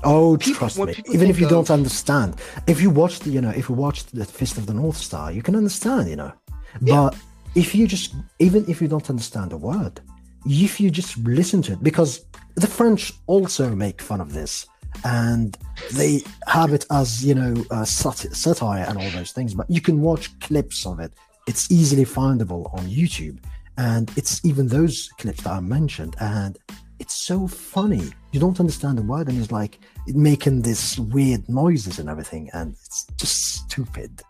Oh, 0.05 0.37
People- 0.37 0.55
trust 0.61 0.79
me. 0.79 0.95
Even 1.13 1.29
if 1.29 1.39
you 1.41 1.47
of- 1.47 1.51
don't 1.51 1.71
understand, 1.71 2.31
if 2.69 2.81
you 2.81 2.89
watch 2.91 3.19
the, 3.21 3.31
you 3.31 3.41
know, 3.41 3.51
if 3.51 3.69
you 3.69 3.75
watch 3.75 4.05
the 4.07 4.25
Fist 4.25 4.57
of 4.57 4.67
the 4.67 4.75
North 4.75 4.97
Star, 4.97 5.33
you 5.33 5.43
can 5.43 5.57
understand, 5.57 6.09
you 6.09 6.17
know. 6.17 6.33
Yeah. 6.81 6.95
But 7.11 7.17
if 7.57 7.75
you 7.75 7.87
just, 7.89 8.15
even 8.39 8.65
if 8.69 8.81
you 8.81 8.87
don't 8.89 9.09
understand 9.11 9.53
a 9.53 9.57
word, 9.57 10.01
if 10.47 10.79
you 10.81 10.89
just 10.91 11.19
listen 11.39 11.63
to 11.63 11.73
it, 11.73 11.83
because 11.83 12.25
the 12.55 12.69
French 12.69 13.13
also 13.27 13.75
make 13.75 14.01
fun 14.01 14.21
of 14.21 14.33
this, 14.33 14.67
and 15.05 15.57
they 15.93 16.23
have 16.47 16.73
it 16.73 16.85
as 16.91 17.25
you 17.25 17.35
know 17.35 17.65
uh, 17.71 17.85
sat- 17.85 18.35
satire 18.35 18.85
and 18.89 18.99
all 18.99 19.11
those 19.11 19.33
things. 19.33 19.55
But 19.55 19.71
you 19.71 19.81
can 19.81 20.01
watch 20.01 20.39
clips 20.41 20.87
of 20.87 21.01
it. 21.01 21.13
It's 21.47 21.71
easily 21.71 22.05
findable 22.05 22.73
on 22.75 22.87
YouTube, 22.87 23.39
and 23.77 24.11
it's 24.17 24.45
even 24.45 24.69
those 24.69 25.09
clips 25.19 25.43
that 25.43 25.51
I 25.51 25.61
mentioned, 25.61 26.17
and 26.21 26.59
it's 26.99 27.15
so 27.15 27.47
funny. 27.47 28.11
You 28.33 28.41
don't 28.41 28.61
understand 28.61 28.99
the 28.99 29.03
word, 29.03 29.29
and 29.29 29.41
it's 29.41 29.53
like 29.53 29.79
making 30.07 30.63
this 30.63 30.99
weird 30.99 31.49
noises 31.49 31.99
and 31.99 32.09
everything, 32.09 32.51
and 32.53 32.73
it's 32.73 33.07
just 33.17 33.37
stupid. 33.55 34.23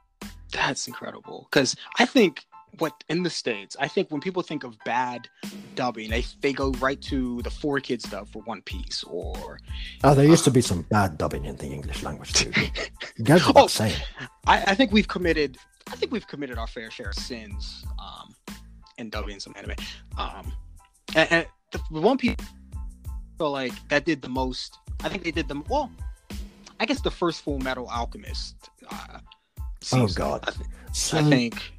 That's 0.53 0.87
incredible. 0.87 1.49
Because 1.51 1.77
I 1.99 2.07
think 2.07 2.45
what 2.79 3.05
in 3.09 3.23
the 3.23 3.31
states, 3.31 3.77
I 3.79 3.89
think 3.89 4.11
when 4.11 4.21
people 4.21 4.43
think 4.43 4.65
of 4.65 4.77
bad 4.85 5.29
dubbing, 5.75 6.11
they 6.11 6.25
they 6.41 6.53
go 6.53 6.71
right 6.73 7.01
to 7.03 7.43
the 7.43 7.51
4Kids 7.51 8.11
dub 8.11 8.29
for 8.29 8.43
One 8.43 8.63
Piece 8.63 9.05
or. 9.05 9.59
Oh, 10.05 10.15
there 10.15 10.27
used 10.27 10.45
to 10.45 10.51
be 10.51 10.61
some 10.61 10.83
bad 10.83 11.19
dubbing 11.19 11.45
in 11.45 11.57
the 11.57 11.67
English 11.67 12.03
language 12.03 12.33
too. 12.33 12.53
Guys, 13.23 13.43
oh, 13.55 13.67
saying. 13.67 13.97
I, 14.47 14.63
I 14.69 14.75
think 14.75 14.93
we've 14.93 15.09
committed. 15.09 15.59
I 15.91 15.97
think 15.97 16.13
we've 16.13 16.27
committed 16.27 16.59
our 16.59 16.67
fair 16.67 16.91
share 16.91 17.11
of 17.11 17.15
sins 17.15 17.85
um, 17.99 18.35
in 18.99 19.11
dubbing 19.11 19.41
some 19.41 19.55
anime. 19.57 19.75
Um, 20.19 20.53
and, 21.15 21.33
and 21.33 21.47
the, 21.73 21.81
the 21.91 22.01
One 22.01 22.19
Piece, 22.19 22.37
feel 23.39 23.51
like 23.51 23.73
that 23.89 24.05
did 24.05 24.21
the 24.23 24.29
most. 24.29 24.79
I 25.03 25.09
think 25.09 25.25
they 25.25 25.31
did 25.31 25.49
the 25.49 25.63
well. 25.69 25.91
I 26.81 26.87
guess 26.87 27.01
the 27.01 27.11
first 27.11 27.43
Full 27.43 27.59
Metal 27.59 27.89
Alchemist. 27.89 28.57
Uh, 28.91 29.19
oh 29.93 30.09
God! 30.09 30.45
I, 30.47 30.51
th- 30.51 30.67
so, 30.93 31.19
I 31.19 31.23
think 31.23 31.73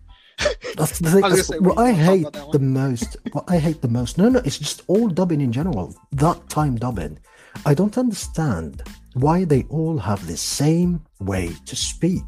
that's 0.75 0.99
the 0.99 1.11
thing. 1.11 1.23
I 1.23 1.57
what 1.59 1.77
I 1.77 1.91
hate 1.91 2.31
the 2.51 2.59
most, 2.59 3.17
what 3.31 3.45
I 3.47 3.57
hate 3.57 3.81
the 3.81 3.87
most, 3.87 4.17
no, 4.17 4.29
no, 4.29 4.39
it's 4.45 4.57
just 4.57 4.83
all 4.87 5.07
dubbing 5.07 5.41
in 5.41 5.51
general. 5.51 5.95
That 6.11 6.49
time 6.49 6.75
dubbing, 6.75 7.19
I 7.65 7.73
don't 7.73 7.97
understand 7.97 8.83
why 9.13 9.43
they 9.43 9.63
all 9.69 9.97
have 9.97 10.25
the 10.27 10.37
same 10.37 11.01
way 11.19 11.51
to 11.65 11.75
speak. 11.75 12.23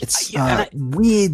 It's 0.00 0.34
uh, 0.34 0.66
weird, 0.72 1.32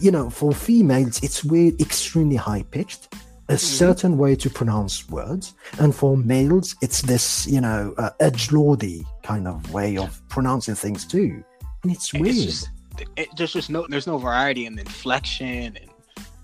you 0.00 0.10
know. 0.10 0.30
For 0.30 0.52
females, 0.52 1.22
it's 1.22 1.44
weird, 1.44 1.80
extremely 1.80 2.36
high 2.36 2.62
pitched, 2.62 3.12
a 3.12 3.16
mm-hmm. 3.16 3.56
certain 3.56 4.16
way 4.16 4.36
to 4.36 4.48
pronounce 4.48 5.08
words, 5.10 5.54
and 5.80 5.94
for 5.94 6.16
males, 6.16 6.76
it's 6.80 7.02
this, 7.02 7.46
you 7.46 7.60
know, 7.60 7.94
uh, 7.98 8.10
edge 8.20 8.52
lordy 8.52 9.04
kind 9.22 9.46
of 9.48 9.72
way 9.72 9.98
of 9.98 10.22
pronouncing 10.28 10.74
things 10.74 11.04
too, 11.04 11.44
and 11.82 11.92
it's 11.92 12.12
weird. 12.14 12.28
It's 12.28 12.44
just 12.44 12.70
it, 13.16 13.28
there's 13.36 13.52
just 13.52 13.70
no 13.70 13.86
there's 13.88 14.06
no 14.06 14.18
variety 14.18 14.66
in 14.66 14.74
the 14.76 14.82
inflection 14.82 15.76
and 15.76 15.90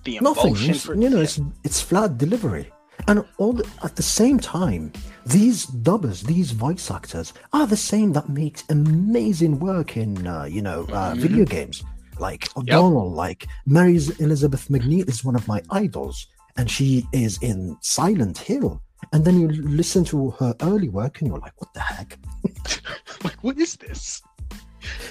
the 0.05 0.16
emotion. 0.16 0.53
Nothing. 0.53 0.74
For, 0.74 0.94
you 0.94 1.11
know, 1.11 1.20
it's 1.20 1.40
it's 1.64 1.80
flat 1.80 2.18
delivery. 2.18 2.70
And 3.07 3.24
all 3.38 3.55
the, 3.55 3.66
at 3.84 3.96
the 3.96 4.03
same 4.03 4.38
time, 4.38 4.92
these 5.24 5.66
dubbers, 5.66 6.22
these 6.22 6.51
voice 6.51 6.90
actors, 6.90 7.32
are 7.53 7.66
the 7.66 7.76
same 7.76 8.12
that 8.12 8.28
makes 8.28 8.64
amazing 8.68 9.61
work 9.61 9.96
in, 9.96 10.26
uh, 10.26 10.44
you 10.44 10.61
know, 10.61 10.82
uh, 10.90 11.12
mm-hmm. 11.12 11.20
video 11.20 11.44
games. 11.44 11.82
Like 12.18 12.49
O'Donnell, 12.57 13.11
yep. 13.11 13.16
like 13.16 13.46
Mary 13.64 13.94
Elizabeth 14.18 14.68
McNeil 14.68 15.09
is 15.09 15.24
one 15.24 15.36
of 15.36 15.46
my 15.46 15.62
idols, 15.70 16.26
and 16.57 16.68
she 16.68 17.07
is 17.12 17.38
in 17.42 17.76
Silent 17.80 18.36
Hill. 18.38 18.82
And 19.12 19.24
then 19.24 19.40
you 19.40 19.49
listen 19.49 20.05
to 20.07 20.30
her 20.32 20.53
early 20.61 20.88
work, 20.88 21.20
and 21.20 21.28
you're 21.28 21.38
like, 21.38 21.53
"What 21.61 21.72
the 21.74 21.80
heck? 21.80 22.18
like, 23.24 23.36
what 23.44 23.57
is 23.57 23.76
this?" 23.76 24.20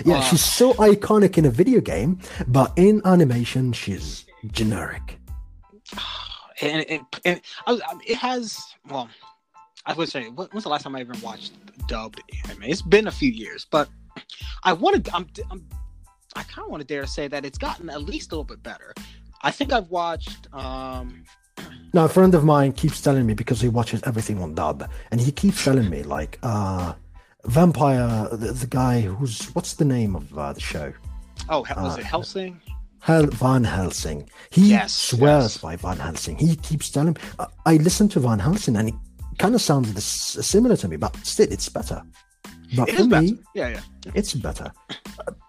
Yeah, 0.06 0.18
uh, 0.18 0.22
she's 0.22 0.44
so 0.44 0.74
iconic 0.76 1.38
in 1.38 1.46
a 1.46 1.50
video 1.50 1.82
game, 1.82 2.20
but 2.48 2.74
in 2.76 3.02
animation, 3.06 3.74
she's 3.74 4.26
generic. 4.52 5.20
And, 6.62 6.86
and, 6.90 7.06
and 7.26 7.42
it 8.06 8.18
has, 8.18 8.60
well, 8.90 9.10
I 9.86 9.94
would 9.94 10.10
say, 10.10 10.26
when's 10.26 10.64
the 10.64 10.70
last 10.70 10.84
time 10.84 10.96
I 10.96 11.02
even 11.02 11.20
watched 11.22 11.54
dubbed 11.88 12.22
anime? 12.44 12.64
It's 12.64 12.82
been 12.82 13.08
a 13.08 13.12
few 13.12 13.32
years, 13.32 13.66
but 13.70 13.90
I 14.64 14.74
wanted, 14.74 15.08
I'm, 15.14 15.28
I'm 15.52 15.68
I 16.38 16.44
kind 16.44 16.66
of 16.66 16.70
want 16.72 16.82
to 16.82 16.88
dare 16.88 17.02
to 17.02 17.08
say 17.08 17.28
that 17.28 17.46
it's 17.46 17.58
gotten 17.58 17.90
at 17.90 18.04
least 18.04 18.32
a 18.32 18.36
little 18.36 18.44
bit 18.44 18.62
better. 18.62 18.94
I 19.42 19.52
think 19.52 19.74
I've 19.74 19.90
watched. 19.90 20.48
um 20.54 21.24
Now, 21.94 22.06
a 22.06 22.10
friend 22.10 22.36
of 22.36 22.44
mine 22.44 22.74
keeps 22.74 23.02
telling 23.02 23.26
me 23.26 23.34
because 23.34 23.60
he 23.62 23.70
watches 23.70 24.04
everything 24.04 24.40
on 24.42 24.54
dub, 24.54 24.88
and 25.10 25.20
he 25.20 25.32
keeps 25.32 25.64
telling 25.64 25.90
me 25.90 26.04
like, 26.04 26.38
uh 26.44 26.94
vampire, 27.46 28.28
the, 28.32 28.52
the, 28.52 28.68
guy 28.68 29.02
who's 29.02 29.48
what's 29.56 29.74
the 29.76 29.86
name 29.86 30.16
of 30.16 30.38
uh, 30.38 30.54
the 30.54 30.60
show? 30.60 30.94
Oh, 31.50 31.62
was 31.62 31.98
uh, 31.98 32.00
it 32.00 32.06
Hellsing? 32.06 32.60
Hel- 33.00 33.28
Van 33.28 33.64
Helsing. 33.64 34.30
He 34.50 34.70
yes, 34.70 34.94
swears 34.94 35.56
yes. 35.56 35.58
by 35.58 35.76
Van 35.76 35.98
Helsing. 35.98 36.38
He 36.38 36.56
keeps 36.56 36.90
telling. 36.90 37.18
Uh, 37.40 37.46
I 37.66 37.78
listen 37.78 38.10
to 38.10 38.20
Van 38.20 38.40
Helsing, 38.40 38.76
and 38.76 38.90
it 38.90 38.96
kind 39.38 39.56
of 39.56 39.62
sounds 39.62 39.94
this, 39.94 40.06
similar 40.06 40.76
to 40.78 40.88
me, 40.88 40.98
but 40.98 41.16
still, 41.26 41.48
it's 41.52 41.70
better. 41.70 42.02
But 42.76 42.90
it 42.90 42.96
for 42.96 43.04
me, 43.04 43.32
better. 43.34 43.44
yeah, 43.54 43.70
yeah, 43.70 43.82
it's 44.14 44.34
better. 44.34 44.72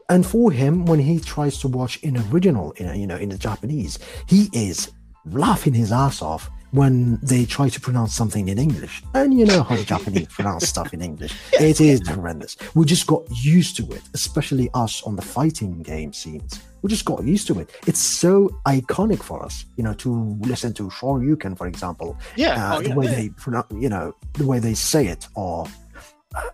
And 0.09 0.25
for 0.25 0.53
him, 0.53 0.87
when 0.87 1.01
he 1.01 1.19
tries 1.19 1.59
to 1.59 1.69
watch 1.69 1.99
in 2.03 2.17
original, 2.31 2.73
in 2.73 2.99
you 2.99 3.07
know, 3.07 3.17
in 3.17 3.31
the 3.31 3.39
Japanese, 3.39 3.99
he 4.27 4.49
is 4.53 4.93
laughing 5.27 5.75
his 5.75 5.93
ass 5.93 6.23
off 6.23 6.49
when 6.71 7.19
they 7.23 7.45
try 7.45 7.69
to 7.69 7.81
pronounce 7.81 8.15
something 8.15 8.49
in 8.49 8.59
English. 8.59 9.03
And 9.15 9.39
you 9.39 9.47
know 9.47 9.63
how 9.63 9.77
the 9.77 9.85
Japanese 9.85 10.27
pronounce 10.39 10.69
stuff 10.69 10.93
in 10.93 11.01
English. 11.01 11.35
It 11.61 11.81
is 11.81 12.07
horrendous. 12.07 12.57
We 12.75 12.85
just 12.85 13.07
got 13.07 13.25
used 13.31 13.77
to 13.79 13.93
it, 13.93 14.03
especially 14.15 14.71
us 14.75 15.03
on 15.03 15.17
the 15.17 15.23
fighting 15.23 15.83
game 15.83 16.13
scenes. 16.13 16.61
We 16.83 16.91
just 16.91 17.05
got 17.05 17.25
used 17.25 17.47
to 17.49 17.59
it. 17.59 17.71
It's 17.87 18.01
so 18.01 18.49
iconic 18.67 19.23
for 19.23 19.45
us, 19.45 19.65
you 19.77 19.83
know, 19.83 19.95
to 19.95 20.39
listen 20.41 20.73
to 20.75 20.85
Shoryuken, 20.89 21.57
for 21.59 21.67
example. 21.67 22.17
Yeah. 22.37 22.73
Uh, 22.73 22.77
oh, 22.77 22.81
yeah 22.81 22.89
the 22.89 22.95
way 22.95 23.07
yeah. 23.07 23.15
they 23.15 23.29
pronounce, 23.31 23.67
you 23.73 23.89
know, 23.89 24.15
the 24.35 24.47
way 24.47 24.59
they 24.61 24.75
say 24.75 25.09
it, 25.09 25.27
or 25.35 25.67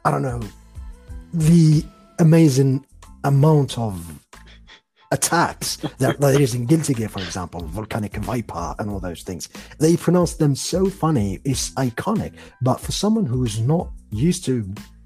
I 0.04 0.10
don't 0.10 0.22
know, 0.22 0.40
the 1.34 1.84
amazing 2.18 2.86
amount 3.24 3.78
of 3.78 4.23
attacks 5.14 5.76
that 5.98 6.20
there 6.20 6.40
is 6.40 6.54
in 6.54 6.66
Guilty 6.66 6.92
Gear, 6.92 7.08
for 7.08 7.20
example, 7.20 7.60
Volcanic 7.66 8.16
Viper 8.16 8.74
and 8.78 8.90
all 8.90 9.00
those 9.00 9.22
things. 9.22 9.48
They 9.78 9.96
pronounce 9.96 10.34
them 10.34 10.54
so 10.54 10.90
funny, 10.90 11.40
it's 11.44 11.70
iconic. 11.70 12.34
But 12.60 12.80
for 12.80 12.92
someone 12.92 13.24
who 13.24 13.44
is 13.44 13.60
not 13.60 13.88
used 14.10 14.44
to 14.46 14.52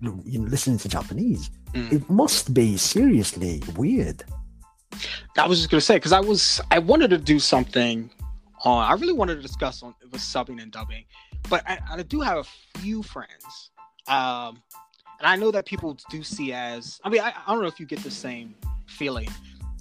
you 0.01 0.39
know, 0.39 0.49
listening 0.49 0.79
to 0.79 0.89
Japanese, 0.89 1.51
mm. 1.73 1.93
it 1.93 2.09
must 2.09 2.55
be 2.55 2.77
seriously 2.77 3.63
weird. 3.77 4.25
I 5.37 5.47
was 5.47 5.59
just 5.59 5.71
gonna 5.71 5.81
say 5.81 5.97
because 5.97 6.13
I 6.13 6.21
was 6.21 6.61
I 6.71 6.79
wanted 6.79 7.11
to 7.11 7.19
do 7.19 7.39
something 7.39 8.11
on 8.65 8.91
I 8.91 8.95
really 8.95 9.13
wanted 9.13 9.37
to 9.37 9.43
discuss 9.43 9.83
on 9.83 9.95
with 10.11 10.21
subbing 10.21 10.61
and 10.63 10.73
dubbing, 10.73 11.05
but 11.49 11.63
I, 11.69 11.79
I 11.91 12.03
do 12.03 12.21
have 12.21 12.39
a 12.39 12.79
few 12.79 13.03
friends, 13.03 13.71
um, 14.09 14.63
and 15.19 15.27
I 15.27 15.37
know 15.37 15.51
that 15.51 15.67
people 15.67 15.97
do 16.11 16.23
see 16.23 16.53
as 16.53 17.01
I 17.05 17.11
mean 17.11 17.21
I, 17.21 17.35
I 17.47 17.53
don't 17.53 17.61
know 17.61 17.69
if 17.69 17.79
you 17.79 17.87
get 17.87 18.01
the 18.01 18.11
same 18.11 18.55
feeling 18.87 19.29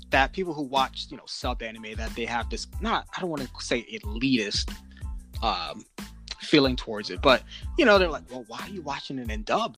that 0.09 0.33
people 0.33 0.53
who 0.53 0.63
watch 0.63 1.07
you 1.09 1.17
know 1.17 1.23
sub 1.25 1.61
anime 1.61 1.93
that 1.95 2.13
they 2.15 2.25
have 2.25 2.49
this 2.49 2.67
not 2.81 3.07
I 3.15 3.21
don't 3.21 3.29
want 3.29 3.43
to 3.43 3.49
say 3.63 3.85
elitist 3.91 4.73
um 5.41 5.85
feeling 6.39 6.75
towards 6.75 7.09
it 7.09 7.21
but 7.21 7.43
you 7.77 7.85
know 7.85 7.97
they're 7.97 8.09
like 8.09 8.23
well 8.31 8.45
why 8.47 8.59
are 8.61 8.69
you 8.69 8.81
watching 8.81 9.19
it 9.19 9.29
in 9.29 9.43
dub? 9.43 9.77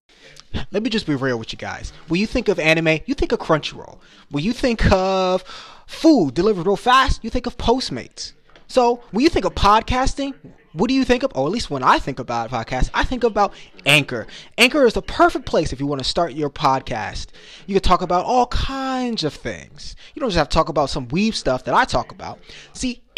Let 0.70 0.82
me 0.82 0.90
just 0.90 1.06
be 1.06 1.14
real 1.14 1.38
with 1.38 1.52
you 1.52 1.58
guys. 1.58 1.92
When 2.08 2.20
you 2.20 2.26
think 2.26 2.48
of 2.48 2.58
anime 2.58 3.00
you 3.06 3.14
think 3.14 3.32
of 3.32 3.38
crunchyroll. 3.38 3.98
When 4.30 4.44
you 4.44 4.52
think 4.52 4.90
of 4.92 5.42
food 5.86 6.34
delivered 6.34 6.66
real 6.66 6.76
fast 6.76 7.24
you 7.24 7.30
think 7.30 7.46
of 7.46 7.56
postmates. 7.56 8.32
So 8.68 9.02
when 9.10 9.24
you 9.24 9.30
think 9.30 9.44
of 9.44 9.54
podcasting 9.54 10.34
what 10.72 10.88
do 10.88 10.94
you 10.94 11.04
think 11.04 11.22
of? 11.22 11.32
Or 11.34 11.46
at 11.46 11.52
least 11.52 11.70
when 11.70 11.82
I 11.82 11.98
think 11.98 12.18
about 12.18 12.50
a 12.50 12.54
podcast, 12.54 12.90
I 12.94 13.04
think 13.04 13.24
about 13.24 13.52
Anchor. 13.84 14.26
Anchor 14.56 14.86
is 14.86 14.94
the 14.94 15.02
perfect 15.02 15.46
place 15.46 15.72
if 15.72 15.80
you 15.80 15.86
want 15.86 16.00
to 16.00 16.08
start 16.08 16.32
your 16.32 16.50
podcast. 16.50 17.28
You 17.66 17.74
can 17.74 17.82
talk 17.82 18.02
about 18.02 18.24
all 18.24 18.46
kinds 18.46 19.24
of 19.24 19.34
things. 19.34 19.96
You 20.14 20.20
don't 20.20 20.30
just 20.30 20.38
have 20.38 20.48
to 20.48 20.54
talk 20.54 20.68
about 20.68 20.90
some 20.90 21.08
weave 21.08 21.34
stuff 21.34 21.64
that 21.64 21.74
I 21.74 21.84
talk 21.84 22.12
about. 22.12 22.38
See, 22.72 23.02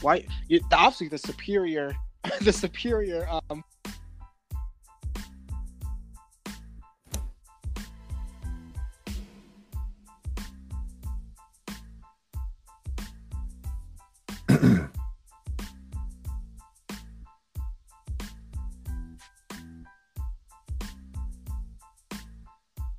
why 0.00 0.24
you, 0.48 0.60
obviously 0.72 1.08
the 1.08 1.18
superior 1.18 1.94
the 2.40 2.52
superior 2.52 3.28
um 3.50 3.64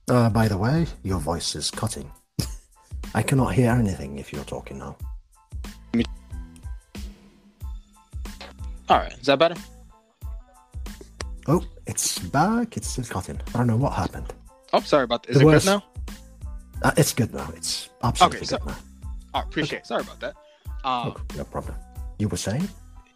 Uh, 0.09 0.29
by 0.29 0.47
the 0.47 0.57
way, 0.57 0.85
your 1.01 1.17
voice 1.17 1.55
is 1.55 1.71
cutting. 1.71 2.11
I 3.15 3.23
cannot 3.23 3.55
hear 3.55 3.71
anything 3.71 4.19
if 4.19 4.31
you're 4.31 4.43
talking 4.43 4.77
now. 4.77 4.95
All 8.89 8.97
right, 8.97 9.13
is 9.19 9.25
that 9.27 9.39
better? 9.39 9.55
Oh, 11.47 11.63
it's 11.87 12.19
back. 12.19 12.77
It's 12.77 12.87
still 12.89 13.05
cutting. 13.05 13.39
I 13.53 13.57
don't 13.59 13.67
know 13.67 13.77
what 13.77 13.93
happened. 13.93 14.33
Oh, 14.71 14.79
sorry 14.81 15.03
about 15.03 15.23
that. 15.23 15.31
Is 15.31 15.37
it, 15.37 15.41
it 15.41 15.45
good 15.51 15.65
now? 15.65 15.83
Uh, 16.81 16.91
it's 16.97 17.13
good 17.13 17.33
now. 17.33 17.49
It's 17.55 17.89
absolutely 18.03 18.37
okay, 18.39 18.45
so, 18.45 18.57
good 18.57 18.67
now. 18.67 18.77
I 19.33 19.39
appreciate 19.41 19.77
okay. 19.77 19.81
it. 19.81 19.87
Sorry 19.87 20.01
about 20.01 20.19
that. 20.19 20.35
Um, 20.85 21.13
Oh, 21.15 21.15
no 21.37 21.43
problem. 21.45 21.75
You 22.19 22.27
were 22.27 22.37
saying? 22.37 22.67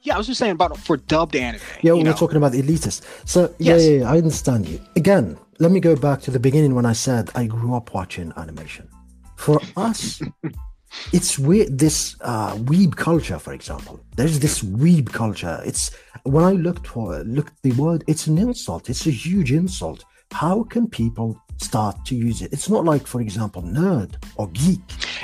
yeah, 0.04 0.16
I 0.16 0.18
was 0.18 0.28
just 0.28 0.40
saying 0.40 0.54
about 0.54 0.78
for 0.78 0.98
dubbed 0.98 1.36
anime. 1.36 1.62
Yeah, 1.82 1.94
we 1.94 2.04
know? 2.04 2.12
were 2.12 2.18
talking 2.18 2.38
about 2.38 2.54
the 2.54 2.62
elitist. 2.62 3.04
So 3.28 3.54
yeah, 3.60 3.74
Yes. 3.76 3.84
yeah, 3.86 3.98
yeah, 3.98 4.12
I 4.12 4.18
understand 4.18 4.68
you. 4.68 4.80
Again, 4.96 5.38
let 5.60 5.72
me 5.72 5.80
go 5.82 5.96
back 5.96 6.22
to 6.22 6.32
the 6.32 6.40
beginning 6.40 6.76
when 6.76 6.86
I 6.86 6.94
said 6.94 7.30
I 7.36 7.46
grew 7.46 7.76
up 7.76 7.94
watching 7.94 8.32
animation. 8.38 8.88
For 9.36 9.60
us, 9.76 10.22
it's 11.14 11.38
weird. 11.40 11.78
This 11.78 12.16
uh, 12.22 12.56
weeb 12.56 12.96
culture, 12.96 13.40
for 13.40 13.54
example, 13.54 14.00
there's 14.16 14.40
this 14.40 14.62
weeb 14.64 15.12
culture. 15.12 15.62
It's 15.66 15.92
when 16.24 16.44
I 16.44 16.54
looked 16.54 16.88
for 16.88 17.20
looked 17.24 17.62
the 17.64 17.72
word, 17.74 18.04
it's 18.08 18.28
an 18.28 18.38
insult. 18.38 18.90
It's 18.90 19.06
a 19.08 19.12
huge 19.12 19.52
insult. 19.52 20.04
How 20.32 20.64
can 20.64 20.88
people 20.90 21.42
start 21.58 21.96
to 22.06 22.16
use 22.16 22.42
it? 22.42 22.52
It's 22.52 22.70
not 22.70 22.84
like, 22.86 23.08
for 23.08 23.22
example, 23.22 23.62
nerd 23.64 24.16
or 24.36 24.48
geek 24.50 24.82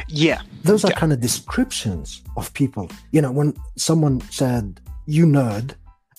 Yeah, 0.07 0.41
those 0.63 0.85
are 0.85 0.91
Yeah. 0.91 0.99
kind 0.99 1.13
of 1.13 1.19
descriptions 1.19 2.23
of 2.37 2.53
people. 2.53 2.89
You 3.11 3.21
know, 3.21 3.31
when 3.31 3.53
someone 3.77 4.21
said 4.31 4.79
"you 5.05 5.25
nerd," 5.25 5.75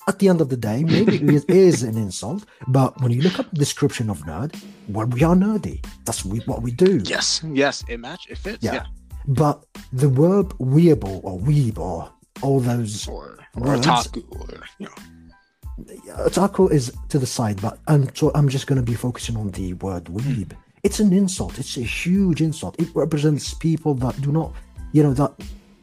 at 0.06 0.18
the 0.18 0.28
end 0.28 0.40
of 0.42 0.48
the 0.50 0.56
day, 0.56 0.84
maybe 0.84 1.16
it 1.36 1.44
is 1.68 1.82
an 1.82 1.96
insult. 1.96 2.44
But 2.68 3.00
when 3.00 3.10
you 3.10 3.22
look 3.22 3.38
up 3.40 3.48
the 3.50 3.56
description 3.58 4.10
of 4.10 4.20
nerd, 4.30 4.54
well, 4.88 5.06
we 5.06 5.22
are 5.24 5.34
nerdy. 5.34 5.82
That's 6.04 6.24
we, 6.24 6.40
what 6.40 6.60
we 6.62 6.70
do. 6.72 7.00
yes, 7.04 7.42
yes. 7.52 7.82
It 7.88 7.98
match. 8.00 8.26
It 8.28 8.36
fits. 8.38 8.62
Yeah. 8.62 8.74
Yeah. 8.74 8.86
But 9.26 9.64
the 9.92 10.08
verb 10.08 10.56
weeaboo 10.58 11.24
or 11.24 11.38
weeb 11.38 11.78
or 11.78 12.10
all 12.42 12.60
those 12.60 13.08
Or 13.08 13.38
or 13.56 13.62
Words. 13.62 13.86
otaku 13.86 14.22
or 14.30 14.64
you 14.78 14.86
know. 14.86 16.12
Uh, 16.12 16.28
otaku 16.28 16.70
is 16.70 16.92
to 17.08 17.18
the 17.18 17.26
side, 17.26 17.60
but 17.60 17.78
I'm 17.88 18.14
so 18.14 18.30
I'm 18.34 18.48
just 18.48 18.66
going 18.66 18.76
to 18.76 18.84
be 18.84 18.94
focusing 18.94 19.36
on 19.36 19.50
the 19.50 19.74
word 19.74 20.08
hmm. 20.08 20.18
weeb. 20.18 20.52
It's 20.82 21.00
an 21.00 21.12
insult. 21.12 21.58
It's 21.58 21.76
a 21.78 21.82
huge 21.82 22.42
insult. 22.42 22.78
It 22.78 22.88
represents 22.94 23.54
people 23.54 23.94
that 23.94 24.20
do 24.20 24.30
not, 24.30 24.52
you 24.92 25.02
know, 25.02 25.14
that 25.14 25.32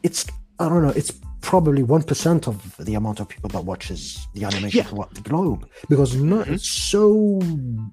it's 0.02 0.26
I 0.58 0.68
don't 0.68 0.82
know. 0.82 0.94
It's 0.94 1.12
probably 1.42 1.82
one 1.82 2.02
percent 2.02 2.46
of 2.48 2.56
the 2.78 2.94
amount 2.94 3.20
of 3.20 3.28
people 3.28 3.48
that 3.50 3.64
watches 3.64 4.26
the 4.34 4.44
animation 4.44 4.78
Yeah. 4.78 4.84
throughout 4.84 5.12
the 5.14 5.20
globe 5.20 5.68
because 5.88 6.14
no, 6.14 6.42
Mhm. 6.44 6.58
so 6.60 7.40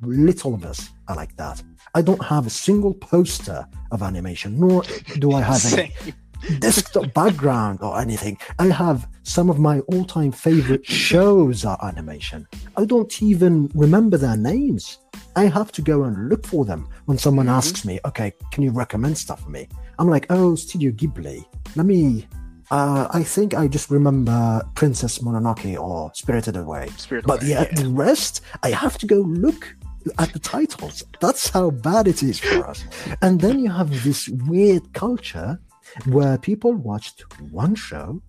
little 0.02 0.54
of 0.54 0.64
us 0.66 0.90
are 1.08 1.16
like 1.16 1.36
that. 1.38 1.62
I 1.96 2.02
don't 2.02 2.24
have 2.24 2.46
a 2.48 2.50
single 2.50 2.94
poster 2.94 3.66
of 3.92 4.02
animation, 4.04 4.60
nor 4.60 4.84
do 5.18 5.32
I 5.34 5.42
have 5.42 5.64
a 5.78 5.92
desktop 6.60 7.14
background 7.14 7.80
or 7.82 8.00
anything. 8.00 8.38
I 8.60 8.68
have 8.68 9.08
some 9.24 9.50
of 9.50 9.60
my 9.60 9.80
all-time 9.92 10.32
favorite 10.32 10.86
shows 10.86 11.66
are 11.66 11.78
animation. 11.84 12.48
I 12.78 12.86
don't 12.86 13.22
even 13.22 13.70
remember 13.74 14.18
their 14.18 14.38
names. 14.38 15.00
I 15.36 15.46
have 15.46 15.72
to 15.74 15.82
go 15.82 16.04
and 16.04 16.30
look 16.30 16.46
for 16.46 16.64
them 16.66 16.88
when 17.06 17.18
someone 17.18 17.48
Mhm. 17.48 17.58
asks 17.60 17.84
me, 17.86 18.00
"Okay, 18.06 18.34
can 18.52 18.64
you 18.64 18.72
recommend 18.72 19.18
stuff 19.18 19.42
for 19.44 19.50
me?" 19.50 19.68
I'm 19.98 20.08
like, 20.10 20.28
"Oh, 20.30 20.56
Studio 20.56 20.92
Ghibli. 20.92 21.44
Let 21.76 21.86
me." 21.86 22.28
Uh, 22.72 23.08
I 23.12 23.24
think 23.24 23.54
I 23.56 23.68
just 23.68 23.90
remember 23.90 24.62
Princess 24.76 25.20
Mononoke 25.20 25.80
or 25.80 26.12
Spirited 26.14 26.56
Away. 26.56 26.88
Spirit 26.98 27.26
But 27.26 27.42
Away, 27.42 27.50
yeah, 27.52 27.62
yeah. 27.64 27.82
the 27.82 27.90
rest, 27.90 28.42
I 28.64 28.70
have 28.70 28.98
to 29.00 29.08
go 29.08 29.16
look 29.18 29.76
at 30.20 30.32
the 30.34 30.40
titles. 30.40 31.04
That's 31.20 31.50
how 31.50 31.72
bad 31.72 32.08
it 32.08 32.22
is 32.24 32.40
for 32.40 32.68
us. 32.68 32.84
And 33.22 33.42
then 33.42 33.60
you 33.60 33.72
have 33.72 34.04
this 34.04 34.28
weird 34.48 34.94
culture 34.94 35.60
where 36.06 36.38
people 36.38 36.74
watched 36.74 37.24
one 37.52 37.74
show 37.76 38.22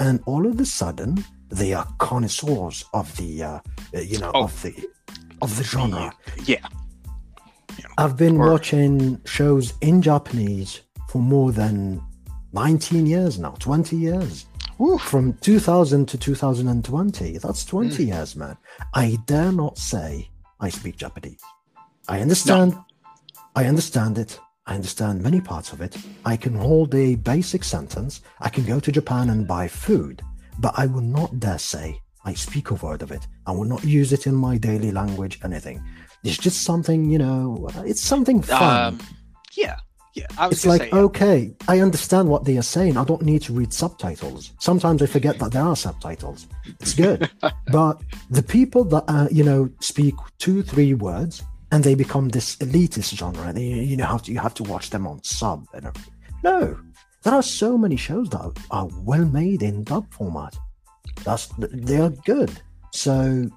and 0.00 0.20
all 0.26 0.44
of 0.46 0.58
a 0.58 0.66
sudden 0.66 1.24
they 1.50 1.72
are 1.72 1.86
connoisseurs 1.98 2.84
of 2.92 3.16
the, 3.16 3.42
uh, 3.44 3.60
uh, 3.94 4.00
you 4.00 4.18
know, 4.18 4.32
Oh. 4.34 4.44
of 4.44 4.62
the 4.62 4.74
of 5.42 5.56
the 5.56 5.62
genre. 5.64 6.12
Yeah. 6.46 6.66
I've 7.98 8.16
been 8.16 8.38
Or- 8.38 8.50
watching 8.52 9.20
shows 9.24 9.74
in 9.80 10.00
Japanese 10.02 10.80
for 11.10 11.18
more 11.20 11.52
than 11.52 12.00
19 12.54 13.06
years 13.06 13.38
now, 13.38 13.50
20 13.58 13.96
years. 13.96 14.46
Woo. 14.78 14.98
From 14.98 15.34
2000 15.34 16.06
to 16.08 16.18
2020. 16.18 17.38
That's 17.38 17.64
20 17.64 17.96
Hmm. 17.96 18.02
years, 18.08 18.36
man. 18.36 18.56
I 18.94 19.18
dare 19.26 19.52
not 19.52 19.78
say 19.78 20.30
I 20.60 20.68
speak 20.70 20.96
Japanese. 20.96 21.40
I 22.08 22.20
understand. 22.20 22.76
I 23.56 23.66
understand 23.66 24.18
it. 24.18 24.38
I 24.66 24.74
understand 24.74 25.22
many 25.22 25.40
parts 25.40 25.72
of 25.72 25.80
it. 25.80 25.96
I 26.24 26.36
can 26.36 26.54
hold 26.54 26.94
a 26.94 27.16
basic 27.16 27.62
sentence. 27.64 28.20
I 28.40 28.48
can 28.48 28.64
go 28.64 28.80
to 28.80 28.90
Japan 28.90 29.30
and 29.30 29.46
buy 29.46 29.68
food, 29.68 30.22
but 30.58 30.72
I 30.76 30.86
will 30.86 31.02
not 31.02 31.38
dare 31.38 31.58
say 31.58 32.00
I 32.24 32.32
speak 32.34 32.70
a 32.70 32.74
word 32.74 33.02
of 33.02 33.10
it. 33.12 33.26
I 33.46 33.52
will 33.52 33.64
not 33.66 33.84
use 33.84 34.12
it 34.12 34.26
in 34.26 34.34
my 34.34 34.56
daily 34.56 34.90
language, 34.90 35.38
anything. 35.44 35.82
It's 36.24 36.38
just 36.38 36.62
something, 36.62 37.10
you 37.10 37.18
know, 37.18 37.68
it's 37.84 38.02
something 38.02 38.40
fun. 38.40 38.94
Um, 38.94 39.00
yeah. 39.54 39.76
Yeah. 40.14 40.26
I 40.38 40.46
was 40.46 40.58
it's 40.58 40.66
like, 40.66 40.82
say, 40.82 40.90
yeah. 40.92 41.00
okay, 41.00 41.54
I 41.66 41.80
understand 41.80 42.28
what 42.28 42.44
they 42.44 42.56
are 42.56 42.62
saying. 42.62 42.96
I 42.96 43.04
don't 43.04 43.22
need 43.22 43.42
to 43.42 43.52
read 43.52 43.72
subtitles. 43.72 44.52
Sometimes 44.60 45.02
I 45.02 45.06
forget 45.06 45.38
that 45.40 45.52
there 45.52 45.62
are 45.62 45.74
subtitles. 45.74 46.46
It's 46.80 46.94
good. 46.94 47.28
but 47.72 48.00
the 48.30 48.42
people 48.42 48.84
that, 48.84 49.04
uh, 49.08 49.28
you 49.32 49.42
know, 49.42 49.68
speak 49.80 50.14
two, 50.38 50.62
three 50.62 50.94
words 50.94 51.42
and 51.72 51.82
they 51.82 51.96
become 51.96 52.28
this 52.28 52.54
elitist 52.56 53.16
genre, 53.16 53.48
and 53.48 53.58
you, 53.58 53.74
you 53.74 53.96
know, 53.96 54.06
have 54.06 54.22
to, 54.22 54.32
you 54.32 54.38
have 54.38 54.54
to 54.54 54.62
watch 54.62 54.90
them 54.90 55.06
on 55.06 55.22
sub 55.24 55.66
and. 55.74 55.90
No, 56.44 56.78
there 57.24 57.34
are 57.34 57.42
so 57.42 57.76
many 57.76 57.96
shows 57.96 58.28
that 58.30 58.40
are, 58.40 58.52
are 58.70 58.88
well 59.02 59.24
made 59.24 59.62
in 59.62 59.82
dub 59.82 60.12
format. 60.12 60.54
That's 61.24 61.48
they 61.58 61.96
are 61.96 62.10
good. 62.10 62.52
So 62.92 63.48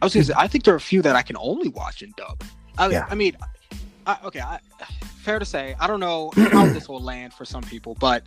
I 0.00 0.04
was 0.04 0.14
gonna 0.14 0.24
say, 0.24 0.34
I 0.36 0.46
think 0.46 0.64
there 0.64 0.72
are 0.72 0.78
a 0.78 0.80
few 0.80 1.02
that 1.02 1.16
I 1.16 1.22
can 1.22 1.36
only 1.38 1.68
watch 1.68 2.02
in 2.02 2.12
dub. 2.16 2.42
I, 2.78 2.88
Yeah. 2.88 3.06
I 3.10 3.14
mean, 3.14 3.36
I, 4.06 4.18
okay, 4.24 4.40
I, 4.40 4.60
fair 5.22 5.38
to 5.38 5.44
say, 5.44 5.74
I 5.80 5.86
don't 5.86 6.00
know 6.00 6.30
how 6.36 6.66
this 6.66 6.88
will 6.88 7.00
land 7.00 7.32
for 7.32 7.44
some 7.44 7.62
people, 7.62 7.96
but 7.98 8.24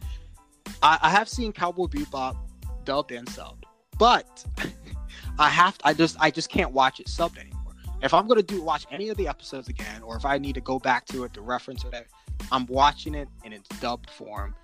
I, 0.84 0.99
I 1.01 1.09
have 1.09 1.30
seen 1.30 1.53
Cowboy 1.53 1.86
Bebop 1.86 2.36
dubbed 2.84 3.11
and 3.11 3.27
subbed, 3.27 3.63
but 3.97 4.45
I 5.39 5.49
have, 5.49 5.77
to, 5.77 5.88
I 5.88 5.93
just, 5.93 6.17
I 6.19 6.32
just 6.32 6.49
can't 6.49 6.71
watch 6.71 6.99
it 6.99 7.07
subbed 7.07 7.38
anymore. 7.38 7.73
If 8.01 8.13
I'm 8.13 8.27
gonna 8.27 8.43
do 8.43 8.61
watch 8.61 8.86
any 8.91 9.09
of 9.09 9.17
the 9.17 9.27
episodes 9.27 9.69
again, 9.69 10.01
or 10.03 10.15
if 10.17 10.25
I 10.25 10.38
need 10.38 10.55
to 10.55 10.61
go 10.61 10.80
back 10.80 11.05
to 11.07 11.23
it 11.23 11.34
to 11.34 11.41
reference 11.41 11.86
it, 11.86 12.07
I'm 12.51 12.65
watching 12.67 13.15
it 13.15 13.27
in 13.43 13.53
its 13.53 13.67
dubbed 13.80 14.09
form 14.09 14.55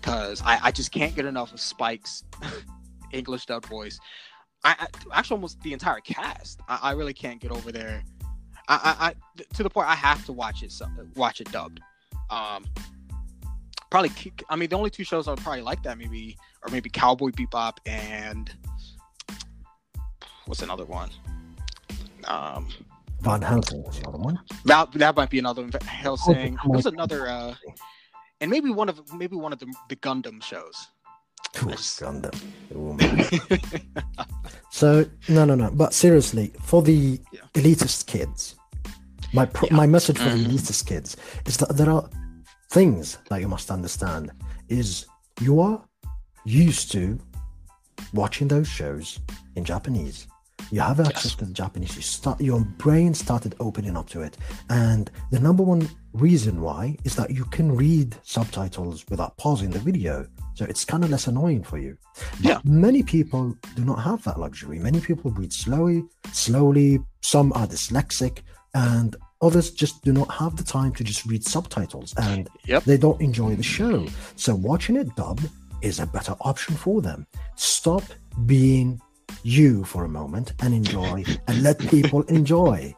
because 0.00 0.42
I, 0.42 0.58
I 0.64 0.70
just 0.72 0.92
can't 0.92 1.14
get 1.14 1.26
enough 1.26 1.52
of 1.52 1.60
Spike's 1.60 2.24
English 3.12 3.46
dubbed 3.46 3.66
voice. 3.66 3.98
I, 4.64 4.76
I 4.78 5.18
actually 5.18 5.36
almost 5.36 5.60
the 5.62 5.72
entire 5.72 6.00
cast. 6.00 6.60
I, 6.68 6.78
I 6.82 6.92
really 6.92 7.14
can't 7.14 7.40
get 7.40 7.50
over 7.50 7.72
there. 7.72 8.02
I, 8.68 9.14
I, 9.38 9.44
to 9.54 9.62
the 9.62 9.70
point 9.70 9.88
I 9.88 9.94
have 9.94 10.24
to 10.26 10.32
watch 10.32 10.62
it 10.62 10.72
watch 11.16 11.40
it 11.40 11.50
dubbed. 11.50 11.80
Um, 12.30 12.64
probably. 13.90 14.10
I 14.48 14.56
mean, 14.56 14.68
the 14.68 14.76
only 14.76 14.90
two 14.90 15.04
shows 15.04 15.26
I 15.28 15.32
would 15.32 15.40
probably 15.40 15.62
like 15.62 15.82
that 15.82 15.98
maybe 15.98 16.36
or 16.64 16.70
maybe 16.70 16.90
Cowboy 16.90 17.30
Bebop 17.30 17.78
and 17.86 18.50
what's 20.46 20.62
another 20.62 20.84
one? 20.84 21.10
Um, 22.24 22.68
Van 23.20 23.42
Helsing 23.42 23.82
was 23.82 23.98
the 23.98 24.08
other 24.08 24.18
one. 24.18 24.38
that 24.64 24.92
that 24.92 25.16
might 25.16 25.30
be 25.30 25.38
another 25.38 25.62
one. 25.62 25.70
Hellsing. 25.82 26.56
Oh, 26.64 26.68
There 26.68 26.76
was 26.76 26.86
another, 26.86 27.28
uh, 27.28 27.54
and 28.40 28.50
maybe 28.50 28.70
one 28.70 28.88
of 28.88 29.12
maybe 29.14 29.36
one 29.36 29.52
of 29.52 29.58
the 29.58 29.72
the 29.88 29.96
Gundam 29.96 30.42
shows. 30.42 30.88
Ooh, 31.62 31.66
Gundam. 31.66 32.34
Ooh. 32.74 34.24
So 34.70 35.04
no, 35.28 35.44
no, 35.44 35.54
no. 35.54 35.70
But 35.70 35.92
seriously, 35.94 36.52
for 36.62 36.82
the 36.82 37.20
Yeah. 37.32 37.40
elitist 37.54 38.06
kids, 38.06 38.54
my 39.32 39.46
pro- 39.46 39.68
Yeah. 39.68 39.76
my 39.76 39.86
message 39.86 40.18
for 40.18 40.30
Mhm. 40.30 40.44
the 40.44 40.48
elitist 40.54 40.86
kids 40.86 41.16
is 41.46 41.56
that 41.58 41.76
there 41.76 41.90
are 41.90 42.08
things 42.70 43.18
that 43.28 43.40
you 43.40 43.48
must 43.48 43.70
understand. 43.70 44.30
Is 44.68 45.06
you 45.40 45.60
are 45.60 45.82
used 46.44 46.92
to 46.92 47.18
watching 48.14 48.48
those 48.48 48.68
shows 48.68 49.18
in 49.56 49.64
Japanese. 49.64 50.26
You 50.70 50.80
have 50.80 51.00
access 51.00 51.24
Yes. 51.32 51.34
to 51.36 51.44
the 51.46 51.52
Japanese. 51.52 51.96
You 51.96 52.02
start 52.02 52.40
your 52.40 52.60
brain 52.78 53.12
started 53.14 53.54
opening 53.60 53.96
up 53.96 54.08
to 54.10 54.22
it, 54.22 54.36
and 54.68 55.10
the 55.32 55.40
number 55.40 55.62
one 55.64 55.88
reason 56.12 56.60
why 56.60 56.96
is 57.04 57.14
that 57.16 57.30
you 57.30 57.44
can 57.46 57.74
read 57.74 58.16
subtitles 58.22 59.04
without 59.10 59.36
pausing 59.36 59.70
the 59.70 59.78
video, 59.80 60.26
so 60.60 60.66
it's 60.68 60.84
kind 60.84 61.02
of 61.04 61.08
less 61.08 61.26
annoying 61.26 61.62
for 61.62 61.78
you. 61.78 61.96
But 62.42 62.44
Yeah. 62.50 62.58
many 62.64 63.02
people 63.02 63.56
do 63.76 63.82
not 63.82 64.00
have 64.08 64.22
that 64.24 64.38
luxury. 64.38 64.78
Many 64.78 65.00
people 65.00 65.30
read 65.30 65.54
slowly, 65.54 66.04
slowly. 66.32 67.00
Some 67.22 67.50
are 67.54 67.66
dyslexic, 67.66 68.34
and 68.74 69.16
others 69.40 69.70
just 69.70 70.04
do 70.04 70.12
not 70.12 70.30
have 70.34 70.56
the 70.56 70.62
time 70.78 70.92
to 70.98 71.02
just 71.02 71.24
read 71.24 71.42
subtitles, 71.46 72.12
and 72.18 72.46
Yep. 72.66 72.84
they 72.84 72.98
don't 72.98 73.20
enjoy 73.22 73.56
the 73.56 73.62
show. 73.62 74.06
So 74.36 74.54
watching 74.54 74.96
it 74.96 75.08
dubbed 75.16 75.48
is 75.80 75.98
a 75.98 76.04
better 76.06 76.34
option 76.42 76.74
for 76.76 77.00
them. 77.00 77.26
Stop 77.56 78.02
being 78.44 79.00
you 79.42 79.82
for 79.84 80.04
a 80.04 80.08
moment 80.08 80.52
and 80.60 80.74
enjoy, 80.74 81.24
and 81.48 81.62
let 81.62 81.78
people 81.78 82.20
enjoy. 82.38 82.94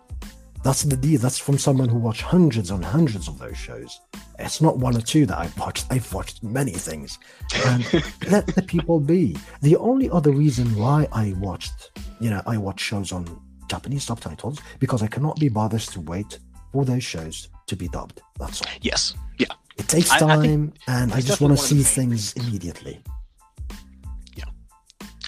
That's 0.63 0.83
the 0.83 0.97
deal. 0.97 1.21
That's 1.21 1.39
from 1.39 1.59
someone 1.59 1.89
who 1.89 1.99
watched 1.99 2.23
hundreds 2.23 2.71
and 2.71 2.85
hundreds 2.85 3.29
of 3.29 3.39
those 3.39 3.57
shows. 3.57 4.01
It's 4.39 4.61
not 4.61 4.79
one 4.79 4.97
or 4.97 5.01
two 5.01 5.27
that 5.27 5.39
I've 5.39 5.57
watched. 5.59 5.87
I've 5.91 6.13
watched 6.13 6.43
many 6.43 6.73
things. 6.73 7.19
And 7.67 7.85
let 8.31 8.47
the 8.47 8.63
people 8.63 9.01
be. 9.01 9.37
The 9.61 9.77
only 9.77 10.09
other 10.11 10.31
reason 10.31 10.75
why 10.77 11.09
I 11.13 11.35
watched, 11.39 11.91
you 12.21 12.31
know, 12.31 12.43
I 12.47 12.57
watch 12.59 12.81
shows 12.81 13.13
on 13.13 13.41
Japanese 13.69 14.05
subtitles 14.05 14.61
because 14.79 15.03
I 15.03 15.09
cannot 15.09 15.39
be 15.39 15.49
bothered 15.49 15.81
to 15.81 16.01
wait 16.01 16.39
for 16.73 16.85
those 16.85 17.05
shows 17.05 17.49
to 17.67 17.77
be 17.77 17.89
dubbed. 17.89 18.23
That's 18.39 18.63
all. 18.63 18.71
Yes. 18.81 19.15
Yeah. 19.39 19.47
It 19.79 19.89
takes 19.89 20.11
I- 20.11 20.17
I 20.17 20.19
time, 20.21 20.43
think 20.43 20.75
and 20.87 21.13
I 21.13 21.21
just 21.21 21.41
want 21.41 21.57
to 21.59 21.63
see 21.63 21.75
one 21.75 21.81
of 21.81 21.87
the 21.87 21.93
things 21.95 22.33
immediately. 22.35 23.03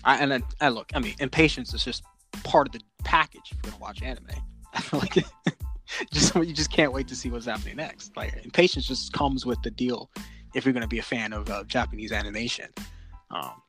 I, 0.04 0.16
and 0.18 0.44
I 0.60 0.68
look. 0.68 0.90
I 0.94 0.98
mean, 0.98 1.14
impatience 1.18 1.72
is 1.72 1.84
just 1.84 2.02
part 2.42 2.66
of 2.66 2.72
the 2.72 2.80
package 3.04 3.40
if 3.50 3.56
you're 3.62 3.72
gonna 3.72 3.82
watch 3.82 4.02
anime. 4.02 4.26
Like 4.92 5.24
just 6.12 6.34
you 6.34 6.52
just 6.52 6.70
can't 6.70 6.92
wait 6.92 7.08
to 7.08 7.16
see 7.16 7.30
what's 7.30 7.46
happening 7.46 7.76
next. 7.76 8.16
Like 8.16 8.44
impatience 8.44 8.86
just 8.86 9.12
comes 9.12 9.46
with 9.46 9.62
the 9.62 9.70
deal 9.70 10.10
if 10.54 10.64
you're 10.64 10.74
gonna 10.74 10.88
be 10.88 10.98
a 10.98 11.02
fan 11.02 11.32
of 11.32 11.48
uh, 11.50 11.64
Japanese 11.64 12.12
animation. 12.12 12.68
Um, 13.30 13.62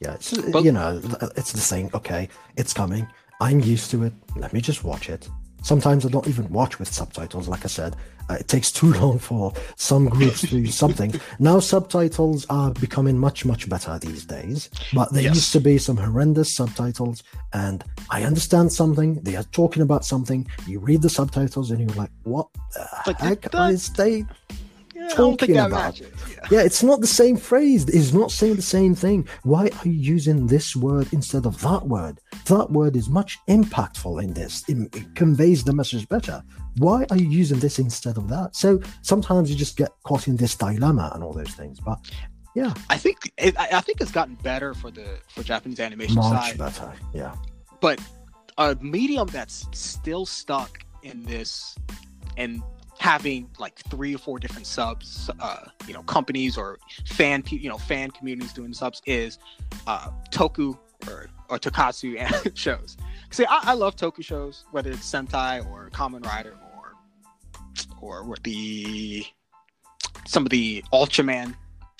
Yeah, 0.00 0.14
it's, 0.14 0.32
you 0.32 0.72
know, 0.72 1.00
it's 1.36 1.52
the 1.52 1.60
same. 1.60 1.90
Okay, 1.94 2.28
it's 2.56 2.72
coming. 2.72 3.06
I'm 3.40 3.60
used 3.60 3.90
to 3.92 4.04
it. 4.04 4.12
Let 4.36 4.52
me 4.52 4.60
just 4.60 4.84
watch 4.84 5.08
it. 5.08 5.28
Sometimes 5.62 6.06
I 6.06 6.08
don't 6.08 6.28
even 6.28 6.48
watch 6.50 6.78
with 6.78 6.92
subtitles. 6.92 7.48
Like 7.48 7.64
I 7.64 7.68
said, 7.68 7.94
uh, 7.94 7.98
it 8.30 8.48
takes 8.48 8.70
too 8.72 8.92
long 9.00 9.18
for 9.18 9.52
some 9.76 10.08
groups 10.08 10.40
to 10.42 10.46
do 10.48 10.66
something. 10.66 11.14
Now 11.38 11.60
subtitles 11.60 12.46
are 12.50 12.72
becoming 12.72 13.18
much, 13.18 13.44
much 13.44 13.68
better 13.68 13.98
these 13.98 14.24
days. 14.24 14.70
But 14.92 15.12
there 15.12 15.22
Yes. 15.24 15.34
used 15.36 15.52
to 15.52 15.60
be 15.60 15.78
some 15.78 15.96
horrendous 15.96 16.54
subtitles, 16.54 17.22
and 17.52 17.82
I 18.10 18.22
understand 18.24 18.72
something. 18.72 19.14
They 19.22 19.36
are 19.36 19.44
talking 19.52 19.82
about 19.82 20.04
something. 20.04 20.46
You 20.66 20.80
read 20.80 21.02
the 21.02 21.10
subtitles, 21.10 21.70
and 21.70 21.80
you're 21.80 21.96
like, 21.96 22.10
"What 22.24 22.48
the 22.74 22.86
Like, 23.06 23.20
heck 23.20 23.50
that- 23.50 23.72
is 23.72 23.90
they 23.90 24.24
yeah, 24.94 25.08
Talking 25.10 25.56
about-. 25.58 26.00
Yeah. 26.00 26.06
yeah, 26.50 26.60
it's 26.62 26.82
not 26.82 27.00
the 27.00 27.06
same 27.06 27.36
phrase. 27.36 27.84
It's 27.88 28.12
not 28.12 28.32
saying 28.32 28.56
the 28.56 28.62
same 28.62 28.96
thing. 28.96 29.28
Why 29.44 29.70
are 29.78 29.88
you 29.88 29.92
using 29.92 30.48
this 30.48 30.74
word 30.74 31.06
instead 31.12 31.46
of 31.46 31.60
that 31.60 31.86
word? 31.86 32.20
That 32.46 32.72
word 32.72 32.96
is 32.96 33.08
much 33.08 33.38
impactful 33.48 34.20
in 34.22 34.32
this. 34.34 34.64
It, 34.68 34.76
it 34.96 35.14
conveys 35.14 35.62
the 35.62 35.72
message 35.72 36.08
better. 36.08 36.42
Why 36.78 37.06
are 37.10 37.16
you 37.16 37.28
using 37.28 37.58
this 37.58 37.78
instead 37.78 38.16
of 38.16 38.28
that? 38.28 38.56
So 38.56 38.80
sometimes 39.02 39.50
you 39.50 39.56
just 39.56 39.76
get 39.76 39.90
caught 40.04 40.28
in 40.28 40.36
this 40.36 40.54
dilemma 40.54 41.10
and 41.14 41.22
all 41.22 41.32
those 41.32 41.50
things. 41.50 41.80
But 41.80 41.98
yeah, 42.54 42.72
I 42.90 42.96
think 42.96 43.32
it, 43.36 43.58
I 43.58 43.80
think 43.80 44.00
it's 44.00 44.10
gotten 44.10 44.34
better 44.36 44.74
for 44.74 44.90
the 44.90 45.18
for 45.28 45.42
Japanese 45.42 45.80
animation 45.80 46.16
much 46.16 46.48
side, 46.48 46.58
better. 46.58 46.92
Yeah, 47.12 47.34
but 47.80 48.00
a 48.58 48.76
medium 48.80 49.28
that's 49.28 49.68
still 49.72 50.26
stuck 50.26 50.84
in 51.02 51.22
this 51.24 51.76
and 52.36 52.62
having 52.98 53.48
like 53.58 53.78
three 53.90 54.14
or 54.14 54.18
four 54.18 54.38
different 54.38 54.66
subs, 54.66 55.30
uh, 55.40 55.66
you 55.86 55.94
know, 55.94 56.02
companies 56.02 56.58
or 56.58 56.78
fan, 57.06 57.44
you 57.48 57.68
know, 57.68 57.78
fan 57.78 58.10
communities 58.10 58.52
doing 58.52 58.72
subs 58.72 59.00
is 59.06 59.38
uh, 59.86 60.10
Toku 60.30 60.76
or 61.06 61.28
or 61.48 61.58
Tokusatsu 61.58 62.56
shows. 62.56 62.96
See, 63.30 63.46
I, 63.46 63.60
I 63.62 63.74
love 63.74 63.96
Toku 63.96 64.22
shows, 64.22 64.64
whether 64.72 64.90
it's 64.90 65.10
Sentai 65.10 65.64
or 65.70 65.90
Kamen 65.90 66.24
Rider 66.26 66.56
or 68.00 68.24
with 68.24 68.42
the 68.42 69.24
some 70.26 70.44
of 70.44 70.50
the 70.50 70.82
Ultraman 70.92 71.54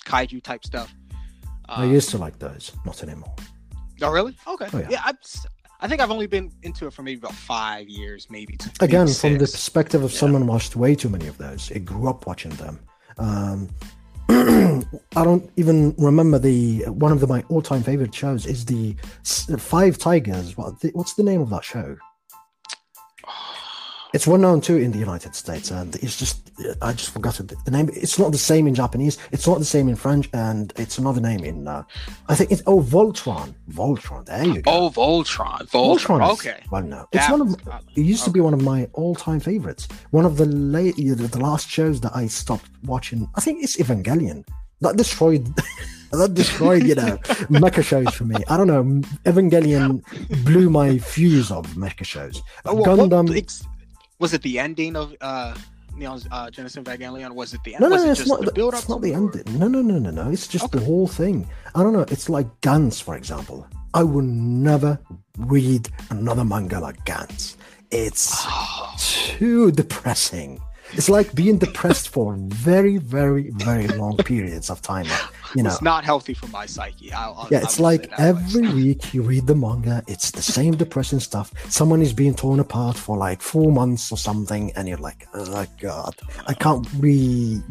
kaiju 0.05 0.41
type 0.43 0.63
stuff. 0.65 0.93
I 1.67 1.83
Um, 1.85 1.91
used 1.91 2.09
to 2.11 2.17
like 2.17 2.37
those, 2.39 2.71
not 2.85 3.01
anymore. 3.03 3.33
Oh, 4.01 4.11
really? 4.11 4.35
Okay. 4.47 4.67
Oh, 4.73 4.77
yeah. 4.79 4.87
yeah, 4.89 5.01
I, 5.03 5.13
I 5.81 5.87
think 5.87 6.01
I've 6.01 6.11
only 6.11 6.27
been 6.27 6.51
into 6.63 6.87
it 6.87 6.93
for 6.93 7.03
maybe 7.03 7.19
about 7.19 7.33
five 7.33 7.87
years, 7.89 8.27
maybe. 8.29 8.55
t- 8.57 8.69
Again, 8.81 9.05
maybe 9.05 9.13
from 9.13 9.33
the 9.33 9.39
perspective 9.39 10.03
of 10.03 10.11
Yeah. 10.11 10.17
someone 10.19 10.47
watched 10.47 10.75
way 10.75 10.95
too 10.95 11.09
many 11.09 11.27
of 11.27 11.37
those, 11.37 11.69
it 11.71 11.85
grew 11.85 12.07
up 12.09 12.25
watching 12.27 12.51
them. 12.51 12.79
Um, 13.17 13.69
I 14.29 15.23
don't 15.23 15.49
even 15.57 15.93
remember 15.97 16.37
the 16.39 16.83
one 16.87 17.11
of 17.11 17.19
the, 17.19 17.27
my 17.27 17.43
all-time 17.49 17.83
favorite 17.83 18.13
shows 18.13 18.45
is 18.45 18.63
the 18.65 18.95
S- 19.21 19.49
Five 19.57 19.97
Tigers. 19.97 20.55
What 20.55 20.79
the, 20.81 20.89
what's 20.93 21.13
the 21.15 21.23
name 21.23 21.41
of 21.41 21.49
that 21.49 21.63
show? 21.63 21.97
It's 24.11 24.25
well 24.25 24.39
known 24.39 24.59
too 24.59 24.77
in 24.77 24.91
the 24.91 24.97
United 24.97 25.35
States, 25.35 25.69
and 25.69 25.95
it's 25.97 26.17
just 26.17 26.49
I 26.81 26.93
just 26.93 27.11
forgot 27.11 27.39
it. 27.39 27.53
the 27.63 27.71
name. 27.71 27.89
It's 27.93 28.17
not 28.17 28.31
the 28.31 28.39
same 28.39 28.65
in 28.65 28.73
Japanese. 28.73 29.19
It's 29.31 29.45
not 29.47 29.59
the 29.59 29.65
same 29.65 29.87
in 29.87 29.95
French, 29.95 30.27
and 30.33 30.73
it's 30.77 30.97
another 30.97 31.21
name 31.21 31.43
in. 31.43 31.67
Uh, 31.67 31.83
I 32.27 32.33
think 32.33 32.51
it's 32.51 32.63
oh 32.65 32.81
Voltron. 32.81 33.53
Voltron. 33.71 34.25
There 34.25 34.43
you 34.45 34.61
go. 34.63 34.71
Oh, 34.71 34.89
Voltron. 34.89 35.69
Voltron. 35.69 36.23
is- 36.33 36.39
Okay. 36.39 36.63
Well, 36.71 36.81
no, 36.81 37.05
it's 37.11 37.27
That 37.27 37.31
one 37.37 37.41
of 37.41 37.55
it 37.95 38.01
used 38.01 38.23
to 38.23 38.31
be 38.31 38.39
one 38.39 38.55
of 38.55 38.61
my 38.63 38.89
all-time 38.93 39.39
favorites. 39.39 39.87
One 40.09 40.25
of 40.25 40.37
the 40.37 40.45
late, 40.45 40.95
the 40.95 41.39
last 41.39 41.69
shows 41.69 42.01
that 42.01 42.15
I 42.15 42.25
stopped 42.27 42.65
watching. 42.85 43.29
I 43.35 43.41
think 43.41 43.63
it's 43.63 43.77
Evangelion. 43.77 44.43
That 44.81 44.95
destroyed, 44.97 45.45
that 46.11 46.33
destroyed, 46.33 46.83
you 46.83 46.95
know, 46.95 47.17
mecha 47.63 47.83
shows 47.83 48.11
for 48.15 48.23
me. 48.25 48.37
I 48.47 48.57
don't 48.57 48.67
know. 48.67 48.83
Evangelion 49.25 50.01
blew 50.45 50.69
my 50.71 50.97
fuse 50.97 51.51
of 51.51 51.67
mecha 51.75 52.05
shows. 52.05 52.41
Oh, 52.65 52.73
well, 52.75 52.97
Gundam. 52.97 53.35
ex- 53.37 53.63
was 54.19 54.33
it 54.33 54.41
the 54.41 54.59
ending 54.59 54.95
of 54.95 55.15
uh, 55.21 55.55
Neon's 55.95 56.27
uh, 56.31 56.49
Genesis 56.51 56.81
Evangelion? 56.83 57.31
Was 57.33 57.53
it 57.53 57.61
the 57.63 57.75
end? 57.75 57.81
No, 57.81 57.87
no, 57.87 57.95
was 57.95 58.03
no, 58.03 58.09
it 58.09 58.11
it's 58.11 58.19
just 58.19 58.29
not. 58.29 58.39
the 58.41 58.45
The, 58.47 58.51
build 58.53 58.73
up? 58.73 58.79
it's 58.81 58.89
not 58.89 59.01
the 59.01 59.13
end. 59.13 59.43
No, 59.59 59.67
no, 59.67 59.81
no, 59.81 59.97
no, 59.99 60.09
no. 60.11 60.29
It's 60.29 60.47
just 60.47 60.71
the 60.71 60.79
whole 60.81 61.07
thing. 61.07 61.47
I 61.75 61.83
don't 61.83 61.93
know. 61.93 62.05
It's 62.09 62.29
like 62.29 62.47
Gantz, 62.61 63.01
for 63.01 63.15
example. 63.15 63.67
I 63.93 64.03
will 64.03 64.21
never 64.21 64.99
read 65.37 65.89
another 66.11 66.43
manga 66.45 66.79
like 66.79 67.03
Gantz. 67.05 67.55
It's 67.91 68.45
too 69.37 69.71
depressing. 69.71 70.59
It's 70.93 71.09
like 71.09 71.33
being 71.35 71.57
depressed 71.57 72.09
for 72.09 72.35
very, 72.37 72.97
very, 72.97 73.51
very 73.51 73.87
long 73.87 74.17
periods 74.17 74.69
of 74.69 74.81
time. 74.81 75.05
You 75.55 75.63
know, 75.63 75.69
It's 75.71 75.81
not 75.81 76.03
healthy 76.03 76.33
for 76.33 76.47
my 76.47 76.65
psyche. 76.65 77.11
I'll, 77.11 77.33
I'll, 77.37 77.47
yeah, 77.49 77.61
it's 77.61 77.79
like 77.79 78.03
say 78.03 78.09
that 78.09 78.19
much. 78.19 78.19
every 78.55 78.69
week 78.73 79.13
you 79.13 79.23
read 79.23 79.47
the 79.47 79.55
manga, 79.55 80.03
it's 80.07 80.31
the 80.31 80.41
same 80.41 80.75
depressing 80.75 81.19
stuff. 81.19 81.51
Someone 81.71 82.01
is 82.01 82.13
being 82.13 82.35
torn 82.35 82.59
apart 82.59 82.97
for 82.97 83.17
like 83.17 83.41
four 83.41 83.71
months 83.71 84.11
or 84.11 84.17
something, 84.17 84.71
and 84.75 84.87
you're 84.87 84.97
like, 84.97 85.27
oh 85.33 85.49
my 85.51 85.67
god, 85.79 86.15
I 86.47 86.53
can't 86.53 86.87
re 86.97 87.61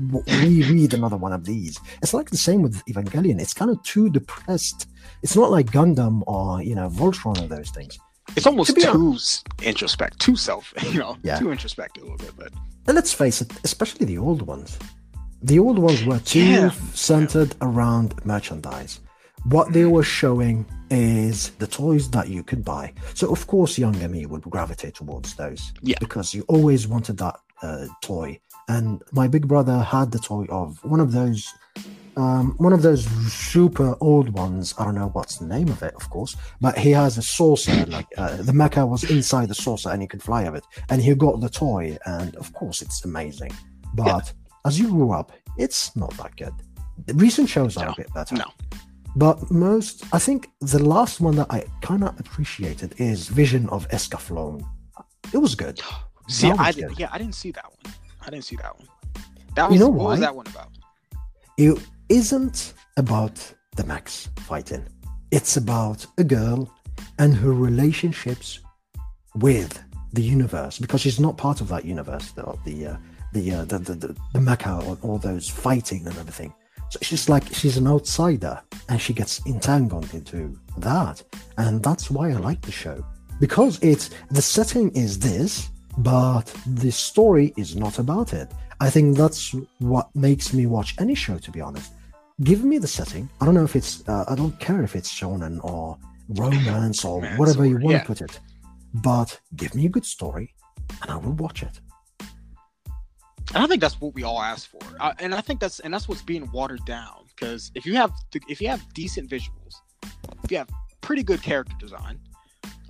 reread 0.43 0.95
another 0.95 1.17
one 1.17 1.33
of 1.33 1.45
these. 1.45 1.79
It's 2.03 2.15
like 2.15 2.31
the 2.31 2.37
same 2.37 2.63
with 2.63 2.85
Evangelion. 2.87 3.41
It's 3.41 3.55
kind 3.55 3.71
of 3.71 3.83
too 3.85 4.11
depressed. 4.11 4.89
It's 5.23 5.37
not 5.37 5.51
like 5.51 5.67
Gundam 5.67 6.23
or 6.27 6.63
you 6.63 6.75
know 6.75 6.89
Voltron 6.89 7.41
or 7.43 7.49
those 7.49 7.71
things. 7.71 7.99
It's 8.37 8.47
almost 8.47 8.75
To 8.75 8.81
too 8.81 9.15
s- 9.15 9.43
introspect, 9.63 10.19
too 10.19 10.37
self, 10.37 10.73
you 10.93 10.99
know, 11.01 11.17
Yeah. 11.23 11.39
too 11.39 11.51
introspective 11.51 12.03
a 12.05 12.07
little 12.07 12.19
bit. 12.19 12.35
But 12.37 12.53
And 12.87 12.95
let's 12.95 13.13
face 13.13 13.41
it, 13.41 13.53
especially 13.65 14.07
the 14.07 14.19
old 14.19 14.43
ones. 14.43 14.79
The 15.43 15.59
old 15.59 15.79
ones 15.79 16.05
were 16.05 16.19
too 16.21 16.41
Yeah. 16.45 16.71
centered 16.95 17.55
around 17.61 18.15
merchandise. 18.25 19.01
What 19.45 19.73
they 19.73 19.85
were 19.85 20.03
showing 20.03 20.67
is 20.91 21.51
the 21.59 21.67
toys 21.67 22.11
that 22.11 22.29
you 22.29 22.43
could 22.43 22.65
buy. 22.65 22.93
So 23.15 23.31
of 23.31 23.47
course, 23.47 23.79
younger 23.79 24.09
me 24.09 24.27
would 24.27 24.43
gravitate 24.43 24.95
towards 24.95 25.35
those. 25.35 25.73
Yeah. 25.83 25.97
Because 26.01 26.35
you 26.35 26.43
always 26.49 26.87
wanted 26.89 27.19
that 27.19 27.37
uh, 27.63 27.87
toy. 28.03 28.41
And 28.69 29.03
my 29.13 29.27
big 29.29 29.47
brother 29.49 29.79
had 29.81 30.11
the 30.13 30.19
toy 30.19 30.45
of 30.51 30.79
one 30.85 31.01
of 31.01 31.13
those, 31.13 31.49
um, 32.19 32.55
one 32.59 32.73
of 32.73 32.83
those 32.83 33.05
super 33.33 33.97
old 34.01 34.29
ones. 34.31 34.75
I 34.79 34.85
don't 34.85 34.95
know 34.97 35.11
what's 35.17 35.37
the 35.39 35.47
name 35.47 35.69
of 35.69 35.83
it, 35.83 35.95
of 35.95 36.11
course, 36.11 36.37
but 36.61 36.77
he 36.79 36.91
has 36.91 37.17
a 37.19 37.23
saucer. 37.23 37.87
Like 37.87 38.07
uh, 38.17 38.37
the 38.49 38.53
mecha 38.53 38.87
was 38.89 39.05
inside 39.05 39.49
the 39.49 39.55
saucer, 39.55 39.91
and 39.91 40.03
he 40.03 40.09
could 40.09 40.23
fly 40.23 40.43
of 40.43 40.55
it. 40.55 40.65
And 40.91 41.01
he 41.03 41.15
got 41.15 41.41
the 41.41 41.49
toy, 41.49 41.97
and 42.07 42.35
of 42.37 42.53
course, 42.53 42.83
it's 42.83 43.05
amazing. 43.05 43.53
But 43.95 44.33
as 44.67 44.79
you 44.79 44.89
grew 44.91 45.13
up, 45.13 45.33
it's 45.57 45.95
not 45.97 46.11
that 46.19 46.37
good. 46.37 46.53
The 47.07 47.15
recent 47.15 47.49
shows 47.49 47.77
are 47.77 47.87
No, 47.87 47.93
a 47.93 47.97
bit 47.97 48.13
better. 48.13 48.35
no. 48.35 48.51
But 49.17 49.51
most, 49.51 50.05
I 50.13 50.19
think 50.19 50.49
the 50.61 50.83
last 50.83 51.21
one 51.21 51.35
that 51.37 51.47
I 51.51 51.65
kind 51.81 52.05
of 52.05 52.19
appreciated 52.21 52.95
is 52.99 53.29
Vision 53.29 53.69
of 53.71 53.89
Escaflowne. 53.89 54.63
It 55.33 55.39
was 55.39 55.55
good. 55.55 55.81
see, 56.29 56.49
That 56.51 56.61
I 56.61 56.73
good. 56.73 56.99
yeah, 56.99 57.09
I 57.13 57.19
didn't 57.19 57.35
see 57.35 57.51
that 57.53 57.65
one. 57.65 57.95
I 58.27 58.31
didn't 58.31 58.45
see 58.45 58.57
that 58.57 58.77
one. 58.79 58.87
That 59.55 59.65
You 59.67 59.71
was 59.71 59.81
know 59.81 59.89
what 59.89 60.09
was 60.11 60.21
that 60.21 60.35
one 60.35 60.47
about? 60.49 60.71
It 61.57 61.79
isn't 62.09 62.75
about 62.97 63.55
the 63.77 63.85
Max 63.85 64.29
fighting. 64.39 64.87
It's 65.31 65.57
about 65.57 66.07
a 66.17 66.25
girl 66.25 66.73
and 67.19 67.35
her 67.35 67.53
relationships 67.53 68.61
with 69.37 69.83
the 70.13 70.23
universe 70.23 70.79
because 70.79 71.01
she's 71.01 71.21
not 71.21 71.37
part 71.37 71.61
of 71.61 71.69
that 71.69 71.85
universe. 71.85 72.33
The 72.33 72.59
the 72.65 72.87
uh, 72.87 72.97
the, 73.33 73.55
uh, 73.55 73.65
the 73.67 73.79
the 73.79 73.95
the 73.95 74.17
the 74.33 74.87
or 74.87 74.99
all 75.03 75.19
those 75.19 75.49
fighting 75.49 76.07
and 76.07 76.17
everything. 76.17 76.55
So 76.91 76.99
she's 77.03 77.29
like 77.29 77.53
she's 77.53 77.77
an 77.77 77.87
outsider 77.87 78.61
and 78.89 79.01
she 79.01 79.13
gets 79.13 79.45
entangled 79.47 80.13
into 80.15 80.59
that, 80.79 81.23
and 81.59 81.83
that's 81.83 82.11
why 82.11 82.31
I 82.31 82.35
like 82.35 82.63
the 82.63 82.73
show 82.73 83.05
because 83.41 83.79
it's 83.83 84.11
the 84.31 84.43
setting 84.43 84.91
is 84.91 85.19
this, 85.19 85.71
but 85.99 86.45
the 86.67 86.91
story 86.91 87.53
is 87.57 87.77
not 87.77 87.99
about 87.99 88.33
it. 88.33 88.51
I 88.81 88.91
think 88.91 89.17
that's 89.17 89.55
what 89.79 90.15
makes 90.15 90.53
me 90.53 90.67
watch 90.67 90.95
any 90.99 91.15
show. 91.15 91.39
To 91.39 91.51
be 91.51 91.61
honest, 91.61 91.93
give 92.43 92.65
me 92.65 92.79
the 92.79 92.89
setting. 92.89 93.29
I 93.41 93.45
don't 93.45 93.55
know 93.55 93.65
if 93.65 93.77
it's 93.77 94.07
uh, 94.09 94.25
I 94.29 94.35
don't 94.35 94.59
care 94.61 94.83
if 94.83 94.95
it's 94.97 95.13
shonen 95.13 95.63
or 95.65 95.99
romance 96.29 97.05
or 97.05 97.21
Romance 97.21 97.39
whatever 97.39 97.65
you 97.65 97.79
want 97.79 97.91
yeah. 97.91 98.01
to 98.01 98.07
put 98.07 98.21
it, 98.21 98.39
but 98.95 99.39
give 99.57 99.75
me 99.75 99.87
a 99.87 99.89
good 99.89 100.05
story, 100.05 100.55
and 101.03 101.11
I 101.11 101.17
will 101.17 101.33
watch 101.33 101.63
it. 101.63 101.81
And 103.55 103.65
I 103.65 103.67
think 103.67 103.81
that's 103.81 104.01
what 104.01 104.15
we 104.15 104.25
all 104.25 104.43
ask 104.43 104.71
for. 104.71 104.81
Uh, 105.01 105.15
and 105.19 105.35
I 105.35 105.41
think 105.41 105.61
that's 105.61 105.81
and 105.81 105.93
that's 105.93 106.09
what's 106.09 106.23
being 106.23 106.51
watered 106.53 106.85
down 106.85 107.25
because 107.35 107.71
if 107.75 107.87
you 107.87 107.95
have 107.95 108.13
if 108.49 108.61
you 108.61 108.69
have 108.69 108.83
decent 108.93 109.31
visuals, 109.31 109.75
if 110.45 110.51
you 110.51 110.59
have 110.59 110.69
pretty 111.01 111.23
good 111.23 111.43
character 111.43 111.75
design, 111.79 112.21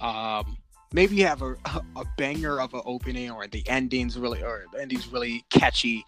um, 0.00 0.56
maybe 0.92 1.14
you 1.14 1.26
have 1.26 1.42
a, 1.42 1.56
a 1.96 2.04
banger 2.16 2.60
of 2.60 2.74
an 2.74 2.82
opening 2.84 3.30
or 3.30 3.46
the 3.46 3.62
endings 3.68 4.18
really 4.18 4.42
or 4.42 4.64
the 4.72 4.80
endings 4.80 5.06
really 5.08 5.44
catchy, 5.50 6.04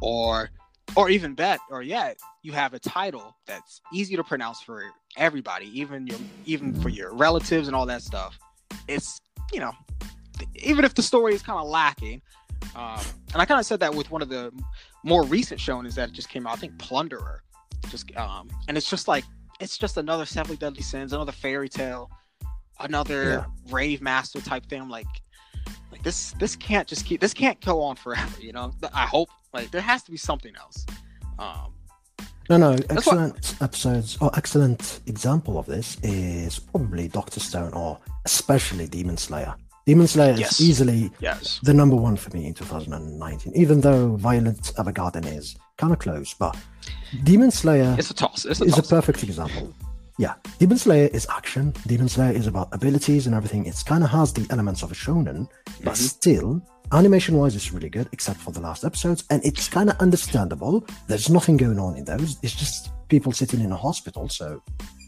or 0.00 0.50
or 0.96 1.08
even 1.08 1.34
bet, 1.34 1.60
or 1.70 1.82
yet 1.82 2.18
you 2.42 2.52
have 2.52 2.74
a 2.74 2.78
title 2.78 3.36
that's 3.46 3.80
easy 3.92 4.16
to 4.16 4.24
pronounce 4.24 4.60
for 4.60 4.84
everybody, 5.16 5.66
even 5.78 6.06
your 6.06 6.18
even 6.46 6.80
for 6.80 6.88
your 6.88 7.14
relatives 7.14 7.68
and 7.68 7.76
all 7.76 7.86
that 7.86 8.02
stuff. 8.02 8.38
It's 8.88 9.20
you 9.52 9.60
know, 9.60 9.72
even 10.54 10.84
if 10.84 10.94
the 10.94 11.02
story 11.02 11.34
is 11.34 11.42
kind 11.42 11.58
of 11.58 11.68
lacking, 11.68 12.22
um, 12.74 13.00
and 13.32 13.42
I 13.42 13.44
kind 13.44 13.60
of 13.60 13.66
said 13.66 13.80
that 13.80 13.94
with 13.94 14.10
one 14.10 14.22
of 14.22 14.28
the 14.28 14.52
more 15.04 15.24
recent 15.24 15.60
shonens 15.60 15.94
that 15.94 16.12
just 16.12 16.28
came 16.28 16.46
out. 16.46 16.54
I 16.54 16.56
think 16.56 16.78
Plunderer, 16.78 17.40
just 17.88 18.14
um, 18.16 18.48
and 18.68 18.76
it's 18.76 18.88
just 18.88 19.08
like 19.08 19.24
it's 19.60 19.78
just 19.78 19.96
another 19.96 20.24
Seven 20.24 20.56
Deadly 20.56 20.82
Sins, 20.82 21.12
another 21.12 21.32
Fairy 21.32 21.68
Tail, 21.68 22.10
another 22.80 23.24
yeah. 23.24 23.44
rave 23.70 24.00
master 24.00 24.40
type 24.40 24.66
thing. 24.66 24.80
I'm 24.80 24.90
like, 24.90 25.06
like 25.92 26.02
this 26.02 26.32
this 26.32 26.56
can't 26.56 26.88
just 26.88 27.04
keep 27.04 27.20
this 27.20 27.34
can't 27.34 27.60
go 27.60 27.82
on 27.82 27.96
forever. 27.96 28.40
You 28.40 28.52
know, 28.52 28.72
I 28.92 29.06
hope 29.06 29.28
like 29.52 29.70
there 29.70 29.80
has 29.80 30.02
to 30.04 30.10
be 30.10 30.16
something 30.16 30.54
else. 30.56 30.86
Um, 31.38 31.72
no, 32.48 32.56
no, 32.56 32.72
excellent 32.90 33.34
what... 33.34 33.62
episodes 33.62 34.18
or 34.20 34.30
excellent 34.36 35.00
example 35.06 35.58
of 35.58 35.66
this 35.66 35.98
is 36.02 36.58
probably 36.58 37.08
Doctor 37.08 37.40
Stone 37.40 37.72
or 37.74 37.98
especially 38.24 38.88
Demon 38.88 39.16
Slayer. 39.16 39.54
Demon 39.86 40.06
Slayer 40.06 40.34
yes. 40.34 40.60
is 40.60 40.68
easily 40.68 41.10
yes. 41.20 41.58
the 41.62 41.72
number 41.72 41.96
one 41.96 42.16
for 42.16 42.30
me 42.36 42.46
in 42.46 42.54
2019, 42.54 43.52
even 43.56 43.80
though 43.80 44.16
Violet 44.16 44.60
Evergarden 44.78 45.26
is 45.36 45.56
kind 45.78 45.92
of 45.92 45.98
close. 45.98 46.34
But 46.34 46.56
Demon 47.24 47.50
Slayer 47.50 47.94
it's 47.98 48.10
a 48.10 48.14
toss. 48.14 48.44
It's 48.44 48.60
a 48.60 48.66
toss. 48.66 48.78
is 48.78 48.84
a 48.84 48.88
perfect 48.88 49.22
example. 49.22 49.72
Yeah, 50.20 50.34
Demon 50.58 50.76
Slayer 50.76 51.08
is 51.14 51.26
action. 51.30 51.72
Demon 51.86 52.06
Slayer 52.06 52.32
is 52.32 52.46
about 52.46 52.68
abilities 52.72 53.26
and 53.26 53.34
everything. 53.34 53.64
It's 53.64 53.82
kind 53.82 54.04
of 54.04 54.10
has 54.10 54.34
the 54.34 54.46
elements 54.50 54.82
of 54.82 54.92
a 54.92 54.94
shonen, 54.94 55.48
but 55.82 55.94
mm-hmm. 55.94 55.94
still, 55.94 56.62
animation 56.92 57.38
wise, 57.38 57.56
it's 57.56 57.72
really 57.72 57.88
good, 57.88 58.06
except 58.12 58.38
for 58.38 58.50
the 58.50 58.60
last 58.60 58.84
episodes. 58.84 59.24
And 59.30 59.42
it's 59.46 59.66
kind 59.66 59.88
of 59.88 59.96
understandable. 59.96 60.86
There's 61.06 61.30
nothing 61.30 61.56
going 61.56 61.78
on 61.78 61.96
in 61.96 62.04
those. 62.04 62.36
It's 62.42 62.54
just 62.54 62.90
people 63.08 63.32
sitting 63.32 63.62
in 63.62 63.72
a 63.72 63.76
hospital. 63.76 64.28
So 64.28 64.62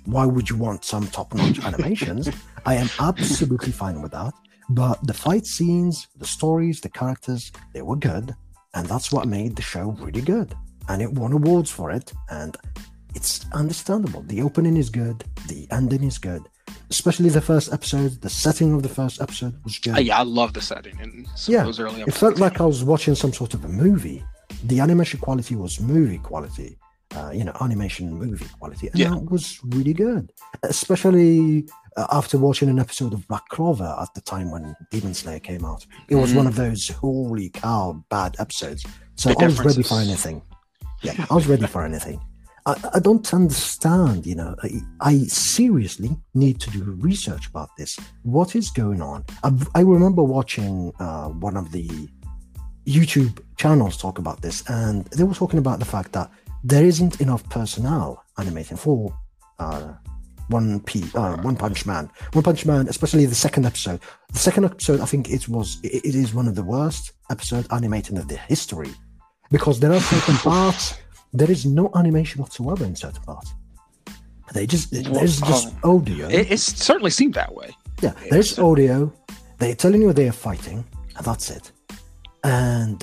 why 0.06 0.24
would 0.24 0.48
you 0.48 0.56
want 0.56 0.82
some 0.86 1.06
top 1.08 1.34
notch 1.34 1.58
animations? 1.62 2.30
I 2.64 2.76
am 2.76 2.88
absolutely 2.98 3.72
fine 3.72 4.00
with 4.00 4.12
that. 4.12 4.32
But 4.70 5.06
the 5.06 5.12
fight 5.12 5.44
scenes, 5.44 6.08
the 6.16 6.24
stories, 6.24 6.80
the 6.80 6.88
characters, 6.88 7.52
they 7.74 7.82
were 7.82 7.96
good. 7.96 8.34
And 8.72 8.86
that's 8.86 9.12
what 9.12 9.28
made 9.28 9.56
the 9.56 9.62
show 9.62 9.90
really 10.00 10.22
good. 10.22 10.54
And 10.88 11.02
it 11.02 11.12
won 11.12 11.34
awards 11.34 11.70
for 11.70 11.90
it. 11.90 12.14
And 12.30 12.56
it's 13.14 13.44
understandable. 13.52 14.22
The 14.22 14.42
opening 14.42 14.76
is 14.76 14.90
good, 14.90 15.24
the 15.48 15.66
ending 15.70 16.04
is 16.04 16.18
good. 16.18 16.42
Especially 16.90 17.28
the 17.28 17.40
first 17.40 17.72
episode, 17.72 18.20
the 18.20 18.30
setting 18.30 18.72
of 18.74 18.82
the 18.82 18.88
first 18.88 19.20
episode 19.20 19.54
was 19.64 19.78
good. 19.78 19.98
Yeah, 19.98 20.18
I 20.18 20.22
love 20.22 20.52
the 20.54 20.60
setting 20.60 20.98
in 21.00 21.26
yeah, 21.46 21.64
those 21.64 21.80
early 21.80 22.02
episodes. 22.02 22.16
It 22.16 22.20
felt 22.20 22.38
like 22.38 22.60
I 22.60 22.66
was 22.66 22.84
watching 22.84 23.14
some 23.14 23.32
sort 23.32 23.54
of 23.54 23.64
a 23.64 23.68
movie. 23.68 24.24
The 24.64 24.80
animation 24.80 25.18
quality 25.20 25.56
was 25.56 25.80
movie 25.80 26.18
quality. 26.18 26.78
Uh, 27.14 27.30
you 27.30 27.44
know, 27.44 27.52
animation 27.60 28.14
movie 28.14 28.46
quality, 28.58 28.88
and 28.88 28.98
yeah. 28.98 29.10
that 29.10 29.30
was 29.30 29.60
really 29.64 29.92
good. 29.92 30.32
Especially 30.62 31.66
uh, 31.96 32.06
after 32.10 32.38
watching 32.38 32.70
an 32.70 32.78
episode 32.78 33.12
of 33.12 33.28
Black 33.28 33.46
Clover 33.48 33.96
at 34.00 34.14
the 34.14 34.22
time 34.22 34.50
when 34.50 34.74
Demon 34.90 35.12
Slayer 35.12 35.38
came 35.38 35.62
out. 35.62 35.84
It 36.08 36.14
was 36.14 36.32
mm. 36.32 36.36
one 36.36 36.46
of 36.46 36.56
those 36.56 36.88
holy 36.88 37.50
cow 37.50 38.02
bad 38.08 38.36
episodes. 38.38 38.86
So 39.16 39.28
the 39.28 39.40
I 39.40 39.44
was 39.44 39.60
ready 39.62 39.82
for 39.82 40.00
anything. 40.00 40.40
Yeah, 41.02 41.26
I 41.28 41.34
was 41.34 41.46
ready 41.46 41.66
for 41.66 41.84
anything. 41.84 42.18
I, 42.66 42.90
I 42.94 42.98
don't 43.00 43.32
understand, 43.34 44.26
you 44.26 44.34
know. 44.34 44.54
I, 44.62 44.80
I, 45.00 45.18
seriously 45.24 46.10
need 46.34 46.60
to 46.60 46.70
do 46.70 46.82
research 47.00 47.48
about 47.48 47.70
this. 47.76 47.98
What 48.22 48.54
is 48.54 48.70
going 48.70 49.02
on? 49.02 49.24
I, 49.42 49.52
I 49.74 49.80
remember 49.80 50.22
watching 50.22 50.92
uh, 51.00 51.28
one 51.28 51.56
of 51.56 51.72
the 51.72 51.88
YouTube 52.86 53.40
channels 53.56 53.96
talk 53.96 54.18
about 54.18 54.42
this, 54.42 54.62
and 54.68 55.04
they 55.06 55.24
were 55.24 55.34
talking 55.34 55.58
about 55.58 55.78
the 55.80 55.84
fact 55.84 56.12
that 56.12 56.30
there 56.62 56.84
isn't 56.84 57.20
enough 57.20 57.48
personnel 57.50 58.24
animating 58.38 58.76
for 58.76 59.12
uh, 59.58 59.94
one 60.48 60.80
P, 60.80 61.04
uh, 61.14 61.36
One 61.38 61.56
Punch 61.56 61.86
Man. 61.86 62.10
One 62.32 62.44
Punch 62.44 62.66
Man, 62.66 62.88
especially 62.88 63.26
the 63.26 63.34
second 63.34 63.66
episode. 63.66 64.00
The 64.32 64.38
second 64.38 64.64
episode, 64.66 65.00
I 65.00 65.06
think 65.06 65.30
it 65.30 65.48
was, 65.48 65.78
it, 65.82 66.04
it 66.04 66.14
is 66.14 66.34
one 66.34 66.46
of 66.46 66.54
the 66.54 66.62
worst 66.62 67.12
episodes 67.30 67.66
animated 67.70 68.18
of 68.18 68.28
the 68.28 68.36
history 68.36 68.90
because 69.50 69.80
there 69.80 69.92
are 69.92 70.00
certain 70.00 70.36
parts 70.50 70.94
there 71.32 71.50
is 71.50 71.64
no 71.64 71.90
animation 71.94 72.40
whatsoever 72.40 72.84
in 72.84 72.96
certain 72.96 73.22
parts. 73.22 73.54
They 74.52 74.66
just 74.66 74.90
there's 74.90 75.40
just 75.40 75.74
audio. 75.82 76.28
It, 76.28 76.50
it 76.50 76.60
certainly 76.60 77.10
seemed 77.10 77.34
that 77.34 77.54
way. 77.54 77.70
Yeah, 78.02 78.12
there's 78.30 78.58
audio. 78.58 79.12
They're 79.58 79.74
telling 79.74 80.02
you 80.02 80.12
they're 80.12 80.32
fighting, 80.32 80.84
and 81.16 81.24
that's 81.24 81.50
it. 81.50 81.72
And 82.44 83.02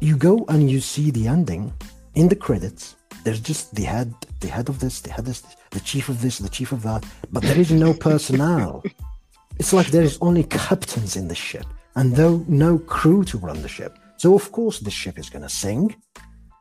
you 0.00 0.16
go 0.16 0.44
and 0.48 0.70
you 0.70 0.80
see 0.80 1.10
the 1.10 1.26
ending 1.28 1.72
in 2.14 2.28
the 2.28 2.36
credits. 2.36 2.96
There's 3.24 3.40
just 3.40 3.74
the 3.74 3.84
head, 3.84 4.12
the 4.40 4.48
head 4.48 4.68
of 4.68 4.80
this, 4.80 5.00
the 5.00 5.10
head 5.10 5.20
of 5.20 5.26
this, 5.26 5.42
the 5.70 5.80
chief 5.80 6.08
of 6.08 6.20
this, 6.20 6.38
the 6.38 6.48
chief 6.48 6.72
of 6.72 6.82
that, 6.82 7.06
but 7.30 7.42
there 7.44 7.58
is 7.58 7.70
no 7.70 7.94
personnel. 8.08 8.82
it's 9.58 9.72
like 9.72 9.86
there 9.86 10.02
is 10.02 10.18
only 10.20 10.42
captains 10.44 11.16
in 11.16 11.28
the 11.28 11.34
ship 11.34 11.66
and 11.96 12.14
though 12.16 12.44
no 12.48 12.78
crew 12.78 13.24
to 13.24 13.38
run 13.38 13.62
the 13.62 13.68
ship. 13.68 13.98
So 14.16 14.34
of 14.34 14.50
course 14.52 14.80
the 14.80 14.90
ship 14.90 15.18
is 15.18 15.28
going 15.28 15.42
to 15.42 15.48
sing. 15.48 15.94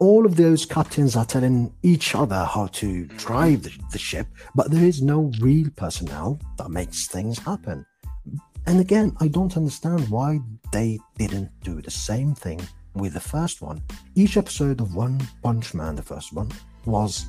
All 0.02 0.26
of 0.26 0.36
those 0.36 0.66
captains 0.66 1.16
are 1.16 1.26
telling 1.26 1.72
each 1.84 2.16
other 2.16 2.44
how 2.44 2.66
to 2.74 3.06
drive 3.18 3.62
the, 3.62 3.72
the 3.92 4.00
ship, 4.00 4.26
but 4.56 4.72
there 4.72 4.84
is 4.84 5.04
no 5.04 5.32
real 5.40 5.70
personnel 5.76 6.40
that 6.58 6.72
makes 6.72 7.06
things 7.06 7.38
happen. 7.38 7.86
And 8.66 8.80
again, 8.80 9.16
I 9.20 9.28
don't 9.28 9.56
understand 9.56 10.10
why 10.10 10.40
they 10.74 10.98
didn't 11.20 11.52
do 11.62 11.84
the 11.84 11.92
same 11.92 12.34
thing 12.34 12.60
with 12.96 13.14
the 13.14 13.20
first 13.20 13.62
one. 13.62 13.84
Each 14.16 14.38
episode 14.38 14.82
of 14.82 14.96
One 14.96 15.22
Punch 15.44 15.76
Man, 15.76 15.98
the 15.98 16.02
first 16.02 16.34
one, 16.34 16.50
was 16.86 17.28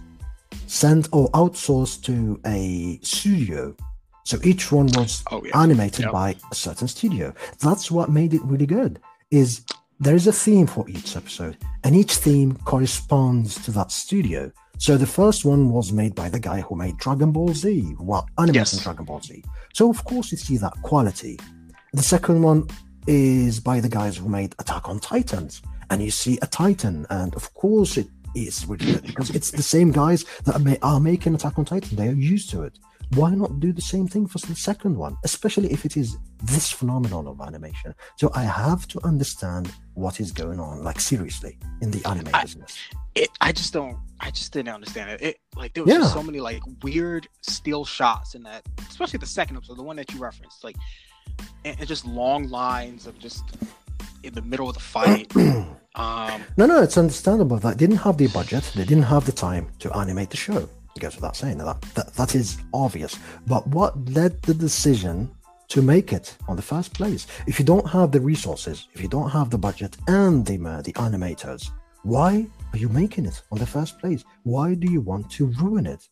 sent 0.66 1.10
or 1.12 1.30
outsourced 1.32 2.02
to 2.04 2.40
a 2.46 2.98
studio. 3.02 3.76
So 4.24 4.38
each 4.44 4.72
one 4.72 4.86
was 4.94 5.22
oh, 5.30 5.42
yeah. 5.44 5.60
animated 5.60 6.06
yep. 6.06 6.12
by 6.12 6.36
a 6.50 6.54
certain 6.54 6.88
studio. 6.88 7.34
That's 7.58 7.90
what 7.90 8.08
made 8.08 8.32
it 8.32 8.42
really 8.44 8.64
good. 8.64 8.98
Is 9.30 9.62
there 10.02 10.16
is 10.16 10.26
a 10.26 10.32
theme 10.32 10.66
for 10.66 10.88
each 10.88 11.16
episode, 11.16 11.56
and 11.84 11.94
each 11.94 12.16
theme 12.16 12.56
corresponds 12.64 13.64
to 13.64 13.70
that 13.70 13.92
studio. 13.92 14.50
So 14.78 14.96
the 14.96 15.06
first 15.06 15.44
one 15.44 15.70
was 15.70 15.92
made 15.92 16.16
by 16.16 16.28
the 16.28 16.40
guy 16.40 16.60
who 16.60 16.74
made 16.74 16.96
Dragon 16.98 17.30
Ball 17.30 17.54
Z, 17.54 17.94
well, 18.00 18.28
animating 18.36 18.78
yes. 18.78 18.82
Dragon 18.82 19.04
Ball 19.04 19.20
Z. 19.20 19.44
So 19.72 19.88
of 19.88 20.04
course 20.04 20.32
you 20.32 20.38
see 20.38 20.56
that 20.56 20.72
quality. 20.82 21.38
The 21.92 22.02
second 22.02 22.42
one 22.42 22.66
is 23.06 23.60
by 23.60 23.78
the 23.78 23.88
guys 23.88 24.16
who 24.16 24.28
made 24.28 24.56
Attack 24.58 24.88
on 24.88 24.98
Titans, 24.98 25.62
and 25.90 26.02
you 26.02 26.10
see 26.10 26.36
a 26.42 26.48
Titan, 26.48 27.06
and 27.10 27.32
of 27.36 27.54
course 27.54 27.96
it 27.96 28.08
is 28.34 28.66
really 28.66 28.86
good 28.86 29.06
because 29.06 29.30
it's 29.30 29.52
the 29.52 29.62
same 29.62 29.92
guys 29.92 30.24
that 30.44 30.60
are 30.82 31.00
making 31.00 31.36
Attack 31.36 31.60
on 31.60 31.64
Titan. 31.64 31.96
They 31.96 32.08
are 32.08 32.12
used 32.12 32.50
to 32.50 32.62
it. 32.62 32.76
Why 33.14 33.34
not 33.34 33.60
do 33.60 33.72
the 33.72 33.82
same 33.82 34.08
thing 34.08 34.26
for 34.26 34.38
the 34.38 34.54
second 34.54 34.96
one, 34.96 35.18
especially 35.22 35.70
if 35.70 35.84
it 35.84 35.96
is 35.96 36.16
this 36.42 36.70
phenomenon 36.70 37.26
of 37.26 37.40
animation? 37.40 37.94
So 38.16 38.30
I 38.34 38.44
have 38.44 38.88
to 38.88 39.00
understand 39.04 39.70
what 39.94 40.18
is 40.18 40.32
going 40.32 40.58
on, 40.58 40.82
like 40.82 40.98
seriously, 40.98 41.58
in 41.82 41.90
the 41.90 42.02
anime 42.08 42.28
I, 42.32 42.42
business. 42.42 42.78
It, 43.14 43.28
I 43.40 43.52
just 43.52 43.72
don't. 43.72 43.98
I 44.20 44.30
just 44.30 44.52
didn't 44.52 44.74
understand 44.74 45.10
it. 45.10 45.20
It 45.20 45.40
like 45.56 45.74
there 45.74 45.84
was 45.84 45.92
yeah. 45.92 46.06
so 46.06 46.22
many 46.22 46.40
like 46.40 46.62
weird 46.82 47.28
still 47.42 47.84
shots 47.84 48.34
in 48.34 48.44
that, 48.44 48.62
especially 48.88 49.18
the 49.18 49.26
second 49.26 49.56
episode, 49.56 49.76
the 49.76 49.82
one 49.82 49.96
that 49.96 50.10
you 50.12 50.18
referenced, 50.18 50.64
like 50.64 50.76
and, 51.64 51.76
and 51.78 51.86
just 51.86 52.06
long 52.06 52.48
lines 52.48 53.06
of 53.06 53.18
just 53.18 53.44
in 54.22 54.32
the 54.32 54.42
middle 54.42 54.68
of 54.68 54.74
the 54.74 54.80
fight. 54.80 55.34
um, 55.96 56.42
no, 56.56 56.66
no, 56.66 56.82
it's 56.82 56.96
understandable. 56.96 57.58
That 57.58 57.78
they 57.78 57.86
didn't 57.86 57.98
have 57.98 58.16
the 58.16 58.28
budget. 58.28 58.70
They 58.74 58.84
didn't 58.84 59.04
have 59.04 59.26
the 59.26 59.32
time 59.32 59.68
to 59.80 59.94
animate 59.96 60.30
the 60.30 60.36
show. 60.36 60.68
Goes 61.00 61.16
without 61.16 61.36
saying 61.36 61.58
that, 61.58 61.80
that 61.94 62.14
that 62.14 62.34
is 62.34 62.58
obvious. 62.72 63.18
But 63.46 63.66
what 63.68 63.96
led 64.10 64.40
the 64.42 64.54
decision 64.54 65.30
to 65.68 65.80
make 65.80 66.12
it 66.12 66.36
on 66.48 66.56
the 66.56 66.62
first 66.62 66.92
place? 66.92 67.26
If 67.46 67.58
you 67.58 67.64
don't 67.64 67.88
have 67.88 68.12
the 68.12 68.20
resources, 68.20 68.88
if 68.92 69.00
you 69.00 69.08
don't 69.08 69.30
have 69.30 69.50
the 69.50 69.58
budget 69.58 69.96
and 70.06 70.44
the 70.44 70.56
uh, 70.64 70.82
the 70.82 70.92
animators, 70.92 71.70
why 72.02 72.46
are 72.72 72.78
you 72.78 72.88
making 72.88 73.26
it 73.26 73.42
on 73.50 73.58
the 73.58 73.66
first 73.66 73.98
place? 73.98 74.22
Why 74.42 74.74
do 74.74 74.90
you 74.90 75.00
want 75.00 75.30
to 75.32 75.46
ruin 75.60 75.86
it? 75.86 76.08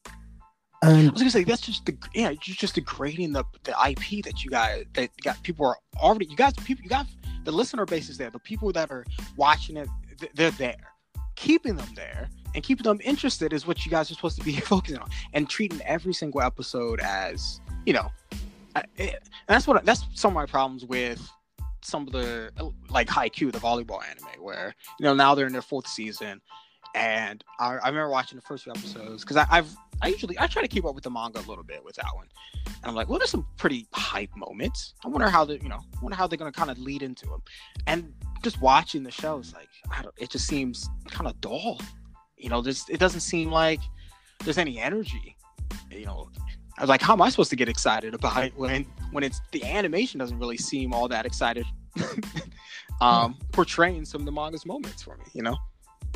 And 0.83 1.11
I 1.11 1.13
was 1.13 1.21
gonna 1.21 1.31
say 1.31 1.45
that's 1.45 1.61
just 1.61 1.85
the 1.85 1.97
yeah, 2.15 2.31
you're 2.31 2.57
just 2.65 2.75
degrading 2.75 3.33
the 3.33 3.45
the 3.65 3.75
IP 3.89 4.25
that 4.25 4.43
you 4.43 4.51
guys 4.51 4.87
that 4.95 5.11
got 5.23 5.43
people 5.43 5.67
are 5.67 5.77
already 5.99 6.27
you 6.27 6.37
guys 6.37 6.55
people 6.55 6.83
you 6.83 6.89
got 6.89 7.07
the 7.45 7.53
listener 7.53 7.85
base 7.85 8.09
is 8.09 8.17
there. 8.17 8.31
The 8.31 8.39
people 8.39 8.73
that 8.73 8.91
are 8.91 9.05
watching 9.37 9.77
it, 9.77 9.89
they're 10.35 10.51
there. 10.53 10.95
Keeping 11.37 11.77
them 11.77 11.89
there 11.95 12.29
and 12.55 12.65
keeping 12.65 12.85
them 12.85 13.01
interested 13.05 13.53
is 13.53 13.67
what 13.67 13.85
you 13.85 13.91
guys 13.91 14.11
are 14.11 14.15
supposed 14.15 14.39
to 14.39 14.45
be 14.45 14.53
focusing 14.61 14.99
on, 14.99 15.09
and 15.33 15.49
treating 15.49 15.81
every 15.83 16.13
single 16.13 16.41
episode 16.41 17.01
as 17.01 17.61
you 17.87 17.93
know. 17.93 18.11
It, 18.77 18.87
eh, 18.99 19.13
that's 19.49 19.67
what 19.67 19.85
that's 19.85 20.05
some 20.15 20.31
of 20.31 20.35
my 20.35 20.47
problems 20.47 20.85
with 20.85 21.29
some 21.83 22.07
of 22.07 22.13
the 22.13 22.53
like 22.89 23.09
Haikyuu, 23.09 23.53
the 23.53 23.59
volleyball 23.59 24.01
anime, 24.09 24.43
where 24.43 24.75
you 24.99 25.05
know 25.05 25.15
now 25.15 25.35
they're 25.35 25.47
in 25.47 25.53
their 25.53 25.63
fourth 25.63 25.87
season, 25.87 26.41
and 26.95 27.43
I, 27.59 27.77
I 27.77 27.89
remember 27.89 28.11
watching 28.11 28.37
the 28.37 28.43
first 28.43 28.65
few 28.65 28.73
episodes 28.73 29.25
because 29.25 29.37
I've 29.51 29.75
I 30.03 30.09
usually 30.09 30.39
I 30.39 30.47
try 30.47 30.63
to 30.63 30.69
keep 30.69 30.85
up 30.85 30.95
with 30.95 31.05
the 31.05 31.11
manga 31.11 31.39
a 31.39 31.47
little 31.47 31.65
bit 31.65 31.85
with 31.85 31.97
that 31.97 32.15
one. 32.15 32.27
And 32.67 32.85
I'm 32.85 32.95
like, 32.95 33.09
well, 33.09 33.19
there's 33.19 33.31
some 33.31 33.47
pretty 33.59 33.87
hype 33.93 34.35
moments. 34.37 34.95
I 35.05 35.09
wonder 35.09 35.29
how 35.29 35.45
they, 35.45 35.59
you 35.63 35.69
know, 35.69 35.81
wonder 36.01 36.17
how 36.17 36.27
they're 36.27 36.39
gonna 36.39 36.53
kind 36.53 36.71
of 36.71 36.79
lead 36.79 37.03
into 37.03 37.27
them. 37.27 37.43
And 37.87 38.13
just 38.43 38.61
watching 38.61 39.03
the 39.03 39.11
show 39.11 39.39
is 39.39 39.53
like, 39.53 39.69
I 39.91 40.03
don't, 40.03 40.15
it 40.19 40.31
just 40.31 40.47
seems 40.47 40.89
kind 41.11 41.29
of 41.29 41.41
dull. 41.41 41.79
You 42.43 42.49
know, 42.49 42.61
there's 42.61 42.85
it 42.89 42.99
doesn't 42.99 43.21
seem 43.21 43.51
like 43.51 43.81
there's 44.45 44.59
any 44.59 44.79
energy. 44.79 45.37
You 45.91 46.07
know, 46.07 46.31
I 46.79 46.83
was 46.83 46.89
like, 46.89 47.03
how 47.03 47.13
am 47.13 47.23
I 47.23 47.29
supposed 47.29 47.51
to 47.51 47.57
get 47.57 47.69
excited 47.69 48.15
about 48.15 48.45
it 48.45 48.57
when 48.57 48.87
when 49.13 49.23
it's 49.25 49.41
the 49.53 49.65
animation 49.65 50.19
doesn't 50.19 50.39
really 50.39 50.57
seem 50.57 50.95
all 50.95 51.09
that 51.09 51.27
excited, 51.27 51.67
um, 53.01 53.37
portraying 53.53 54.05
some 54.05 54.23
of 54.23 54.25
the 54.25 54.33
manga's 54.33 54.65
moments 54.65 55.03
for 55.03 55.17
me. 55.19 55.25
You 55.33 55.43
know. 55.43 55.57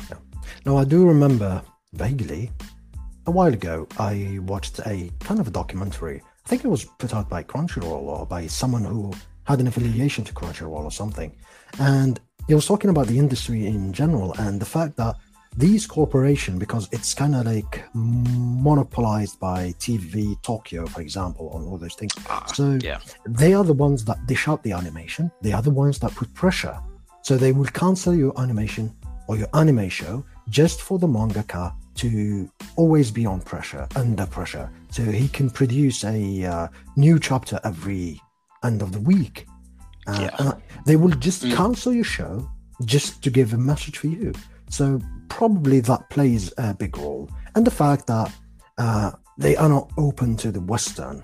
Yeah. 0.09 0.17
Now 0.65 0.77
I 0.77 0.83
do 0.83 1.07
remember 1.07 1.61
vaguely 1.93 2.51
a 3.27 3.31
while 3.31 3.53
ago 3.53 3.87
I 3.97 4.39
watched 4.41 4.79
a 4.79 5.11
kind 5.19 5.39
of 5.39 5.47
a 5.47 5.51
documentary. 5.51 6.21
I 6.45 6.49
think 6.49 6.63
it 6.63 6.67
was 6.67 6.85
put 6.85 7.13
out 7.13 7.29
by 7.29 7.43
Crunchyroll 7.43 8.03
or 8.03 8.25
by 8.25 8.47
someone 8.47 8.83
who 8.83 9.13
had 9.45 9.59
an 9.59 9.67
affiliation 9.67 10.23
to 10.25 10.33
Crunchyroll 10.33 10.83
or 10.83 10.91
something, 10.91 11.35
and 11.79 12.19
he 12.47 12.53
was 12.53 12.65
talking 12.65 12.89
about 12.89 13.07
the 13.07 13.17
industry 13.17 13.65
in 13.65 13.93
general 13.93 14.33
and 14.33 14.59
the 14.59 14.65
fact 14.65 14.97
that 14.97 15.15
these 15.57 15.87
corporation 15.87 16.57
because 16.59 16.87
it's 16.91 17.13
kind 17.13 17.35
of 17.35 17.45
like 17.45 17.83
monopolized 17.93 19.39
by 19.39 19.73
TV 19.79 20.41
Tokyo, 20.41 20.85
for 20.85 21.01
example, 21.01 21.49
on 21.49 21.63
all 21.65 21.77
those 21.77 21.95
things. 21.95 22.13
Ah, 22.29 22.45
so 22.53 22.77
yeah. 22.81 22.99
they 23.27 23.53
are 23.53 23.63
the 23.63 23.73
ones 23.73 24.03
that 24.05 24.25
dish 24.27 24.47
out 24.47 24.61
the 24.63 24.71
animation. 24.73 25.31
They 25.41 25.53
are 25.53 25.61
the 25.61 25.71
ones 25.71 25.99
that 25.99 26.13
put 26.15 26.33
pressure. 26.33 26.77
So 27.21 27.37
they 27.37 27.51
will 27.51 27.65
cancel 27.65 28.13
your 28.13 28.33
animation 28.39 28.93
or 29.27 29.37
your 29.37 29.47
anime 29.53 29.89
show 29.89 30.23
just 30.49 30.81
for 30.81 30.99
the 30.99 31.07
mangaka 31.07 31.73
to 31.95 32.49
always 32.75 33.09
be 33.09 33.25
on 33.25 33.39
pressure, 33.41 33.87
under 33.95 34.25
pressure, 34.25 34.69
so 34.91 35.01
he 35.03 35.27
can 35.29 35.49
produce 35.49 36.03
a 36.03 36.43
uh, 36.45 36.67
new 36.97 37.17
chapter 37.19 37.59
every 37.63 38.21
end 38.63 38.81
of 38.81 38.91
the 38.91 38.99
week. 38.99 39.47
Uh, 40.07 40.19
Yeah. 40.21 40.35
and 40.39 40.53
they 40.85 40.97
will 40.97 41.15
just 41.27 41.43
Mm. 41.43 41.55
cancel 41.55 41.93
your 41.93 42.03
show 42.03 42.47
just 42.83 43.23
to 43.23 43.29
give 43.31 43.53
a 43.53 43.57
message 43.57 43.97
for 43.97 44.07
you. 44.07 44.33
So 44.69 44.99
probably 45.29 45.79
that 45.81 46.09
plays 46.09 46.53
a 46.57 46.73
big 46.73 46.97
role, 46.97 47.29
and 47.55 47.65
the 47.65 47.71
fact 47.71 48.07
that 48.07 48.33
uh, 48.77 49.11
they 49.37 49.55
are 49.55 49.69
not 49.69 49.91
open 49.97 50.35
to 50.37 50.51
the 50.51 50.61
Western 50.61 51.23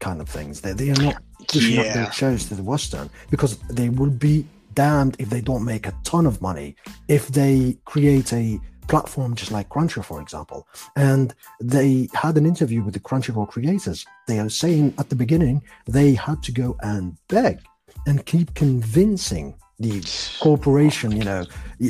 kind 0.00 0.20
of 0.20 0.28
things. 0.28 0.60
They 0.60 0.72
they 0.72 0.90
are 0.90 1.02
not 1.02 1.22
pushing 1.48 1.78
up 1.78 1.86
Yeah. 1.86 1.94
their 1.94 2.12
shows 2.12 2.44
to 2.46 2.54
the 2.54 2.62
Western 2.62 3.08
because 3.30 3.58
they 3.70 3.88
will 3.88 4.10
be 4.10 4.46
damned 4.74 5.16
if 5.18 5.28
they 5.30 5.40
don't 5.40 5.64
make 5.64 5.86
a 5.86 5.94
ton 6.02 6.24
of 6.26 6.40
money 6.40 6.74
if 7.08 7.28
they 7.28 7.76
create 7.84 8.32
a 8.32 8.58
platform 8.88 9.34
just 9.34 9.52
like 9.52 9.68
Crunchyroll, 9.68 10.04
for 10.04 10.20
example. 10.20 10.66
And 10.96 11.34
they 11.60 12.08
had 12.14 12.36
an 12.36 12.46
interview 12.46 12.82
with 12.82 12.94
the 12.94 13.00
Crunchyroll 13.00 13.48
creators. 13.48 14.04
They 14.26 14.38
are 14.40 14.48
saying 14.48 14.94
at 14.98 15.08
the 15.08 15.14
beginning 15.16 15.62
they 15.86 16.14
had 16.14 16.42
to 16.44 16.52
go 16.52 16.76
and 16.80 17.16
beg 17.28 17.60
and 18.06 18.24
keep 18.26 18.54
convincing 18.54 19.54
the 19.78 20.02
corporation, 20.40 21.12
you 21.12 21.24
know, 21.24 21.44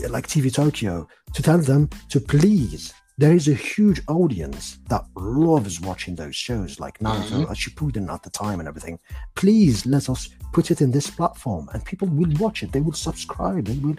like 0.08 0.26
TV 0.26 0.52
Tokyo, 0.52 1.06
to 1.34 1.42
tell 1.42 1.58
them 1.58 1.88
to 2.10 2.20
please. 2.20 2.92
There 3.18 3.34
is 3.34 3.46
a 3.46 3.54
huge 3.54 4.00
audience 4.08 4.78
that 4.88 5.04
loves 5.16 5.80
watching 5.80 6.14
those 6.14 6.34
shows, 6.34 6.80
like 6.80 6.98
Naruto, 6.98 7.44
uh, 7.44 7.54
Shippuden 7.54 8.12
at 8.12 8.22
the 8.22 8.30
time, 8.30 8.58
and 8.58 8.66
everything. 8.68 8.98
Please 9.34 9.84
let 9.84 10.08
us 10.08 10.30
put 10.52 10.70
it 10.70 10.80
in 10.80 10.90
this 10.90 11.10
platform, 11.10 11.68
and 11.72 11.84
people 11.84 12.08
will 12.08 12.32
watch 12.38 12.62
it. 12.62 12.72
They 12.72 12.80
will 12.80 12.94
subscribe. 12.94 13.66
They 13.66 13.76
will. 13.78 13.96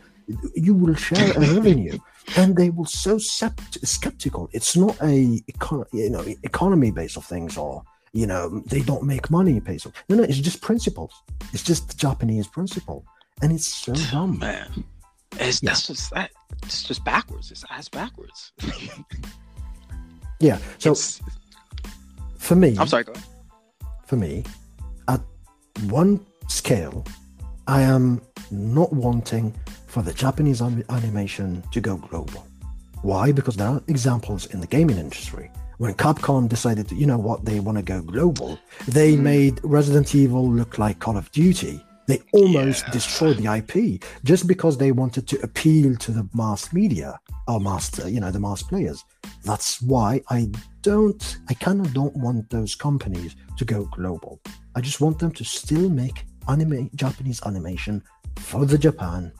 You 0.55 0.73
will 0.73 0.95
share 0.95 1.31
a 1.31 1.39
revenue, 1.53 1.99
and 2.37 2.55
they 2.55 2.69
will 2.71 2.85
so 2.85 3.17
sept- 3.17 3.85
skeptical. 3.85 4.49
It's 4.51 4.75
not 4.75 4.97
a 5.03 5.39
eco- 5.47 5.85
you 5.93 6.09
know 6.09 6.25
economy 6.43 6.91
base 6.91 7.15
of 7.15 7.23
things, 7.25 7.55
or 7.55 7.83
you 8.13 8.25
know 8.25 8.63
they 8.65 8.81
don't 8.81 9.03
make 9.03 9.29
money 9.29 9.59
based 9.59 9.85
on. 9.85 9.93
No, 10.09 10.15
no, 10.17 10.23
it's 10.23 10.39
just 10.39 10.59
principles. 10.61 11.13
It's 11.53 11.63
just 11.63 11.87
the 11.89 11.95
Japanese 11.95 12.47
principle, 12.47 13.05
and 13.41 13.51
it's 13.51 13.67
so 13.67 13.93
dumb. 14.11 14.39
Man, 14.39 14.83
it's 15.39 15.61
Yeah. 15.61 15.69
that's 15.71 15.87
just 15.87 16.11
that. 16.11 16.31
It's 16.63 16.83
just 16.83 17.03
backwards. 17.03 17.51
It's 17.51 17.65
ass 17.69 17.89
backwards. 17.89 18.51
Yeah. 20.39 20.57
So 20.77 20.91
It's- 20.91 21.21
for 22.37 22.55
me, 22.55 22.75
I'm 22.77 22.87
sorry. 22.87 23.03
Go 23.05 23.13
ahead. 23.13 23.25
for 24.05 24.17
me, 24.17 24.43
at 25.07 25.21
one 25.87 26.19
scale, 26.47 27.05
I 27.67 27.81
am 27.81 28.21
not 28.51 28.91
wanting 28.93 29.53
for 29.87 30.01
the 30.03 30.13
Japanese 30.13 30.61
anim- 30.61 30.83
animation 30.89 31.63
to 31.71 31.79
go 31.81 31.95
global. 31.97 32.45
Why? 33.01 33.31
Because 33.31 33.55
there 33.55 33.67
are 33.69 33.81
examples 33.87 34.45
in 34.47 34.59
the 34.59 34.67
gaming 34.67 34.97
industry. 34.97 35.49
When 35.77 35.93
Capcom 35.95 36.47
decided 36.47 36.87
to, 36.89 36.95
you 36.95 37.05
know 37.05 37.17
what, 37.17 37.43
they 37.45 37.59
want 37.59 37.77
to 37.77 37.81
go 37.83 38.01
global, 38.01 38.57
they 38.87 39.15
Mhm. 39.15 39.19
made 39.21 39.59
Resident 39.63 40.13
Evil 40.15 40.49
look 40.49 40.77
like 40.77 40.99
Call 40.99 41.17
of 41.17 41.31
Duty. 41.31 41.83
They 42.07 42.21
almost 42.33 42.83
Yeah. 42.85 42.91
destroyed 42.91 43.37
the 43.37 43.47
IP 43.47 44.01
just 44.23 44.45
because 44.47 44.77
they 44.77 44.91
wanted 44.91 45.27
to 45.29 45.39
appeal 45.41 45.95
to 45.97 46.11
the 46.11 46.27
mass 46.33 46.73
media 46.73 47.19
or 47.47 47.59
mass, 47.59 47.91
you 48.05 48.19
know, 48.19 48.31
the 48.31 48.39
mass 48.39 48.61
players. 48.63 49.03
That's 49.43 49.81
why 49.81 50.21
I 50.29 50.49
don't, 50.81 51.37
I 51.49 51.53
kind 51.53 51.79
of 51.79 51.93
don't 51.93 52.15
want 52.17 52.49
those 52.49 52.75
companies 52.75 53.35
to 53.57 53.65
go 53.65 53.85
global. 53.85 54.39
I 54.75 54.81
just 54.81 54.99
want 55.01 55.19
them 55.19 55.31
to 55.31 55.43
still 55.45 55.89
make 55.89 56.25
anime, 56.49 56.89
Japanese 56.95 57.41
animation 57.45 58.03
for 58.37 58.65
the 58.65 58.77
Japan 58.77 59.31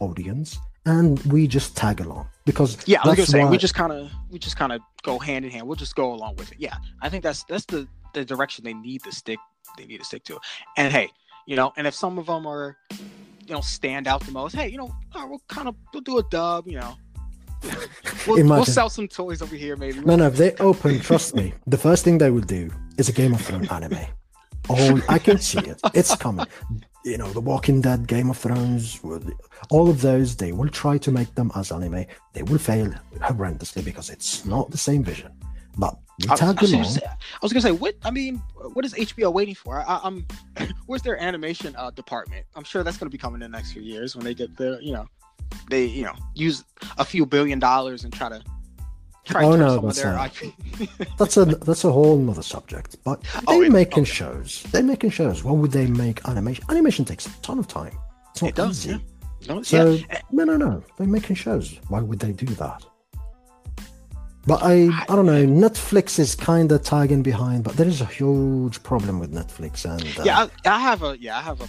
audience, 0.00 0.58
and 0.86 1.18
we 1.24 1.46
just 1.46 1.76
tag 1.76 2.00
along 2.00 2.28
because 2.44 2.76
Yeah, 2.86 2.98
like 2.98 3.06
I 3.06 3.08
was 3.10 3.16
gonna 3.16 3.26
say 3.26 3.44
why- 3.44 3.50
we 3.50 3.58
just 3.58 3.74
kind 3.74 3.92
of 3.92 4.10
we 4.30 4.38
just 4.38 4.56
kind 4.56 4.72
of 4.72 4.80
go 5.02 5.18
hand 5.18 5.44
in 5.44 5.50
hand. 5.50 5.66
We'll 5.66 5.76
just 5.76 5.94
go 5.96 6.12
along 6.12 6.36
with 6.36 6.52
it. 6.52 6.58
Yeah, 6.60 6.76
I 7.00 7.08
think 7.08 7.22
that's 7.24 7.44
that's 7.44 7.64
the 7.66 7.88
the 8.14 8.24
direction 8.24 8.64
they 8.64 8.74
need 8.74 9.02
to 9.04 9.12
stick. 9.12 9.38
They 9.78 9.86
need 9.86 9.98
to 9.98 10.04
stick 10.04 10.24
to. 10.24 10.38
And 10.76 10.92
hey, 10.92 11.08
you 11.46 11.56
know, 11.56 11.72
and 11.76 11.86
if 11.86 11.94
some 11.94 12.18
of 12.18 12.26
them 12.26 12.46
are, 12.46 12.76
you 12.90 13.54
know, 13.54 13.60
stand 13.60 14.06
out 14.06 14.24
the 14.24 14.32
most, 14.32 14.54
hey, 14.54 14.68
you 14.68 14.78
know, 14.78 14.94
right, 15.14 15.28
we'll 15.28 15.42
kind 15.48 15.68
of 15.68 15.74
we'll 15.92 16.02
do 16.02 16.18
a 16.18 16.22
dub. 16.24 16.66
You 16.66 16.80
know, 16.80 16.94
we'll, 18.26 18.44
we'll 18.44 18.64
sell 18.64 18.90
some 18.90 19.08
toys 19.08 19.42
over 19.42 19.56
here, 19.56 19.76
maybe. 19.76 20.00
No, 20.00 20.16
no, 20.16 20.26
if 20.26 20.36
they 20.36 20.54
open, 20.56 21.00
trust 21.00 21.34
me, 21.34 21.52
the 21.66 21.78
first 21.78 22.04
thing 22.04 22.18
they 22.18 22.30
will 22.30 22.40
do 22.40 22.70
is 22.98 23.08
a 23.08 23.12
Game 23.12 23.34
of 23.34 23.40
Thrones 23.40 23.70
anime. 23.70 24.06
Oh, 24.68 25.00
I 25.08 25.18
can 25.18 25.38
see 25.38 25.58
it. 25.58 25.80
It's 25.94 26.14
coming. 26.14 26.46
You 27.04 27.18
know, 27.18 27.28
The 27.30 27.40
Walking 27.40 27.80
Dead, 27.80 28.06
Game 28.06 28.30
of 28.30 28.38
Thrones, 28.38 29.00
all 29.70 29.90
of 29.90 30.00
those, 30.00 30.36
they 30.36 30.52
will 30.52 30.68
try 30.68 30.98
to 30.98 31.10
make 31.10 31.34
them 31.34 31.50
as 31.56 31.72
anime. 31.72 32.06
They 32.32 32.44
will 32.44 32.58
fail 32.58 32.92
horrendously 33.16 33.84
because 33.84 34.08
it's 34.08 34.44
not 34.44 34.70
the 34.70 34.78
same 34.78 35.02
vision. 35.02 35.32
But 35.76 35.96
I, 36.28 36.32
I 36.34 36.52
was 36.52 36.70
gonna 36.70 36.84
say- 36.84 37.00
I 37.06 37.16
was 37.42 37.52
gonna 37.52 37.62
say, 37.62 37.72
what? 37.72 37.94
I 38.04 38.10
mean, 38.10 38.36
what 38.74 38.84
is 38.84 38.94
HBO 38.94 39.32
waiting 39.32 39.54
for? 39.54 39.80
I, 39.80 40.00
I'm, 40.04 40.26
where's 40.86 41.02
their 41.02 41.20
animation 41.20 41.74
uh, 41.76 41.90
department? 41.90 42.46
I'm 42.54 42.64
sure 42.64 42.82
that's 42.84 42.96
gonna 42.98 43.10
be 43.10 43.18
coming 43.18 43.42
in 43.42 43.50
the 43.50 43.56
next 43.56 43.72
few 43.72 43.82
years 43.82 44.14
when 44.14 44.24
they 44.24 44.34
get 44.34 44.56
the, 44.56 44.78
you 44.82 44.92
know, 44.92 45.06
they, 45.70 45.84
you 45.86 46.04
know, 46.04 46.14
use 46.34 46.64
a 46.98 47.04
few 47.04 47.26
billion 47.26 47.58
dollars 47.58 48.04
and 48.04 48.12
try 48.12 48.28
to 48.28 48.42
try 49.24 49.44
Oh, 49.44 49.56
no, 49.56 49.78
that's 49.80 50.02
their 50.02 50.12
not- 50.12 50.32
IP. 50.42 50.52
That's 51.18 51.36
a 51.36 51.44
that's 51.44 51.84
a 51.84 51.92
whole 51.92 52.28
other 52.30 52.42
subject. 52.42 52.96
But 53.04 53.22
Oh, 53.46 53.54
they're 53.58 53.64
it- 53.64 53.72
making 53.72 54.02
okay. 54.02 54.10
shows. 54.10 54.64
They're 54.72 54.82
making 54.82 55.10
shows. 55.10 55.42
Why 55.44 55.52
would 55.52 55.70
they 55.72 55.86
make 55.86 56.26
animation? 56.28 56.64
Animation 56.68 57.04
takes 57.04 57.26
a 57.26 57.30
ton 57.42 57.58
of 57.58 57.68
time. 57.68 57.96
It's 58.32 58.42
not 58.42 58.48
It 58.48 58.54
does, 58.54 58.86
easy. 58.86 58.96
yeah. 58.96 58.98
No, 59.54 59.62
So 59.62 59.90
yeah. 59.92 60.20
no, 60.30 60.44
no, 60.44 60.56
no. 60.56 60.82
They're 60.98 61.06
making 61.06 61.36
shows. 61.36 61.78
Why 61.88 62.00
would 62.00 62.18
they 62.20 62.32
do 62.32 62.46
that? 62.46 62.84
But 64.46 64.60
I, 64.62 64.88
I 65.08 65.14
don't 65.16 65.26
know. 65.26 65.44
Netflix 65.46 66.18
is 66.18 66.34
kind 66.34 66.72
of 66.72 66.82
tagging 66.82 67.22
behind, 67.22 67.62
but 67.64 67.76
there 67.76 67.86
is 67.86 68.00
a 68.00 68.06
huge 68.06 68.82
problem 68.82 69.20
with 69.20 69.32
Netflix, 69.32 69.84
and 69.84 70.02
uh, 70.18 70.22
yeah, 70.24 70.48
I, 70.64 70.76
I 70.76 70.80
have 70.80 71.02
a, 71.04 71.16
yeah, 71.18 71.38
I 71.38 71.42
have 71.42 71.60
a. 71.60 71.68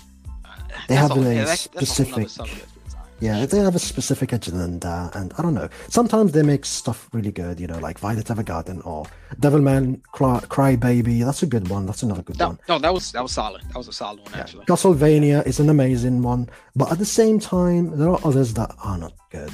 They 0.88 0.96
have 0.96 1.12
a, 1.12 1.20
a 1.20 1.34
yeah, 1.36 1.44
that's, 1.46 1.68
that's 1.68 2.00
a 2.00 2.04
whole 2.04 2.12
nother 2.12 2.28
specific- 2.28 2.30
subject 2.30 2.66
for 2.66 2.80
the 2.90 2.98
yeah, 3.20 3.46
they 3.46 3.60
have 3.60 3.76
a 3.76 3.80
specific 3.80 4.34
agenda, 4.34 5.10
and 5.14 5.32
I 5.38 5.44
don't 5.44 5.54
know. 5.54 5.70
Sometimes 5.88 6.32
they 6.34 6.42
make 6.42 6.66
stuff 6.66 7.08
really 7.14 7.32
good, 7.32 7.58
you 7.60 7.68
know, 7.68 7.78
like 7.78 8.00
Violet 8.00 8.26
Evergarden 8.26 8.86
or 8.86 9.06
Devilman 9.40 10.02
Cry, 10.12 10.42
Cry 10.50 10.76
Baby. 10.76 11.22
That's 11.24 11.42
a 11.44 11.46
good 11.46 11.70
one. 11.70 11.86
That's 11.86 12.04
another 12.04 12.24
good 12.24 12.38
No, 12.40 12.48
one. 12.48 12.60
no, 12.68 12.80
that 12.80 12.94
was 12.94 13.12
that 13.14 13.22
was 13.22 13.32
solid. 13.32 13.62
That 13.68 13.78
was 13.78 13.88
a 13.88 13.94
solid 13.94 14.20
one 14.22 14.32
Yeah. 14.34 14.40
actually. 14.42 14.66
Castlevania 14.66 15.46
is 15.46 15.60
an 15.60 15.70
amazing 15.70 16.22
one, 16.24 16.50
but 16.76 16.92
at 16.92 16.98
the 16.98 17.06
same 17.06 17.40
time, 17.40 17.96
there 17.98 18.10
are 18.10 18.20
others 18.26 18.56
that 18.56 18.76
are 18.84 18.98
not 18.98 19.14
good. 19.30 19.52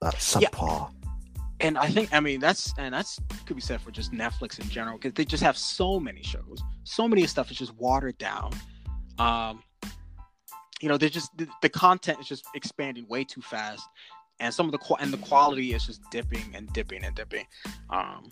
That's 0.00 0.34
Yeah. 0.40 0.48
And 1.64 1.78
I 1.78 1.88
think 1.88 2.10
I 2.12 2.20
mean 2.20 2.40
that's 2.40 2.74
and 2.78 2.94
that's 2.94 3.18
could 3.46 3.56
be 3.56 3.62
said 3.62 3.80
for 3.80 3.90
just 3.90 4.12
Netflix 4.12 4.60
in 4.60 4.68
general 4.68 4.98
because 4.98 5.14
they 5.14 5.24
just 5.24 5.42
have 5.42 5.56
so 5.56 5.98
many 5.98 6.22
shows, 6.22 6.62
so 6.84 7.08
many 7.08 7.26
stuff 7.26 7.50
is 7.50 7.56
just 7.56 7.74
watered 7.76 8.18
down. 8.18 8.52
Um, 9.18 9.62
you 10.82 10.88
know, 10.88 10.98
they're 10.98 11.08
just 11.08 11.36
the, 11.38 11.48
the 11.62 11.70
content 11.70 12.20
is 12.20 12.26
just 12.26 12.44
expanding 12.54 13.08
way 13.08 13.24
too 13.24 13.40
fast, 13.40 13.82
and 14.40 14.52
some 14.52 14.66
of 14.66 14.72
the 14.72 14.94
and 15.00 15.10
the 15.10 15.18
quality 15.18 15.72
is 15.72 15.86
just 15.86 16.02
dipping 16.10 16.44
and 16.54 16.70
dipping 16.74 17.02
and 17.02 17.16
dipping. 17.16 17.46
Um, 17.88 18.28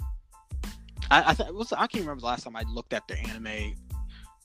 I 1.10 1.30
I, 1.30 1.34
th- 1.34 1.48
I 1.72 1.86
can't 1.86 2.04
remember 2.04 2.20
the 2.20 2.26
last 2.26 2.44
time 2.44 2.54
I 2.54 2.64
looked 2.70 2.92
at 2.92 3.08
the 3.08 3.18
anime 3.18 3.74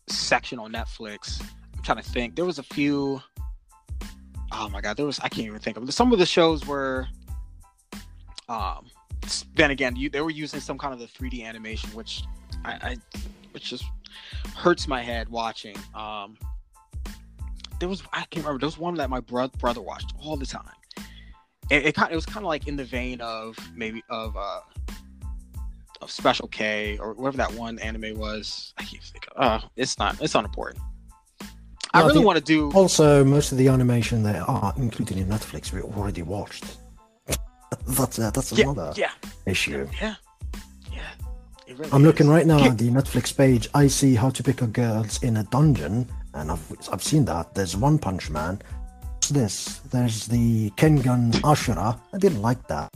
section 0.07 0.59
on 0.59 0.71
Netflix. 0.71 1.41
I'm 1.75 1.83
trying 1.83 2.01
to 2.01 2.09
think. 2.09 2.37
There 2.37 2.45
was 2.45 2.57
a 2.57 2.63
few. 2.63 3.21
Oh 4.53 4.69
my 4.69 4.79
god, 4.79 4.95
there 4.95 5.05
was 5.05 5.19
I 5.19 5.27
can't 5.27 5.47
even 5.47 5.59
think 5.59 5.75
of. 5.75 5.93
Some 5.93 6.13
of 6.13 6.19
the 6.19 6.25
shows 6.25 6.65
were 6.65 7.07
um 8.49 8.89
then 9.55 9.71
again, 9.71 9.95
you 9.95 10.09
they 10.09 10.21
were 10.21 10.29
using 10.29 10.59
some 10.59 10.77
kind 10.77 10.93
of 10.93 10.99
the 10.99 11.07
3D 11.07 11.43
animation, 11.45 11.89
which 11.91 12.23
I, 12.63 12.71
I 12.71 12.97
which 13.51 13.69
just 13.69 13.85
hurts 14.55 14.87
my 14.87 15.01
head 15.01 15.29
watching. 15.29 15.75
Um, 15.93 16.37
there 17.79 17.89
was 17.89 18.03
I 18.13 18.19
can't 18.29 18.45
remember. 18.45 18.59
There 18.59 18.67
was 18.67 18.77
one 18.77 18.95
that 18.95 19.09
my 19.09 19.19
bro- 19.19 19.49
brother 19.59 19.81
watched 19.81 20.13
all 20.19 20.37
the 20.37 20.45
time. 20.45 20.69
It, 21.69 21.87
it 21.87 21.95
kind 21.95 22.11
it 22.11 22.15
was 22.15 22.25
kind 22.25 22.45
of 22.45 22.47
like 22.47 22.67
in 22.67 22.75
the 22.75 22.85
vein 22.85 23.19
of 23.21 23.57
maybe 23.75 24.03
of 24.09 24.35
uh 24.37 24.61
of 26.01 26.11
Special 26.11 26.47
K 26.47 26.97
or 26.99 27.13
whatever 27.13 27.37
that 27.37 27.53
one 27.53 27.79
anime 27.79 28.17
was. 28.17 28.73
I 28.77 28.83
can't 28.83 29.03
think. 29.03 29.27
Of, 29.35 29.43
uh, 29.63 29.67
it's 29.75 29.97
not. 29.97 30.21
It's 30.21 30.35
unimportant. 30.35 30.83
I 31.93 31.99
Well, 32.01 32.09
really 32.09 32.25
want 32.25 32.37
to 32.37 32.43
do. 32.43 32.71
Also, 32.73 33.23
most 33.23 33.51
of 33.51 33.57
the 33.57 33.67
animation 33.67 34.23
that 34.23 34.47
are 34.47 34.73
included 34.77 35.17
in 35.17 35.27
Netflix 35.27 35.71
we 35.71 35.81
already 35.81 36.21
watched. 36.21 36.77
That's 37.87 38.19
uh, 38.19 38.31
that's 38.31 38.51
Yeah, 38.53 38.65
another 38.65 38.93
yeah, 38.95 39.11
issue. 39.45 39.87
yeah, 40.01 40.15
yeah. 40.91 41.03
Really 41.75 41.91
I'm 41.91 42.03
looking 42.03 42.27
right 42.29 42.45
now 42.47 42.59
Yeah. 42.59 42.67
at 42.71 42.77
the 42.77 42.89
Netflix 42.89 43.35
page. 43.35 43.67
I 43.73 43.87
see 43.87 44.15
how 44.15 44.29
to 44.29 44.43
pick 44.43 44.61
up 44.63 44.71
girls 44.73 45.21
in 45.23 45.37
a 45.37 45.43
dungeon, 45.43 46.07
and 46.33 46.51
I've 46.51 46.65
I've 46.91 47.03
seen 47.03 47.25
that. 47.25 47.53
There's 47.53 47.75
One 47.75 47.97
Punch 47.99 48.29
Man. 48.29 48.61
What's 49.13 49.29
this? 49.29 49.79
There's 49.91 50.27
the 50.27 50.69
Kengan 50.71 51.33
Ashura. 51.41 51.99
I 52.13 52.17
didn't 52.17 52.41
like 52.41 52.65
that. 52.67 52.89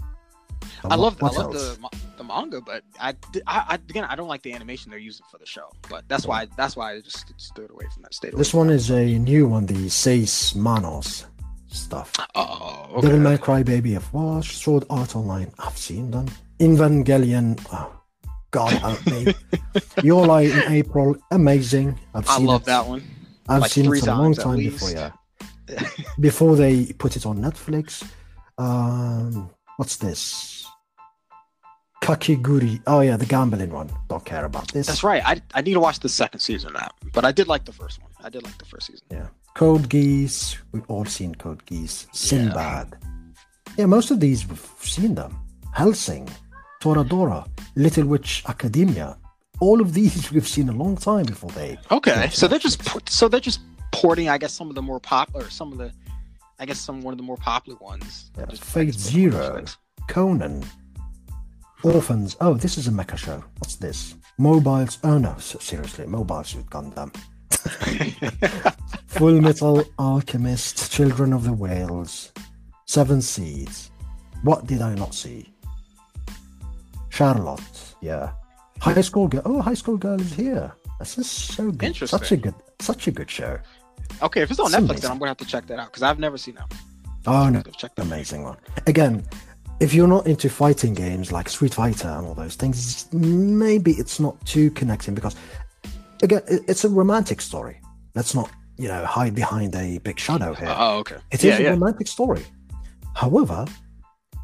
I 0.85 0.95
love 0.95 1.22
I 1.22 1.27
love 1.27 1.53
else? 1.53 1.77
the 1.77 1.89
the 2.18 2.23
manga, 2.23 2.61
but 2.61 2.84
I, 2.99 3.10
I, 3.45 3.57
I 3.72 3.76
again 3.76 4.06
I 4.06 4.15
don't 4.15 4.27
like 4.27 4.41
the 4.41 4.53
animation 4.53 4.89
they're 4.89 4.99
using 4.99 5.26
for 5.30 5.38
the 5.38 5.45
show. 5.45 5.68
But 5.89 6.07
that's 6.07 6.26
why 6.26 6.48
that's 6.56 6.76
why 6.76 6.93
I 6.93 7.02
just 7.02 7.34
stood 7.38 7.69
away 7.69 7.85
from 7.93 8.03
that 8.03 8.14
state. 8.14 8.35
This 8.35 8.53
one 8.53 8.69
is 8.69 8.89
a 8.89 9.18
new 9.19 9.48
one, 9.48 9.65
the 9.65 9.89
Seis 9.89 10.56
Manos 10.56 11.26
stuff. 11.72 12.14
Oh, 12.35 12.99
Devil 13.02 13.10
okay. 13.10 13.18
May 13.19 13.38
Cry 13.38 13.64
Baby 13.64 13.95
I've 13.95 14.11
watched. 14.14 14.57
Sword 14.57 14.85
Art 14.89 15.15
Online 15.15 15.52
I've 15.60 15.77
seen 15.77 16.11
them. 16.11 16.27
Evangelion, 16.60 17.60
oh, 17.73 17.91
God 18.52 18.73
help 18.73 19.06
me. 19.07 19.34
Your 20.03 20.26
Light 20.26 20.52
in 20.52 20.72
April, 20.72 21.15
amazing. 21.31 21.98
I've 22.14 22.27
I 22.30 22.38
seen 22.38 22.45
love 22.45 22.64
it. 22.64 22.65
that 22.65 22.85
one. 22.85 23.03
I've 23.49 23.61
like 23.61 23.72
seen 23.72 23.93
it 23.93 24.07
a 24.07 24.15
long 24.15 24.34
time 24.34 24.57
before, 24.57 24.91
yeah. 24.91 25.11
Before 26.19 26.56
they 26.57 26.91
put 26.93 27.15
it 27.15 27.26
on 27.26 27.38
Netflix. 27.38 28.03
Um, 28.57 29.49
what's 29.77 29.95
this? 29.98 30.68
Kakegurui. 32.03 32.81
Oh 32.88 33.02
yeah, 33.02 33.15
the 33.15 33.26
gambling 33.26 33.72
one. 33.72 33.89
Don't 34.10 34.26
care 34.26 34.43
about 34.45 34.68
this. 34.72 34.88
That's 34.88 35.03
right. 35.03 35.22
I, 35.26 35.41
I 35.53 35.61
need 35.61 35.73
to 35.73 35.80
watch 35.80 35.99
the 35.99 36.10
second 36.10 36.39
season 36.39 36.69
of 36.69 36.81
that, 36.81 36.93
but 37.14 37.23
I 37.23 37.31
did 37.31 37.48
like 37.48 37.64
the 37.65 37.72
first 37.72 38.02
one. 38.02 38.11
I 38.22 38.30
did 38.30 38.43
like 38.43 38.57
the 38.57 38.65
first 38.65 38.88
season. 38.88 39.06
Yeah. 39.11 39.27
Code 39.55 39.89
Geass. 39.89 40.57
We've 40.71 40.85
all 40.89 41.05
seen 41.05 41.35
Code 41.35 41.65
Geass. 41.65 42.07
Sinbad. 42.15 42.97
Yeah, 43.77 43.85
most 43.85 44.11
of 44.11 44.19
these 44.19 44.47
we've 44.47 44.59
seen 44.81 45.15
them. 45.15 45.37
Hellsing, 45.73 46.29
Toradora, 46.81 47.47
Little 47.75 48.05
Witch 48.05 48.43
Academia. 48.47 49.17
All 49.59 49.79
of 49.81 49.93
these 49.93 50.31
we've 50.33 50.47
seen 50.47 50.69
a 50.69 50.73
long 50.73 50.97
time 50.97 51.25
before 51.25 51.51
they. 51.51 51.77
Okay, 51.91 52.29
so 52.31 52.47
they're 52.47 52.59
just 52.59 52.81
so 53.09 53.27
they're 53.27 53.39
just 53.39 53.61
porting, 53.91 54.29
I 54.29 54.37
guess, 54.37 54.53
some 54.53 54.69
of 54.69 54.75
the 54.75 54.81
more 54.81 54.99
popular, 54.99 55.49
some 55.49 55.71
of 55.71 55.77
the, 55.77 55.91
I 56.59 56.65
guess, 56.65 56.79
some 56.79 57.01
one 57.01 57.13
of 57.13 57.17
the 57.17 57.23
more 57.23 57.37
popular 57.37 57.77
ones. 57.79 58.31
Yeah, 58.37 58.45
Just- 58.45 58.63
Fate 58.63 58.81
I 58.81 58.85
guess, 58.85 59.11
put 59.11 59.13
them 59.13 59.25
on 59.25 59.31
Zero. 59.31 59.65
Conan. 60.07 60.65
Orphans. 61.83 62.37
Oh, 62.41 62.53
this 62.53 62.77
is 62.77 62.87
a 62.87 62.91
mecha 62.91 63.17
show. 63.17 63.43
What's 63.57 63.75
this? 63.77 64.13
Mobiles. 64.37 64.99
Oh 65.03 65.17
no, 65.17 65.35
seriously, 65.39 66.05
Mobile 66.05 66.43
Suit 66.43 66.69
Gundam. 66.69 67.13
Full 69.07 69.41
Metal 69.41 69.83
Alchemist. 69.99 70.91
Children 70.91 71.33
of 71.33 71.43
the 71.43 71.53
Whales. 71.53 72.31
Seven 72.85 73.21
Seeds. 73.21 73.91
What 74.43 74.65
did 74.67 74.81
I 74.81 74.95
not 74.95 75.13
see? 75.13 75.53
Charlotte. 77.09 77.61
Yeah. 78.01 78.31
Hi 78.79 78.99
Score 79.01 79.29
Girl. 79.29 79.41
Oh, 79.45 79.61
Hi 79.61 79.73
Score 79.73 79.97
Girl 79.97 80.19
is 80.19 80.33
here. 80.33 80.71
This 80.99 81.17
is 81.17 81.29
so 81.29 81.71
good. 81.71 81.95
Such 81.95 82.31
a 82.31 82.37
good, 82.37 82.55
such 82.79 83.07
a 83.07 83.11
good 83.11 83.29
show. 83.29 83.59
Okay, 84.21 84.41
if 84.41 84.51
it's 84.51 84.59
on 84.59 84.67
It's 84.67 84.75
Netflix, 84.75 84.79
amazing. 84.79 85.01
then 85.01 85.11
I'm 85.11 85.19
gonna 85.19 85.29
have 85.29 85.37
to 85.37 85.45
check 85.45 85.67
that 85.67 85.79
out 85.79 85.87
because 85.87 86.03
I've 86.03 86.19
never 86.19 86.37
seen 86.37 86.55
that. 86.55 86.71
Oh 87.27 87.49
no, 87.49 87.61
Check 87.77 87.95
that. 87.95 88.05
amazing 88.05 88.43
one. 88.43 88.57
Again, 88.87 89.23
if 89.79 89.93
you're 89.93 90.07
not 90.07 90.25
into 90.27 90.49
fighting 90.49 90.93
games 90.93 91.31
like 91.31 91.49
Street 91.49 91.73
Fighter 91.73 92.07
and 92.07 92.25
all 92.25 92.33
those 92.33 92.55
things, 92.55 93.07
maybe 93.13 93.91
it's 93.93 94.19
not 94.19 94.43
too 94.45 94.71
connecting 94.71 95.13
because, 95.15 95.35
again, 96.22 96.41
it's 96.48 96.84
a 96.85 96.89
romantic 96.89 97.41
story. 97.41 97.81
Let's 98.15 98.34
not, 98.35 98.49
you 98.77 98.88
know, 98.88 99.06
hide 99.06 99.35
behind 99.35 99.76
a 99.76 99.98
big 99.99 100.19
shadow 100.19 100.53
here. 100.53 100.73
Oh, 100.77 100.98
okay. 100.99 101.18
It 101.31 101.39
is 101.43 101.45
yeah, 101.45 101.57
a 101.57 101.64
yeah. 101.64 101.69
romantic 101.72 102.07
story. 102.07 102.43
However, 103.15 103.65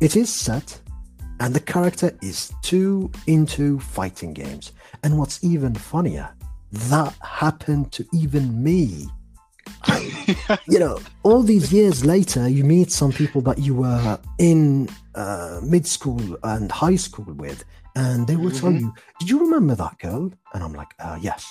it 0.01 0.15
is 0.15 0.33
set, 0.33 0.79
and 1.39 1.53
the 1.53 1.59
character 1.59 2.11
is 2.21 2.51
too 2.61 3.11
into 3.27 3.79
fighting 3.79 4.33
games. 4.33 4.71
And 5.03 5.17
what's 5.17 5.43
even 5.43 5.73
funnier, 5.75 6.29
that 6.71 7.13
happened 7.21 7.91
to 7.93 8.05
even 8.13 8.63
me. 8.63 9.07
you 10.67 10.79
know, 10.79 10.99
all 11.23 11.41
these 11.43 11.71
years 11.73 12.05
later, 12.05 12.47
you 12.47 12.63
meet 12.63 12.91
some 12.91 13.11
people 13.11 13.41
that 13.41 13.57
you 13.59 13.73
were 13.75 14.19
in 14.39 14.87
uh, 15.15 15.59
mid 15.63 15.85
school 15.85 16.37
and 16.43 16.71
high 16.71 16.95
school 16.95 17.25
with, 17.33 17.63
and 17.95 18.27
they 18.27 18.35
will 18.35 18.51
tell 18.51 18.71
Mhm. 18.71 18.79
you, 18.81 18.93
"Did 19.19 19.29
you 19.29 19.39
remember 19.39 19.75
that 19.75 19.97
girl?" 19.99 20.31
And 20.53 20.63
I'm 20.63 20.73
like, 20.73 20.93
uh, 20.99 21.17
"Yes." 21.21 21.45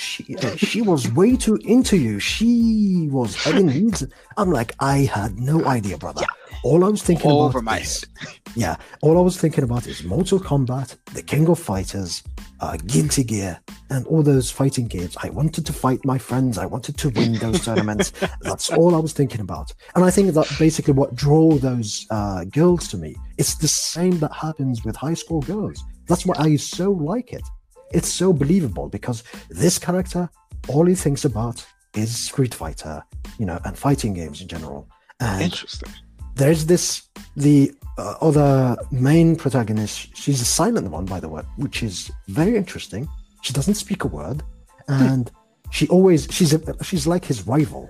She 0.00 0.34
uh, 0.36 0.56
she 0.56 0.80
was 0.80 1.12
way 1.12 1.36
too 1.36 1.56
into 1.56 1.98
you. 1.98 2.18
She 2.18 3.08
was. 3.10 3.46
I 3.46 3.52
didn't 3.52 3.74
need. 3.74 3.94
To. 3.96 4.08
I'm 4.38 4.50
like, 4.50 4.74
I 4.80 5.00
had 5.00 5.38
no 5.38 5.66
idea, 5.66 5.98
brother. 5.98 6.24
All 6.64 6.84
I 6.84 6.88
was 6.88 7.02
thinking 7.02 7.30
Over 7.30 7.58
about 7.58 7.64
my 7.64 7.80
is, 7.80 8.04
yeah. 8.56 8.76
All 9.02 9.18
I 9.18 9.20
was 9.20 9.38
thinking 9.38 9.62
about 9.62 9.86
is 9.86 10.02
Mortal 10.02 10.40
Kombat, 10.40 10.96
The 11.12 11.22
King 11.22 11.48
of 11.48 11.58
Fighters, 11.58 12.22
uh, 12.60 12.78
Guilty 12.86 13.24
Gear, 13.24 13.60
and 13.90 14.06
all 14.06 14.22
those 14.22 14.50
fighting 14.50 14.86
games. 14.88 15.18
I 15.22 15.28
wanted 15.28 15.66
to 15.66 15.72
fight 15.72 16.00
my 16.04 16.16
friends. 16.16 16.56
I 16.56 16.64
wanted 16.64 16.96
to 16.96 17.10
win 17.10 17.34
those 17.34 17.62
tournaments. 17.66 18.12
That's 18.40 18.70
all 18.70 18.94
I 18.94 18.98
was 18.98 19.12
thinking 19.12 19.42
about. 19.42 19.70
And 19.94 20.04
I 20.04 20.10
think 20.10 20.32
that 20.32 20.50
basically 20.58 20.94
what 20.94 21.14
drew 21.14 21.58
those 21.58 22.06
uh, 22.10 22.44
girls 22.44 22.88
to 22.88 22.96
me. 22.96 23.16
It's 23.36 23.56
the 23.56 23.68
same 23.68 24.18
that 24.20 24.32
happens 24.32 24.82
with 24.82 24.96
high 24.96 25.14
school 25.14 25.42
girls. 25.42 25.84
That's 26.06 26.24
why 26.24 26.36
I 26.38 26.56
so 26.56 26.90
like 26.90 27.34
it. 27.34 27.42
It's 27.92 28.08
so 28.08 28.32
believable 28.32 28.88
because 28.88 29.22
this 29.48 29.78
character, 29.78 30.28
all 30.68 30.86
he 30.86 30.94
thinks 30.94 31.24
about 31.24 31.64
is 31.94 32.16
Street 32.16 32.54
Fighter, 32.54 33.02
you 33.38 33.46
know, 33.46 33.58
and 33.64 33.76
fighting 33.76 34.14
games 34.14 34.40
in 34.40 34.48
general. 34.48 34.88
And 35.20 35.42
Interesting. 35.42 35.92
there's 36.34 36.66
this 36.66 37.02
the 37.36 37.72
uh, 37.98 38.14
other 38.20 38.76
main 38.90 39.36
protagonist 39.36 40.16
she's 40.16 40.40
a 40.40 40.44
silent 40.44 40.90
one 40.90 41.04
by 41.04 41.20
the 41.20 41.28
way 41.28 41.42
which 41.56 41.82
is 41.82 42.10
very 42.28 42.56
interesting 42.56 43.06
she 43.42 43.52
doesn't 43.52 43.74
speak 43.74 44.04
a 44.04 44.06
word 44.06 44.42
and 44.88 45.30
she 45.70 45.86
always 45.88 46.26
she's 46.30 46.52
a, 46.54 46.60
she's 46.82 47.06
like 47.06 47.24
his 47.24 47.46
rival 47.46 47.88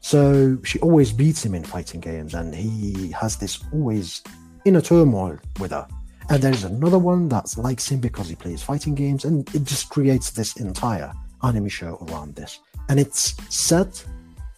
so 0.00 0.58
she 0.64 0.78
always 0.80 1.12
beats 1.12 1.44
him 1.44 1.54
in 1.54 1.62
fighting 1.62 2.00
games 2.00 2.34
and 2.34 2.54
he 2.54 3.10
has 3.10 3.36
this 3.36 3.62
always 3.72 4.22
inner 4.64 4.80
turmoil 4.80 5.38
with 5.60 5.70
her 5.70 5.86
and 6.30 6.42
there's 6.42 6.64
another 6.64 6.98
one 6.98 7.28
that 7.28 7.56
likes 7.56 7.88
him 7.88 8.00
because 8.00 8.28
he 8.28 8.34
plays 8.34 8.62
fighting 8.62 8.94
games 8.94 9.24
and 9.24 9.52
it 9.54 9.64
just 9.64 9.88
creates 9.90 10.30
this 10.30 10.56
entire 10.56 11.12
anime 11.42 11.68
show 11.68 11.98
around 12.08 12.34
this 12.34 12.60
and 12.88 12.98
it's 12.98 13.34
set 13.54 14.04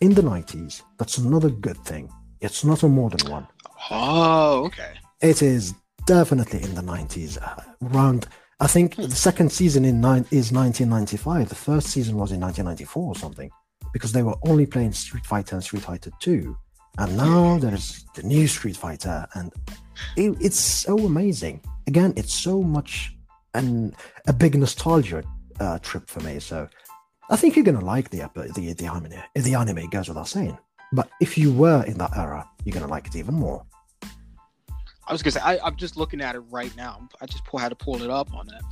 in 0.00 0.14
the 0.14 0.22
90s 0.22 0.82
that's 0.98 1.18
another 1.18 1.50
good 1.50 1.78
thing 1.84 2.10
it's 2.40 2.64
not 2.64 2.82
a 2.82 2.88
modern 2.88 3.30
one. 3.30 3.46
Oh, 3.90 4.64
okay. 4.66 4.94
It 5.20 5.42
is 5.42 5.74
definitely 6.06 6.62
in 6.62 6.74
the 6.74 6.82
90s. 6.82 7.38
Uh, 7.40 7.62
around, 7.82 8.28
I 8.60 8.66
think 8.66 8.96
the 8.96 9.10
second 9.10 9.50
season 9.50 9.84
in 9.84 10.00
nine 10.00 10.26
is 10.30 10.52
1995. 10.52 11.48
The 11.48 11.54
first 11.54 11.88
season 11.88 12.16
was 12.16 12.32
in 12.32 12.40
1994 12.40 13.02
or 13.04 13.16
something, 13.16 13.50
because 13.92 14.12
they 14.12 14.22
were 14.22 14.36
only 14.44 14.66
playing 14.66 14.92
Street 14.92 15.24
Fighter 15.24 15.56
and 15.56 15.64
Street 15.64 15.82
Fighter 15.82 16.10
2. 16.20 16.56
And 16.98 17.16
now 17.16 17.58
there's 17.58 18.04
the 18.14 18.22
new 18.22 18.46
Street 18.46 18.76
Fighter, 18.76 19.26
and 19.34 19.52
it, 20.16 20.36
it's 20.40 20.58
so 20.58 20.98
amazing. 20.98 21.60
Again, 21.86 22.12
it's 22.16 22.34
so 22.34 22.62
much 22.62 23.16
and 23.54 23.94
a 24.26 24.32
big 24.32 24.54
nostalgia 24.54 25.22
uh, 25.60 25.78
trip 25.78 26.08
for 26.08 26.20
me. 26.20 26.38
So 26.38 26.68
I 27.30 27.36
think 27.36 27.56
you're 27.56 27.64
gonna 27.64 27.84
like 27.84 28.10
the 28.10 28.28
the 28.54 28.74
the 28.74 28.86
anime. 28.86 29.22
The 29.34 29.54
anime 29.54 29.88
goes 29.90 30.08
without 30.08 30.28
saying. 30.28 30.58
But 30.92 31.10
if 31.20 31.36
you 31.36 31.52
were 31.52 31.84
in 31.84 31.98
that 31.98 32.16
era, 32.16 32.48
you're 32.64 32.74
gonna 32.74 32.86
like 32.86 33.06
it 33.08 33.16
even 33.16 33.34
more. 33.34 33.64
I 35.08 35.12
was 35.12 35.22
gonna 35.22 35.32
say 35.32 35.40
I, 35.40 35.58
I'm 35.64 35.76
just 35.76 35.96
looking 35.96 36.20
at 36.20 36.34
it 36.34 36.40
right 36.50 36.74
now. 36.76 37.08
I 37.20 37.26
just 37.26 37.44
pull, 37.44 37.58
had 37.58 37.70
to 37.70 37.76
pull 37.76 38.02
it 38.02 38.10
up 38.10 38.32
on 38.34 38.46
that. 38.48 38.62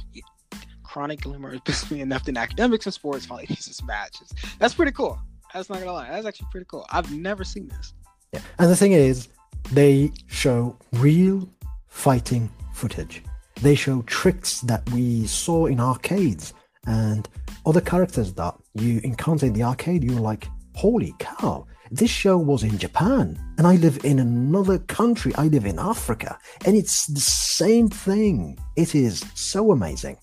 Chronic 0.83 1.23
Glimmer 1.23 1.55
is 1.55 1.61
between 1.65 2.01
enough 2.01 2.29
in 2.29 2.37
academics 2.37 2.87
and 2.87 2.95
sports 2.95 3.27
holidays 3.27 3.81
matches. 3.85 4.33
That's 4.59 4.75
pretty 4.75 4.93
cool. 4.93 5.19
That's 5.53 5.69
not 5.69 5.79
gonna 5.79 5.93
lie. 5.93 6.11
That's 6.11 6.27
actually 6.27 6.49
pretty 6.51 6.67
cool. 6.69 6.87
I've 6.91 7.13
never 7.13 7.45
seen 7.45 7.69
this. 7.69 7.95
Yeah. 8.33 8.41
And 8.59 8.71
the 8.71 8.77
thing 8.77 8.93
is, 8.93 9.29
they 9.73 10.13
show 10.27 10.77
real 10.93 11.49
fighting 11.89 12.51
footage. 12.73 13.23
They 13.63 13.75
show 13.75 14.03
tricks 14.03 14.61
that 14.63 14.89
we 14.91 15.27
saw 15.27 15.67
in 15.67 15.81
arcades 15.81 16.53
and 16.87 17.29
other 17.65 17.81
characters 17.81 18.35
that 18.35 18.55
you 18.75 19.01
encounter 19.05 19.47
in 19.47 19.53
the 19.53 19.63
arcade. 19.63 20.05
You're 20.05 20.21
like, 20.21 20.49
holy 20.75 21.15
cow, 21.19 21.67
This 21.91 22.11
show 22.11 22.39
was 22.39 22.65
in 22.65 22.77
Japan, 22.79 23.39
and 23.59 23.67
I 23.67 23.77
live 23.77 24.05
in 24.05 24.19
another 24.19 24.79
country. 24.79 25.35
I 25.37 25.49
live 25.49 25.67
in 25.67 25.79
Africa, 25.79 26.39
and 26.65 26.77
it's 26.77 27.07
the 27.07 27.21
same 27.21 27.89
thing. 27.89 28.59
It 28.75 28.95
is 28.95 29.23
so 29.35 29.71
amazing. 29.71 30.17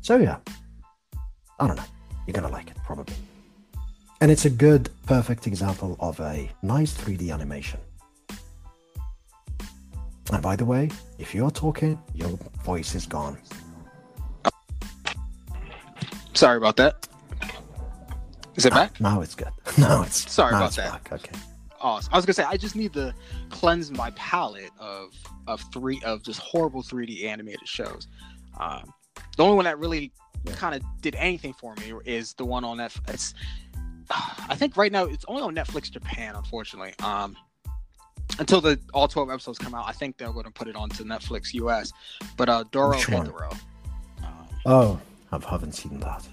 So, 0.00 0.16
yeah, 0.16 0.38
I 1.60 1.66
don't 1.66 1.76
know. 1.76 1.84
You're 2.26 2.32
gonna 2.32 2.48
like 2.48 2.70
it, 2.70 2.76
probably. 2.82 3.14
And 4.20 4.30
it's 4.30 4.46
a 4.46 4.50
good, 4.50 4.90
perfect 5.06 5.46
example 5.46 5.96
of 6.00 6.18
a 6.18 6.50
nice 6.62 6.92
3D 6.92 7.32
animation. 7.32 7.78
And 10.32 10.42
by 10.42 10.56
the 10.56 10.64
way, 10.64 10.90
if 11.18 11.34
you're 11.34 11.50
talking, 11.50 12.00
your 12.14 12.28
voice 12.64 12.94
is 12.94 13.06
gone. 13.06 13.38
Sorry 16.34 16.56
about 16.56 16.76
that. 16.76 17.08
Is 18.56 18.66
it 18.66 18.72
back? 18.72 19.00
Now 19.00 19.20
it's 19.20 19.34
good. 19.34 19.48
No, 19.78 20.02
it's 20.02 20.30
Sorry 20.30 20.50
about 20.54 20.66
it's 20.68 20.76
that. 20.76 21.04
Back. 21.04 21.12
Okay. 21.12 21.38
Awesome. 21.80 22.12
I 22.12 22.16
was 22.16 22.26
gonna 22.26 22.34
say 22.34 22.42
I 22.44 22.56
just 22.56 22.74
need 22.74 22.92
to 22.94 23.14
cleanse 23.50 23.90
my 23.92 24.10
palette 24.10 24.70
of 24.80 25.10
of 25.46 25.64
three 25.72 26.00
of 26.04 26.22
just 26.24 26.40
horrible 26.40 26.82
3D 26.82 27.24
animated 27.24 27.66
shows. 27.68 28.08
Um, 28.58 28.92
the 29.36 29.44
only 29.44 29.54
one 29.56 29.64
that 29.64 29.78
really 29.78 30.12
Yeah. 30.44 30.54
kind 30.54 30.74
of 30.74 30.82
did 31.00 31.14
anything 31.14 31.52
for 31.54 31.74
me 31.76 31.92
is 32.04 32.34
the 32.34 32.44
one 32.44 32.64
on 32.64 32.78
Netflix. 32.78 33.08
It's, 33.14 33.34
I 34.10 34.56
think 34.56 34.76
right 34.76 34.90
now 34.90 35.04
it's 35.04 35.24
only 35.28 35.42
on 35.42 35.54
Netflix 35.54 35.90
Japan, 35.90 36.34
unfortunately. 36.34 36.94
Um, 37.02 37.36
until 38.38 38.60
the 38.60 38.78
all 38.94 39.08
12 39.08 39.30
episodes 39.30 39.58
come 39.58 39.74
out, 39.74 39.86
I 39.88 39.92
think 39.92 40.16
they're 40.18 40.32
going 40.32 40.44
to 40.44 40.50
put 40.50 40.68
it 40.68 40.76
onto 40.76 41.04
Netflix 41.04 41.52
US. 41.54 41.92
But 42.36 42.48
uh, 42.48 42.64
Doro? 42.70 42.96
Hedoro. 42.98 43.52
Um, 44.22 44.48
Oh, 44.66 45.00
I 45.32 45.38
haven't 45.50 45.72
seen 45.72 45.98
that. 46.00 46.26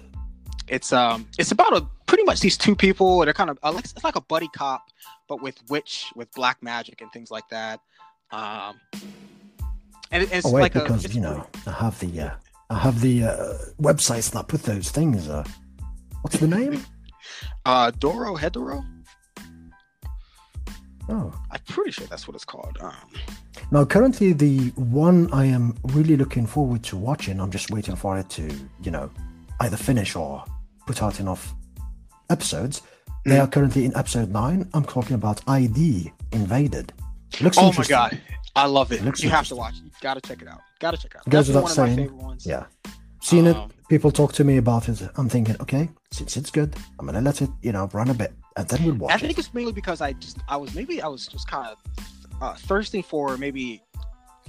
it's 0.68 0.92
um 0.92 1.26
it's 1.38 1.52
about 1.52 1.72
a 1.76 1.86
pretty 2.06 2.24
much 2.24 2.40
these 2.40 2.56
two 2.58 2.74
people 2.74 3.20
they're 3.24 3.32
kind 3.32 3.50
of 3.50 3.58
uh, 3.62 3.70
like 3.72 3.84
it's 3.84 4.02
like 4.04 4.16
a 4.16 4.20
buddy 4.20 4.48
cop 4.48 4.82
but 5.28 5.40
with 5.40 5.56
witch 5.70 6.10
with 6.16 6.28
black 6.32 6.60
magic 6.62 7.00
and 7.02 7.10
things 7.12 7.30
like 7.30 7.48
that 7.50 7.78
um 8.32 8.74
and 10.10 10.22
it- 10.24 10.32
it's 10.32 10.44
oh 10.46 10.50
wait, 10.50 10.62
like 10.62 10.72
because 10.72 11.04
a 11.04 11.08
you 11.08 11.20
know 11.20 11.46
I 11.66 11.70
have 11.72 11.98
the 12.00 12.20
uh, 12.20 12.30
I 12.70 12.78
have 12.78 13.00
the 13.00 13.24
uh, 13.24 13.54
websites 13.80 14.30
that 14.32 14.48
put 14.48 14.62
those 14.64 14.90
things. 14.90 15.28
Uh, 15.28 15.44
what's 16.22 16.38
the 16.38 16.48
name? 16.48 16.84
uh 17.64 17.90
Dorohedoro 17.92 18.84
Oh, 21.08 21.32
i'm 21.52 21.60
pretty 21.68 21.92
sure 21.92 22.06
that's 22.08 22.26
what 22.26 22.34
it's 22.34 22.44
called 22.44 22.76
um 22.80 22.94
now 23.70 23.84
currently 23.84 24.32
the 24.32 24.68
one 24.76 25.32
I 25.32 25.44
am 25.46 25.74
really 25.84 26.16
looking 26.16 26.46
forward 26.46 26.82
to 26.84 26.96
watching. 26.96 27.40
I'm 27.40 27.50
just 27.50 27.70
waiting 27.70 27.96
for 27.96 28.18
it 28.18 28.28
to 28.30 28.42
you 28.82 28.90
know 28.90 29.10
either 29.60 29.76
finish 29.76 30.14
or 30.16 30.44
put 30.86 31.02
out 31.02 31.18
enough 31.20 31.54
episodes. 32.30 32.82
They 33.24 33.36
Mm. 33.36 33.44
are 33.44 33.46
currently 33.48 33.84
in 33.84 33.96
episode 33.96 34.30
nine. 34.30 34.68
I'm 34.74 34.84
talking 34.84 35.14
about 35.14 35.40
ID 35.48 36.12
Invaded. 36.32 36.92
Looks 37.40 37.56
oh 37.58 37.72
my 37.76 37.84
god 37.84 38.18
i 38.54 38.64
love 38.66 38.90
it 38.92 39.04
It 39.04 39.22
you 39.22 39.28
have 39.30 39.46
to 39.48 39.56
watch 39.56 39.74
it 39.78 39.84
you 39.84 39.90
gotta 40.00 40.20
check 40.20 40.40
it 40.42 40.48
out 40.48 40.60
gotta 40.78 40.96
check 40.96 41.12
it 41.14 41.18
out 41.18 41.28
Goes 41.28 41.48
without 41.48 41.64
of 41.64 41.68
my 41.68 41.74
saying. 41.74 41.96
favorite 41.96 42.16
ones 42.16 42.46
Yeah. 42.46 42.64
Seen 43.20 43.46
Um, 43.48 43.56
it, 43.70 43.88
people 43.88 44.10
talk 44.12 44.32
to 44.34 44.44
me 44.44 44.56
about 44.58 44.88
it. 44.88 45.02
I'm 45.16 45.28
thinking, 45.28 45.56
okay, 45.60 45.88
since 46.12 46.36
it's 46.36 46.50
good, 46.50 46.74
I'm 46.98 47.06
gonna 47.06 47.20
let 47.20 47.42
it, 47.42 47.50
you 47.62 47.72
know, 47.72 47.88
run 47.92 48.08
a 48.10 48.14
bit, 48.14 48.32
and 48.56 48.68
then 48.68 48.84
we'll 48.84 48.94
watch 48.94 49.12
I 49.14 49.18
think 49.18 49.32
it. 49.32 49.38
it's 49.38 49.54
mainly 49.54 49.72
because 49.72 50.00
I 50.00 50.12
just 50.14 50.38
I 50.48 50.56
was 50.56 50.74
maybe 50.74 51.02
I 51.02 51.08
was 51.08 51.26
just 51.26 51.48
kind 51.48 51.68
of 51.68 51.78
uh, 52.40 52.54
thirsty 52.54 53.02
for 53.02 53.36
maybe 53.36 53.82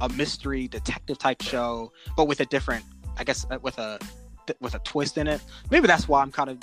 a 0.02 0.10
mystery 0.10 0.68
detective 0.68 1.18
type 1.18 1.42
show, 1.42 1.92
but 2.16 2.28
with 2.28 2.40
a 2.40 2.46
different, 2.46 2.86
I 3.18 3.24
guess, 3.24 3.46
uh, 3.50 3.60
with 3.62 3.78
a 3.80 4.00
with 4.62 4.76
a 4.76 4.80
twist 4.80 5.18
in 5.18 5.28
it. 5.28 5.42
Maybe 5.72 5.88
that's 5.88 6.08
why 6.08 6.22
I'm 6.22 6.32
kind 6.32 6.50
of 6.50 6.58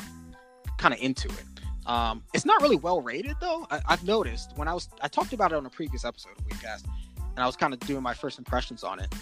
kind 0.79 0.95
of 0.95 1.01
into 1.01 1.29
it. 1.29 1.45
Um, 1.87 2.23
it's 2.33 2.47
not 2.47 2.63
really 2.63 2.77
well 2.77 3.01
rated 3.01 3.37
though. 3.41 3.67
I, 3.71 3.81
I've 3.87 4.05
noticed 4.05 4.53
when 4.57 4.69
I 4.69 4.75
was 4.75 4.89
I 5.03 5.09
talked 5.09 5.33
about 5.33 5.53
it 5.53 5.57
on 5.57 5.67
a 5.67 5.71
previous 5.71 6.05
episode 6.05 6.33
of 6.39 6.47
Weebcast, 6.47 6.85
and 7.19 7.39
I 7.43 7.47
was 7.47 7.57
kind 7.57 7.75
of 7.75 7.81
doing 7.81 8.03
my 8.03 8.15
first 8.15 8.39
impressions 8.39 8.85
on 8.85 9.01
it. 9.01 9.13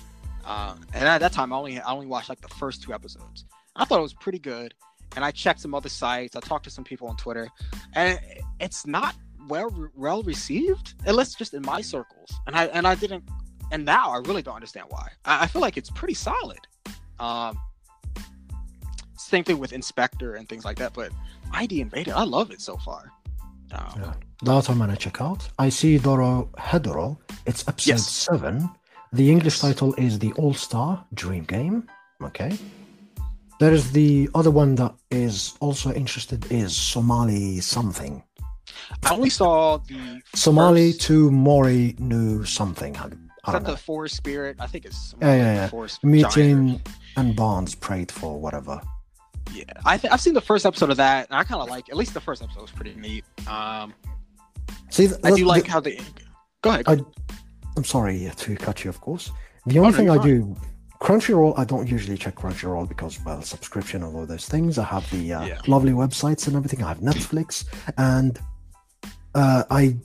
Uh, 0.44 0.74
and 0.93 1.05
at 1.09 1.19
that 1.19 1.32
time, 1.32 1.53
I 1.53 1.57
only 1.57 1.81
I 1.81 1.93
only 1.93 2.07
watched 2.07 2.28
like 2.28 2.40
the 2.40 2.49
first 2.49 2.82
two 2.82 2.93
episodes. 2.93 3.44
I 3.74 3.85
thought 3.85 3.99
it 3.99 4.03
was 4.03 4.15
pretty 4.15 4.39
good, 4.39 4.74
and 5.16 5.24
I 5.24 5.30
checked 5.30 5.60
some 5.60 5.74
other 5.74 5.89
sites. 5.89 6.36
I 6.36 6.40
talked 6.40 6.64
to 6.64 6.70
some 6.70 6.84
people 6.84 7.09
on 7.09 7.16
Twitter, 7.16 7.48
and 7.94 8.18
it's 8.60 8.86
not 8.86 9.14
well 9.48 9.70
well 9.94 10.22
received, 10.22 10.94
at 11.06 11.14
least 11.14 11.39
just 11.39 11.55
in 11.55 11.62
my 11.62 11.80
circles. 11.80 12.30
And 12.47 12.56
I 12.56 12.66
and 12.66 12.86
I 12.86 12.94
didn't, 12.94 13.24
and 13.70 13.84
now 13.84 14.10
I 14.10 14.18
really 14.18 14.43
don't 14.43 14.55
understand 14.56 14.86
why. 14.89 15.09
I, 15.24 15.44
I 15.44 15.47
feel 15.47 15.60
like 15.62 15.76
it's 15.76 15.90
pretty 15.90 16.14
solid. 16.14 16.60
Um, 17.18 17.59
same 19.16 19.44
thing 19.44 19.59
with 19.59 19.72
Inspector 19.72 20.34
and 20.34 20.48
things 20.48 20.64
like 20.64 20.76
that, 20.78 20.93
but 20.94 21.10
ID 21.52 21.80
Invaded, 21.80 22.14
I 22.14 22.24
love 22.24 22.51
it 22.51 22.60
so 22.60 22.76
far. 22.78 23.10
Um, 23.72 23.93
Yeah. 24.01 24.12
That 24.44 24.68
I'm 24.68 24.78
gonna 24.78 24.97
check 24.97 25.20
out. 25.20 25.48
I 25.59 25.68
see 25.68 25.98
Dorohedoro. 25.98 27.16
It's 27.47 27.66
episode 27.68 27.90
Yes. 27.93 28.09
seven. 28.10 28.68
The 29.12 29.30
English 29.30 29.55
Yes. 29.55 29.60
title 29.60 29.94
is 29.94 30.18
the 30.18 30.32
All 30.32 30.52
Star 30.55 31.05
Dream 31.14 31.44
Game. 31.44 31.89
Okay. 32.22 32.59
There 33.62 33.72
is 33.72 33.93
the 33.93 34.28
other 34.34 34.51
one 34.51 34.74
that 34.74 34.93
is 35.12 35.55
also 35.60 35.93
interested 35.93 36.51
is 36.51 36.76
Somali 36.76 37.60
something. 37.60 38.20
I 39.05 39.14
only 39.14 39.30
saw 39.30 39.78
the 39.78 40.20
Somali 40.34 40.90
first- 40.90 41.02
to 41.02 41.30
Mori 41.30 41.94
new 42.01 42.44
something. 42.44 42.97
I, 42.97 43.06
Is 43.06 43.12
I 43.44 43.52
that 43.52 43.59
don't 43.59 43.62
the 43.62 43.70
know. 43.70 43.76
Forest 43.76 44.16
Spirit? 44.16 44.56
I 44.59 44.66
think 44.66 44.84
it's 44.84 45.14
Yeah, 45.20 45.36
yeah, 45.36 45.55
yeah. 45.55 45.68
Forest 45.68 46.01
Giant. 46.02 46.12
Meeting 46.34 46.82
and 47.16 47.36
Barnes 47.36 47.76
prayed 47.76 48.10
for 48.10 48.40
whatever. 48.40 48.80
Yeah, 49.52 49.62
I 49.84 49.97
th- 49.97 50.12
I've 50.12 50.20
seen 50.20 50.34
the 50.34 50.40
first 50.40 50.66
episode 50.66 50.90
of 50.90 50.97
that, 50.97 51.28
and 51.30 51.36
I 51.39 51.44
kind 51.44 51.62
of 51.62 51.68
like. 51.68 51.89
At 51.89 51.97
least 51.97 52.14
the 52.14 52.20
first 52.20 52.43
episode 52.43 52.62
was 52.62 52.72
pretty 52.72 52.97
neat. 52.97 53.24
Um, 53.47 53.94
See, 54.90 55.06
th- 55.06 55.20
I 55.22 55.30
do 55.30 55.36
th- 55.36 55.47
like 55.47 55.66
how 55.68 55.78
they. 55.78 56.01
Go 56.62 56.70
ahead. 56.70 56.84
I, 56.89 56.98
I'm 57.76 57.84
sorry 57.84 58.28
to 58.36 58.56
cut 58.56 58.82
you, 58.82 58.90
of 58.90 59.01
course. 59.01 59.30
The 59.66 59.78
only 59.78 59.93
no, 59.93 59.97
thing 59.98 60.10
I 60.10 60.18
do, 60.18 60.56
Crunchyroll, 61.03 61.59
I 61.59 61.65
don't 61.65 61.89
usually 61.89 62.16
check 62.16 62.37
Crunchyroll 62.37 62.89
because, 62.89 63.19
well, 63.24 63.43
subscription 63.43 64.05
and 64.05 64.15
all 64.15 64.24
those 64.24 64.47
things. 64.47 64.79
I 64.79 64.85
have 64.85 65.11
the 65.11 65.33
uh, 65.33 65.45
Yeah. 65.47 65.59
lovely 65.66 65.91
websites 65.93 66.47
and 66.47 66.55
everything. 66.55 66.81
I 66.85 66.89
have 66.89 66.99
Netflix, 67.01 67.65
and 67.99 68.39
uh, 69.35 69.65
I 69.69 69.97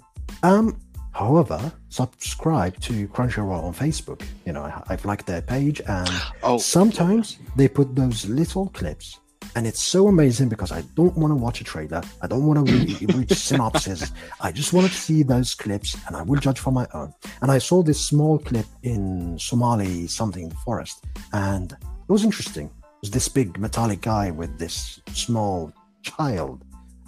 am, 0.42 0.76
however, 1.14 1.72
subscribed 1.90 2.82
to 2.84 3.08
Crunchyroll 3.10 3.64
on 3.64 3.74
Facebook. 3.76 4.24
You 4.48 4.54
know, 4.54 4.64
I, 4.64 4.82
I've 4.90 5.06
liked 5.06 5.28
their 5.28 5.44
page, 5.44 5.82
and 5.88 6.10
oh, 6.42 6.58
sometimes 6.58 7.38
they 7.56 7.68
put 7.68 7.96
those 7.96 8.26
little 8.26 8.70
clips 8.70 9.20
and 9.58 9.66
it's 9.70 9.82
so 9.94 10.08
amazing 10.08 10.48
because 10.54 10.72
i 10.72 10.82
don't 11.00 11.18
want 11.22 11.32
to 11.32 11.40
watch 11.46 11.60
a 11.62 11.64
trailer. 11.74 12.02
I 12.24 12.28
don't 12.32 12.46
want 12.50 12.58
to 12.60 12.66
read, 12.74 13.16
read 13.18 13.32
synopsis. 13.32 14.02
I 14.48 14.50
just 14.60 14.72
want 14.76 14.86
to 14.88 14.94
see 15.06 15.20
those 15.34 15.50
clips 15.64 15.90
and 16.06 16.16
i 16.16 16.22
will 16.28 16.40
judge 16.48 16.60
for 16.66 16.72
my 16.80 16.86
own. 17.00 17.10
And 17.42 17.50
i 17.56 17.60
saw 17.70 17.78
this 17.82 18.00
small 18.12 18.36
clip 18.50 18.68
in 18.84 19.02
somali 19.50 19.94
something 20.20 20.48
forest 20.66 20.96
and 21.34 21.68
it 22.08 22.12
was 22.18 22.24
interesting. 22.30 22.68
It 22.68 23.02
was 23.06 23.12
this 23.18 23.28
big 23.40 23.50
metallic 23.66 24.02
guy 24.02 24.26
with 24.42 24.52
this 24.64 25.02
small 25.26 25.58
child 26.04 26.58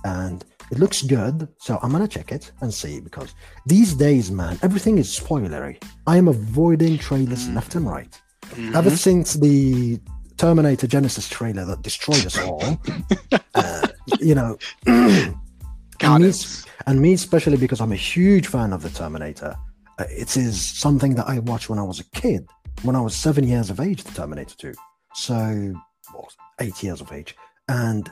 and 0.05 0.37
it 0.71 0.77
looks 0.83 0.99
good 1.17 1.37
so 1.65 1.71
i'm 1.81 1.91
gonna 1.93 2.07
check 2.17 2.29
it 2.37 2.45
and 2.61 2.69
see 2.81 2.95
because 3.07 3.29
these 3.73 3.91
days 4.05 4.25
man 4.41 4.55
everything 4.67 4.95
is 5.03 5.07
spoilery. 5.21 5.75
I 6.07 6.15
am 6.21 6.27
avoiding 6.37 6.97
trailers 7.07 7.43
Mm. 7.47 7.55
left 7.57 7.75
and 7.77 7.85
right. 7.97 8.13
Mhm. 8.55 8.73
ever 8.79 8.91
since 9.07 9.27
the 9.45 9.57
Terminator 10.39 10.87
Genisys 10.87 11.29
trailer 11.29 11.65
that 11.65 11.81
destroyed 11.81 12.25
us 12.25 12.37
all, 12.37 12.63
uh, 13.55 13.87
you 14.21 14.33
know, 14.33 14.57
and, 14.87 15.35
me, 16.23 16.31
and 16.87 17.01
me 17.01 17.11
especially 17.11 17.57
because 17.57 17.81
I'm 17.81 17.91
a 17.91 17.97
huge 17.97 18.47
fan 18.47 18.71
of 18.71 18.81
the 18.81 18.89
Terminator. 18.89 19.53
Uh, 19.99 20.05
it 20.09 20.37
is 20.37 20.65
something 20.65 21.15
that 21.15 21.27
I 21.27 21.39
watched 21.39 21.69
when 21.69 21.77
I 21.77 21.83
was 21.83 21.99
a 21.99 22.05
kid, 22.11 22.47
when 22.83 22.95
I 22.95 23.01
was 23.01 23.17
seven 23.17 23.45
years 23.45 23.69
of 23.69 23.81
age, 23.81 24.01
the 24.05 24.13
Terminator 24.13 24.55
2. 24.55 24.73
So, 25.13 25.73
well, 26.13 26.29
eight 26.61 26.81
years 26.83 27.01
of 27.01 27.11
age. 27.11 27.35
And 27.67 28.09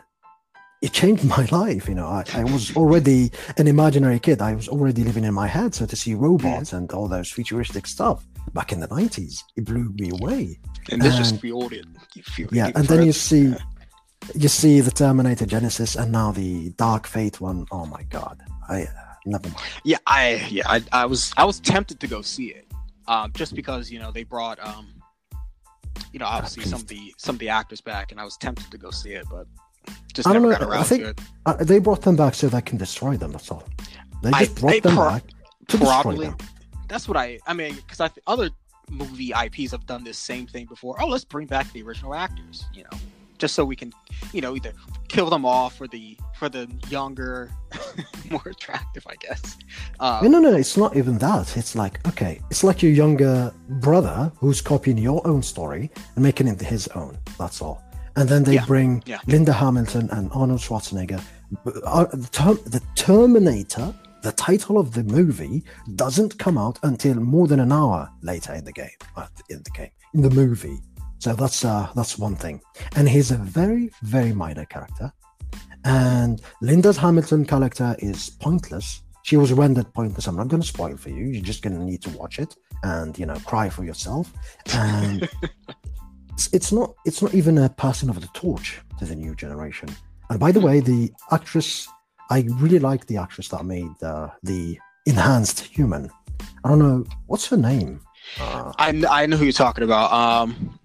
it 0.81 0.91
changed 0.91 1.23
my 1.37 1.47
life. 1.49 1.87
You 1.87 1.95
know, 1.95 2.07
I, 2.07 2.25
I 2.33 2.43
was 2.43 2.75
already 2.75 3.31
an 3.55 3.67
imaginary 3.67 4.19
kid. 4.19 4.41
I 4.41 4.53
was 4.53 4.67
already 4.67 5.05
living 5.05 5.23
in 5.23 5.33
my 5.33 5.47
head. 5.47 5.73
So 5.73 5.85
to 5.85 5.95
see 5.95 6.13
robots 6.13 6.73
and 6.73 6.91
all 6.91 7.07
those 7.07 7.31
futuristic 7.31 7.87
stuff 7.87 8.25
back 8.53 8.73
in 8.73 8.81
the 8.81 8.87
90s, 8.89 9.43
it 9.55 9.63
blew 9.63 9.93
me 9.93 10.09
away. 10.09 10.59
And 10.91 11.01
this 11.01 11.15
just 11.17 11.39
fueled 11.39 11.73
it. 11.73 11.85
Fueled 12.23 12.53
Yeah, 12.53 12.67
it 12.67 12.75
and 12.75 12.85
then 12.87 13.05
you 13.05 13.11
see 13.13 13.53
you 14.35 14.47
see 14.49 14.81
the 14.81 14.91
Terminator 14.91 15.45
Genisys 15.45 15.95
and 16.01 16.11
now 16.11 16.31
the 16.31 16.69
Dark 16.71 17.07
Fate 17.07 17.39
one. 17.39 17.65
Oh 17.71 17.85
my 17.85 18.03
god. 18.03 18.39
I 18.69 18.83
uh, 18.83 18.87
never 19.25 19.47
mind. 19.49 19.61
Yeah, 19.83 19.97
I 20.07 20.45
yeah, 20.49 20.63
I, 20.67 20.81
I 20.91 21.05
was 21.05 21.33
I 21.37 21.45
was 21.45 21.59
tempted 21.59 21.99
to 21.99 22.07
go 22.07 22.21
see 22.21 22.47
it, 22.47 22.67
um, 23.07 23.31
just 23.33 23.55
because 23.55 23.89
you 23.91 23.99
know 23.99 24.11
they 24.11 24.23
brought 24.23 24.59
um, 24.65 24.87
you 26.11 26.19
know 26.19 26.25
obviously 26.25 26.63
some 26.65 26.81
of 26.81 26.87
the 26.87 27.13
some 27.17 27.35
of 27.35 27.39
the 27.39 27.49
actors 27.49 27.81
back, 27.81 28.11
and 28.11 28.19
I 28.19 28.23
was 28.23 28.37
tempted 28.37 28.69
to 28.71 28.77
go 28.77 28.91
see 28.91 29.11
it, 29.11 29.25
but 29.29 29.47
just 30.13 30.27
I 30.27 30.33
don't 30.33 30.41
never 30.41 30.53
know, 30.53 30.59
got 30.59 30.67
I 30.69 30.71
around 30.75 30.85
think- 30.85 31.03
to 31.03 31.09
it. 31.09 31.21
Uh, 31.45 31.53
they 31.63 31.79
brought 31.79 32.01
them 32.01 32.15
back 32.15 32.33
so 32.33 32.49
they 32.49 32.61
can 32.61 32.77
destroy 32.77 33.15
them. 33.17 33.31
That's 33.31 33.51
all. 33.51 33.63
They 34.23 34.31
I- 34.31 34.45
just 34.45 34.59
brought 34.59 34.71
they 34.71 34.79
them 34.81 34.95
pro- 34.95 35.09
back 35.09 35.23
to 35.69 35.77
destroy 35.77 36.15
them. 36.17 36.37
that's 36.89 37.07
what 37.07 37.15
I 37.17 37.39
I 37.47 37.53
mean 37.53 37.75
because 37.75 37.99
I 38.01 38.07
th- 38.09 38.23
other 38.27 38.49
movie 38.89 39.31
IPs 39.45 39.71
have 39.71 39.85
done 39.85 40.03
this 40.03 40.17
same 40.17 40.47
thing 40.47 40.65
before. 40.65 40.95
Oh, 41.01 41.07
let's 41.07 41.25
bring 41.25 41.47
back 41.47 41.71
the 41.73 41.81
original 41.83 42.13
actors, 42.15 42.65
you 42.73 42.83
know, 42.83 42.97
just 43.37 43.53
so 43.55 43.63
we 43.65 43.75
can 43.75 43.91
you 44.33 44.41
know 44.41 44.55
either 44.55 44.73
kill 45.07 45.29
them 45.29 45.45
off 45.45 45.75
for 45.77 45.87
the 45.87 46.17
for 46.37 46.49
the 46.49 46.69
younger, 46.89 47.51
more 48.29 48.41
attractive, 48.45 49.05
I 49.07 49.15
guess. 49.15 49.57
Uh, 49.99 50.19
no, 50.23 50.29
no, 50.29 50.39
no. 50.51 50.55
It's 50.57 50.77
not 50.77 50.95
even 50.95 51.17
that. 51.19 51.55
It's 51.57 51.75
like 51.75 52.05
okay, 52.07 52.41
it's 52.49 52.63
like 52.63 52.81
your 52.81 52.91
younger 52.91 53.53
brother 53.69 54.31
who's 54.37 54.61
copying 54.61 54.97
your 54.97 55.25
own 55.27 55.41
story 55.43 55.89
and 56.15 56.23
making 56.23 56.47
it 56.47 56.59
his 56.61 56.87
own. 56.89 57.17
That's 57.37 57.61
all. 57.61 57.83
And 58.15 58.27
then 58.27 58.43
they 58.43 58.55
Yeah, 58.55 58.65
bring 58.65 59.03
yeah. 59.05 59.19
Linda 59.27 59.53
Hamilton 59.53 60.09
and 60.11 60.31
Arnold 60.33 60.59
Schwarzenegger. 60.59 61.21
Uh, 61.85 62.05
the 62.05 62.81
Terminator, 62.95 63.93
the 64.27 64.33
title 64.33 64.77
of 64.77 64.93
the 64.93 65.05
movie, 65.05 65.63
doesn't 65.95 66.37
come 66.37 66.57
out 66.57 66.77
until 66.83 67.15
more 67.15 67.47
than 67.47 67.61
an 67.61 67.71
hour 67.71 68.09
later 68.21 68.53
in 68.53 68.65
the 68.65 68.73
game. 68.73 68.99
In 69.49 69.63
the 69.63 69.69
game, 69.73 69.91
in 70.13 70.21
the 70.21 70.29
movie. 70.29 70.79
So 71.19 71.33
that's 71.33 71.63
uh, 71.63 71.87
that's 71.95 72.19
one 72.19 72.35
thing. 72.35 72.59
And 72.97 73.07
he's 73.07 73.31
a 73.31 73.37
very, 73.37 73.89
very 74.03 74.33
minor 74.33 74.65
character. 74.65 75.13
And 75.85 76.41
Linda's 76.61 76.97
Hamilton 76.97 77.45
character 77.45 77.95
is 77.99 78.29
pointless. 78.29 79.01
She 79.23 79.37
was 79.37 79.53
rendered 79.53 79.93
pointless. 79.93 80.27
I'm 80.27 80.35
not 80.35 80.49
going 80.49 80.61
to 80.61 80.67
spoil 80.67 80.97
for 80.97 81.09
you. 81.09 81.23
You're 81.27 81.49
just 81.53 81.61
going 81.61 81.77
to 81.79 81.85
need 81.85 82.01
to 82.01 82.09
watch 82.09 82.37
it 82.37 82.53
and 82.83 83.17
you 83.17 83.25
know 83.25 83.39
cry 83.51 83.69
for 83.69 83.85
yourself. 83.85 84.33
And 84.73 85.29
it's, 86.33 86.49
it's 86.51 86.73
not 86.73 86.95
it's 87.05 87.21
not 87.21 87.33
even 87.33 87.57
a 87.59 87.69
passing 87.69 88.09
of 88.09 88.19
the 88.19 88.27
torch 88.33 88.81
to 88.99 89.05
the 89.05 89.15
new 89.15 89.35
generation. 89.35 89.87
And 90.29 90.37
by 90.37 90.51
the 90.51 90.59
way, 90.59 90.81
the 90.81 91.13
actress 91.31 91.87
I 92.29 92.45
really 92.55 92.79
like 92.79 93.05
the 93.07 93.17
actress 93.17 93.47
that 93.49 93.65
made 93.65 93.91
uh, 94.03 94.29
the 94.43 94.77
enhanced 95.05 95.61
human. 95.61 96.09
I 96.63 96.69
don't 96.69 96.79
know 96.79 97.05
what's 97.27 97.47
her 97.47 97.57
name. 97.57 98.01
Uh, 98.39 98.73
I 98.77 99.03
I 99.09 99.25
know 99.25 99.37
who 99.37 99.45
you're 99.45 99.53
talking 99.53 99.83
about. 99.83 100.11
Um, 100.11 100.79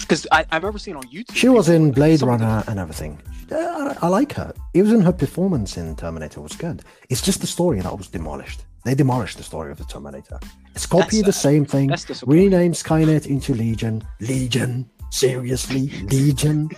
because 0.00 0.26
I 0.32 0.44
I've 0.50 0.64
ever 0.64 0.78
seen 0.78 0.96
on 0.96 1.04
YouTube. 1.04 1.34
She 1.34 1.48
was 1.48 1.68
in 1.68 1.92
Blade 1.92 2.22
Runner 2.22 2.64
and 2.66 2.78
everything. 2.78 3.20
Uh, 3.50 3.56
I, 3.56 4.06
I 4.06 4.08
like 4.08 4.32
her. 4.34 4.52
Even 4.72 5.00
her 5.02 5.12
performance 5.12 5.76
in 5.76 5.94
Terminator 5.96 6.40
was 6.40 6.56
good. 6.56 6.82
It's 7.10 7.20
just 7.20 7.40
the 7.40 7.46
story 7.46 7.80
that 7.80 7.96
was 7.96 8.08
demolished. 8.08 8.64
They 8.84 8.94
demolished 8.94 9.36
the 9.38 9.42
story 9.42 9.70
of 9.72 9.78
the 9.78 9.84
Terminator. 9.84 10.38
It's 10.74 10.86
copied 10.86 11.24
the 11.24 11.32
same 11.32 11.64
thing. 11.64 11.90
Rename 12.26 12.72
Skynet 12.72 13.26
into 13.26 13.54
Legion. 13.54 14.02
Legion. 14.20 14.90
Seriously, 15.10 15.90
Legion. 16.10 16.68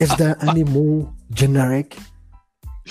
Is 0.00 0.14
there 0.16 0.36
any 0.42 0.62
more 0.64 1.12
generic? 1.32 1.96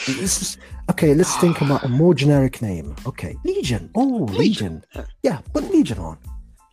This 0.05 0.41
is, 0.41 0.57
okay, 0.91 1.13
let's 1.13 1.35
think 1.37 1.61
about 1.61 1.83
a 1.83 1.87
more 1.87 2.13
generic 2.13 2.61
name. 2.61 2.95
Okay, 3.05 3.35
Legion. 3.43 3.89
Oh, 3.95 4.27
Legion. 4.31 4.83
Legion. 4.93 5.07
Yeah, 5.23 5.39
put 5.53 5.71
Legion 5.71 5.99
on. 5.99 6.17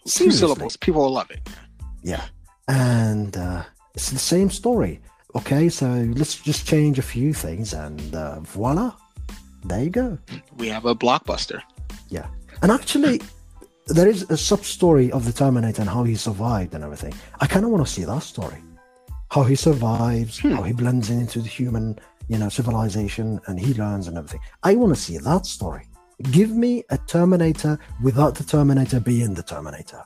Two 0.07 0.31
syllables. 0.31 0.77
People 0.77 1.03
will 1.03 1.12
love 1.12 1.31
it. 1.31 1.49
Yeah. 2.03 2.24
And 2.69 3.36
uh, 3.36 3.62
it's 3.94 4.11
the 4.11 4.19
same 4.19 4.51
story. 4.51 5.01
Okay, 5.35 5.69
so 5.69 5.86
let's 6.15 6.35
just 6.40 6.66
change 6.66 6.99
a 6.99 7.03
few 7.03 7.32
things 7.32 7.73
and 7.73 8.15
uh, 8.15 8.40
voila, 8.40 8.93
there 9.65 9.85
you 9.85 9.90
go. 9.90 10.19
We 10.57 10.69
have 10.69 10.85
a 10.85 10.94
blockbuster. 10.94 11.62
Yeah. 12.09 12.27
And 12.62 12.70
actually, 12.70 13.23
there 13.86 14.09
is 14.09 14.23
a 14.31 14.36
sub 14.36 14.65
story 14.65 15.11
of 15.12 15.24
the 15.24 15.32
Terminator 15.32 15.82
and 15.82 15.90
how 15.90 16.05
he 16.05 16.16
survived 16.16 16.74
and 16.74 16.85
everything. 16.85 17.15
I 17.40 17.47
kind 17.47 17.65
of 17.65 17.70
want 17.70 17.86
to 17.86 17.93
see 17.93 18.05
that 18.05 18.23
story. 18.23 18.59
How 19.34 19.42
he 19.50 19.56
survives, 19.68 20.34
Hmm. 20.40 20.52
how 20.56 20.62
he 20.68 20.72
blends 20.82 21.09
into 21.10 21.38
the 21.40 21.48
human, 21.59 21.86
you 22.28 22.38
know, 22.40 22.48
civilization 22.59 23.40
and 23.46 23.54
he 23.64 23.70
learns 23.82 24.04
and 24.09 24.14
everything. 24.18 24.40
I 24.62 24.72
want 24.80 24.94
to 24.94 25.00
see 25.06 25.16
that 25.30 25.44
story. 25.46 25.84
Give 26.38 26.50
me 26.64 26.72
a 26.90 26.98
Terminator 27.14 27.74
without 28.02 28.32
the 28.38 28.44
Terminator 28.44 29.00
being 29.00 29.32
the 29.34 29.42
Terminator. 29.54 30.02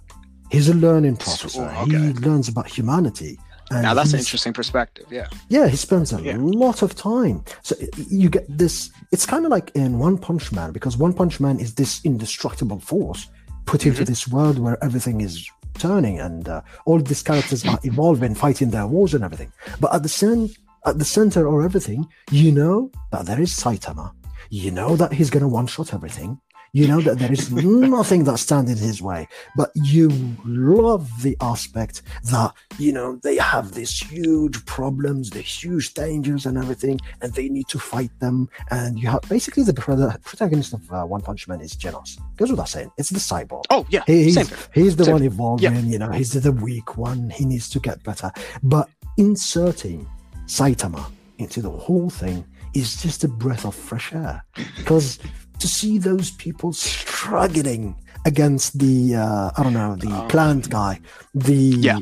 He's 0.55 0.69
a 0.69 0.75
learning 0.75 1.17
process. 1.17 1.57
Oh, 1.59 1.67
He 1.87 1.97
learns 2.27 2.49
about 2.49 2.69
humanity. 2.79 3.33
And 3.73 3.83
Now 3.83 3.95
that's 3.95 4.13
an 4.13 4.21
interesting 4.21 4.53
perspective. 4.61 5.07
Yeah. 5.11 5.27
yeah, 5.57 5.67
he 5.67 5.77
spends 5.77 6.13
a 6.13 6.23
Yeah. 6.23 6.37
lot 6.39 6.79
of 6.87 6.91
time. 6.95 7.37
So 7.63 7.75
you 8.21 8.29
get 8.37 8.47
this. 8.63 8.75
It's 9.15 9.27
kind 9.27 9.45
of 9.45 9.51
like 9.57 9.69
in 9.75 9.99
One 9.99 10.17
Punch 10.27 10.53
Man 10.53 10.71
because 10.77 10.97
One 11.07 11.13
Punch 11.21 11.41
Man 11.41 11.59
is 11.59 11.75
this 11.75 11.93
indestructible 12.05 12.79
force 12.79 13.23
put 13.71 13.85
into 13.85 14.03
Mm-hmm. 14.03 14.13
this 14.13 14.29
world 14.29 14.57
where 14.61 14.79
everything 14.85 15.21
is 15.21 15.35
turning 15.77 16.21
and 16.21 16.49
uh, 16.49 16.63
all 16.85 16.99
these 17.01 17.23
characters 17.23 17.65
are 17.67 17.79
evolving, 17.85 18.35
fighting 18.35 18.71
their 18.71 18.87
wars 18.87 19.15
and 19.15 19.25
everything. 19.25 19.53
But 19.81 19.95
at 19.95 20.03
the 20.03 20.09
cen- 20.09 20.51
at 20.85 20.99
the 20.99 21.05
center 21.05 21.47
of 21.47 21.65
everything, 21.65 22.07
you 22.31 22.53
know 22.53 22.91
that 23.11 23.27
there 23.27 23.41
is 23.41 23.53
Saitama. 23.53 24.13
You 24.51 24.71
know 24.71 24.97
that 24.97 25.13
he's 25.13 25.31
gonna 25.31 25.49
one 25.49 25.67
shot 25.67 25.93
everything. 25.93 26.41
You 26.77 26.87
know 26.89 27.01
that 27.01 27.19
there 27.19 27.33
is 27.33 27.51
nothing 27.99 28.25
that 28.25 28.39
stands 28.39 28.71
in 28.71 28.77
his 28.77 29.01
way, 29.01 29.27
but 29.57 29.71
you 29.75 30.11
love 30.45 31.09
the 31.23 31.35
aspect 31.41 32.03
that 32.25 32.53
you 32.79 32.93
know 32.93 33.17
they 33.23 33.37
have 33.39 33.73
these 33.73 33.99
huge 33.99 34.63
problems, 34.67 35.31
the 35.31 35.41
huge 35.41 35.95
dangers 35.95 36.45
and 36.45 36.59
everything, 36.59 37.01
and 37.23 37.33
they 37.33 37.49
need 37.49 37.69
to 37.69 37.79
fight 37.79 38.11
them. 38.21 38.49
And 38.71 38.99
you 38.99 39.09
have 39.09 39.23
basically 39.23 39.63
the 39.63 39.73
pro- 39.73 40.13
protagonist 40.23 40.75
of 40.75 40.83
uh, 40.93 41.05
One 41.05 41.23
Punch 41.23 41.49
Man 41.49 41.63
is 41.63 41.75
Genos. 41.75 42.19
Goes 42.37 42.51
without 42.51 42.69
saying, 42.69 42.91
it's 42.99 43.09
the 43.09 43.21
cyborg. 43.21 43.65
Oh 43.71 43.87
yeah. 43.89 44.03
He- 44.07 44.33
Same 44.33 44.47
he's, 44.47 44.69
he's 44.75 44.97
the 44.97 45.05
Same 45.05 45.15
one 45.15 45.23
evolving, 45.23 45.87
you 45.87 45.99
know, 45.99 46.11
he's 46.11 46.33
the 46.33 46.53
weak 46.53 46.99
one. 46.99 47.31
He 47.31 47.47
needs 47.47 47.71
to 47.71 47.81
get 47.81 48.03
better. 48.05 48.31
But 48.63 48.91
inserting 49.17 50.07
Saitama 50.45 51.11
into 51.39 51.63
the 51.63 51.71
whole 51.71 52.11
thing 52.11 52.45
is 52.75 53.01
just 53.01 53.25
a 53.25 53.29
breath 53.29 53.65
of 53.65 53.75
fresh 53.75 54.13
air. 54.13 54.45
Because 54.77 55.19
to 55.59 55.69
see 55.69 55.99
those 55.99 56.31
people 56.33 56.73
struggling 56.73 57.95
against 58.25 58.79
the, 58.79 59.15
uh, 59.15 59.51
I 59.57 59.63
don't 59.63 59.73
know, 59.75 59.97
the 59.97 60.11
Oh. 60.13 60.27
plant 60.29 60.69
guy, 60.69 61.01
the, 61.35 61.55
Yeah. 61.55 61.99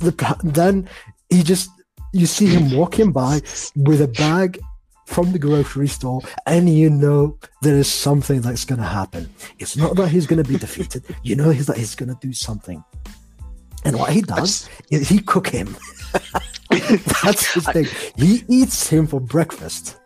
the 0.00 0.12
then 0.44 0.88
he 1.30 1.42
just, 1.42 1.70
you 2.12 2.26
see 2.26 2.46
him 2.46 2.70
walking 2.76 3.10
by 3.12 3.40
with 3.74 4.00
a 4.00 4.08
bag 4.08 4.58
from 5.06 5.32
the 5.32 5.38
grocery 5.38 5.88
store 5.88 6.20
and 6.46 6.68
you 6.68 6.90
know 6.90 7.38
there 7.62 7.76
is 7.76 7.90
something 7.90 8.40
that's 8.40 8.64
going 8.64 8.80
to 8.80 8.86
happen. 8.86 9.28
It's 9.58 9.76
not 9.76 9.96
that 9.96 10.08
he's 10.08 10.26
going 10.26 10.42
to 10.42 10.48
be 10.48 10.58
defeated. 10.66 11.04
You 11.22 11.36
know 11.36 11.50
he's 11.50 11.66
that 11.66 11.76
he's 11.76 11.94
going 11.94 12.08
to 12.14 12.18
do 12.20 12.32
something. 12.32 12.82
And 13.84 13.98
what 13.98 14.10
he 14.12 14.20
does 14.20 14.68
is 14.90 15.08
he 15.08 15.20
cook 15.20 15.46
him. 15.48 15.76
That's 17.22 17.46
his 17.54 17.66
thing. 17.68 17.86
He 18.16 18.42
eats 18.48 18.88
him 18.88 19.06
for 19.06 19.20
breakfast 19.20 19.96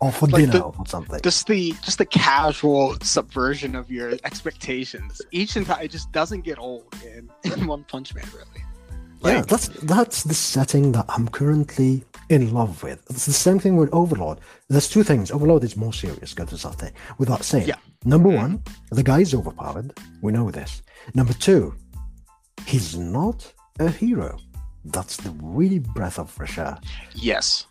or 0.00 0.12
for 0.12 0.26
Like 0.26 0.42
dinner 0.42 0.52
the- 0.52 0.64
or 0.64 0.86
something. 0.86 1.20
just 1.22 1.46
the 1.46 1.74
just 1.82 1.98
the 1.98 2.06
casual 2.06 2.96
subversion 3.02 3.74
of 3.74 3.90
your 3.90 4.12
expectations. 4.24 5.20
Each 5.32 5.56
it 5.56 5.90
just 5.90 6.12
doesn't 6.12 6.42
get 6.42 6.58
old 6.58 6.94
in, 7.04 7.30
in 7.52 7.66
One 7.66 7.84
Punch 7.84 8.14
Man 8.14 8.24
really. 8.34 8.64
yeah 9.34 9.42
that's 9.42 9.66
that's 9.82 10.22
the 10.22 10.34
setting 10.34 10.92
that 10.92 11.04
i'm 11.08 11.26
currently 11.26 12.04
in 12.28 12.52
love 12.52 12.82
with. 12.82 13.02
It's 13.10 13.26
the 13.26 13.32
same 13.32 13.58
thing 13.58 13.76
with 13.76 13.88
overlord. 13.92 14.38
There's 14.68 14.88
two 14.88 15.02
things. 15.02 15.30
Overlord 15.30 15.64
is 15.64 15.76
more 15.76 15.94
serious 15.94 16.34
go 16.34 16.44
to 16.44 16.58
something 16.58 16.92
without 17.18 17.42
saying. 17.42 17.66
Yeah. 17.68 17.76
number 18.04 18.28
mm-hmm. 18.28 18.42
one 18.42 18.62
the 18.92 19.02
guy 19.02 19.20
is 19.20 19.34
overpowered. 19.34 19.98
We 20.22 20.32
know 20.32 20.50
this. 20.50 20.82
Number 21.14 21.32
two 21.32 21.74
he's 22.66 22.96
not 22.96 23.52
a 23.80 23.88
hero. 23.88 24.38
That's 24.84 25.16
the 25.16 25.30
really 25.42 25.80
breath 25.80 26.18
of 26.18 26.30
fresh 26.30 26.58
air. 26.58 26.78
Yes. 27.14 27.66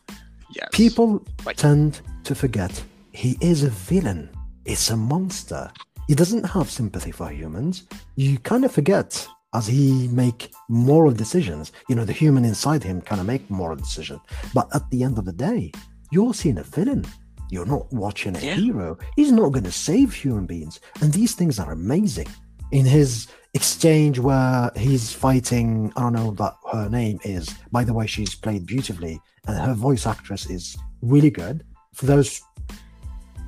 Yes. 0.56 0.70
people 0.72 1.24
Like- 1.46 1.58
tend 1.58 2.02
to 2.24 2.36
forget 2.36 2.84
he 3.12 3.38
is 3.42 3.64
a 3.64 3.70
villain. 3.70 4.30
It's 4.66 4.90
a 4.90 4.98
monster. 4.98 5.72
He 6.08 6.16
doesn't 6.16 6.46
have 6.46 6.70
sympathy 6.70 7.12
for 7.12 7.30
humans. 7.30 7.84
You 8.16 8.38
kind 8.40 8.64
of 8.66 8.72
forget 8.72 9.28
as 9.54 9.66
he 9.68 10.08
make 10.10 10.52
moral 10.70 11.12
decisions. 11.12 11.72
You 11.90 11.96
know 11.96 12.06
the 12.06 12.14
human 12.14 12.46
inside 12.46 12.84
him 12.84 13.02
kind 13.02 13.20
of 13.22 13.28
make 13.28 13.50
moral 13.50 13.76
decisions. 13.78 14.22
But 14.54 14.68
at 14.76 14.90
the 14.92 15.04
end 15.04 15.18
of 15.18 15.26
the 15.26 15.34
day 15.34 15.72
you're 16.12 16.34
seeing 16.34 16.58
a 16.60 16.64
villain. 16.64 17.06
You're 17.50 17.66
not 17.66 17.92
watching 17.94 18.36
a 18.36 18.40
Yeah. 18.40 18.56
hero. 18.56 18.98
He's 19.16 19.32
not 19.32 19.52
going 19.54 19.64
to 19.66 19.72
save 19.72 20.14
human 20.14 20.46
beings. 20.46 20.80
And 21.02 21.12
these 21.14 21.34
things 21.34 21.60
are 21.60 21.72
amazing. 21.72 22.28
In 22.72 22.86
his 22.86 23.28
exchange 23.54 24.20
where 24.20 24.70
he's 24.76 25.12
fighting 25.14 25.92
i 25.96 26.02
don't 26.02 26.14
know 26.14 26.32
what 26.32 26.58
her 26.74 26.90
name 26.90 27.20
is. 27.24 27.48
By 27.72 27.84
the 27.86 27.94
way 27.94 28.06
she's 28.06 28.36
played 28.36 28.66
beautifully 28.66 29.20
and 29.48 29.58
her 29.58 29.74
voice 29.74 30.06
actress 30.06 30.50
is 30.50 30.76
really 31.02 31.30
good 31.30 31.64
for 31.94 32.06
those 32.06 32.42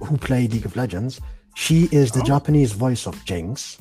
who 0.05 0.17
play 0.17 0.47
league 0.47 0.65
of 0.65 0.75
legends 0.75 1.19
she 1.55 1.89
is 1.91 2.11
the 2.11 2.21
Oh. 2.21 2.25
japanese 2.33 2.71
voice 2.71 3.05
of 3.07 3.15
jinx 3.25 3.77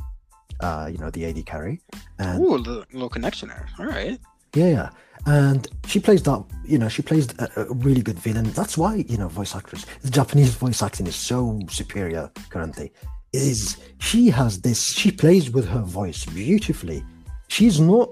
uh 0.61 0.89
you 0.90 0.99
know 0.99 1.11
the 1.11 1.24
ad 1.27 1.45
carry 1.47 1.81
and 2.19 2.40
Ooh, 2.43 2.55
a 2.55 2.57
little, 2.57 2.85
little 2.93 3.09
connection 3.09 3.49
there. 3.49 3.66
All 3.78 3.86
right. 3.86 4.19
yeah, 4.55 4.69
yeah. 4.78 4.90
And 5.27 5.69
she 5.86 6.01
plays 6.01 6.23
that, 6.24 6.43
you 6.65 6.78
know, 6.78 6.89
she 6.89 7.03
plays 7.03 7.28
a, 7.39 7.49
a 7.57 7.74
really 7.74 8.03
good 8.03 8.19
villain. 8.19 8.51
That's 8.53 8.77
why, 8.78 9.05
you 9.09 9.19
know, 9.19 9.28
voice 9.28 9.55
actress, 9.55 9.85
the 10.03 10.11
Japanese 10.11 10.55
voice 10.55 10.82
acting 10.82 11.07
is 11.07 11.15
so 11.15 11.59
superior 11.70 12.31
currently. 12.51 12.93
Is 13.32 13.77
she 14.01 14.31
has 14.31 14.61
this, 14.61 14.81
she 15.01 15.11
plays 15.12 15.51
with 15.51 15.66
her 15.69 15.82
voice 15.82 16.24
beautifully. 16.24 17.05
She's 17.49 17.78
not 17.78 18.09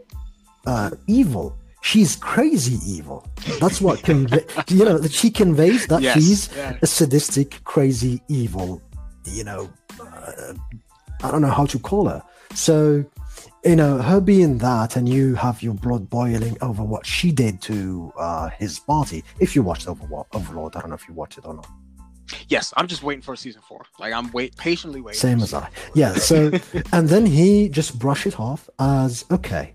uh, 0.66 0.91
evil. 1.09 1.57
She's 1.87 2.17
crazy 2.17 2.79
evil. 2.85 3.25
That's 3.61 3.81
what 3.81 4.03
convey, 4.03 4.45
you 4.69 4.85
know, 4.85 4.99
that 4.99 5.13
she 5.13 5.31
conveys 5.31 5.87
that 5.87 6.03
Yes. 6.03 6.15
she's 6.15 6.49
Yeah. 6.57 6.77
a 6.83 6.87
sadistic, 6.87 7.63
crazy, 7.63 8.21
evil, 8.29 8.83
you 9.25 9.45
know, 9.45 9.71
uh, 10.01 10.55
I 11.23 11.31
don't 11.31 11.43
know 11.43 11.51
how 11.61 11.67
to 11.67 11.79
call 11.79 12.09
her. 12.09 12.23
So 12.55 13.05
you 13.65 13.77
know, 13.77 13.99
her 13.99 14.21
being 14.21 14.59
that, 14.59 14.97
and 14.97 15.09
you 15.09 15.35
have 15.37 15.63
your 15.63 15.75
blood 15.75 16.09
boiling 16.09 16.57
over 16.61 16.83
what 16.85 17.05
she 17.07 17.31
did 17.33 17.61
to 17.63 18.13
uh, 18.19 18.49
his 18.59 18.79
party. 18.79 19.23
If 19.41 19.55
you 19.57 19.63
watched 19.63 19.89
Overlord, 19.89 20.27
Overlord, 20.33 20.77
I 20.77 20.81
don't 20.81 20.91
know 20.91 20.95
if 21.03 21.07
you 21.09 21.15
watched 21.15 21.39
it 21.39 21.45
or 21.47 21.55
not. 21.55 21.67
Yes, 22.49 22.73
I'm 22.77 22.87
just 22.89 23.03
waiting 23.05 23.23
for 23.23 23.35
season 23.37 23.63
four. 23.69 23.83
Like 24.01 24.13
I'm 24.13 24.31
wait 24.33 24.57
patiently 24.57 25.01
waiting. 25.01 25.21
Same 25.21 25.41
as 25.41 25.53
I. 25.55 25.69
Yeah. 25.95 26.15
So, 26.15 26.51
and 26.93 27.09
then 27.09 27.27
he 27.27 27.69
just 27.69 27.99
brush 27.99 28.27
it 28.27 28.39
off 28.41 28.69
as 28.79 29.25
okay. 29.31 29.75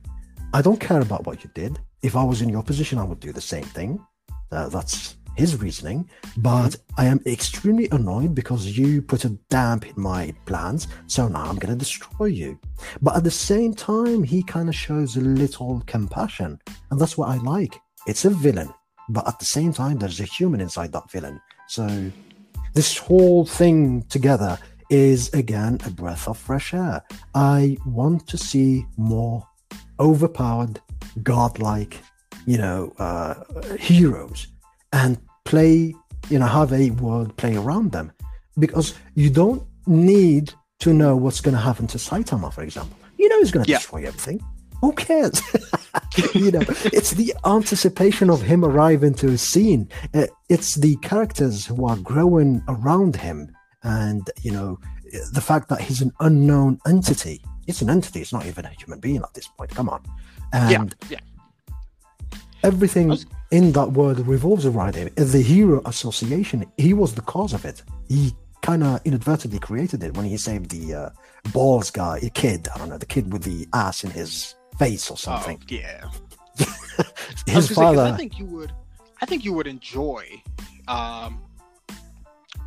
I 0.54 0.62
don't 0.62 0.80
care 0.80 1.00
about 1.02 1.26
what 1.26 1.44
you 1.44 1.50
did. 1.54 1.80
If 2.04 2.16
I 2.16 2.24
was 2.24 2.42
in 2.42 2.50
your 2.50 2.64
position, 2.64 2.98
I 2.98 3.04
would 3.04 3.20
do 3.20 3.32
the 3.32 3.42
same 3.42 3.64
thing. 3.64 4.04
Uh, 4.52 4.70
that's 4.70 5.18
his 5.36 5.56
reasoning. 5.62 6.10
But 6.38 6.76
I 6.98 7.06
am 7.06 7.22
extremely 7.26 7.88
annoyed 7.92 8.36
because 8.36 8.78
you 8.78 9.02
put 9.02 9.26
a 9.26 9.30
damp 9.50 9.86
in 9.86 9.94
my 10.02 10.34
plans. 10.46 10.88
So 11.08 11.28
now 11.28 11.44
I'm 11.44 11.58
going 11.58 11.74
to 11.74 11.80
destroy 11.80 12.26
you. 12.26 12.60
But 13.02 13.16
at 13.16 13.24
the 13.24 13.32
same 13.32 13.74
time, 13.74 14.24
he 14.24 14.44
kind 14.44 14.68
of 14.68 14.76
shows 14.76 15.16
a 15.16 15.22
little 15.22 15.84
compassion, 15.86 16.60
and 16.90 17.00
that's 17.00 17.18
what 17.18 17.30
I 17.30 17.38
like. 17.38 17.80
It's 18.08 18.26
a 18.26 18.30
villain, 18.30 18.74
but 19.10 19.28
at 19.28 19.40
the 19.40 19.46
same 19.46 19.74
time, 19.74 20.00
there's 20.00 20.20
a 20.20 20.26
human 20.26 20.62
inside 20.62 20.92
that 20.94 21.12
villain. 21.12 21.40
So 21.68 22.12
this 22.74 22.98
whole 22.98 23.46
thing 23.46 24.04
together 24.04 24.58
is 24.90 25.30
again 25.34 25.80
a 25.86 25.90
breath 25.90 26.28
of 26.28 26.38
fresh 26.38 26.74
air. 26.74 27.04
I 27.34 27.78
want 27.86 28.28
to 28.28 28.38
see 28.38 28.86
more 28.98 29.48
overpowered, 30.00 30.82
godlike, 31.24 32.00
you 32.46 32.58
know, 32.58 32.94
uh, 33.00 33.36
heroes 33.80 34.48
and 34.94 35.18
play, 35.46 35.94
you 36.30 36.40
know, 36.40 36.46
have 36.48 36.72
a 36.74 36.92
world 36.92 37.36
play 37.38 37.56
around 37.56 37.92
them 37.92 38.12
because 38.60 38.94
you 39.16 39.30
don't 39.30 39.64
need 39.88 40.54
to 40.80 40.94
know 40.94 41.16
what's 41.16 41.42
going 41.42 41.56
to 41.56 41.62
happen 41.62 41.88
to 41.88 41.98
Saitama, 41.98 42.52
for 42.54 42.64
example. 42.64 42.98
You 43.18 43.30
know, 43.30 43.40
he's 43.40 43.52
going 43.52 43.66
to 43.66 43.72
Yeah. 43.72 43.78
destroy 43.78 44.06
everything. 44.06 44.42
Who 44.82 44.94
cares? 44.94 45.40
you 46.34 46.52
know, 46.52 46.62
it's 46.86 47.12
the 47.12 47.34
anticipation 47.46 48.32
of 48.32 48.42
him 48.42 48.66
arriving 48.66 49.14
to 49.16 49.30
a 49.30 49.38
scene. 49.38 49.88
Uh, 50.14 50.26
it's 50.50 50.76
the 50.76 50.96
characters 50.98 51.68
who 51.68 51.86
are 51.86 51.98
growing 51.98 52.64
around 52.68 53.16
him, 53.16 53.52
and 53.84 54.28
you 54.42 54.52
know, 54.52 54.80
the 55.34 55.42
fact 55.42 55.70
that 55.70 55.82
he's 55.82 56.02
an 56.02 56.12
unknown 56.20 56.80
entity. 56.88 57.44
It's 57.68 57.84
an 57.84 57.92
entity. 57.92 58.22
It's 58.22 58.34
not 58.34 58.48
even 58.48 58.66
a 58.66 58.70
human 58.70 59.00
being 59.00 59.18
at 59.22 59.34
this 59.36 59.48
point. 59.48 59.70
Come 59.70 59.88
on, 59.88 60.02
and 60.54 60.96
yeah. 61.10 61.20
everything 62.64 63.08
was- 63.10 63.26
in 63.52 63.72
that 63.74 63.92
world 63.92 64.26
revolves 64.28 64.66
around 64.66 64.96
him. 64.96 65.10
The 65.16 65.42
hero 65.42 65.82
association. 65.86 66.66
He 66.78 66.94
was 66.94 67.14
the 67.16 67.22
cause 67.22 67.54
of 67.54 67.66
it. 67.66 67.84
He 68.08 68.34
kind 68.62 68.84
of 68.84 69.02
inadvertently 69.04 69.60
created 69.60 70.04
it 70.04 70.16
when 70.16 70.26
he 70.26 70.38
saved 70.38 70.70
the 70.72 70.94
uh, 70.94 71.10
balls 71.52 71.90
guy, 71.92 72.20
the 72.20 72.30
kid. 72.30 72.68
I 72.74 72.78
don't 72.78 72.90
know, 72.90 72.98
the 72.98 73.06
kid 73.06 73.32
with 73.34 73.44
the 73.44 73.68
ass 73.74 74.04
in 74.06 74.12
his 74.12 74.56
face 74.80 75.10
or 75.10 75.14
Oh, 75.14 75.16
something. 75.18 75.62
yeah. 75.68 76.06
I 76.60 76.64
his 76.98 77.06
say, 77.46 77.54
'cause 77.54 77.70
father. 77.72 78.04
I 78.04 78.16
think 78.16 78.40
you 78.40 78.46
would. 78.46 78.72
I 79.22 79.26
think 79.26 79.44
you 79.44 79.52
would 79.54 79.68
enjoy 79.68 80.26
um, 80.88 81.42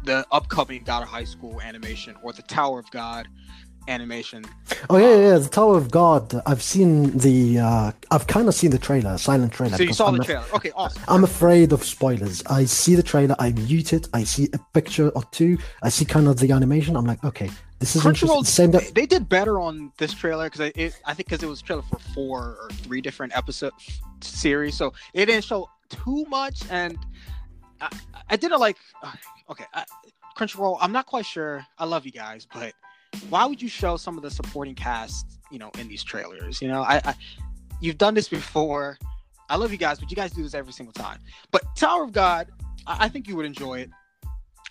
the 0.04 0.24
upcoming 0.30 0.82
God 0.84 1.02
of 1.02 1.08
High 1.08 1.24
School 1.24 1.60
animation 1.62 2.14
or 2.22 2.32
the 2.32 2.42
Tower 2.42 2.78
of 2.78 2.90
God 2.90 3.26
animation. 3.88 4.44
Oh 4.90 4.96
yeah, 4.96 5.08
yeah, 5.08 5.28
yeah, 5.28 5.38
the 5.38 5.48
Tower 5.48 5.76
of 5.76 5.90
God. 5.90 6.40
I've 6.46 6.62
seen 6.62 7.16
the. 7.16 7.58
Uh, 7.58 7.92
I've 8.10 8.26
kind 8.26 8.48
of 8.48 8.54
seen 8.54 8.70
the 8.70 8.78
trailer, 8.78 9.16
silent 9.18 9.52
trailer. 9.52 9.76
So 9.76 9.82
you 9.82 9.92
saw 9.92 10.08
I'm 10.08 10.14
the 10.16 10.20
af- 10.20 10.26
trailer. 10.26 10.44
Okay, 10.54 10.72
awesome. 10.74 11.02
I'm 11.08 11.24
afraid 11.24 11.72
of 11.72 11.84
spoilers. 11.84 12.42
I 12.46 12.64
see 12.64 12.94
the 12.94 13.02
trailer, 13.02 13.36
I 13.38 13.52
mute 13.52 13.92
it. 13.92 14.08
I 14.12 14.24
see 14.24 14.48
a 14.52 14.58
picture 14.72 15.08
or 15.10 15.22
two. 15.30 15.58
I 15.82 15.88
see 15.88 16.04
kind 16.04 16.28
of 16.28 16.38
the 16.38 16.52
animation. 16.52 16.96
I'm 16.96 17.04
like, 17.04 17.22
okay, 17.24 17.50
this 17.78 17.96
is. 17.96 18.02
Crunchyroll, 18.02 18.44
Same 18.44 18.70
they, 18.70 18.78
that. 18.78 18.94
they 18.94 19.06
did 19.06 19.28
better 19.28 19.60
on 19.60 19.92
this 19.98 20.12
trailer 20.14 20.50
because 20.50 20.72
it, 20.74 21.00
I 21.04 21.14
think 21.14 21.28
because 21.28 21.42
it 21.42 21.48
was 21.48 21.60
a 21.60 21.64
trailer 21.64 21.82
for 21.82 21.98
four 22.14 22.58
or 22.62 22.68
three 22.72 23.00
different 23.00 23.36
episode 23.36 23.72
series, 24.20 24.76
so 24.76 24.92
it 25.12 25.26
didn't 25.26 25.44
show 25.44 25.68
too 25.88 26.24
much. 26.28 26.62
And 26.70 26.98
I, 27.80 27.88
I 28.30 28.36
didn't 28.36 28.60
like. 28.60 28.76
Okay, 29.50 29.64
I, 29.74 29.84
Crunchyroll, 30.36 30.78
I'm 30.80 30.90
not 30.90 31.06
quite 31.06 31.26
sure. 31.26 31.64
I 31.78 31.84
love 31.84 32.06
you 32.06 32.12
guys, 32.12 32.46
but 32.52 32.72
why 33.28 33.46
would 33.46 33.60
you 33.60 33.68
show 33.68 33.96
some 33.96 34.16
of 34.16 34.22
the 34.22 34.30
supporting 34.30 34.74
cast, 34.74 35.38
you 35.50 35.58
know, 35.58 35.70
in 35.78 35.88
these 35.88 36.02
trailers? 36.02 36.60
You 36.60 36.68
know, 36.68 36.82
I, 36.82 37.00
I 37.04 37.14
you've 37.80 37.98
done 37.98 38.14
this 38.14 38.28
before. 38.28 38.98
I 39.48 39.56
love 39.56 39.72
you 39.72 39.78
guys, 39.78 39.98
but 39.98 40.10
you 40.10 40.16
guys 40.16 40.32
do 40.32 40.42
this 40.42 40.54
every 40.54 40.72
single 40.72 40.92
time. 40.92 41.18
But 41.50 41.62
Tower 41.76 42.04
of 42.04 42.12
God, 42.12 42.48
I, 42.86 43.04
I 43.04 43.08
think 43.08 43.28
you 43.28 43.36
would 43.36 43.46
enjoy 43.46 43.80
it. 43.80 43.90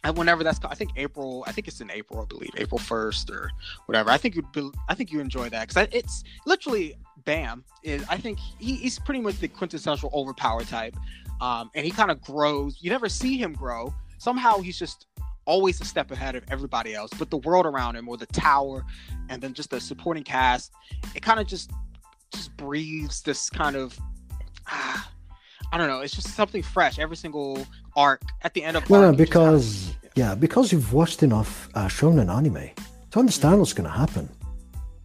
And 0.05 0.17
whenever 0.17 0.43
that's, 0.43 0.59
I 0.65 0.75
think 0.75 0.91
April, 0.97 1.45
I 1.47 1.53
think 1.53 1.67
it's 1.67 1.79
in 1.79 1.89
April, 1.89 2.21
I 2.21 2.25
believe, 2.25 2.49
April 2.57 2.77
first 2.77 3.29
or 3.29 3.49
whatever. 3.85 4.09
I 4.09 4.17
think 4.17 4.35
you'd, 4.35 4.51
be, 4.51 4.69
I 4.89 4.95
think 4.95 5.11
you 5.11 5.21
enjoy 5.21 5.47
that 5.49 5.69
because 5.69 5.87
it's 5.93 6.23
literally 6.45 6.95
Bam. 7.23 7.63
Is 7.83 8.03
I 8.09 8.17
think 8.17 8.37
he, 8.59 8.75
he's 8.75 8.99
pretty 8.99 9.21
much 9.21 9.39
the 9.39 9.47
quintessential 9.47 10.09
overpower 10.13 10.63
type, 10.63 10.95
um, 11.39 11.71
and 11.73 11.85
he 11.85 11.91
kind 11.91 12.11
of 12.11 12.21
grows. 12.21 12.79
You 12.81 12.89
never 12.89 13.07
see 13.07 13.37
him 13.37 13.53
grow. 13.53 13.93
Somehow 14.17 14.59
he's 14.59 14.77
just 14.77 15.07
always 15.45 15.81
a 15.81 15.85
step 15.85 16.11
ahead 16.11 16.35
of 16.35 16.43
everybody 16.49 16.93
else. 16.93 17.11
But 17.17 17.29
the 17.29 17.37
world 17.37 17.65
around 17.65 17.95
him, 17.95 18.07
or 18.07 18.17
the 18.17 18.25
tower, 18.27 18.85
and 19.29 19.41
then 19.41 19.53
just 19.53 19.69
the 19.69 19.79
supporting 19.79 20.23
cast, 20.23 20.71
it 21.15 21.21
kind 21.21 21.39
of 21.39 21.47
just 21.47 21.71
just 22.31 22.55
breathes 22.57 23.21
this 23.21 23.49
kind 23.49 23.75
of. 23.75 23.97
Ah, 24.67 25.09
I 25.71 25.77
don't 25.77 25.87
know. 25.87 26.01
It's 26.01 26.13
just 26.13 26.35
something 26.35 26.61
fresh. 26.61 26.99
Every 26.99 27.15
single 27.17 27.65
arc 27.95 28.21
at 28.43 28.53
the 28.53 28.63
end 28.63 28.77
of 28.77 28.87
No, 28.89 28.97
no, 28.97 29.07
arc, 29.07 29.13
have- 29.13 29.17
because 29.17 29.93
yeah, 30.15 30.35
because 30.35 30.71
you've 30.71 30.93
watched 30.93 31.23
enough 31.23 31.69
uh, 31.73 31.87
shonen 31.87 32.31
anime 32.31 32.69
to 33.11 33.19
understand 33.19 33.59
what's 33.59 33.73
going 33.73 33.89
to 33.89 33.95
happen. 33.95 34.29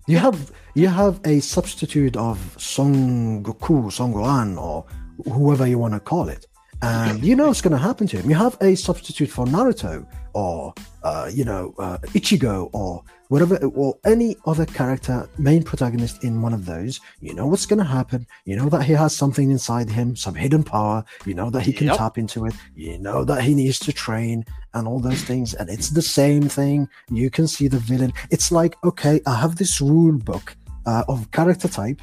You 0.06 0.19
have 0.19 0.52
you 0.74 0.89
have 0.89 1.20
a 1.24 1.40
substitute 1.40 2.16
of 2.16 2.39
Son 2.59 3.43
Goku, 3.43 3.90
Son 3.93 4.12
Gohan, 4.12 4.60
or 4.60 4.85
whoever 5.32 5.66
you 5.66 5.78
want 5.78 5.94
to 5.94 6.01
call 6.01 6.28
it, 6.28 6.47
and 6.82 7.24
you 7.24 7.34
know 7.34 7.48
what's 7.48 7.60
going 7.60 7.72
to 7.72 7.78
happen 7.78 8.06
to 8.09 8.18
him. 8.18 8.28
You 8.30 8.36
have 8.36 8.56
a 8.60 8.74
substitute 8.76 9.30
for 9.30 9.46
Naruto, 9.46 10.06
or 10.34 10.72
uh, 11.02 11.30
you 11.32 11.44
know 11.44 11.74
uh, 11.78 11.98
Ichigo, 12.18 12.70
or 12.72 13.02
whatever, 13.28 13.56
or 13.66 13.98
any 14.05 14.36
other 14.46 14.64
character, 14.64 15.28
main 15.38 15.62
protagonist 15.62 16.22
in 16.24 16.40
one 16.40 16.52
of 16.55 16.66
those. 16.66 17.00
You 17.20 17.34
know 17.34 17.46
what's 17.46 17.66
going 17.66 17.78
to 17.80 17.84
happen. 17.84 18.26
You 18.44 18.56
know 18.56 18.68
that 18.68 18.84
he 18.84 18.92
has 18.92 19.14
something 19.16 19.50
inside 19.50 19.90
him, 19.90 20.14
some 20.14 20.34
hidden 20.34 20.62
power. 20.62 21.05
You 21.26 21.34
know 21.34 21.50
that 21.50 21.62
he 21.62 21.72
can 21.72 21.88
Yep. 21.88 21.96
tap 21.96 22.18
into 22.18 22.44
it. 22.46 22.55
You 22.74 22.98
know 22.98 23.24
that 23.24 23.42
he 23.42 23.55
needs 23.55 23.78
to 23.80 23.92
train 23.92 24.44
and 24.74 24.86
all 24.86 25.00
those 25.00 25.22
things. 25.22 25.55
And 25.55 25.68
it's 25.68 25.90
the 25.90 26.02
same 26.02 26.48
thing. 26.48 26.88
You 27.10 27.30
can 27.30 27.48
see 27.48 27.66
the 27.68 27.78
villain. 27.78 28.12
It's 28.30 28.52
like, 28.52 28.76
okay, 28.84 29.20
I 29.26 29.34
have 29.36 29.56
this 29.56 29.80
rule 29.80 30.18
book 30.18 30.56
uh, 30.86 31.05
of 31.09 31.30
character 31.32 31.66
type. 31.68 32.00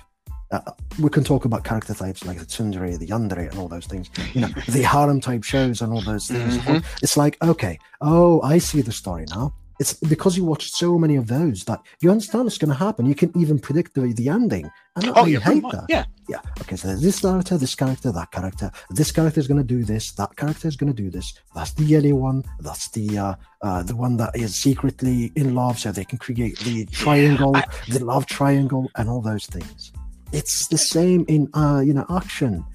Uh, 0.66 0.72
we 1.02 1.10
can 1.10 1.24
talk 1.24 1.46
about 1.46 1.64
character 1.64 1.94
types 1.94 2.26
like 2.26 2.40
the 2.40 2.46
tsundere, 2.46 2.98
the 2.98 3.08
yandere, 3.08 3.50
and 3.50 3.58
all 3.60 3.68
those 3.68 3.86
things. 3.88 4.10
You 4.34 4.42
know, 4.42 4.48
the 4.68 4.84
harem 4.84 5.20
type 5.22 5.44
shows 5.44 5.82
and 5.82 5.92
all 5.94 6.02
those 6.02 6.28
things. 6.28 6.58
Mhm. 6.58 6.84
It's 7.02 7.18
like, 7.18 7.38
okay, 7.44 7.78
oh, 8.02 8.42
I 8.42 8.58
see 8.60 8.82
the 8.82 8.92
story 8.92 9.26
now. 9.30 9.54
It's 9.78 9.94
because 9.96 10.38
you 10.38 10.46
watched 10.46 10.74
so 10.74 10.98
many 10.98 11.18
of 11.18 11.28
those 11.28 11.66
that 11.66 11.82
you 12.00 12.10
understand 12.10 12.46
what's 12.46 12.58
going 12.58 12.70
to 12.72 12.76
happen. 12.88 13.06
You 13.06 13.14
can 13.14 13.30
even 13.38 13.60
predict 13.60 13.94
the, 13.94 14.14
the 14.14 14.30
ending. 14.30 14.72
And 14.96 15.12
Oh 15.18 15.26
yeah, 15.26 15.40
hate 15.42 15.64
that. 15.64 15.86
Yeah. 15.90 16.06
Yeah. 16.30 16.40
Okay. 16.62 16.78
So 16.78 16.88
there's 16.88 17.02
this 17.02 17.20
character, 17.20 17.58
this 17.58 17.76
character, 17.76 18.10
that 18.14 18.32
character. 18.32 18.72
This 18.92 19.12
character 19.12 19.42
is 19.42 19.48
going 19.50 19.58
to 19.58 19.66
do 19.78 19.84
this. 19.84 20.14
That 20.14 20.34
character 20.38 20.70
is 20.70 20.78
going 20.78 20.94
to 20.96 21.02
do 21.04 21.10
this. 21.12 21.34
That's 21.54 21.74
the 21.74 21.84
yellow 21.84 22.16
one. 22.16 22.46
That's 22.62 22.88
the 22.92 23.18
uh, 23.18 23.36
uh, 23.64 23.84
the 23.84 23.98
one 23.98 24.16
that 24.16 24.32
is 24.34 24.56
secretly 24.56 25.34
in 25.36 25.54
love, 25.56 25.78
so 25.78 25.92
they 25.92 26.06
can 26.06 26.20
create 26.20 26.58
the 26.60 26.86
triangle, 26.86 27.54
I- 27.58 27.66
the 27.90 28.06
love 28.06 28.28
triangle, 28.28 28.90
and 28.96 29.10
all 29.10 29.20
those 29.22 29.46
things. 29.46 29.92
It's 30.32 30.68
the 30.68 30.78
same 30.78 31.26
in 31.28 31.48
uh, 31.54 31.82
you 31.86 31.94
know 31.94 32.06
action. 32.10 32.66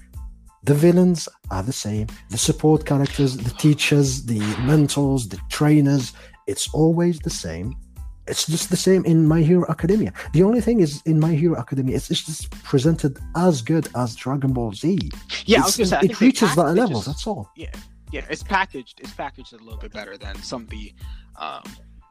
The 0.63 0.73
villains 0.75 1.27
are 1.49 1.63
the 1.63 1.73
same. 1.73 2.07
The 2.29 2.37
support 2.37 2.85
characters, 2.85 3.35
the 3.35 3.49
teachers, 3.51 4.23
the 4.25 4.39
mentors, 4.61 5.27
the 5.27 5.39
trainers. 5.49 6.13
It's 6.47 6.71
always 6.73 7.19
the 7.19 7.31
same. 7.31 7.75
It's 8.27 8.45
just 8.45 8.69
the 8.69 8.77
same 8.77 9.03
in 9.05 9.27
My 9.27 9.41
Hero 9.41 9.65
Academia. 9.69 10.13
The 10.33 10.43
only 10.43 10.61
thing 10.61 10.79
is 10.79 11.01
in 11.07 11.19
My 11.19 11.33
Hero 11.33 11.57
Academia, 11.57 11.95
it's, 11.95 12.11
it's 12.11 12.23
just 12.23 12.51
presented 12.63 13.17
as 13.35 13.63
good 13.63 13.89
as 13.95 14.15
Dragon 14.15 14.53
Ball 14.53 14.71
Z. 14.73 15.09
Yeah, 15.45 15.61
I 15.61 15.65
was 15.65 15.73
say 15.89 15.99
it 16.03 16.21
reaches 16.21 16.55
that 16.55 16.75
level. 16.75 16.97
just- 17.01 17.07
That's 17.07 17.25
all. 17.25 17.49
Yeah, 17.57 17.71
yeah, 18.11 18.25
it's 18.29 18.43
packaged. 18.43 18.99
It's 19.01 19.13
packaged 19.13 19.53
a 19.53 19.57
little 19.57 19.79
bit 19.79 19.91
better 19.91 20.15
than 20.17 20.35
some 20.43 20.61
of 20.63 20.69
the 20.69 20.93
um, 21.37 21.63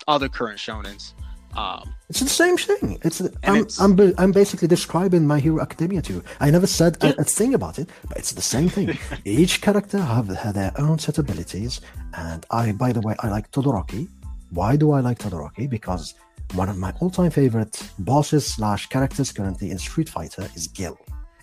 other 0.08 0.28
current 0.28 0.58
shonens. 0.58 1.12
Um, 1.56 1.94
It's 2.08 2.20
the 2.20 2.28
same 2.28 2.56
thing. 2.56 2.98
It's 3.02 3.20
I'm, 3.20 3.56
it's- 3.56 3.78
I'm 3.80 3.92
I'm 4.18 4.32
basically 4.32 4.68
describing 4.68 5.26
My 5.26 5.38
Hero 5.40 5.60
Academia 5.60 6.00
to 6.02 6.12
you. 6.14 6.22
I 6.40 6.50
never 6.50 6.66
said 6.66 6.96
Yeah. 7.02 7.12
a, 7.18 7.22
a 7.22 7.24
thing 7.24 7.54
about 7.54 7.78
it, 7.78 7.88
but 8.08 8.16
it's 8.18 8.32
the 8.32 8.42
same 8.42 8.68
thing. 8.68 8.98
Each 9.24 9.60
character 9.60 9.98
have 9.98 10.28
had 10.28 10.54
their 10.54 10.72
own 10.78 10.98
set 10.98 11.18
of 11.18 11.24
abilities, 11.28 11.80
and 12.14 12.46
I, 12.50 12.72
by 12.72 12.92
the 12.92 13.00
way, 13.00 13.14
I 13.24 13.28
like 13.28 13.50
Todoroki. 13.50 14.08
Why 14.50 14.76
do 14.76 14.86
I 14.92 15.00
like 15.00 15.18
Todoroki? 15.18 15.68
Because 15.68 16.14
one 16.54 16.68
of 16.68 16.76
my 16.78 16.92
all-time 17.00 17.30
favorite 17.30 17.74
bosses 17.98 18.44
slash 18.46 18.86
characters 18.88 19.30
currently 19.32 19.70
in 19.70 19.78
Street 19.78 20.08
Fighter 20.08 20.48
is 20.56 20.66
Gil, 20.68 20.96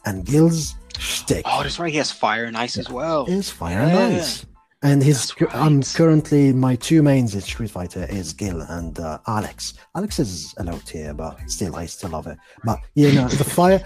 and 0.06 0.26
Gil's 0.26 0.76
shtick 1.00 1.44
oh, 1.46 1.62
that's 1.64 1.80
right. 1.80 1.92
He 1.92 1.98
has 1.98 2.12
fire 2.12 2.46
and 2.46 2.58
ice 2.58 2.78
as 2.78 2.90
well. 2.90 3.26
is 3.28 3.50
fire 3.50 3.80
and 3.80 4.16
ice. 4.18 4.46
And 4.84 5.02
his, 5.02 5.32
cu- 5.32 5.48
I'm 5.54 5.82
currently 5.82 6.54
my 6.54 6.76
two 6.76 7.02
mains 7.02 7.34
in 7.34 7.42
Street 7.42 7.72
Fighter 7.72 8.06
is 8.12 8.32
Gil 8.32 8.62
and 8.62 9.00
uh, 9.00 9.18
Alex. 9.26 9.74
Alex 9.96 10.20
is 10.20 10.54
a 10.58 10.64
low 10.64 10.78
tier, 10.86 11.16
but 11.16 11.40
still 11.50 11.76
I 11.76 11.88
still 11.88 12.12
love 12.12 12.28
it. 12.28 12.38
But 12.64 12.80
you 12.94 13.12
know, 13.12 13.28
the 13.28 13.44
fire 13.58 13.84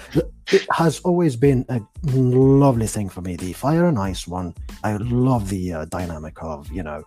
it 0.51 0.67
has 0.73 0.99
always 1.01 1.37
been 1.37 1.65
a 1.69 1.81
lovely 2.03 2.87
thing 2.87 3.07
for 3.07 3.21
me. 3.21 3.37
The 3.37 3.53
fire 3.53 3.87
and 3.87 3.97
ice 3.97 4.27
one, 4.27 4.53
I 4.83 4.97
love 4.97 5.49
the 5.49 5.73
uh, 5.73 5.85
dynamic 5.85 6.43
of 6.43 6.69
you 6.71 6.83
know, 6.83 7.03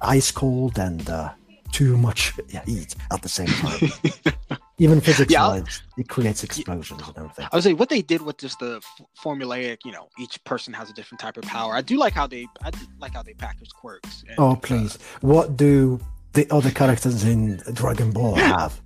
ice 0.00 0.32
cold 0.32 0.78
and 0.78 1.08
uh, 1.08 1.30
too 1.70 1.96
much 1.96 2.32
heat 2.66 2.96
at 3.12 3.22
the 3.22 3.28
same 3.28 3.46
time. 3.46 4.58
Even 4.84 4.98
physics 5.00 5.30
Yeah, 5.32 5.46
wise, 5.48 5.82
it 6.02 6.08
creates 6.08 6.42
explosions 6.48 7.02
and 7.08 7.16
everything. 7.18 7.46
I 7.52 7.56
would 7.56 7.64
say 7.68 7.74
what 7.74 7.90
they 7.94 8.02
did 8.12 8.20
with 8.22 8.38
just 8.46 8.58
the 8.64 8.72
f- 8.76 9.06
formulaic, 9.24 9.78
you 9.84 9.92
know, 9.96 10.08
each 10.18 10.42
person 10.44 10.72
has 10.80 10.86
a 10.92 10.94
different 10.98 11.20
type 11.20 11.36
of 11.36 11.44
power. 11.44 11.72
I 11.80 11.82
do 11.82 11.96
like 12.04 12.14
how 12.20 12.26
they, 12.26 12.46
I 12.66 12.70
like 13.04 13.12
how 13.18 13.22
they 13.22 13.34
package 13.34 13.70
quirks. 13.80 14.24
and, 14.28 14.36
Oh 14.38 14.52
uh, 14.52 14.56
please! 14.56 14.92
What 15.32 15.46
do 15.64 16.00
the 16.32 16.46
other 16.56 16.70
characters 16.70 17.24
in 17.24 17.40
Dragon 17.80 18.10
Ball 18.10 18.34
have? 18.54 18.80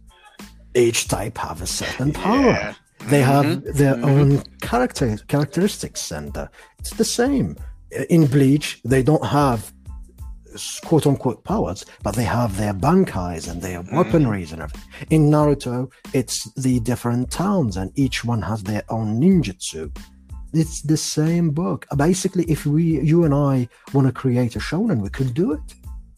Each 0.75 1.07
type 1.07 1.39
have 1.39 1.63
a 1.63 1.67
certain 1.67 2.13
power. 2.13 2.43
yeah. 2.43 2.75
They 3.13 3.23
have 3.23 3.47
Mhm, 3.47 3.75
their 3.81 3.95
mhm. 3.97 4.05
own 4.05 4.29
character 4.61 5.17
characteristics, 5.29 6.11
and 6.11 6.37
uh, 6.37 6.49
it's 6.81 6.91
the 7.03 7.05
same. 7.05 7.57
In 8.11 8.27
Bleach, 8.27 8.81
they 8.85 9.03
don't 9.11 9.27
have 9.27 9.73
quote 10.85 11.07
unquote 11.07 11.43
powers, 11.45 11.85
but 12.03 12.15
they 12.15 12.25
have 12.25 12.57
their 12.57 12.75
bankais 12.75 13.49
and 13.51 13.61
their 13.63 13.83
Mm-hmm. 13.83 13.99
weaponries 13.99 14.53
and 14.53 14.63
everything. 14.63 15.07
In 15.11 15.31
Naruto, 15.31 15.91
it's 16.13 16.51
the 16.55 16.81
different 16.81 17.31
towns, 17.31 17.77
and 17.77 17.91
each 17.97 18.25
one 18.25 18.43
has 18.43 18.63
their 18.63 18.83
own 18.89 19.21
ninjutsu. 19.21 19.91
It's 20.53 20.83
the 20.83 20.97
same 20.97 21.51
book. 21.51 21.87
Basically, 21.97 22.45
if 22.45 22.65
we, 22.65 23.01
you 23.01 23.25
and 23.25 23.35
I, 23.35 23.69
want 23.93 24.07
to 24.07 24.13
create 24.13 24.55
a 24.55 24.61
shonen, 24.61 25.01
we 25.03 25.11
could 25.11 25.35
do 25.35 25.53
it. 25.53 25.61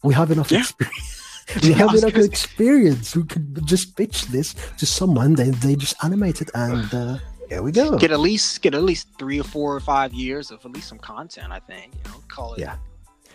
We 0.03 0.13
have 0.13 0.29
enough 0.31 0.51
Yeah. 0.51 0.59
experience. 0.59 1.13
We 1.63 1.71
have 1.71 1.95
enough 1.95 2.15
experience. 2.17 3.15
We 3.15 3.23
could 3.23 3.65
just 3.65 3.95
pitch 3.95 4.25
this 4.35 4.53
to 4.79 4.85
someone. 4.85 5.33
They 5.35 5.49
they 5.65 5.75
just 5.77 5.95
animate 6.03 6.41
it, 6.41 6.49
and 6.53 6.93
uh, 6.93 7.17
here 7.49 7.61
we 7.63 7.71
go. 7.71 7.97
Get 7.97 8.11
at 8.11 8.19
least 8.19 8.61
get 8.61 8.75
at 8.75 8.83
least 8.83 9.07
three 9.17 9.39
or 9.39 9.45
four 9.45 9.73
or 9.73 9.79
five 9.79 10.11
years 10.13 10.51
of 10.51 10.57
at 10.65 10.71
least 10.71 10.89
some 10.89 10.99
content. 10.99 11.49
I 11.53 11.61
think 11.61 11.87
you 11.95 12.03
know, 12.11 12.19
call 12.27 12.53
it. 12.55 12.59
Yeah. 12.59 12.75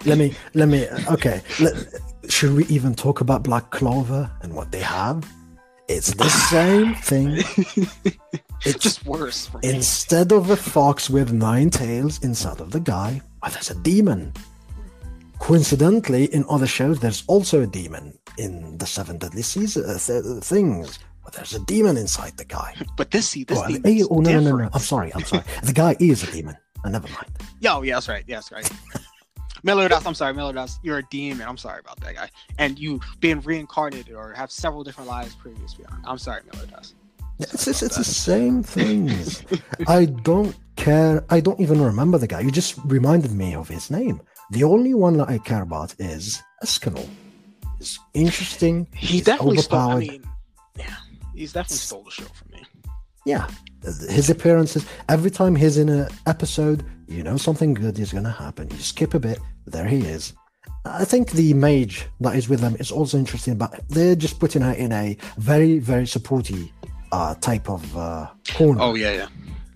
Let 0.05 0.19
me 0.19 0.35
let 0.55 0.69
me. 0.69 0.87
Okay. 1.11 1.41
Let, 1.61 1.75
should 2.29 2.55
we 2.55 2.65
even 2.67 2.95
talk 2.95 3.21
about 3.21 3.43
Black 3.43 3.71
Clover 3.71 4.31
and 4.43 4.55
what 4.55 4.71
they 4.73 4.81
have? 4.81 5.25
It's 5.89 6.15
the 6.15 6.29
same 6.51 6.95
thing. 6.95 7.39
it's 8.65 8.79
just 8.83 9.05
worse. 9.07 9.51
Instead 9.63 10.33
of 10.33 10.51
a 10.51 10.57
fox 10.57 11.11
with 11.11 11.33
nine 11.33 11.71
tails 11.71 12.23
inside 12.23 12.61
of 12.61 12.71
the 12.71 12.81
guy, 12.81 13.21
well, 13.43 13.51
there's 13.53 13.71
a 13.71 13.75
demon. 13.77 14.33
Coincidentally, 15.39 16.27
in 16.27 16.45
other 16.49 16.69
shows, 16.69 17.01
there's 17.01 17.25
also 17.27 17.63
a 17.63 17.67
demon 17.67 18.17
in 18.39 18.79
the 18.79 18.87
Seven 18.87 19.19
Deadly 19.19 19.43
Sins 19.43 19.77
uh, 19.77 19.99
th- 19.99 20.43
things. 20.45 21.01
But 21.25 21.35
there's 21.35 21.55
a 21.55 21.59
demon 21.61 21.97
inside 21.97 22.37
the 22.37 22.45
guy. 22.45 22.75
But 22.97 23.11
this 23.11 23.29
see 23.29 23.45
this 23.45 23.59
Oh, 23.59 23.67
is 23.85 24.07
oh 24.11 24.21
no, 24.21 24.39
no, 24.39 24.41
no, 24.41 24.57
no! 24.57 24.69
I'm 24.73 24.81
sorry. 24.81 25.13
I'm 25.15 25.25
sorry. 25.25 25.43
The 25.65 25.73
guy 25.73 25.97
is 25.99 26.23
a 26.23 26.31
demon. 26.33 26.57
Uh, 26.85 26.89
never 26.91 27.09
mind. 27.09 27.31
Yo, 27.61 27.83
yeah, 27.83 27.95
that's 27.97 28.09
right. 28.09 28.25
Yeah, 28.27 28.37
that's 28.37 28.53
right. 28.53 28.71
Meliodas, 29.63 30.05
I'm 30.07 30.15
sorry, 30.15 30.35
Meliodas, 30.35 30.79
you're 30.83 30.99
a 30.99 31.03
demon. 31.05 31.47
I'm 31.47 31.57
sorry 31.57 31.81
about 31.81 32.01
that 32.01 32.15
guy. 32.15 32.31
And 32.59 32.79
you 32.79 33.01
being 33.21 33.41
reincarnated 33.41 34.15
or 34.15 34.33
have 34.33 34.51
several 34.51 34.83
different 34.83 35.09
lives 35.09 35.35
previously. 35.35 35.85
I'm 36.05 36.19
sorry, 36.19 36.43
Meliodas. 36.53 36.95
It's, 37.39 37.67
it's, 37.67 37.83
it's 37.83 37.97
the 37.97 38.05
same 38.05 38.63
things. 38.63 39.45
I 39.89 40.07
don't 40.07 40.57
care. 40.77 41.25
I 41.31 41.41
don't 41.41 41.61
even 41.61 41.81
remember 41.81 42.19
the 42.19 42.27
guy. 42.27 42.41
You 42.41 42.51
just 42.51 42.79
reminded 42.85 43.33
me 43.33 43.55
of 43.55 43.69
his 43.69 43.91
name. 43.91 44.21
The 44.51 44.65
only 44.65 44.95
one 44.95 45.17
that 45.19 45.29
I 45.29 45.39
care 45.39 45.63
about 45.63 45.95
is 45.99 46.43
Escanor. 46.63 47.09
He's 47.79 47.99
interesting. 48.15 48.87
He 48.95 49.07
he's 49.07 49.25
definitely 49.25 49.59
stole. 49.59 49.79
I 49.79 49.99
mean, 49.99 50.25
yeah, 50.77 50.97
he's 51.35 51.53
definitely 51.53 51.79
stole 51.79 52.03
the 52.03 52.11
show 52.11 52.25
from 52.25 52.51
me. 52.53 52.63
yeah, 53.25 53.49
his 53.83 54.31
appearances. 54.31 54.87
Every 55.09 55.31
time 55.31 55.57
he's 55.57 55.79
in 55.79 55.89
an 55.89 56.09
episode, 56.27 56.85
you 57.13 57.23
know 57.23 57.37
something 57.37 57.75
good 57.75 57.99
is 57.99 58.13
going 58.13 58.25
to 58.25 58.31
happen. 58.31 58.69
You 58.71 58.79
skip 58.79 59.15
a 59.15 59.21
bit, 59.21 59.39
there 59.67 59.87
he 59.87 60.01
is. 60.01 60.33
I 60.85 61.05
think 61.05 61.31
the 61.33 61.55
mage 61.55 62.07
that 62.21 62.35
is 62.35 62.49
with 62.49 62.61
them 62.61 62.77
is 62.81 62.91
also 62.91 63.19
interesting, 63.19 63.57
but 63.57 63.81
they're 63.89 64.17
just 64.17 64.41
putting 64.41 64.63
her 64.63 64.73
in 64.73 64.93
a 64.93 65.17
very, 65.39 65.79
very 65.79 66.05
supporty 66.05 66.71
uh, 67.13 67.35
type 67.37 67.69
of 67.69 67.97
uh, 67.97 68.27
corner. 68.55 68.81
Oh 68.83 68.95
yeah, 68.95 69.13
yeah. 69.13 69.29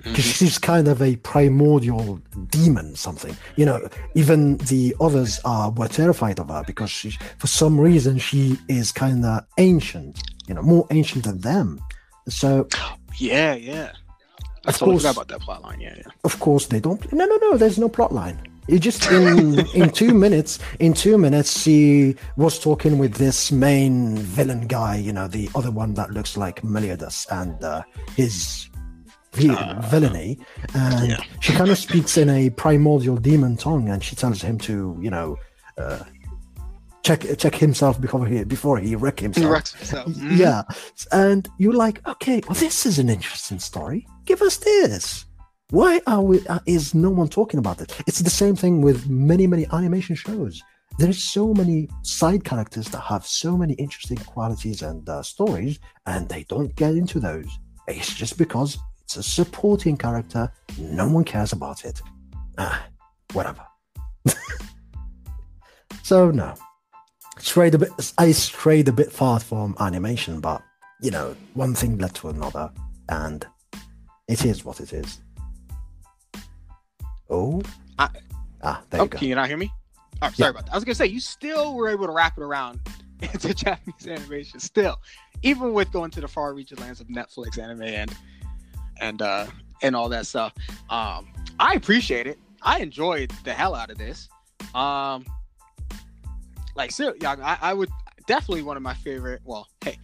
because 0.02 0.24
she's 0.24 0.58
kind 0.58 0.88
of 0.88 1.02
a 1.02 1.16
primordial 1.16 2.20
demon 2.50 2.94
something 2.94 3.36
you 3.56 3.64
know 3.66 3.88
even 4.14 4.56
the 4.58 4.94
others 5.00 5.40
are 5.44 5.70
were 5.72 5.88
terrified 5.88 6.38
of 6.38 6.48
her 6.48 6.62
because 6.64 6.90
she 6.90 7.10
for 7.38 7.48
some 7.48 7.80
reason 7.80 8.16
she 8.16 8.56
is 8.68 8.92
kind 8.92 9.24
of 9.24 9.44
ancient 9.58 10.22
you 10.46 10.54
know 10.54 10.62
more 10.62 10.86
ancient 10.92 11.24
than 11.24 11.40
them 11.40 11.80
so 12.28 12.68
Yeah, 13.18 13.54
yeah. 13.54 13.92
I 14.66 14.70
Of 14.70 14.78
totally 14.78 14.92
course. 14.98 15.02
forgot 15.02 15.16
about 15.16 15.28
that 15.28 15.40
plot 15.40 15.62
line. 15.62 15.80
Yeah, 15.80 15.94
yeah. 15.96 16.10
of 16.24 16.38
course 16.40 16.66
they 16.66 16.80
don't 16.80 17.00
no 17.12 17.24
no 17.24 17.36
no 17.36 17.56
there's 17.56 17.78
no 17.78 17.88
plot 17.88 18.12
line 18.12 18.38
it 18.68 18.80
just 18.80 19.06
in 19.12 19.60
in 19.80 19.90
two 19.90 20.12
minutes 20.12 20.58
in 20.80 20.92
two 20.92 21.16
minutes 21.18 21.60
she 21.62 22.16
was 22.36 22.58
talking 22.58 22.98
with 22.98 23.14
this 23.14 23.52
main 23.52 24.16
villain 24.36 24.66
guy 24.66 24.96
you 24.96 25.12
know 25.12 25.28
the 25.28 25.48
other 25.54 25.70
one 25.70 25.94
that 25.94 26.10
looks 26.10 26.36
like 26.36 26.64
Meliodas 26.64 27.26
and 27.30 27.62
uh, 27.62 27.82
his 28.16 28.68
vi- 29.34 29.78
villainy 29.90 30.38
and 30.74 31.08
yeah. 31.10 31.20
she 31.40 31.52
kind 31.52 31.70
of 31.70 31.78
speaks 31.78 32.16
in 32.16 32.28
a 32.28 32.50
primordial 32.50 33.16
demon 33.16 33.56
tongue 33.56 33.88
and 33.88 34.02
she 34.02 34.16
tells 34.16 34.42
him 34.42 34.58
to 34.58 34.98
you 35.00 35.10
know 35.10 35.36
uh, 35.78 36.00
check 37.06 37.20
check 37.42 37.54
himself 37.66 37.94
before 38.00 38.24
he 38.30 38.44
before 38.44 38.76
he 38.78 38.90
wreck 39.02 39.18
himself. 39.26 39.52
Rex 39.52 39.66
himself. 39.74 40.06
Mhm. 40.14 40.38
yeah. 40.44 40.62
And 41.24 41.42
you're 41.60 41.78
like 41.86 41.98
okay 42.12 42.38
well 42.46 42.58
this 42.66 42.86
is 42.90 42.98
an 42.98 43.08
interesting 43.16 43.60
story. 43.70 44.00
Give 44.28 44.40
us 44.48 44.56
this. 44.70 45.04
Why 45.70 45.92
are 46.06 46.22
we 46.28 46.36
uh, 46.54 46.60
is 46.66 46.94
no 46.94 47.10
one 47.20 47.28
talking 47.28 47.58
about 47.64 47.80
it? 47.80 47.90
It's 48.08 48.20
the 48.28 48.36
same 48.42 48.56
thing 48.62 48.74
with 48.86 48.98
many 49.08 49.46
many 49.46 49.64
animation 49.78 50.16
shows. 50.16 50.54
There's 50.98 51.22
so 51.36 51.44
many 51.60 51.88
side 52.02 52.42
characters 52.50 52.86
that 52.92 53.02
have 53.12 53.24
so 53.26 53.50
many 53.62 53.74
interesting 53.74 54.18
qualities 54.34 54.82
and 54.82 55.02
uh, 55.08 55.22
stories 55.22 55.78
and 56.06 56.28
they 56.28 56.42
don't 56.54 56.72
get 56.82 56.92
into 57.02 57.20
those. 57.20 57.50
It's 57.86 58.12
just 58.22 58.34
because 58.38 58.70
it's 59.04 59.16
a 59.16 59.22
supporting 59.22 59.96
character. 60.06 60.42
No 60.78 61.06
one 61.16 61.24
cares 61.24 61.52
about 61.52 61.84
it. 61.84 61.96
Ah 62.58 62.78
whatever. 63.36 63.64
So 66.02 66.30
no 66.30 66.54
strayed 67.46 67.74
a 67.74 67.78
bit 67.78 67.90
i 68.18 68.32
strayed 68.32 68.88
a 68.88 68.92
bit 68.92 69.12
far 69.12 69.38
from 69.38 69.76
animation 69.78 70.40
but 70.40 70.60
you 71.00 71.10
know 71.12 71.34
one 71.54 71.74
thing 71.74 71.96
led 71.98 72.12
to 72.12 72.28
another 72.28 72.70
and 73.08 73.46
it 74.26 74.44
is 74.44 74.64
what 74.64 74.80
it 74.80 74.92
is 74.92 75.20
oh 77.30 77.62
I- 77.98 78.08
ah 78.62 78.82
there 78.90 79.00
Oh, 79.00 79.04
you 79.04 79.10
go 79.10 79.18
can 79.18 79.28
you 79.28 79.34
not 79.36 79.46
hear 79.48 79.56
me? 79.56 79.70
Oh, 80.22 80.30
sorry 80.30 80.50
about 80.50 80.64
that. 80.66 80.72
I 80.72 80.76
was 80.76 80.84
gonna 80.84 80.94
say 80.94 81.06
you 81.06 81.20
still 81.20 81.74
were 81.74 81.88
able 81.88 82.06
to 82.06 82.12
wrap 82.12 82.38
it 82.38 82.42
around 82.42 82.80
into 83.20 83.52
Japanese 83.54 84.06
animation. 84.08 84.58
Still, 84.58 84.96
even 85.42 85.74
with 85.74 85.92
going 85.92 86.10
to 86.12 86.20
the 86.22 86.28
far 86.28 86.54
reaching 86.54 86.78
lands 86.78 87.00
of 87.02 87.06
Netflix 87.08 87.58
anime 87.62 87.82
and 87.82 88.10
and 88.98 89.20
uh 89.20 89.46
and 89.82 89.94
all 89.94 90.08
that 90.08 90.26
stuff. 90.26 90.54
Um, 90.88 91.28
I 91.60 91.74
appreciate 91.74 92.26
it. 92.26 92.38
I 92.62 92.78
enjoyed 92.78 93.30
the 93.44 93.52
hell 93.52 93.74
out 93.74 93.90
of 93.90 93.98
this. 93.98 94.28
Um, 94.74 95.26
like 96.76 96.90
ser- 96.90 97.16
yeah, 97.20 97.36
I, 97.42 97.70
I 97.70 97.74
would 97.74 97.90
definitely 98.26 98.62
one 98.62 98.76
of 98.76 98.82
my 98.82 98.94
favorite. 98.94 99.40
Well, 99.44 99.66
hey, 99.84 99.98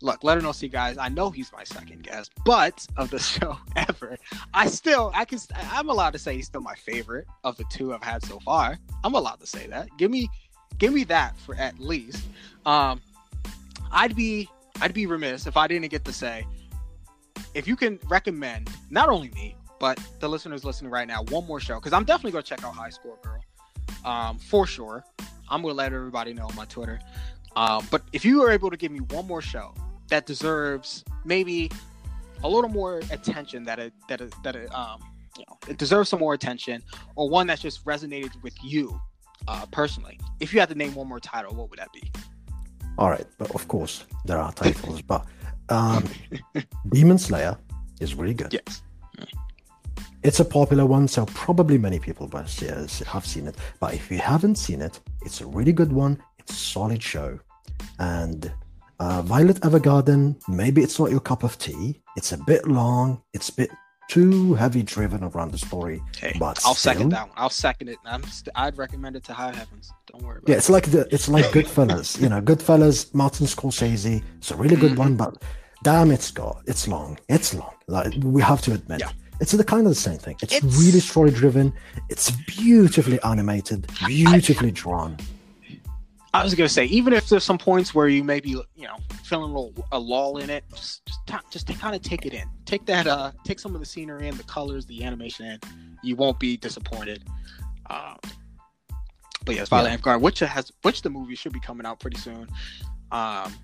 look, 0.00 0.22
let 0.22 0.36
her 0.36 0.42
know, 0.42 0.52
see 0.52 0.68
guys. 0.68 0.98
I 0.98 1.08
know 1.08 1.30
he's 1.30 1.52
my 1.52 1.64
second 1.64 2.02
guest, 2.02 2.32
but 2.44 2.86
of 2.96 3.10
the 3.10 3.18
show 3.20 3.56
ever. 3.76 4.16
I 4.52 4.66
still, 4.66 5.12
I 5.14 5.24
can, 5.24 5.38
I'm 5.72 5.88
allowed 5.88 6.12
to 6.12 6.18
say 6.18 6.36
he's 6.36 6.46
still 6.46 6.60
my 6.60 6.74
favorite 6.74 7.26
of 7.42 7.56
the 7.56 7.64
two 7.70 7.94
I've 7.94 8.02
had 8.02 8.24
so 8.24 8.38
far. 8.40 8.78
I'm 9.02 9.14
allowed 9.14 9.40
to 9.40 9.46
say 9.46 9.66
that. 9.68 9.88
Give 9.98 10.10
me, 10.10 10.28
give 10.78 10.92
me 10.92 11.04
that 11.04 11.38
for 11.38 11.54
at 11.56 11.78
least. 11.78 12.24
Um, 12.66 13.00
I'd 13.90 14.14
be, 14.14 14.48
I'd 14.80 14.94
be 14.94 15.06
remiss 15.06 15.46
if 15.46 15.56
I 15.56 15.66
didn't 15.66 15.90
get 15.90 16.04
to 16.04 16.12
say, 16.12 16.46
if 17.54 17.68
you 17.68 17.76
can 17.76 17.98
recommend 18.08 18.68
not 18.90 19.08
only 19.08 19.30
me 19.30 19.56
but 19.84 20.00
the 20.20 20.28
listeners 20.28 20.64
listening 20.64 20.90
right 20.90 21.06
now 21.06 21.22
one 21.24 21.46
more 21.46 21.60
show 21.60 21.74
because 21.74 21.92
I'm 21.92 22.04
definitely 22.04 22.32
gonna 22.32 22.42
check 22.42 22.64
out 22.64 22.74
High 22.74 22.90
Score 22.90 23.18
Girl, 23.22 23.40
um, 24.04 24.38
for 24.38 24.66
sure. 24.66 25.04
I'm 25.48 25.62
gonna 25.62 25.74
let 25.74 25.92
everybody 25.92 26.34
know 26.34 26.46
on 26.46 26.54
my 26.54 26.64
Twitter. 26.66 27.00
Um, 27.56 27.86
but 27.90 28.02
if 28.12 28.24
you 28.24 28.42
are 28.42 28.50
able 28.50 28.70
to 28.70 28.76
give 28.76 28.90
me 28.90 29.00
one 29.00 29.26
more 29.26 29.42
show 29.42 29.74
that 30.08 30.26
deserves 30.26 31.04
maybe 31.24 31.70
a 32.42 32.48
little 32.48 32.70
more 32.70 32.98
attention 33.10 33.64
that 33.64 33.78
it 33.78 33.92
that 34.08 34.20
it 34.20 34.34
that 34.42 34.56
it 34.56 34.74
um 34.74 35.00
you 35.38 35.44
know 35.48 35.56
it 35.68 35.78
deserves 35.78 36.08
some 36.10 36.20
more 36.20 36.34
attention 36.34 36.82
or 37.16 37.28
one 37.28 37.46
that 37.46 37.60
just 37.60 37.84
resonated 37.84 38.30
with 38.42 38.54
you 38.62 39.00
uh 39.48 39.64
personally 39.70 40.18
if 40.40 40.52
you 40.52 40.60
had 40.60 40.68
to 40.68 40.74
name 40.74 40.94
one 40.94 41.08
more 41.08 41.20
title 41.20 41.54
what 41.54 41.70
would 41.70 41.78
that 41.78 41.92
be? 41.92 42.10
All 42.98 43.08
right 43.08 43.26
but 43.38 43.54
of 43.54 43.66
course 43.68 44.04
there 44.24 44.38
are 44.38 44.52
titles 44.52 45.00
but 45.02 45.24
um 45.68 46.04
demon 46.90 47.18
slayer 47.18 47.56
is 48.00 48.14
really 48.14 48.34
good. 48.34 48.52
Yes 48.52 48.82
It's 50.24 50.40
a 50.40 50.44
popular 50.44 50.86
one, 50.86 51.06
so 51.06 51.26
probably 51.26 51.76
many 51.78 51.98
people 51.98 52.28
have 52.32 52.48
seen 53.26 53.46
it. 53.46 53.56
But 53.78 53.94
if 53.94 54.10
you 54.10 54.18
haven't 54.18 54.56
seen 54.56 54.80
it, 54.80 54.98
it's 55.22 55.40
a 55.42 55.46
really 55.46 55.72
good 55.72 55.92
one. 55.92 56.20
It's 56.38 56.52
a 56.52 56.56
solid 56.56 57.02
show. 57.02 57.38
And 57.98 58.50
uh, 59.00 59.20
Violet 59.22 59.60
Evergarden, 59.60 60.36
maybe 60.48 60.82
it's 60.82 60.98
not 60.98 61.10
your 61.10 61.20
cup 61.20 61.42
of 61.44 61.58
tea. 61.58 62.00
It's 62.16 62.32
a 62.32 62.38
bit 62.38 62.66
long. 62.66 63.20
It's 63.34 63.50
a 63.50 63.54
bit 63.54 63.70
too 64.08 64.54
heavy 64.54 64.82
driven 64.82 65.24
around 65.24 65.50
the 65.52 65.58
story. 65.58 66.02
Okay, 66.16 66.36
But 66.38 66.58
I'll 66.64 66.74
still- 66.74 66.92
second 66.92 67.08
that 67.10 67.28
one. 67.28 67.36
I'll 67.36 67.50
second 67.50 67.88
it. 67.88 67.98
I'm 68.06 68.22
st- 68.24 68.48
I'd 68.54 68.76
recommend 68.78 69.16
it 69.16 69.24
to 69.24 69.32
high 69.34 69.54
heavens. 69.54 69.92
Don't 70.10 70.22
worry 70.22 70.38
about 70.38 70.48
Yeah, 70.48 70.54
it. 70.54 70.58
it's 70.58 70.70
like 70.70 70.90
the 70.90 71.06
it's 71.14 71.28
like 71.28 71.46
Goodfellas. 71.46 72.20
you 72.20 72.28
know, 72.28 72.40
Goodfellas, 72.40 73.12
Martin 73.14 73.46
Scorsese. 73.46 74.22
It's 74.38 74.50
a 74.50 74.56
really 74.56 74.76
good 74.76 74.96
one, 74.98 75.16
but 75.16 75.42
damn, 75.82 76.10
it's 76.10 76.30
got 76.30 76.62
it's 76.66 76.86
long. 76.88 77.18
It's 77.28 77.54
long. 77.54 77.74
Like 77.88 78.12
we 78.22 78.40
have 78.42 78.60
to 78.62 78.72
admit. 78.72 79.00
Yeah. 79.00 79.10
It's 79.40 79.52
the 79.52 79.64
kind 79.64 79.82
of 79.86 79.88
the 79.90 79.94
same 79.94 80.18
thing. 80.18 80.36
It's, 80.42 80.54
It's- 80.54 80.78
really 80.78 81.00
story 81.00 81.30
driven. 81.30 81.72
It's 82.08 82.30
beautifully 82.30 83.20
animated, 83.22 83.86
beautifully 84.06 84.70
drawn. 84.70 85.16
I 86.32 86.42
was 86.42 86.52
gonna 86.56 86.68
say, 86.68 86.86
even 86.86 87.12
if 87.12 87.28
there's 87.28 87.44
some 87.44 87.58
points 87.58 87.94
where 87.94 88.08
you 88.08 88.24
maybe 88.24 88.48
you 88.50 88.64
know 88.76 88.96
feeling 89.22 89.50
a 89.50 89.54
little 89.54 89.86
a 89.92 89.98
lull 89.98 90.38
in 90.38 90.50
it, 90.50 90.64
just 90.74 91.06
just, 91.06 91.20
ta- 91.28 91.42
just 91.48 91.68
kind 91.78 91.94
of 91.94 92.02
take 92.02 92.26
it 92.26 92.34
in. 92.34 92.44
Take 92.64 92.84
that 92.86 93.06
uh 93.06 93.30
take 93.44 93.60
some 93.60 93.72
of 93.74 93.80
the 93.80 93.86
scenery 93.86 94.26
in, 94.26 94.36
the 94.36 94.42
colors, 94.44 94.84
the 94.86 95.04
animation 95.04 95.46
in. 95.46 95.60
You 96.02 96.16
won't 96.16 96.40
be 96.40 96.56
disappointed. 96.56 97.22
Uh, 97.88 98.14
but 99.44 99.54
yes, 99.54 99.68
Violet 99.68 99.90
Yeah. 99.90 99.96
Evergarden, 99.98 100.22
which 100.22 100.40
has 100.40 100.72
which 100.82 101.02
the 101.02 101.10
movie 101.10 101.36
should 101.36 101.52
be 101.52 101.60
coming 101.60 101.86
out 101.86 102.00
pretty 102.00 102.18
soon. 102.18 102.48
Um, 103.12 103.54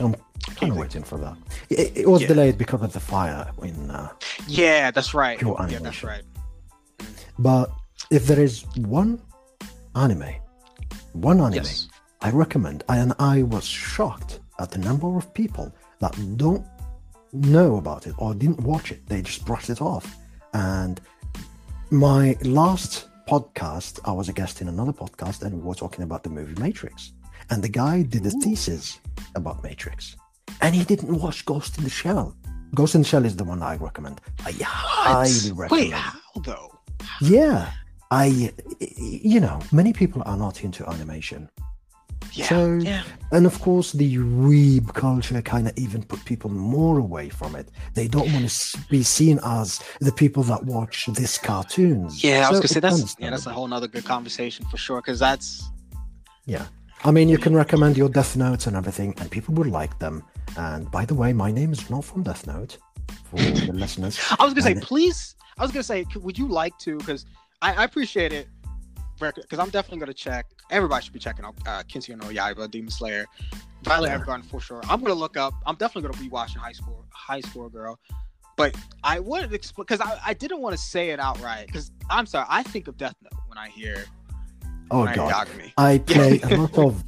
I'm 0.00 0.14
kind 0.56 0.72
of 0.72 0.78
waiting 0.78 1.02
for 1.02 1.18
that. 1.18 1.36
It, 1.70 1.92
it 1.96 2.08
was 2.08 2.22
Yeah. 2.22 2.28
delayed 2.28 2.58
because 2.58 2.82
of 2.82 2.92
the 2.92 3.00
fire 3.00 3.50
in. 3.62 3.90
Uh, 3.90 4.08
yeah, 4.46 4.90
that's 4.90 5.14
right. 5.14 5.38
Pure 5.38 5.56
Yeah, 5.70 5.78
that's 5.78 6.02
right. 6.04 6.22
but 7.38 7.70
if 8.10 8.26
there 8.26 8.40
is 8.40 8.64
one 8.76 9.20
anime, 9.94 10.34
one 11.12 11.40
anime 11.40 11.54
Yes. 11.54 11.88
I 12.20 12.30
recommend, 12.30 12.84
and 12.88 13.14
I 13.18 13.42
was 13.42 13.64
shocked 13.64 14.40
at 14.58 14.70
the 14.70 14.78
number 14.78 15.16
of 15.16 15.32
people 15.34 15.72
that 16.00 16.14
don't 16.36 16.64
know 17.32 17.76
about 17.76 18.06
it 18.06 18.14
or 18.18 18.34
didn't 18.34 18.60
watch 18.60 18.90
it. 18.92 19.06
They 19.06 19.22
just 19.22 19.44
brushed 19.44 19.70
it 19.70 19.80
off. 19.82 20.16
And 20.54 21.00
my 21.90 22.36
last 22.42 23.08
podcast, 23.28 24.00
I 24.04 24.12
was 24.12 24.28
a 24.28 24.32
guest 24.32 24.60
in 24.60 24.68
another 24.68 24.92
podcast, 24.92 25.42
and 25.42 25.54
we 25.54 25.60
were 25.62 25.74
talking 25.74 26.04
about 26.04 26.22
the 26.22 26.30
movie 26.30 26.58
Matrix. 26.60 27.12
And 27.50 27.62
the 27.62 27.68
guy 27.68 28.02
did 28.02 28.26
a 28.26 28.30
thesis 28.30 28.98
about 29.34 29.62
Matrix, 29.62 30.16
and 30.60 30.74
he 30.74 30.84
didn't 30.84 31.14
watch 31.20 31.44
Ghost 31.44 31.78
in 31.78 31.84
the 31.84 31.90
Shell. 31.90 32.36
Ghost 32.74 32.94
in 32.94 33.02
the 33.02 33.06
Shell 33.08 33.24
is 33.24 33.36
the 33.36 33.44
one 33.44 33.62
I 33.62 33.76
recommend. 33.76 34.20
I 34.44 34.52
highly 34.62 35.52
recommend. 35.52 35.70
Wait, 35.70 35.92
how 35.92 36.40
though? 36.42 36.78
Yeah, 37.20 37.70
I, 38.10 38.52
you 38.96 39.40
know, 39.40 39.60
many 39.72 39.92
people 39.92 40.22
are 40.26 40.36
not 40.36 40.64
into 40.64 40.88
animation. 40.88 41.48
Yeah, 42.32 42.48
So- 42.48 42.74
yeah. 42.76 43.02
And 43.32 43.46
of 43.46 43.60
course, 43.60 43.92
the 43.92 44.16
weeb 44.18 44.92
culture 44.94 45.40
kind 45.42 45.68
of 45.68 45.76
even 45.76 46.02
put 46.02 46.24
people 46.24 46.50
more 46.50 46.98
away 46.98 47.28
from 47.28 47.54
it. 47.56 47.68
They 47.94 48.08
don't 48.08 48.30
want 48.32 48.48
to 48.48 48.78
be 48.90 49.02
seen 49.02 49.40
as 49.44 49.80
the 50.00 50.12
people 50.12 50.42
that 50.44 50.64
watch 50.64 51.06
this 51.06 51.38
cartoons. 51.38 52.22
Yeah, 52.22 52.46
I 52.46 52.50
was 52.50 52.60
gonna 52.60 52.68
say 52.68 52.80
that's 52.80 53.16
yeah, 53.18 53.30
that's 53.30 53.46
a 53.46 53.50
whole 53.50 53.66
nother 53.68 53.88
good 53.88 54.04
conversation 54.04 54.64
for 54.70 54.76
sure. 54.76 55.00
Because 55.00 55.18
that's 55.18 55.68
Yeah. 56.44 56.66
I 57.04 57.10
mean, 57.10 57.28
you 57.28 57.38
can 57.38 57.54
recommend 57.54 57.96
your 57.96 58.08
Death 58.08 58.36
Notes 58.36 58.66
and 58.66 58.76
everything, 58.76 59.14
and 59.18 59.30
people 59.30 59.54
will 59.54 59.70
like 59.70 59.98
them. 59.98 60.22
And 60.56 60.90
by 60.90 61.04
the 61.04 61.14
way, 61.14 61.32
my 61.32 61.50
name 61.50 61.72
is 61.72 61.88
not 61.90 62.04
from 62.04 62.22
Death 62.22 62.46
Note 62.46 62.78
for 63.24 63.36
the 63.36 63.72
listeners. 63.72 64.18
I 64.38 64.44
was 64.44 64.54
gonna 64.54 64.62
say, 64.62 64.80
please. 64.80 65.36
I 65.58 65.62
was 65.62 65.72
gonna 65.72 65.82
say, 65.82 66.04
would 66.16 66.38
you 66.38 66.48
like 66.48 66.76
to? 66.78 66.98
Because 66.98 67.26
I, 67.62 67.74
I 67.74 67.84
appreciate 67.84 68.32
it. 68.32 68.48
Because 69.18 69.58
I'm 69.58 69.70
definitely 69.70 70.00
gonna 70.00 70.14
check. 70.14 70.46
Everybody 70.70 71.04
should 71.04 71.12
be 71.12 71.18
checking 71.18 71.44
out 71.44 71.54
uh, 71.66 71.82
Kimetsu 71.84 72.16
no 72.16 72.26
Yaiba, 72.26 72.70
Demon 72.70 72.90
Slayer, 72.90 73.24
Violet 73.82 74.08
Yeah. 74.08 74.18
Evergarden 74.18 74.44
for 74.44 74.60
sure. 74.60 74.82
I'm 74.88 75.00
gonna 75.00 75.14
look 75.14 75.36
up. 75.36 75.54
I'm 75.64 75.76
definitely 75.76 76.10
gonna 76.10 76.22
be 76.22 76.28
watching 76.28 76.60
High 76.60 76.72
School 76.72 77.04
High 77.10 77.40
School 77.40 77.68
Girl. 77.68 77.98
But 78.56 78.74
I 79.04 79.20
wanted 79.20 79.50
to 79.50 79.54
explain 79.54 79.84
because 79.86 80.00
I, 80.00 80.18
I 80.24 80.34
didn't 80.34 80.60
want 80.60 80.74
to 80.74 80.82
say 80.82 81.10
it 81.10 81.20
outright. 81.20 81.66
Because 81.66 81.92
I'm 82.10 82.26
sorry, 82.26 82.46
I 82.48 82.62
think 82.62 82.88
of 82.88 82.96
Death 82.96 83.16
Note 83.22 83.40
when 83.46 83.58
I 83.58 83.68
hear 83.68 84.04
Oh, 84.90 85.06
God. 85.14 85.48
I 85.76 85.98
play 85.98 86.40
a 86.42 86.56
lot 86.56 86.78
of 86.78 87.04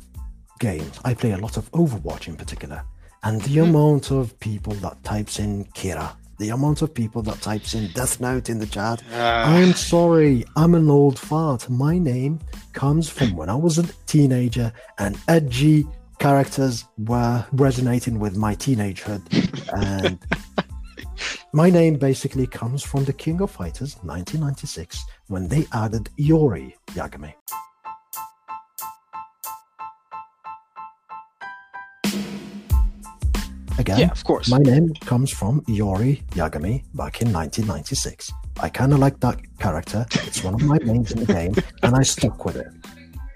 games. 0.59 0.98
I 1.05 1.14
play 1.14 1.32
a 1.32 1.38
lot 1.38 1.56
of 1.56 1.70
Overwatch 1.72 2.28
in 2.28 2.36
particular. 2.36 2.82
And 3.22 3.40
the 3.42 3.59
amount 3.59 4.10
of 4.10 4.38
people 4.38 4.74
that 4.74 5.02
types 5.02 5.38
in 5.38 5.64
Kira, 5.66 6.14
the 6.38 6.50
amount 6.50 6.82
of 6.82 6.94
people 6.94 7.20
that 7.22 7.40
types 7.40 7.74
in 7.74 7.90
Death 7.92 8.20
Note 8.20 8.48
in 8.48 8.59
the 8.59 8.66
chat. 8.66 9.02
I'm 9.12 9.72
sorry, 9.74 10.44
I'm 10.56 10.74
an 10.74 10.88
old 10.88 11.18
fart. 11.18 11.68
My 11.68 11.98
name 11.98 12.38
comes 12.72 13.09
from 13.09 13.36
when 13.36 13.48
I 13.48 13.56
was 13.56 13.78
a 13.78 13.84
teenager 14.06 14.72
and 14.98 15.18
edgy 15.26 15.86
characters 16.18 16.84
were 16.98 17.44
resonating 17.52 18.18
with 18.18 18.36
my 18.36 18.55
teenagehood. 18.55 19.22
And 19.72 20.18
my 21.52 21.70
name 21.70 21.94
basically 21.94 22.46
comes 22.46 22.82
from 22.84 23.05
the 23.05 23.12
King 23.12 23.40
of 23.40 23.50
Fighters 23.50 23.96
1996 24.02 25.05
when 25.26 25.48
they 25.48 25.66
added 25.72 26.09
Iori 26.18 26.74
Yagami. 26.88 27.34
Again, 33.78 34.00
yeah, 34.00 34.10
of 34.10 34.24
course. 34.24 34.50
my 34.50 34.59
name 34.59 34.92
comes 35.00 35.30
from 35.30 35.60
Iori 35.62 36.24
Yagami 36.30 36.82
back 36.94 37.22
in 37.22 37.32
1996. 37.32 38.32
I 38.60 38.68
kind 38.68 38.92
of 38.92 38.98
like 38.98 39.20
that 39.20 39.38
character. 39.60 40.05
It's 40.26 40.42
one 40.42 40.55
of 40.55 40.62
my 40.62 40.78
names 40.78 41.12
in 41.12 41.20
the 41.20 41.32
game, 41.32 41.55
and 41.84 41.94
I 41.94 42.02
stuck 42.02 42.44
with 42.44 42.56
it. 42.56 42.66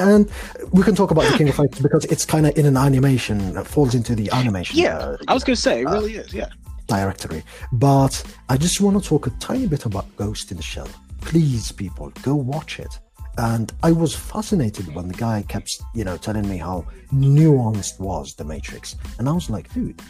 And 0.00 0.28
we 0.72 0.82
can 0.82 0.96
talk 0.96 1.12
about 1.12 1.30
the 1.30 1.38
King 1.38 1.48
of 1.48 1.54
Fighters 1.54 1.78
because 1.78 2.04
it's 2.06 2.24
kind 2.24 2.46
of 2.46 2.58
in 2.58 2.66
an 2.66 2.76
animation, 2.76 3.56
it 3.56 3.66
falls 3.68 3.94
into 3.94 4.16
the 4.16 4.30
animation 4.32 4.78
yeah, 4.78 4.98
uh, 4.98 5.16
I 5.28 5.34
was 5.34 5.44
gonna 5.44 5.54
say 5.54 5.82
it 5.82 5.86
uh, 5.86 5.92
really 5.92 6.16
is. 6.16 6.34
Yeah. 6.34 6.48
directory. 6.88 7.44
But 7.72 8.22
I 8.48 8.56
just 8.56 8.80
want 8.80 9.00
to 9.00 9.08
talk 9.08 9.28
a 9.28 9.30
tiny 9.38 9.68
bit 9.68 9.86
about 9.86 10.14
Ghost 10.16 10.50
in 10.50 10.56
the 10.56 10.62
Shell. 10.62 10.88
Please, 11.20 11.70
people, 11.70 12.12
go 12.22 12.34
watch 12.34 12.80
it. 12.80 12.98
And 13.38 13.72
I 13.82 13.92
was 13.92 14.14
fascinated 14.14 14.92
when 14.94 15.06
the 15.08 15.14
guy 15.14 15.44
kept, 15.48 15.80
you 15.94 16.04
know, 16.04 16.16
telling 16.16 16.48
me 16.48 16.58
how 16.58 16.84
nuanced 17.14 18.00
was 18.00 18.34
the 18.34 18.44
Matrix, 18.44 18.96
and 19.18 19.28
I 19.28 19.32
was 19.32 19.48
like, 19.48 19.72
dude, 19.72 20.02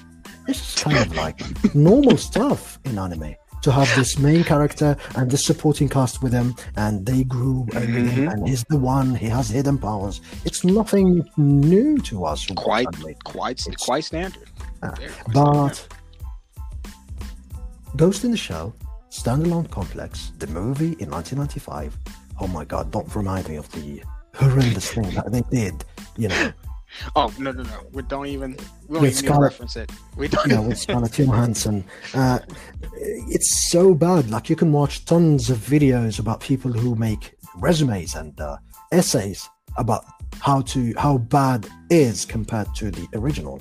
this 0.46 0.76
is 0.76 0.82
kind 0.82 0.98
of 0.98 1.14
like 1.16 1.40
normal 1.74 2.16
stuff 2.16 2.78
in 2.84 2.98
anime. 2.98 3.34
To 3.62 3.70
have 3.70 3.88
this 3.94 4.18
main 4.18 4.42
character 4.42 4.96
and 5.14 5.30
this 5.30 5.44
supporting 5.44 5.88
cast 5.88 6.20
with 6.20 6.32
him, 6.32 6.54
and 6.74 7.06
they 7.06 7.22
grew, 7.22 7.64
and, 7.74 7.88
Mhm. 7.88 8.32
and 8.32 8.48
he's 8.48 8.64
the 8.68 8.76
one. 8.76 9.14
He 9.14 9.26
has 9.28 9.50
hidden 9.50 9.78
powers. 9.78 10.20
It's 10.44 10.64
nothing 10.64 11.24
new 11.36 11.98
to 11.98 12.24
us. 12.24 12.44
Quite, 12.56 12.88
quite, 13.24 13.60
It's- 13.60 13.76
quite 13.86 14.04
standard. 14.04 14.48
Very 14.80 14.94
quite 14.94 15.30
standard. 15.30 15.32
But 15.32 15.88
Ghost 17.96 18.24
in 18.24 18.30
the 18.32 18.36
Shell, 18.36 18.74
standalone 19.10 19.70
complex, 19.70 20.32
the 20.38 20.46
movie 20.48 20.96
in 20.98 21.08
1995. 21.10 21.96
Oh 22.40 22.48
my 22.48 22.64
god, 22.64 22.90
don't 22.90 23.14
remind 23.14 23.48
me 23.48 23.56
of 23.56 23.70
the 23.72 24.02
horrendous 24.34 24.90
thing 24.92 25.08
that 25.14 25.30
they 25.30 25.42
did. 25.52 25.84
You 26.16 26.28
know, 26.28 26.52
Oh 27.16 27.32
no 27.38 27.52
no 27.52 27.62
no! 27.62 27.80
We 27.92 28.02
don't 28.02 28.26
even 28.26 28.52
we 28.86 28.94
don't 28.94 29.02
With 29.02 29.12
even 29.12 29.24
Scarlett- 29.24 29.42
reference 29.52 29.76
it. 29.76 29.90
We 30.16 30.28
don't. 30.28 30.46
know, 30.48 30.62
with 30.62 30.78
Scarlett 30.84 31.12
Johansson. 31.18 31.84
Uh, 32.14 32.38
it's 32.92 33.70
so 33.70 33.94
bad. 33.94 34.30
Like 34.30 34.50
you 34.50 34.56
can 34.56 34.72
watch 34.72 35.04
tons 35.04 35.50
of 35.50 35.58
videos 35.58 36.18
about 36.18 36.40
people 36.40 36.72
who 36.72 36.94
make 36.94 37.34
resumes 37.56 38.14
and 38.14 38.38
uh, 38.40 38.56
essays 38.92 39.48
about 39.78 40.04
how 40.40 40.60
to 40.62 40.92
how 40.98 41.18
bad 41.18 41.68
is 41.90 42.24
compared 42.24 42.74
to 42.76 42.90
the 42.90 43.06
original. 43.14 43.60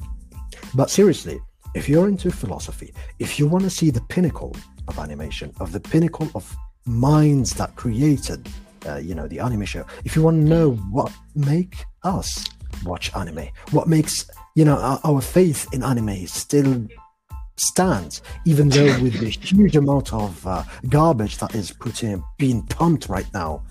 But 0.76 0.90
seriously, 0.90 1.40
if 1.76 1.88
you're 1.90 2.08
into 2.08 2.32
philosophy, 2.32 2.94
if 3.20 3.40
you 3.40 3.48
want 3.48 3.64
to 3.64 3.70
see 3.70 3.91
the 3.91 4.02
pinnacle 4.02 4.56
of 4.88 4.99
animation, 4.99 5.53
of 5.60 5.72
the 5.72 5.80
pinnacle 5.80 6.30
of 6.36 6.53
minds 6.86 7.53
that 7.56 7.76
created, 7.76 8.49
uh, 8.88 8.95
you 8.98 9.16
know, 9.16 9.28
the 9.28 9.40
anime 9.40 9.66
show, 9.66 9.86
if 10.03 10.16
you 10.16 10.22
want 10.22 10.41
to 10.41 10.48
know 10.49 10.72
what 10.91 11.12
make 11.36 11.86
us 12.03 12.44
watch 12.84 13.14
anime, 13.15 13.48
what 13.72 13.88
makes 13.88 14.30
you 14.56 14.65
know 14.65 14.77
our, 14.77 14.99
our 15.03 15.22
faith 15.22 15.68
in 15.73 15.84
anime 15.84 16.27
still 16.27 16.88
stands, 17.57 18.22
even 18.45 18.69
though 18.69 18.99
with 19.02 19.19
the 19.19 19.30
huge 19.30 19.76
amount 19.76 20.14
of 20.14 20.45
uh, 20.45 20.64
garbage 20.89 21.38
that 21.38 21.56
is 21.56 21.72
put 21.72 22.03
in, 22.03 22.23
being 22.38 22.64
pumped 22.64 23.10
right 23.10 23.31
now. 23.34 23.64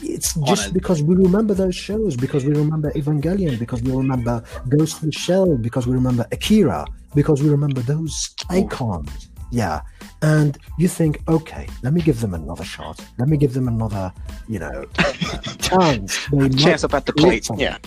It's 0.00 0.34
just 0.46 0.72
because 0.72 1.02
we 1.02 1.16
remember 1.16 1.54
those 1.54 1.74
shows, 1.74 2.16
because 2.16 2.44
we 2.44 2.52
remember 2.54 2.92
Evangelion, 2.92 3.58
because 3.58 3.82
we 3.82 3.90
remember 3.90 4.44
Ghost 4.68 5.02
in 5.02 5.08
the 5.08 5.12
Shell, 5.12 5.56
because 5.56 5.88
we 5.88 5.94
remember 5.94 6.24
Akira, 6.30 6.86
because 7.16 7.42
we 7.42 7.48
remember 7.48 7.80
those 7.80 8.32
icons. 8.48 9.28
Yeah. 9.50 9.80
And 10.22 10.58
you 10.78 10.88
think, 10.88 11.20
okay, 11.28 11.66
let 11.82 11.92
me 11.92 12.00
give 12.00 12.20
them 12.20 12.34
another 12.34 12.64
shot. 12.64 13.04
Let 13.18 13.28
me 13.28 13.36
give 13.36 13.54
them 13.54 13.66
another, 13.66 14.12
you 14.48 14.58
know, 14.58 14.84
chance. 15.58 16.26
They 16.28 16.38
might 16.38 16.58
Chance 16.58 16.84
up 16.84 16.94
at 16.94 17.06
the 17.06 17.12
plate. 17.12 17.48
Yeah. 17.56 17.78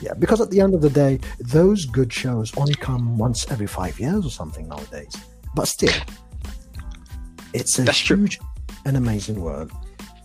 Yeah, 0.00 0.14
because 0.14 0.40
at 0.40 0.50
the 0.50 0.60
end 0.60 0.74
of 0.74 0.80
the 0.80 0.90
day, 0.90 1.20
those 1.38 1.84
good 1.84 2.12
shows 2.12 2.56
only 2.56 2.74
come 2.74 3.18
once 3.18 3.50
every 3.50 3.66
five 3.66 4.00
years 4.00 4.24
or 4.24 4.30
something 4.30 4.66
nowadays. 4.68 5.14
But 5.54 5.68
still, 5.68 5.92
it's 7.52 7.78
a 7.78 7.82
That's 7.82 7.98
true. 7.98 8.16
huge 8.16 8.38
an 8.86 8.96
amazing 8.96 9.40
world. 9.40 9.70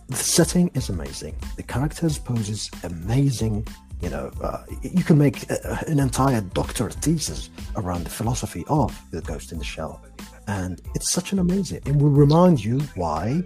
The 0.08 0.16
setting 0.16 0.70
is 0.74 0.88
amazing. 0.88 1.34
The 1.56 1.62
characters 1.62 2.18
poses 2.18 2.70
amazing. 2.84 3.66
You 4.00 4.10
know, 4.10 4.30
uh, 4.42 4.64
you 4.82 5.02
can 5.02 5.18
make 5.18 5.50
a, 5.50 5.84
an 5.88 5.98
entire 5.98 6.40
doctorate 6.40 6.94
thesis 6.94 7.50
around 7.76 8.04
the 8.04 8.10
philosophy 8.10 8.64
of 8.68 8.98
the 9.10 9.20
Ghost 9.22 9.52
in 9.52 9.58
the 9.58 9.64
Shell, 9.64 10.02
and 10.46 10.80
it's 10.94 11.12
such 11.12 11.32
an 11.32 11.38
amazing. 11.38 11.80
It 11.86 11.96
will 11.96 12.10
remind 12.10 12.64
you 12.64 12.80
why 12.94 13.42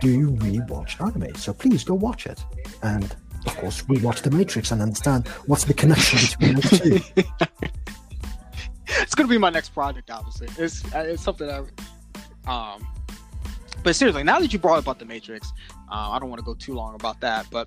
do 0.00 0.08
you 0.08 0.30
really 0.30 0.60
watch 0.68 1.00
anime. 1.00 1.34
So 1.34 1.52
please 1.52 1.84
go 1.84 1.94
watch 1.94 2.26
it, 2.26 2.42
and 2.82 3.14
of 3.46 3.56
course, 3.56 3.88
we 3.88 3.98
watch 4.00 4.22
The 4.22 4.30
Matrix 4.30 4.70
and 4.70 4.82
understand 4.82 5.28
what's 5.46 5.64
the 5.64 5.74
connection 5.74 6.18
between 6.18 6.56
the 6.56 7.12
two. 7.14 7.24
it's 9.00 9.14
gonna 9.14 9.28
be 9.28 9.38
my 9.38 9.50
next 9.50 9.70
project, 9.70 10.10
obviously. 10.10 10.48
It's 10.62 10.84
uh, 10.94 11.04
it's 11.06 11.22
something 11.22 11.46
that, 11.46 11.64
um, 12.46 12.86
but 13.82 13.96
seriously, 13.96 14.22
now 14.22 14.40
that 14.40 14.52
you 14.52 14.58
brought 14.58 14.86
up 14.86 14.98
the 14.98 15.04
Matrix, 15.04 15.52
uh, 15.90 16.10
I 16.10 16.18
don't 16.18 16.28
want 16.28 16.40
to 16.40 16.44
go 16.44 16.54
too 16.54 16.74
long 16.74 16.94
about 16.94 17.20
that, 17.20 17.46
but 17.50 17.66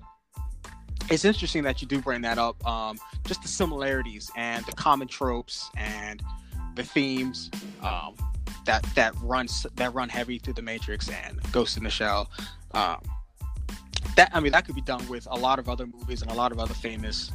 it's 1.10 1.24
interesting 1.24 1.62
that 1.64 1.82
you 1.82 1.88
do 1.88 2.00
bring 2.00 2.22
that 2.22 2.38
up. 2.38 2.64
Um, 2.66 2.98
just 3.24 3.42
the 3.42 3.48
similarities 3.48 4.30
and 4.36 4.64
the 4.66 4.72
common 4.72 5.08
tropes 5.08 5.70
and 5.76 6.22
the 6.74 6.84
themes 6.84 7.50
um, 7.82 8.14
that 8.66 8.82
that 8.94 9.14
runs 9.22 9.66
that 9.76 9.92
run 9.94 10.08
heavy 10.08 10.38
through 10.38 10.54
the 10.54 10.62
Matrix 10.62 11.08
and 11.08 11.40
Ghost 11.52 11.76
in 11.76 11.84
the 11.84 11.90
Shell. 11.90 12.30
Um, 12.72 13.00
that 14.16 14.30
I 14.32 14.40
mean, 14.40 14.52
that 14.52 14.64
could 14.64 14.74
be 14.74 14.82
done 14.82 15.06
with 15.08 15.26
a 15.30 15.36
lot 15.36 15.58
of 15.58 15.68
other 15.68 15.86
movies 15.86 16.22
and 16.22 16.30
a 16.30 16.34
lot 16.34 16.52
of 16.52 16.58
other 16.58 16.74
famous 16.74 17.30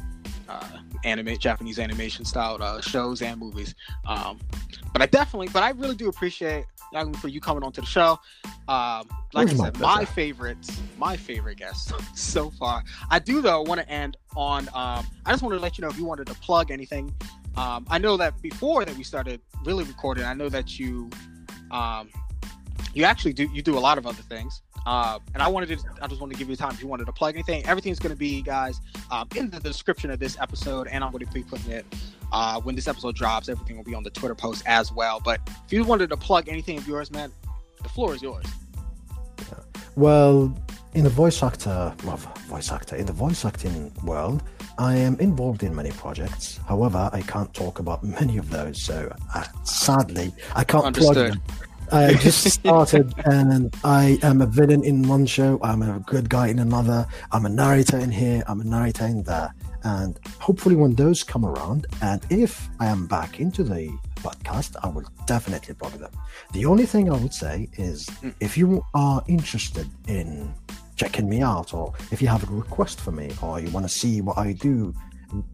uh, 0.47 0.79
anime 1.03 1.37
Japanese 1.37 1.79
animation 1.79 2.25
style 2.25 2.57
uh, 2.61 2.81
shows 2.81 3.21
and 3.21 3.39
movies. 3.39 3.75
Um, 4.07 4.39
but 4.91 5.01
I 5.01 5.05
definitely, 5.05 5.49
but 5.49 5.63
I 5.63 5.71
really 5.71 5.95
do 5.95 6.09
appreciate 6.09 6.65
for 7.19 7.27
you 7.27 7.39
coming 7.39 7.63
onto 7.63 7.81
the 7.81 7.87
show. 7.87 8.19
Um, 8.67 9.07
like 9.33 9.47
Where's 9.47 9.59
I 9.59 9.65
said, 9.65 9.79
my, 9.79 9.95
my 9.97 10.05
favorite, 10.05 10.57
my 10.97 11.15
favorite 11.15 11.57
guest 11.57 11.93
so 12.15 12.49
far. 12.51 12.83
I 13.09 13.19
do 13.19 13.41
though 13.41 13.61
want 13.61 13.81
to 13.81 13.89
end 13.89 14.17
on. 14.35 14.67
Um, 14.69 15.05
I 15.25 15.31
just 15.31 15.43
wanted 15.43 15.57
to 15.57 15.61
let 15.61 15.77
you 15.77 15.83
know 15.83 15.89
if 15.89 15.97
you 15.97 16.05
wanted 16.05 16.27
to 16.27 16.33
plug 16.35 16.71
anything. 16.71 17.13
Um, 17.55 17.85
I 17.89 17.97
know 17.97 18.17
that 18.17 18.41
before 18.41 18.85
that 18.85 18.95
we 18.95 19.03
started 19.03 19.41
really 19.65 19.83
recording, 19.83 20.23
I 20.23 20.33
know 20.33 20.49
that 20.49 20.79
you, 20.79 21.09
um, 21.71 22.09
you 22.93 23.03
actually 23.03 23.33
do 23.33 23.47
you 23.53 23.61
do 23.61 23.77
a 23.77 23.79
lot 23.79 23.97
of 23.97 24.07
other 24.07 24.21
things. 24.23 24.61
Uh, 24.85 25.19
and 25.33 25.43
I 25.43 25.47
wanted 25.47 25.77
to, 25.77 25.85
I 26.01 26.07
just 26.07 26.21
wanted 26.21 26.33
to 26.33 26.39
give 26.39 26.49
you 26.49 26.55
time 26.55 26.71
if 26.71 26.81
you 26.81 26.87
wanted 26.87 27.05
to 27.05 27.11
plug 27.11 27.35
anything. 27.35 27.65
Everything's 27.65 27.99
going 27.99 28.13
to 28.13 28.19
be, 28.19 28.41
guys, 28.41 28.81
um, 29.11 29.27
in 29.35 29.49
the 29.49 29.59
description 29.59 30.11
of 30.11 30.19
this 30.19 30.37
episode, 30.39 30.87
and 30.87 31.03
I'm 31.03 31.11
going 31.11 31.25
to 31.25 31.31
be 31.31 31.43
putting 31.43 31.71
it 31.71 31.85
uh, 32.31 32.59
when 32.61 32.75
this 32.75 32.87
episode 32.87 33.15
drops. 33.15 33.49
Everything 33.49 33.77
will 33.77 33.83
be 33.83 33.95
on 33.95 34.03
the 34.03 34.09
Twitter 34.09 34.35
post 34.35 34.63
as 34.65 34.91
well. 34.91 35.19
But 35.23 35.41
if 35.65 35.73
you 35.73 35.83
wanted 35.83 36.09
to 36.09 36.17
plug 36.17 36.47
anything 36.49 36.77
of 36.77 36.87
yours, 36.87 37.11
man, 37.11 37.31
the 37.81 37.89
floor 37.89 38.15
is 38.15 38.21
yours. 38.21 38.45
Well, 39.95 40.55
in 40.93 41.03
the 41.03 41.09
voice 41.09 41.43
actor, 41.43 41.93
well, 42.05 42.17
voice 42.47 42.71
actor, 42.71 42.95
in 42.95 43.05
the 43.05 43.13
voice 43.13 43.45
acting 43.45 43.91
world, 44.03 44.43
I 44.77 44.95
am 44.95 45.19
involved 45.19 45.63
in 45.63 45.75
many 45.75 45.91
projects. 45.91 46.59
However, 46.67 47.09
I 47.11 47.21
can't 47.21 47.53
talk 47.53 47.79
about 47.79 48.03
many 48.19 48.37
of 48.37 48.49
those, 48.49 48.81
so 48.81 49.13
uh, 49.35 49.43
sadly, 49.63 50.33
I 50.55 50.63
can't 50.63 50.85
Understood. 50.85 51.13
plug 51.15 51.31
them. 51.33 51.68
I 51.91 52.13
just 52.15 52.47
started 52.59 53.13
and 53.25 53.75
I 53.83 54.19
am 54.21 54.41
a 54.41 54.45
villain 54.45 54.83
in 54.83 55.07
one 55.07 55.25
show, 55.25 55.59
I'm 55.63 55.81
a 55.81 55.99
good 55.99 56.29
guy 56.29 56.47
in 56.47 56.59
another, 56.59 57.07
I'm 57.31 57.45
a 57.45 57.49
narrator 57.49 57.97
in 57.97 58.11
here, 58.11 58.43
I'm 58.47 58.61
a 58.61 58.63
narrator 58.63 59.05
in 59.05 59.23
there. 59.23 59.53
And 59.83 60.19
hopefully, 60.39 60.75
when 60.75 60.93
those 60.95 61.23
come 61.23 61.45
around, 61.45 61.87
and 62.01 62.21
if 62.29 62.69
I 62.79 62.87
am 62.87 63.07
back 63.07 63.39
into 63.39 63.63
the 63.63 63.89
podcast, 64.15 64.75
I 64.83 64.89
will 64.89 65.05
definitely 65.25 65.73
plug 65.73 65.93
them. 65.93 66.11
The 66.51 66.65
only 66.65 66.85
thing 66.85 67.09
I 67.09 67.17
would 67.17 67.33
say 67.33 67.69
is 67.77 68.09
hmm. 68.09 68.31
if 68.39 68.57
you 68.57 68.83
are 68.93 69.23
interested 69.27 69.89
in 70.07 70.53
checking 70.95 71.29
me 71.29 71.41
out, 71.41 71.73
or 71.73 71.93
if 72.11 72.21
you 72.21 72.27
have 72.27 72.43
a 72.49 72.53
request 72.53 72.99
for 72.99 73.11
me, 73.11 73.31
or 73.41 73.59
you 73.59 73.69
want 73.69 73.85
to 73.85 73.89
see 73.89 74.21
what 74.21 74.37
I 74.37 74.51
do 74.51 74.93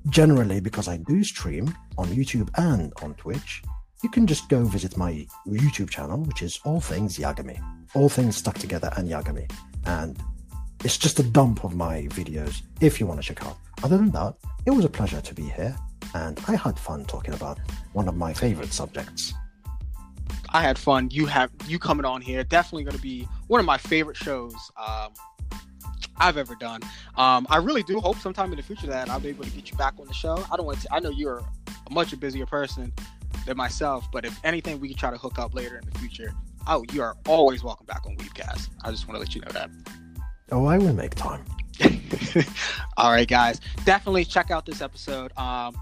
generally, 0.10 0.60
because 0.60 0.88
I 0.88 0.98
do 0.98 1.24
stream 1.24 1.74
on 1.98 2.08
YouTube 2.08 2.50
and 2.58 2.92
on 3.04 3.14
Twitch, 3.14 3.62
you 4.06 4.12
can 4.12 4.28
just 4.28 4.50
go 4.50 4.64
visit 4.64 4.96
my 4.98 5.26
YouTube 5.48 5.90
channel, 5.90 6.20
which 6.20 6.44
is 6.44 6.60
All 6.64 6.80
Things 6.80 7.18
Yagami. 7.18 7.60
All 7.96 8.08
Things 8.08 8.38
Stuck 8.38 8.56
Together 8.56 8.92
and 8.98 9.10
Yagami. 9.10 9.52
And 9.88 10.16
it's 10.84 10.96
just 10.96 11.18
a 11.18 11.24
dump 11.24 11.64
of 11.64 11.76
my 11.76 12.04
videos 12.12 12.62
if 12.82 13.00
you 13.00 13.08
want 13.08 13.20
to 13.20 13.28
check 13.28 13.44
out. 13.44 13.58
Other 13.82 13.98
than 13.98 14.12
that, 14.12 14.36
it 14.68 14.70
was 14.70 14.86
a 14.86 14.90
pleasure 14.90 15.22
to 15.22 15.34
be 15.34 15.42
here, 15.42 15.76
and 16.14 16.40
I 16.48 16.56
had 16.56 16.78
fun 16.78 17.06
talking 17.06 17.34
about 17.34 17.58
one 17.94 18.08
of 18.08 18.16
my 18.16 18.32
favorite 18.32 18.72
subjects. 18.72 19.34
I 20.50 20.62
had 20.62 20.78
fun. 20.78 21.10
You 21.10 21.26
have 21.26 21.50
you 21.66 21.80
coming 21.80 22.06
on 22.06 22.22
here. 22.22 22.44
Definitely 22.44 22.84
going 22.84 22.98
to 22.98 23.02
be 23.02 23.28
one 23.48 23.60
of 23.60 23.66
my 23.66 23.80
favorite 23.80 24.18
shows 24.18 24.54
um, 24.78 25.14
I've 26.18 26.38
ever 26.38 26.54
done. 26.54 26.82
Um, 27.18 27.48
I 27.50 27.58
really 27.58 27.82
do 27.82 28.00
hope 28.00 28.18
sometime 28.20 28.52
in 28.52 28.58
the 28.58 28.64
future 28.64 28.86
that 28.86 29.10
I'll 29.10 29.20
be 29.20 29.30
able 29.30 29.46
to 29.46 29.50
get 29.50 29.72
you 29.72 29.78
back 29.78 29.96
on 30.00 30.06
the 30.06 30.14
show. 30.14 30.46
I 30.52 30.58
don't 30.58 30.68
want 30.68 30.80
to. 30.82 30.94
I 30.94 31.00
know 31.00 31.10
you're 31.10 31.40
a 31.40 31.94
much 31.94 32.18
busier 32.20 32.46
person, 32.46 32.94
than 33.46 33.58
myself. 33.58 34.10
But 34.12 34.26
if 34.26 34.40
anything, 34.44 34.80
we 34.80 34.90
can 34.90 34.98
try 34.98 35.12
to 35.12 35.18
hook 35.18 35.40
up 35.40 35.54
later 35.54 35.78
in 35.78 35.90
the 35.90 36.00
future. 36.00 36.34
Oh, 36.68 36.84
you 36.92 37.02
are 37.02 37.16
always 37.28 37.64
welcome 37.64 37.86
back 37.86 38.06
on 38.06 38.16
Weebcast. 38.18 38.70
I 38.84 38.92
just 38.92 39.08
want 39.08 39.16
to 39.16 39.20
let 39.20 39.36
you 39.36 39.42
know 39.42 39.52
that. 39.52 39.70
Oh, 40.52 40.66
I 40.66 40.78
will 40.78 40.94
make 40.94 41.16
time. 41.16 41.46
All 42.98 43.12
right, 43.12 43.28
guys. 43.28 43.62
Definitely 43.84 44.26
check 44.26 44.52
out 44.52 44.66
this 44.66 44.82
episode. 44.82 45.36
Um, 45.38 45.76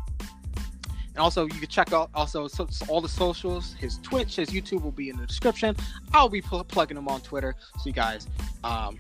and 1.16 1.20
also, 1.20 1.46
you 1.46 1.60
can 1.60 1.68
check 1.68 1.94
out 1.94 2.10
also 2.16 2.48
so, 2.48 2.66
so 2.72 2.86
all 2.90 3.00
the 3.00 3.08
socials. 3.08 3.74
His 3.74 4.00
Twitch, 4.00 4.38
his 4.38 4.50
YouTube 4.50 4.82
will 4.82 4.92
be 4.92 5.10
in 5.10 5.18
the 5.18 5.28
description. 5.28 5.76
I'll 6.12 6.30
be 6.30 6.42
pl- 6.42 6.64
plugging 6.64 6.96
them 6.96 7.08
on 7.08 7.22
Twitter, 7.22 7.56
so 7.76 7.82
you 7.86 7.92
guys 7.92 8.28
um, 8.64 9.00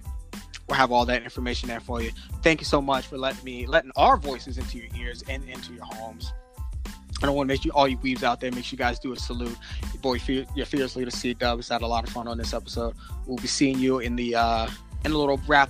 will 0.67 0.75
have 0.75 0.91
all 0.91 1.07
that 1.07 1.23
information 1.23 1.69
there 1.69 1.79
for 1.79 2.03
you. 2.03 2.11
Thank 2.43 2.61
you 2.61 2.65
so 2.65 2.81
much 2.81 3.07
for 3.07 3.17
letting 3.17 3.43
me 3.43 3.65
letting 3.65 3.91
our 3.95 4.17
voices 4.17 4.59
into 4.59 4.77
your 4.77 4.87
ears 4.95 5.23
and 5.27 5.43
into 5.49 5.73
your 5.73 5.85
homes. 5.85 6.33
I 7.21 7.25
don't 7.25 7.35
want 7.35 7.47
to 7.47 7.53
make 7.53 7.63
you 7.63 7.71
all 7.71 7.87
you 7.87 7.97
weaves 8.01 8.23
out 8.23 8.41
there. 8.41 8.51
Make 8.51 8.65
sure 8.65 8.75
you 8.75 8.79
guys 8.79 8.99
do 8.99 9.13
a 9.13 9.15
salute. 9.15 9.57
Your 9.93 10.01
boy, 10.01 10.19
your 10.55 10.65
fearless 10.65 10.95
leader, 10.95 11.11
C 11.11 11.33
Dubs, 11.33 11.69
had 11.69 11.81
a 11.81 11.87
lot 11.87 12.05
of 12.05 12.13
fun 12.13 12.27
on 12.27 12.37
this 12.37 12.53
episode. 12.53 12.95
We'll 13.25 13.37
be 13.37 13.47
seeing 13.47 13.79
you 13.79 13.99
in 13.99 14.15
the 14.15 14.35
uh, 14.35 14.67
in 15.05 15.11
a 15.11 15.17
little 15.17 15.39
wrap. 15.47 15.69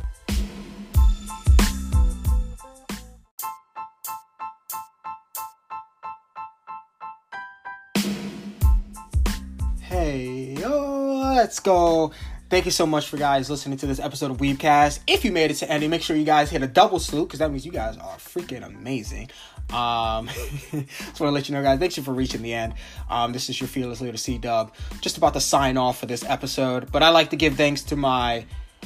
Hey, 9.82 10.58
oh, 10.64 11.34
let's 11.36 11.60
go. 11.60 12.12
Thank 12.50 12.66
you 12.66 12.72
so 12.72 12.86
much 12.86 13.08
for 13.08 13.18
guys 13.18 13.50
listening 13.50 13.78
to 13.80 13.88
this 13.88 14.00
episode 14.00 14.30
of 14.30 14.38
Weebcast. 14.38 15.00
If 15.08 15.26
you 15.26 15.32
made 15.32 15.50
it 15.50 15.56
to 15.56 15.72
ending, 15.72 15.90
make 15.90 16.04
sure 16.04 16.16
you 16.16 16.24
guys 16.24 16.52
hit 16.52 16.62
a 16.62 16.68
double 16.68 17.00
salute 17.00 17.28
because 17.28 17.40
that 17.40 17.50
means 17.50 17.66
you 17.66 17.72
guys 17.72 17.98
are 17.98 18.18
freaking 18.18 18.64
amazing. 18.64 19.32
Um, 19.72 20.28
just 20.72 21.20
want 21.20 21.30
to 21.30 21.32
let 21.32 21.50
you 21.50 21.56
know, 21.56 21.64
guys. 21.64 21.80
Thanks 21.80 21.98
you 21.98 22.04
for 22.04 22.14
reaching 22.14 22.42
the 22.42 22.54
end. 22.54 22.74
Um, 23.10 23.34
this 23.34 23.50
is 23.50 23.60
your 23.60 23.68
fearless 23.68 24.02
leader, 24.02 24.18
C 24.18 24.38
Dub. 24.38 24.74
Just 25.02 25.18
about 25.18 25.34
to 25.34 25.42
sign 25.42 25.78
off 25.78 26.00
for 26.00 26.06
this 26.06 26.24
episode, 26.26 26.92
but 26.92 27.04
I 27.04 27.10
like 27.10 27.30
to 27.32 27.36
give 27.36 27.56
thanks 27.56 27.82
to 27.84 27.96
my 27.96 28.46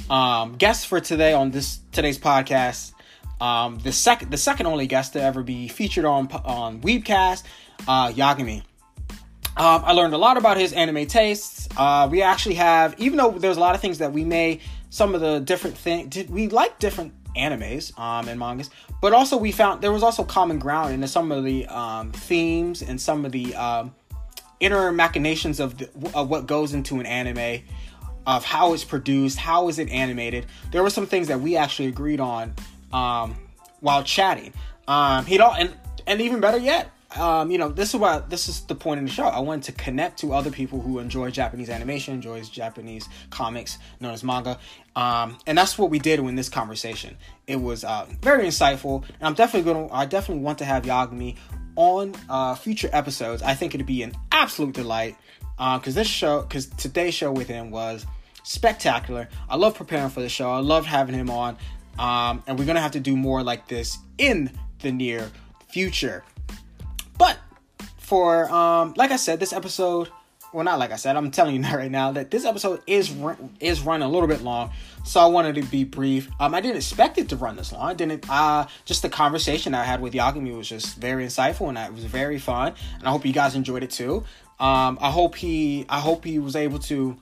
um, 0.10 0.56
guests 0.56 0.86
for 0.86 1.00
today 1.00 1.34
on 1.34 1.52
this 1.52 1.80
today's 1.92 2.18
podcast. 2.18 2.94
Um, 3.42 3.78
the 3.80 3.92
second, 3.92 4.32
the 4.32 4.38
second 4.38 4.66
only 4.66 4.88
guest 4.88 5.14
to 5.14 5.22
ever 5.22 5.44
be 5.44 5.68
featured 5.68 6.06
on 6.06 6.28
on 6.46 6.82
Weebcast, 6.82 7.44
uh, 7.88 8.10
Yagami. 8.10 8.64
Um, 9.58 9.82
I 9.86 9.94
learned 9.94 10.14
a 10.14 10.20
lot 10.20 10.38
about 10.38 10.58
his 10.58 10.72
anime 10.72 11.08
tastes. 11.08 11.68
Uh, 11.76 12.08
we 12.12 12.22
actually 12.22 12.56
have, 12.56 12.94
even 13.00 13.18
though 13.18 13.32
there's 13.32 13.58
a 13.58 13.60
lot 13.60 13.74
of 13.74 13.82
things 13.82 13.98
that 13.98 14.14
we 14.14 14.24
may, 14.24 14.60
some 14.92 15.16
of 15.16 15.22
the 15.22 15.40
different 15.40 15.76
things, 15.76 16.16
we 16.30 16.48
like 16.48 16.78
different 16.78 17.12
animes 17.36 17.98
um, 18.00 18.28
and 18.28 18.40
mangas, 18.40 18.70
but 19.02 19.14
also 19.14 19.38
we 19.38 19.52
found 19.52 19.82
there 19.82 19.92
was 19.92 20.04
also 20.04 20.24
common 20.24 20.60
ground 20.60 20.94
in 20.94 21.08
some 21.08 21.32
of 21.32 21.44
the 21.44 21.66
um, 21.68 22.12
themes 22.12 22.82
and 22.82 23.00
some 23.00 23.26
of 23.26 23.32
the 23.32 23.56
um, 23.56 23.94
inner 24.60 24.92
machinations 24.92 25.60
of, 25.60 25.78
the, 25.78 25.90
of 26.14 26.30
what 26.30 26.48
goes 26.48 26.74
into 26.74 27.00
an 27.00 27.06
anime, 27.06 27.64
of 28.26 28.44
how 28.44 28.74
it's 28.74 28.84
produced, 28.84 29.38
how 29.38 29.68
is 29.68 29.80
it 29.80 29.90
animated. 29.90 30.46
There 30.72 30.84
were 30.84 30.90
some 30.90 31.06
things 31.06 31.28
that 31.28 31.40
we 31.40 31.56
actually 31.56 31.88
agreed 31.88 32.20
on 32.20 32.54
um, 32.92 33.36
while 33.80 34.04
chatting. 34.04 34.54
Um, 34.88 35.26
all 35.42 35.54
and 35.54 35.76
and 36.06 36.22
even 36.22 36.40
better 36.40 36.58
yet, 36.58 36.90
um, 37.16 37.50
you 37.50 37.58
know, 37.58 37.70
this 37.70 37.94
is 37.94 37.96
why 37.96 38.20
this 38.20 38.50
is 38.50 38.62
the 38.62 38.76
point 38.76 39.00
in 39.00 39.06
the 39.06 39.12
show. 39.12 39.24
I 39.24 39.40
wanted 39.40 39.64
to 39.66 39.72
connect 39.72 40.20
to 40.20 40.34
other 40.34 40.52
people 40.52 40.82
who 40.82 41.00
enjoy 41.00 41.32
Japanese 41.32 41.70
animation, 41.70 42.14
enjoys 42.14 42.50
Japanese 42.50 43.08
comics 43.30 43.78
known 44.00 44.14
as 44.14 44.24
manga, 44.24 44.60
um, 44.96 45.38
and 45.48 45.58
that's 45.58 45.78
what 45.78 45.90
we 45.90 46.00
did 46.00 46.20
in 46.20 46.36
this 46.36 46.50
conversation. 46.50 47.18
It 47.48 47.62
was 47.62 47.86
uh, 47.86 48.08
very 48.22 48.46
insightful, 48.46 49.04
and 49.06 49.24
I'm 49.24 49.36
definitely 49.36 49.74
to. 49.74 49.94
I 49.94 50.06
definitely 50.06 50.44
want 50.44 50.58
to 50.58 50.66
have 50.66 50.84
Yagami 50.84 51.38
on 51.78 52.14
uh, 52.30 52.56
future 52.56 52.90
episodes. 52.92 53.42
I 53.42 53.54
think 53.54 53.74
it'd 53.74 53.88
be 53.88 54.04
an 54.04 54.14
absolute 54.32 54.76
delight 54.76 55.16
because 55.58 55.96
uh, 55.96 56.00
this 56.00 56.08
show, 56.08 56.42
because 56.42 56.68
today's 56.68 57.14
show 57.14 57.32
with 57.32 57.48
him 57.48 57.72
was 57.72 58.06
spectacular. 58.44 59.30
I 59.50 59.56
love 59.56 59.76
preparing 59.76 60.10
for 60.10 60.22
the 60.22 60.30
show. 60.30 60.52
I 60.52 60.60
love 60.60 60.86
having 60.86 61.16
him 61.16 61.30
on, 61.30 61.58
um, 61.98 62.44
and 62.48 62.60
we're 62.60 62.66
gonna 62.66 62.82
have 62.82 62.92
to 62.92 63.00
do 63.00 63.16
more 63.16 63.44
like 63.44 63.70
this 63.70 63.98
in 64.18 64.52
the 64.80 64.92
near 64.92 65.32
future. 65.70 66.24
But 67.18 67.38
for 67.98 68.50
um, 68.52 68.94
like 68.96 69.12
I 69.12 69.18
said, 69.18 69.40
this 69.40 69.54
episode 69.54 70.10
well, 70.54 70.64
not 70.64 70.80
like 70.80 70.92
I 70.92 70.96
said. 70.96 71.16
I'm 71.16 71.32
telling 71.32 71.64
you 71.64 71.70
right 71.76 71.92
now 71.92 72.12
that 72.14 72.32
this 72.32 72.46
episode 72.46 72.82
is 72.88 73.12
run, 73.12 73.56
is 73.60 73.82
running 73.82 74.08
a 74.08 74.10
little 74.10 74.28
bit 74.28 74.42
long, 74.42 74.72
so 75.04 75.20
I 75.20 75.26
wanted 75.26 75.56
to 75.56 75.64
be 75.64 75.84
brief. 75.84 76.30
Um, 76.40 76.54
I 76.56 76.62
didn't 76.62 76.78
expect 76.78 77.18
it 77.18 77.30
to 77.30 77.36
run 77.36 77.56
this 77.56 77.72
long. 77.72 77.90
I 77.90 77.94
didn't. 77.94 78.30
Uh, 78.30 78.68
just 78.86 79.02
the 79.02 79.10
conversation 79.10 79.74
I 79.74 79.84
had 79.84 80.02
with 80.02 80.14
Yagami 80.14 80.56
was 80.56 80.70
just 80.70 80.98
very 80.98 81.26
insightful 81.26 81.70
and 81.70 81.78
it 81.78 81.94
was 81.94 82.06
very 82.06 82.40
fun. 82.40 82.74
And 82.98 83.08
I 83.08 83.12
hope 83.12 83.26
you 83.26 83.34
guys 83.34 83.56
enjoyed 83.56 83.84
it 83.84 83.92
too. 83.92 84.24
Um, 84.60 84.98
I 85.02 85.12
hope 85.12 85.36
he. 85.36 85.86
I 85.90 86.00
hope 86.00 86.24
he 86.24 86.40
was 86.40 86.56
able 86.56 86.80
to. 86.80 87.18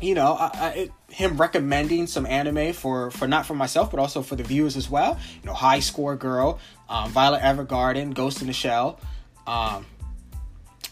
You 0.00 0.14
know, 0.14 0.34
I, 0.34 0.50
I, 0.54 0.68
it, 0.70 0.92
him 1.14 1.36
recommending 1.36 2.08
some 2.08 2.26
anime 2.26 2.72
for 2.72 3.10
for 3.12 3.28
not 3.28 3.46
for 3.46 3.54
myself 3.54 3.90
but 3.90 4.00
also 4.00 4.20
for 4.20 4.34
the 4.34 4.42
viewers 4.42 4.76
as 4.76 4.90
well. 4.90 5.18
You 5.42 5.46
know, 5.46 5.54
High 5.54 5.80
Score 5.80 6.16
Girl, 6.16 6.58
um, 6.88 7.10
Violet 7.10 7.40
Evergarden, 7.40 8.14
Ghost 8.14 8.40
in 8.40 8.48
the 8.48 8.52
Shell. 8.52 8.98
Um, 9.46 9.86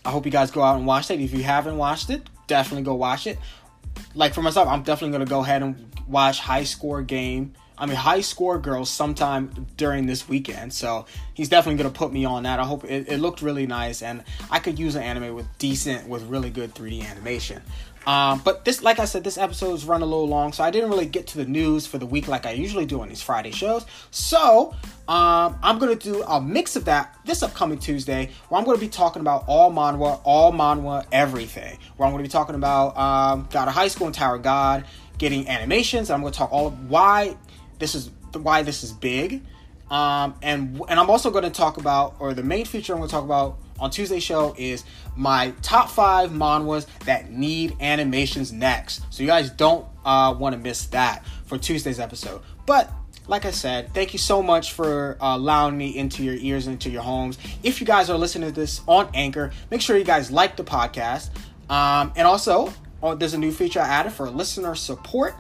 I 0.05 0.11
hope 0.11 0.25
you 0.25 0.31
guys 0.33 0.51
go 0.51 0.63
out 0.63 0.77
and 0.77 0.87
watch 0.87 1.09
that. 1.09 1.19
If 1.19 1.33
you 1.33 1.43
haven't 1.43 1.77
watched 1.77 2.11
it, 2.11 2.23
definitely 2.47 2.85
go 2.85 2.95
watch 2.95 3.27
it. 3.27 3.39
Like 4.15 4.33
for 4.33 4.43
myself, 4.43 4.69
I'm 4.69 4.83
definitely 4.83 5.13
gonna 5.13 5.27
go 5.27 5.41
ahead 5.41 5.63
and 5.63 5.93
watch 6.07 6.39
High 6.39 6.65
Score 6.65 7.03
Game. 7.03 7.55
I 7.77 7.87
mean, 7.87 7.97
High 7.97 8.21
Score 8.21 8.61
Girl 8.61 8.85
sometime 8.85 9.67
during 9.77 10.07
this 10.07 10.29
weekend. 10.29 10.73
So 10.73 11.07
he's 11.35 11.49
definitely 11.49 11.83
gonna 11.83 11.95
put 11.95 12.13
me 12.13 12.25
on 12.25 12.45
that. 12.45 12.61
I 12.61 12.65
hope 12.65 12.85
it, 12.85 13.09
it 13.09 13.19
looked 13.19 13.43
really 13.43 13.67
nice, 13.67 14.03
and 14.03 14.23
I 14.53 14.61
could 14.61 14.79
use 14.79 14.95
an 14.95 15.03
anime 15.03 15.35
with 15.35 15.47
decent, 15.59 16.09
with 16.09 16.23
really 16.23 16.51
good 16.51 16.75
3D 16.77 17.05
animation. 17.11 17.61
Um, 18.07 18.41
but 18.45 18.65
this, 18.65 18.83
like 18.83 18.99
I 18.99 19.05
said, 19.05 19.25
this 19.25 19.39
episode 19.39 19.75
is 19.75 19.85
run 19.85 20.03
a 20.03 20.07
little 20.07 20.29
long, 20.29 20.53
so 20.53 20.65
I 20.65 20.71
didn't 20.71 20.91
really 20.91 21.07
get 21.07 21.27
to 21.29 21.39
the 21.39 21.45
news 21.45 21.87
for 21.87 21.99
the 21.99 22.07
week 22.07 22.29
like 22.29 22.47
I 22.47 22.53
usually 22.53 22.87
do 22.87 23.01
on 23.01 23.09
these 23.09 23.23
Friday 23.23 23.51
shows. 23.53 23.87
So 24.11 24.75
um, 25.09 25.59
I'm 25.63 25.79
gonna 25.79 25.95
do 25.95 26.23
a 26.23 26.41
mix 26.41 26.77
of 26.77 26.85
that 26.87 27.17
this 27.25 27.43
upcoming 27.43 27.79
Tuesday, 27.79 28.31
where 28.49 28.59
I'm 28.59 28.65
gonna 28.65 28.79
be 28.79 28.89
talking 28.89 29.21
about 29.21 29.45
all 29.47 29.73
manhwa, 29.73 30.21
all 30.25 30.53
manhwa, 30.53 31.07
everything. 31.13 31.79
Where 31.97 32.07
I'm 32.07 32.13
gonna 32.13 32.23
be 32.23 32.29
talking 32.29 32.55
about 32.55 32.97
um, 32.97 33.49
God 33.51 33.69
of 33.69 33.75
High 33.75 33.89
School 33.89 34.07
and 34.07 34.15
Tower 34.15 34.39
God, 34.39 34.85
getting 35.19 35.49
animations. 35.49 36.11
I'm 36.11 36.21
gonna 36.21 36.33
talk 36.33 36.53
all 36.53 36.67
of 36.69 36.91
why 36.91 37.37
this 37.79 37.95
is 37.95 38.11
why 38.33 38.63
this 38.63 38.83
is 38.83 38.93
big. 38.93 39.43
Um, 39.91 40.35
and 40.41 40.81
and 40.89 40.99
I'm 40.99 41.11
also 41.11 41.31
going 41.31 41.45
to 41.45 41.51
talk 41.51 41.77
about, 41.77 42.17
or 42.19 42.33
the 42.33 42.43
main 42.43 42.65
feature 42.65 42.95
I'm 42.95 43.01
going 43.01 43.11
to 43.11 43.13
talk 43.15 43.25
about 43.25 43.59
on 43.83 43.91
Tuesday's 43.91 44.23
show 44.23 44.55
is 44.57 44.85
my 45.17 45.53
top 45.61 45.91
five 45.91 46.31
manhwas 46.31 46.87
that 47.01 47.31
need 47.31 47.77
animations 47.81 48.53
next. 48.53 49.03
So 49.11 49.23
you 49.23 49.27
guys 49.27 49.51
don't 49.51 49.85
uh, 50.05 50.35
want 50.39 50.55
to 50.55 50.59
miss 50.59 50.87
that 50.87 51.27
for 51.47 51.59
Tuesday's 51.59 51.99
episode. 51.99 52.43
But 52.65 52.91
like 53.27 53.45
I 53.45 53.51
said, 53.51 53.93
thank 53.93 54.13
you 54.13 54.21
so 54.21 54.41
much 54.41 54.73
for 54.73 55.17
uh, 55.21 55.37
allowing 55.37 55.77
me 55.77 55.97
into 55.97 56.23
your 56.23 56.37
ears 56.37 56.67
and 56.67 56.75
into 56.75 56.91
your 56.91 57.03
homes. 57.03 57.39
If 57.65 57.81
you 57.81 57.87
guys 57.87 58.09
are 58.09 58.17
listening 58.17 58.49
to 58.49 58.55
this 58.55 58.81
on 58.87 59.11
Anchor, 59.15 59.51
make 59.71 59.81
sure 59.81 59.97
you 59.97 60.05
guys 60.05 60.31
like 60.31 60.57
the 60.57 60.65
podcast. 60.65 61.31
Um, 61.69 62.13
and 62.15 62.27
also, 62.27 62.73
oh, 63.03 63.17
there's 63.17 63.35
a 63.35 63.39
new 63.39 63.51
feature 63.51 63.81
I 63.81 63.89
added 63.89 64.13
for 64.13 64.31
listener 64.31 64.77
support 64.77 65.35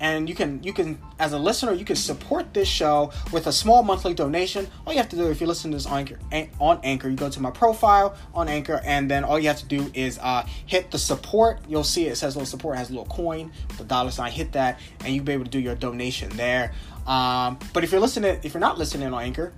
and 0.00 0.28
you 0.28 0.34
can 0.34 0.62
you 0.62 0.72
can 0.72 0.98
as 1.18 1.32
a 1.32 1.38
listener 1.38 1.72
you 1.72 1.84
can 1.84 1.94
support 1.94 2.52
this 2.54 2.66
show 2.66 3.12
with 3.32 3.46
a 3.46 3.52
small 3.52 3.82
monthly 3.82 4.14
donation. 4.14 4.66
All 4.86 4.92
you 4.92 4.98
have 4.98 5.08
to 5.10 5.16
do 5.16 5.30
if 5.30 5.40
you 5.40 5.46
listen 5.46 5.70
to 5.70 5.76
this 5.76 5.86
on 5.86 6.08
anchor, 6.32 6.50
on 6.58 6.80
anchor 6.82 7.08
you 7.08 7.16
go 7.16 7.28
to 7.28 7.40
my 7.40 7.50
profile 7.50 8.16
on 8.34 8.48
anchor 8.48 8.80
and 8.84 9.10
then 9.10 9.22
all 9.22 9.38
you 9.38 9.48
have 9.48 9.58
to 9.58 9.66
do 9.66 9.90
is 9.94 10.18
uh, 10.22 10.46
hit 10.66 10.90
the 10.90 10.98
support. 10.98 11.60
You'll 11.68 11.84
see 11.84 12.06
it 12.06 12.16
says 12.16 12.34
little 12.34 12.46
support 12.46 12.76
has 12.76 12.88
a 12.88 12.92
little 12.92 13.06
coin 13.06 13.52
the 13.76 13.84
dollar 13.84 14.10
sign 14.10 14.32
hit 14.32 14.52
that 14.52 14.80
and 15.04 15.14
you'll 15.14 15.24
be 15.24 15.32
able 15.32 15.44
to 15.44 15.50
do 15.50 15.60
your 15.60 15.74
donation 15.74 16.30
there. 16.30 16.72
Um, 17.06 17.58
but 17.72 17.84
if 17.84 17.92
you're 17.92 18.00
listening 18.00 18.40
if 18.42 18.54
you're 18.54 18.60
not 18.60 18.78
listening 18.78 19.12
on 19.12 19.22
anchor 19.22 19.52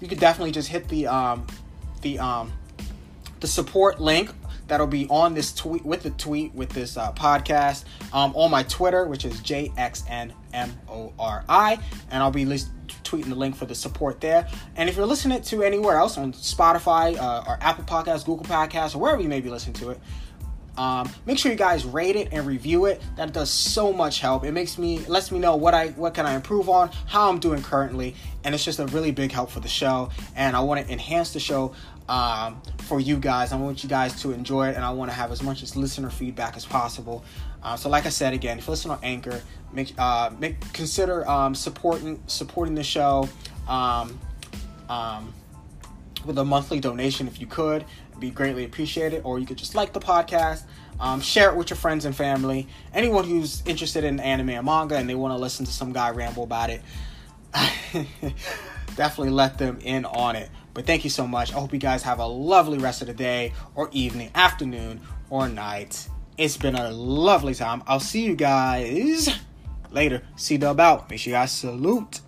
you 0.00 0.08
could 0.08 0.20
definitely 0.20 0.52
just 0.52 0.68
hit 0.68 0.88
the 0.88 1.06
um, 1.06 1.46
the 2.02 2.18
um, 2.18 2.52
the 3.40 3.46
support 3.46 4.00
link 4.00 4.30
that'll 4.68 4.86
be 4.86 5.06
on 5.08 5.34
this 5.34 5.52
tweet 5.54 5.84
with 5.84 6.02
the 6.02 6.10
tweet 6.10 6.54
with 6.54 6.70
this 6.70 6.96
uh, 6.96 7.12
podcast 7.12 7.84
um, 8.12 8.32
on 8.34 8.50
my 8.50 8.62
Twitter, 8.64 9.06
which 9.06 9.24
is 9.24 9.40
JXNMORI, 9.40 10.32
and 12.10 12.22
I'll 12.22 12.30
be 12.30 12.44
list- 12.44 12.70
tweeting 13.04 13.28
the 13.28 13.34
link 13.34 13.56
for 13.56 13.66
the 13.66 13.74
support 13.74 14.20
there. 14.20 14.48
And 14.76 14.88
if 14.88 14.96
you're 14.96 15.06
listening 15.06 15.42
to 15.42 15.62
anywhere 15.62 15.96
else 15.96 16.18
on 16.18 16.32
Spotify 16.32 17.16
uh, 17.16 17.44
or 17.46 17.58
Apple 17.60 17.84
Podcasts, 17.84 18.24
Google 18.24 18.46
Podcasts, 18.46 18.94
or 18.94 18.98
wherever 18.98 19.22
you 19.22 19.28
may 19.28 19.40
be 19.40 19.50
listening 19.50 19.74
to 19.74 19.90
it, 19.90 20.00
um, 20.76 21.08
make 21.24 21.38
sure 21.38 21.50
you 21.50 21.56
guys 21.56 21.84
rate 21.86 22.16
it 22.16 22.28
and 22.32 22.46
review 22.46 22.84
it. 22.84 23.00
That 23.16 23.32
does 23.32 23.50
so 23.50 23.92
much 23.92 24.20
help. 24.20 24.44
It 24.44 24.52
makes 24.52 24.76
me 24.76 24.98
lets 25.06 25.32
me 25.32 25.38
know 25.38 25.56
what 25.56 25.72
I 25.72 25.88
what 25.88 26.12
can 26.12 26.26
I 26.26 26.34
improve 26.34 26.68
on, 26.68 26.90
how 27.06 27.30
I'm 27.30 27.38
doing 27.38 27.62
currently, 27.62 28.14
and 28.44 28.54
it's 28.54 28.64
just 28.64 28.78
a 28.78 28.86
really 28.86 29.10
big 29.10 29.32
help 29.32 29.50
for 29.50 29.60
the 29.60 29.68
show. 29.68 30.10
And 30.34 30.54
I 30.54 30.60
want 30.60 30.84
to 30.84 30.92
enhance 30.92 31.32
the 31.32 31.40
show 31.40 31.74
um, 32.08 32.60
for 32.86 33.00
you 33.00 33.16
guys. 33.16 33.52
I 33.52 33.56
want 33.56 33.82
you 33.82 33.88
guys 33.88 34.20
to 34.22 34.32
enjoy 34.32 34.68
it, 34.68 34.76
and 34.76 34.84
I 34.84 34.90
want 34.90 35.10
to 35.10 35.16
have 35.16 35.32
as 35.32 35.42
much 35.42 35.62
as 35.62 35.76
listener 35.76 36.10
feedback 36.10 36.56
as 36.56 36.64
possible. 36.64 37.24
Uh, 37.62 37.76
so, 37.76 37.88
like 37.88 38.06
I 38.06 38.10
said 38.10 38.32
again, 38.32 38.58
if 38.58 38.66
you 38.66 38.70
listen 38.70 38.90
on 38.90 39.00
Anchor, 39.02 39.40
make 39.72 39.92
uh, 39.98 40.30
make 40.38 40.72
consider 40.72 41.28
um, 41.28 41.54
supporting 41.54 42.22
supporting 42.26 42.74
the 42.74 42.84
show 42.84 43.28
um, 43.68 44.18
um, 44.88 45.34
with 46.24 46.38
a 46.38 46.44
monthly 46.44 46.80
donation 46.80 47.26
if 47.26 47.40
you 47.40 47.46
could. 47.46 47.84
It'd 48.10 48.20
be 48.20 48.30
greatly 48.30 48.64
appreciated. 48.64 49.22
Or 49.24 49.38
you 49.38 49.46
could 49.46 49.58
just 49.58 49.74
like 49.74 49.92
the 49.92 50.00
podcast, 50.00 50.62
um, 51.00 51.20
share 51.20 51.50
it 51.50 51.56
with 51.56 51.70
your 51.70 51.76
friends 51.76 52.04
and 52.04 52.14
family. 52.14 52.68
Anyone 52.94 53.24
who's 53.24 53.62
interested 53.66 54.04
in 54.04 54.20
anime 54.20 54.50
and 54.50 54.64
manga 54.64 54.96
and 54.96 55.08
they 55.08 55.14
want 55.14 55.32
to 55.32 55.38
listen 55.38 55.66
to 55.66 55.72
some 55.72 55.92
guy 55.92 56.10
ramble 56.10 56.44
about 56.44 56.70
it. 56.70 56.82
definitely 58.96 59.30
let 59.30 59.58
them 59.58 59.78
in 59.82 60.04
on 60.04 60.36
it. 60.36 60.50
But 60.76 60.84
thank 60.84 61.04
you 61.04 61.10
so 61.10 61.26
much. 61.26 61.54
I 61.54 61.58
hope 61.58 61.72
you 61.72 61.78
guys 61.78 62.02
have 62.02 62.18
a 62.18 62.26
lovely 62.26 62.76
rest 62.76 63.00
of 63.00 63.06
the 63.08 63.14
day 63.14 63.54
or 63.74 63.88
evening, 63.92 64.30
afternoon, 64.34 65.00
or 65.30 65.48
night. 65.48 66.06
It's 66.36 66.58
been 66.58 66.74
a 66.74 66.90
lovely 66.90 67.54
time. 67.54 67.82
I'll 67.86 67.98
see 67.98 68.26
you 68.26 68.36
guys 68.36 69.30
later. 69.90 70.20
C-Dub 70.36 70.78
out. 70.78 71.08
Make 71.08 71.20
sure 71.20 71.30
you 71.30 71.36
guys 71.36 71.50
salute. 71.50 72.20